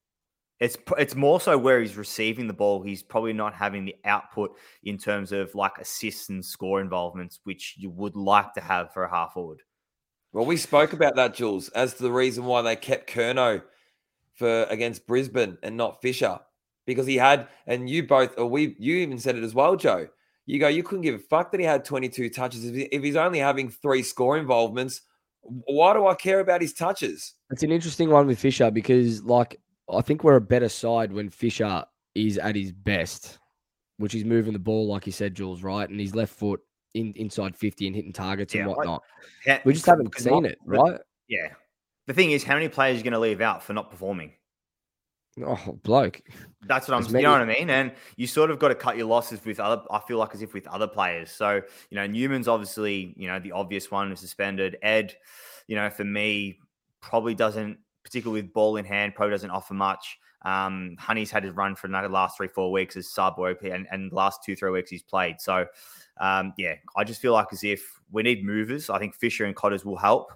It's 0.60 0.78
it's 0.98 1.16
more 1.16 1.40
so 1.40 1.58
where 1.58 1.80
he's 1.82 1.96
receiving 1.98 2.48
the 2.48 2.54
ball. 2.54 2.82
He's 2.82 3.04
probably 3.04 3.34
not 3.34 3.54
having 3.54 3.86
the 3.86 3.96
output 4.06 4.56
in 4.84 4.98
terms 4.98 5.32
of 5.32 5.54
like 5.54 5.78
assists 5.78 6.30
and 6.30 6.44
score 6.44 6.82
involvements, 6.82 7.40
which 7.44 7.76
you 7.78 7.92
would 7.92 8.16
like 8.16 8.54
to 8.54 8.62
have 8.62 8.92
for 8.92 9.04
a 9.04 9.10
half 9.10 9.34
forward. 9.34 9.62
Well, 10.34 10.46
we 10.46 10.58
spoke 10.58 10.94
about 10.94 11.16
that, 11.16 11.36
Jules, 11.36 11.70
as 11.70 11.94
to 11.96 12.04
the 12.04 12.12
reason 12.12 12.46
why 12.46 12.62
they 12.62 12.76
kept 12.76 13.10
Kerno 13.10 13.62
for 14.36 14.64
against 14.64 15.08
Brisbane 15.08 15.58
and 15.64 15.78
not 15.78 16.02
Fisher, 16.02 16.40
because 16.86 17.08
he 17.08 17.16
had, 17.18 17.48
and 17.66 17.90
you 17.90 18.06
both, 18.06 18.38
or 18.38 18.46
we, 18.48 18.76
you 18.78 18.98
even 18.98 19.20
said 19.20 19.36
it 19.36 19.44
as 19.44 19.56
well, 19.56 19.76
Joe. 19.76 20.08
You 20.46 20.60
go, 20.60 20.68
you 20.68 20.84
couldn't 20.84 21.02
give 21.04 21.16
a 21.16 21.20
fuck 21.20 21.52
that 21.52 21.60
he 21.60 21.66
had 21.66 21.84
22 21.84 22.30
touches. 22.30 22.66
If, 22.66 22.76
he- 22.76 22.84
if 22.84 23.04
he's 23.04 23.16
only 23.16 23.40
having 23.40 23.70
three 23.70 24.04
score 24.04 24.38
involvements, 24.38 25.02
why 25.42 25.94
do 25.94 26.06
I 26.08 26.14
care 26.16 26.40
about 26.40 26.62
his 26.62 26.74
touches? 26.74 27.34
It's 27.50 27.64
an 27.64 27.72
interesting 27.72 28.10
one 28.10 28.28
with 28.28 28.40
Fisher 28.40 28.70
because, 28.70 29.24
like, 29.24 29.60
I 29.92 30.02
think 30.02 30.24
we're 30.24 30.36
a 30.36 30.42
better 30.42 30.70
side 30.70 31.12
when 31.12 31.30
Fisher 31.30 31.86
is 32.16 32.38
at 32.38 32.56
his 32.56 32.72
best, 32.72 33.40
which 33.98 34.16
is 34.16 34.26
moving 34.26 34.54
the 34.54 34.60
ball, 34.60 34.88
like 34.88 35.06
you 35.06 35.12
said, 35.12 35.36
Jules, 35.36 35.64
right? 35.64 35.90
And 35.90 36.00
his 36.00 36.14
left 36.16 36.34
foot 36.34 36.60
in, 36.94 37.14
inside 37.16 37.56
50 37.56 37.88
and 37.88 37.96
hitting 37.96 38.14
targets 38.14 38.54
Yeah, 38.54 38.62
and 38.64 38.72
I- 38.72 38.74
whatnot. 38.76 39.04
We 39.66 39.74
just 39.74 39.86
haven't 39.86 40.18
seen 40.20 40.44
not- 40.44 40.46
it, 40.52 40.60
right? 40.66 41.00
Yeah. 41.28 41.50
The 42.08 42.14
thing 42.14 42.32
is, 42.32 42.44
how 42.44 42.54
many 42.54 42.70
players 42.70 42.96
are 42.96 42.98
you 42.98 43.04
going 43.04 43.14
to 43.14 43.20
leave 43.20 43.42
out 43.42 43.62
for 43.64 43.74
not 43.74 43.90
performing? 43.92 44.34
Oh, 45.46 45.78
bloke. 45.84 46.22
That's 46.66 46.88
what 46.88 46.96
I'm. 46.96 47.04
As 47.06 47.12
You 47.14 47.22
know 47.22 47.32
what 47.32 47.42
I 47.42 47.46
mean? 47.46 47.70
And 47.70 47.92
you 48.16 48.26
sort 48.26 48.50
of 48.50 48.58
got 48.58 48.70
to 48.70 48.76
cut 48.76 48.98
your 48.98 49.06
losses 49.06 49.40
with 49.46 49.60
other. 49.60 49.84
I 49.92 50.00
feel 50.00 50.18
like 50.18 50.34
as 50.34 50.42
if 50.42 50.54
with 50.56 50.66
other 50.68 50.88
players. 50.88 51.30
So 51.30 51.62
you 51.92 51.96
know, 51.96 52.08
Newman's 52.08 52.48
obviously 52.48 53.14
you 53.18 53.28
know 53.28 53.38
the 53.40 53.52
obvious 53.52 53.92
one 53.92 54.12
is 54.12 54.20
suspended. 54.20 54.78
Ed, 54.82 55.16
you 55.68 55.76
know, 55.76 55.92
for 55.92 56.04
me, 56.04 56.58
probably 57.02 57.36
doesn't 57.36 57.78
particularly 58.08 58.42
with 58.42 58.54
ball 58.54 58.78
in 58.78 58.86
hand. 58.86 59.14
Probably 59.14 59.32
doesn't 59.32 59.50
offer 59.50 59.74
much. 59.74 60.18
Um, 60.44 60.96
Honey's 60.98 61.30
had 61.30 61.44
his 61.44 61.54
run 61.54 61.76
for 61.76 61.88
another 61.88 62.08
last 62.08 62.38
three 62.38 62.48
four 62.48 62.72
weeks 62.72 62.96
as 62.96 63.12
sub 63.12 63.38
OP, 63.38 63.64
and 63.64 63.86
and 63.92 64.12
last 64.14 64.44
two 64.46 64.56
three 64.56 64.72
weeks 64.72 64.90
he's 64.90 65.04
played. 65.04 65.42
So 65.42 65.66
um, 66.20 66.54
yeah, 66.58 66.76
I 66.96 67.04
just 67.04 67.22
feel 67.22 67.34
like 67.34 67.48
as 67.52 67.64
if 67.64 68.00
we 68.12 68.24
need 68.24 68.46
movers. 68.46 68.90
I 68.90 68.98
think 68.98 69.14
Fisher 69.14 69.46
and 69.46 69.56
Cotters 69.56 69.84
will 69.84 69.98
help. 69.98 70.32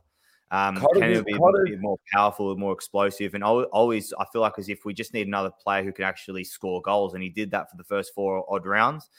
Um, 0.52 0.76
Cotters 0.76 1.24
be 1.24 1.32
bit 1.66 1.80
more 1.80 1.98
powerful, 2.12 2.52
and 2.52 2.60
more 2.60 2.74
explosive, 2.74 3.36
and 3.36 3.44
Owies 3.44 4.12
I 4.20 4.26
feel 4.34 4.42
like 4.42 4.60
as 4.60 4.68
if 4.68 4.84
we 4.84 4.94
just 4.94 5.14
need 5.14 5.28
another 5.28 5.52
player 5.64 5.82
who 5.84 5.94
can 5.94 6.04
actually 6.04 6.44
score 6.44 6.82
goals, 6.82 7.14
and 7.14 7.24
he 7.24 7.30
did 7.30 7.52
that 7.52 7.72
for 7.72 7.78
the 7.78 7.86
first 7.86 8.14
four 8.14 8.46
odd 8.54 8.66
rounds. 8.66 9.10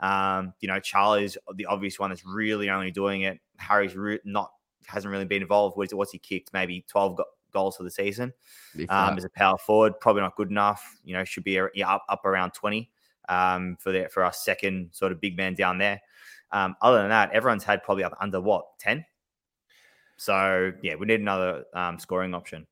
Um, 0.00 0.54
you 0.60 0.66
know, 0.66 0.80
Charlie's 0.80 1.36
the 1.54 1.66
obvious 1.66 1.98
one 1.98 2.10
that's 2.10 2.24
really 2.24 2.70
only 2.70 2.90
doing 2.90 3.22
it. 3.22 3.38
Harry's 3.58 3.94
re- 3.94 4.18
not 4.24 4.50
hasn't 4.86 5.12
really 5.12 5.26
been 5.26 5.42
involved. 5.42 5.76
What's, 5.76 5.94
what's 5.94 6.10
he 6.10 6.18
kicked? 6.18 6.52
Maybe 6.52 6.84
twelve 6.88 7.18
go- 7.18 7.24
goals 7.52 7.76
for 7.76 7.82
the 7.82 7.90
season 7.90 8.32
If 8.76 8.90
um, 8.90 9.16
as 9.18 9.24
a 9.24 9.30
power 9.30 9.58
forward. 9.58 9.98
Probably 10.00 10.22
not 10.22 10.36
good 10.36 10.50
enough. 10.50 10.96
You 11.04 11.14
know, 11.14 11.24
should 11.24 11.44
be 11.44 11.58
ar- 11.58 11.72
up 11.84 12.04
up 12.08 12.24
around 12.24 12.52
twenty 12.52 12.90
um, 13.28 13.76
for 13.80 13.92
the 13.92 14.08
for 14.12 14.24
our 14.24 14.32
second 14.32 14.90
sort 14.92 15.12
of 15.12 15.20
big 15.20 15.36
man 15.36 15.54
down 15.54 15.78
there. 15.78 16.00
Um, 16.52 16.74
other 16.82 16.98
than 16.98 17.10
that, 17.10 17.30
everyone's 17.32 17.64
had 17.64 17.82
probably 17.82 18.04
up 18.04 18.16
under 18.20 18.40
what 18.40 18.78
ten. 18.78 19.04
So 20.16 20.72
yeah, 20.82 20.94
we 20.96 21.06
need 21.06 21.20
another 21.20 21.64
um, 21.74 21.98
scoring 21.98 22.34
option. 22.34 22.66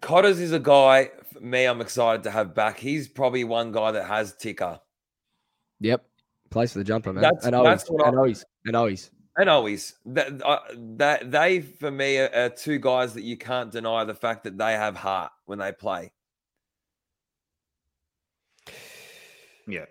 Cotters 0.00 0.40
is 0.40 0.52
a 0.52 0.58
guy 0.58 1.10
for 1.32 1.40
me. 1.40 1.64
I'm 1.64 1.80
excited 1.80 2.22
to 2.24 2.30
have 2.30 2.54
back. 2.54 2.78
He's 2.78 3.08
probably 3.08 3.44
one 3.44 3.72
guy 3.72 3.92
that 3.92 4.04
has 4.06 4.34
ticker. 4.36 4.78
Yep. 5.80 6.04
Place 6.50 6.72
for 6.72 6.78
the 6.78 6.84
jumper, 6.84 7.12
man. 7.12 7.22
That's- 7.22 7.44
and 7.44 7.54
Owies, 7.54 7.64
that's 7.64 7.90
what 7.90 8.04
I- 8.04 8.08
and 8.08 8.16
Owies, 8.16 8.44
and 8.66 8.74
Owies. 8.76 9.10
And 9.38 9.50
Owies 9.50 9.92
that 10.06 10.42
uh, 10.42 10.60
that 10.96 11.30
they 11.30 11.60
for 11.60 11.90
me 11.90 12.18
are, 12.18 12.30
are 12.34 12.48
two 12.48 12.78
guys 12.78 13.12
that 13.14 13.22
you 13.22 13.36
can't 13.36 13.70
deny 13.70 14.04
the 14.04 14.14
fact 14.14 14.44
that 14.44 14.56
they 14.56 14.72
have 14.72 14.96
heart 14.96 15.30
when 15.44 15.58
they 15.58 15.72
play. 15.72 16.12
Yeah, 19.68 19.84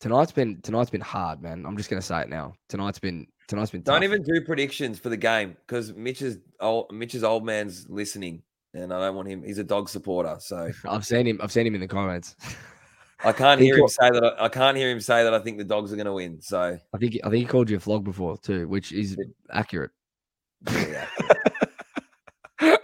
Tonight's 0.00 0.32
been 0.32 0.60
tonight's 0.62 0.88
been 0.88 1.02
hard, 1.02 1.42
man. 1.42 1.64
I'm 1.66 1.76
just 1.76 1.90
gonna 1.90 2.00
say 2.00 2.22
it 2.22 2.30
now. 2.30 2.54
Tonight's 2.70 2.98
been 2.98 3.26
tonight's 3.48 3.70
been. 3.70 3.82
Don't 3.82 4.02
even 4.02 4.22
do 4.22 4.40
predictions 4.40 4.98
for 4.98 5.10
the 5.10 5.16
game 5.16 5.56
because 5.66 5.92
Mitch's 5.92 6.38
old 6.58 6.90
Mitch's 6.90 7.22
old 7.22 7.44
man's 7.44 7.86
listening, 7.90 8.42
and 8.72 8.94
I 8.94 8.98
don't 8.98 9.14
want 9.14 9.28
him. 9.28 9.42
He's 9.42 9.58
a 9.58 9.64
dog 9.64 9.90
supporter, 9.90 10.36
so 10.40 10.70
I've 10.88 11.04
seen 11.04 11.26
him. 11.26 11.38
I've 11.42 11.52
seen 11.52 11.66
him 11.66 11.74
in 11.74 11.82
the 11.82 11.88
comments. 11.88 12.34
I 13.24 13.32
can't 13.32 13.60
He 13.60 13.66
hear 13.66 13.78
him 13.78 13.88
say 13.88 14.10
that. 14.10 14.24
I, 14.24 14.46
I 14.46 14.48
can't 14.48 14.76
hear 14.76 14.90
him 14.90 15.00
say 15.00 15.24
that. 15.24 15.34
I 15.34 15.40
think 15.40 15.58
the 15.58 15.64
dogs 15.64 15.92
are 15.92 15.96
going 15.96 16.06
to 16.06 16.12
win. 16.12 16.40
So 16.40 16.78
I 16.92 16.98
think 16.98 17.18
I 17.24 17.30
think 17.30 17.40
he 17.40 17.44
called 17.44 17.68
you 17.70 17.76
a 17.76 17.80
flog 17.80 18.04
before 18.04 18.38
too, 18.38 18.66
which 18.68 18.92
is 18.92 19.16
accurate. 19.52 19.90
yeah. 20.70 21.06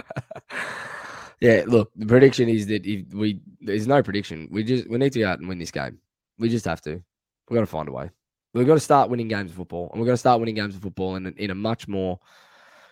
yeah, 1.41 1.65
look, 1.67 1.91
the 1.97 2.07
prediction 2.07 2.49
is 2.49 2.67
that 2.67 2.87
if 2.87 3.13
we 3.15 3.41
there's 3.61 3.87
no 3.87 4.03
prediction. 4.03 4.49
We 4.51 4.65
just 4.65 4.89
we 4.89 4.99
need 4.99 5.13
to 5.13 5.21
go 5.21 5.29
out 5.29 5.39
and 5.39 5.49
win 5.49 5.59
this 5.59 5.71
game. 5.71 5.99
We 6.39 6.49
just 6.49 6.65
have 6.67 6.81
to. 6.83 7.03
We've 7.49 7.57
got 7.57 7.61
to 7.61 7.67
find 7.67 7.89
a 7.89 7.93
way. 7.93 8.11
We've 8.53 8.67
got 8.67 8.75
to 8.75 8.81
start 8.81 9.11
winning 9.11 9.29
games 9.29 9.51
of 9.51 9.57
football, 9.57 9.91
and 9.91 10.01
we've 10.01 10.07
got 10.07 10.15
to 10.15 10.19
start 10.19 10.41
winning 10.41 10.55
games 10.55 10.75
of 10.75 10.83
football 10.83 11.17
in 11.17 11.27
a, 11.27 11.31
in 11.31 11.51
a 11.51 11.55
much 11.55 11.89
more 11.89 12.19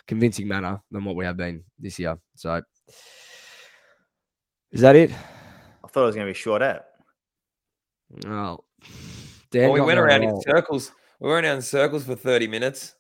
convincing 0.07 0.47
manner 0.47 0.81
than 0.91 1.05
what 1.05 1.17
we 1.17 1.25
have 1.25 1.37
been 1.37 1.65
this 1.79 1.99
year. 1.99 2.19
So, 2.37 2.61
is 4.71 4.81
that 4.83 4.97
it? 4.97 5.11
I 5.11 5.89
thought 5.89 6.03
it 6.03 6.07
was 6.07 6.15
going 6.15 6.27
to 6.27 6.33
be 6.33 6.39
short 6.39 6.63
out. 6.63 6.85
Oh, 8.27 8.61
Dan, 9.51 9.71
Well, 9.71 9.73
we 9.73 9.81
went 9.81 9.99
around 9.99 10.23
in 10.25 10.41
circles. 10.43 10.93
We 11.21 11.31
went 11.31 11.47
around 11.47 11.57
in 11.57 11.63
circles 11.63 12.05
for 12.05 12.15
thirty 12.15 12.47
minutes. 12.47 12.95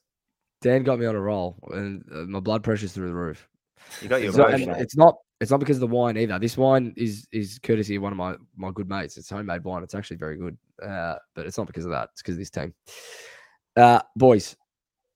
Dan 0.62 0.82
got 0.82 0.98
me 0.98 1.06
on 1.06 1.14
a 1.16 1.20
roll, 1.20 1.58
and 1.72 2.04
uh, 2.12 2.20
my 2.20 2.40
blood 2.40 2.62
pressure's 2.62 2.92
through 2.92 3.08
the 3.08 3.14
roof. 3.14 3.46
You 4.00 4.08
got 4.08 4.22
your 4.22 4.28
It's 4.30 4.38
not, 4.38 4.80
it's 4.80 4.96
not. 4.96 5.16
It's 5.40 5.50
not 5.50 5.60
because 5.60 5.76
of 5.76 5.80
the 5.80 5.94
wine 5.94 6.16
either. 6.16 6.38
This 6.38 6.56
wine 6.56 6.94
is 6.96 7.26
is 7.32 7.58
courtesy 7.58 7.96
of 7.96 8.02
one 8.02 8.12
of 8.12 8.16
my 8.18 8.36
my 8.56 8.70
good 8.70 8.88
mates. 8.88 9.16
It's 9.16 9.28
homemade 9.28 9.64
wine. 9.64 9.82
It's 9.82 9.94
actually 9.94 10.16
very 10.16 10.36
good. 10.36 10.56
Uh, 10.82 11.16
but 11.34 11.46
it's 11.46 11.58
not 11.58 11.66
because 11.66 11.84
of 11.84 11.90
that. 11.90 12.08
It's 12.12 12.22
because 12.22 12.34
of 12.36 12.38
this 12.38 12.50
team. 12.50 12.72
Uh, 13.76 14.00
boys. 14.16 14.56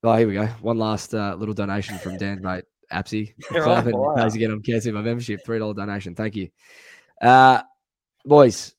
Oh, 0.02 0.14
here 0.16 0.28
we 0.28 0.34
go. 0.34 0.46
One 0.60 0.78
last 0.78 1.14
uh, 1.14 1.34
little 1.36 1.54
donation 1.54 1.98
from 1.98 2.18
Dan's 2.18 2.42
mate, 2.42 2.64
Apsy. 2.92 3.34
You're 3.50 3.64
Clapping 3.64 3.94
on 3.94 4.16
fire. 4.16 4.24
pays 4.24 4.34
again 4.34 4.50
on 4.50 4.62
my 4.94 5.02
membership. 5.02 5.44
Three 5.44 5.58
dollar 5.58 5.74
donation. 5.74 6.14
Thank 6.14 6.36
you, 6.36 6.48
uh, 7.22 7.62
boys. 8.24 8.74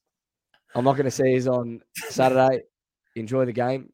I'm 0.75 0.83
not 0.83 0.93
going 0.93 1.05
to 1.05 1.11
see 1.11 1.31
you 1.31 1.51
on 1.51 1.81
Saturday. 1.95 2.63
Enjoy 3.15 3.45
the 3.45 3.53
game, 3.53 3.89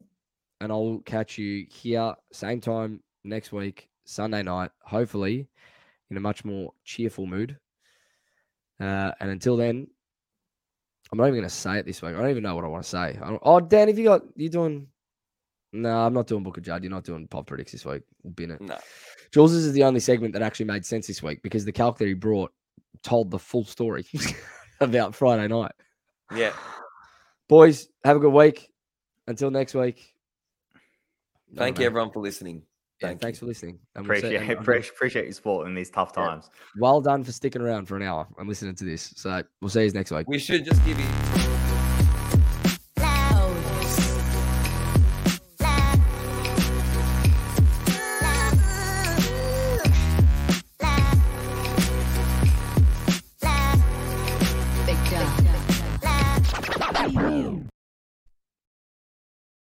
and 0.62 0.72
I'll 0.72 1.02
catch 1.06 1.38
you 1.38 1.66
here 1.70 2.14
same 2.32 2.60
time 2.60 3.02
next 3.24 3.52
week, 3.52 3.90
Sunday 4.04 4.44
night. 4.44 4.72
Hopefully, 4.84 5.48
in 6.10 6.18
a 6.18 6.20
much 6.20 6.44
more 6.44 6.74
cheerful 6.84 7.26
mood. 7.26 7.58
Uh, 8.80 9.12
and 9.22 9.32
until 9.32 9.56
then, 9.56 9.88
I'm 11.12 11.18
not 11.18 11.26
even 11.26 11.36
going 11.36 11.50
to 11.50 11.56
say 11.56 11.78
it 11.80 11.86
this 11.86 12.02
week. 12.02 12.14
I 12.14 12.20
don't 12.20 12.30
even 12.30 12.44
know 12.44 12.56
what 12.56 12.66
I 12.66 12.68
want 12.68 12.84
to 12.84 12.90
say. 12.90 13.18
I 13.22 13.30
don't- 13.30 13.42
oh, 13.44 13.60
Dan, 13.60 13.88
have 13.88 13.98
you 13.98 14.06
got 14.06 14.24
you 14.36 14.50
doing? 14.50 14.88
No, 15.72 16.06
I'm 16.06 16.14
not 16.14 16.28
doing 16.28 16.44
Book 16.44 16.58
of 16.58 16.64
Judd. 16.64 16.84
You're 16.84 16.92
not 16.92 17.04
doing 17.04 17.28
pop 17.28 17.48
predicts 17.48 17.72
this 17.72 17.86
week. 17.86 18.04
We'll 18.24 18.34
bin 18.34 18.52
it. 18.52 18.62
No. 18.62 18.78
Jules 19.32 19.54
is 19.54 19.72
the 19.74 19.84
only 19.84 20.00
segment 20.00 20.34
that 20.34 20.42
actually 20.42 20.66
made 20.68 20.86
sense 20.86 21.08
this 21.08 21.22
week 21.24 21.42
because 21.42 21.66
the 21.66 21.72
calc 21.72 21.98
that 21.98 22.08
he 22.08 22.14
brought 22.14 22.54
told 23.04 23.30
the 23.30 23.40
full 23.40 23.66
story 23.66 24.06
about 24.80 25.16
Friday 25.16 25.48
night. 25.48 25.74
Yeah. 26.34 26.54
Boys, 27.50 27.88
have 28.04 28.18
a 28.18 28.20
good 28.20 28.34
week. 28.34 28.70
Until 29.28 29.50
next 29.52 29.74
week. 29.74 30.14
Thank 31.56 31.80
you 31.80 31.86
everyone 31.86 32.12
for 32.12 32.22
listening. 32.22 32.64
Yeah, 33.02 33.14
thanks 33.16 33.38
you. 33.38 33.40
for 33.42 33.46
listening. 33.48 33.80
And 33.96 34.08
we'll 34.08 34.16
see- 34.16 34.28
Appreciate, 34.28 34.42
and- 34.42 34.52
and 34.52 34.60
appreciate, 34.60 34.92
appreciate 34.94 35.24
your 35.26 35.34
support 35.34 35.68
in 35.68 35.76
these 35.76 35.90
tough 35.90 36.12
Yeah. 36.16 36.26
times. 36.28 36.50
well 36.78 37.02
done 37.02 37.24
for 37.24 37.32
sticking 37.32 37.62
around 37.62 37.88
for 37.88 37.96
an 37.98 38.04
hour 38.04 38.28
and 38.38 38.48
listening 38.48 38.76
to 38.76 38.86
this. 38.86 39.14
So 39.18 39.42
we'll 39.62 39.70
see 39.70 39.84
you 39.86 39.92
next 39.92 40.12
week. 40.12 40.28
We 40.28 40.40
should 40.40 40.64
just 40.66 40.84
give 40.86 41.00
you. 41.00 41.45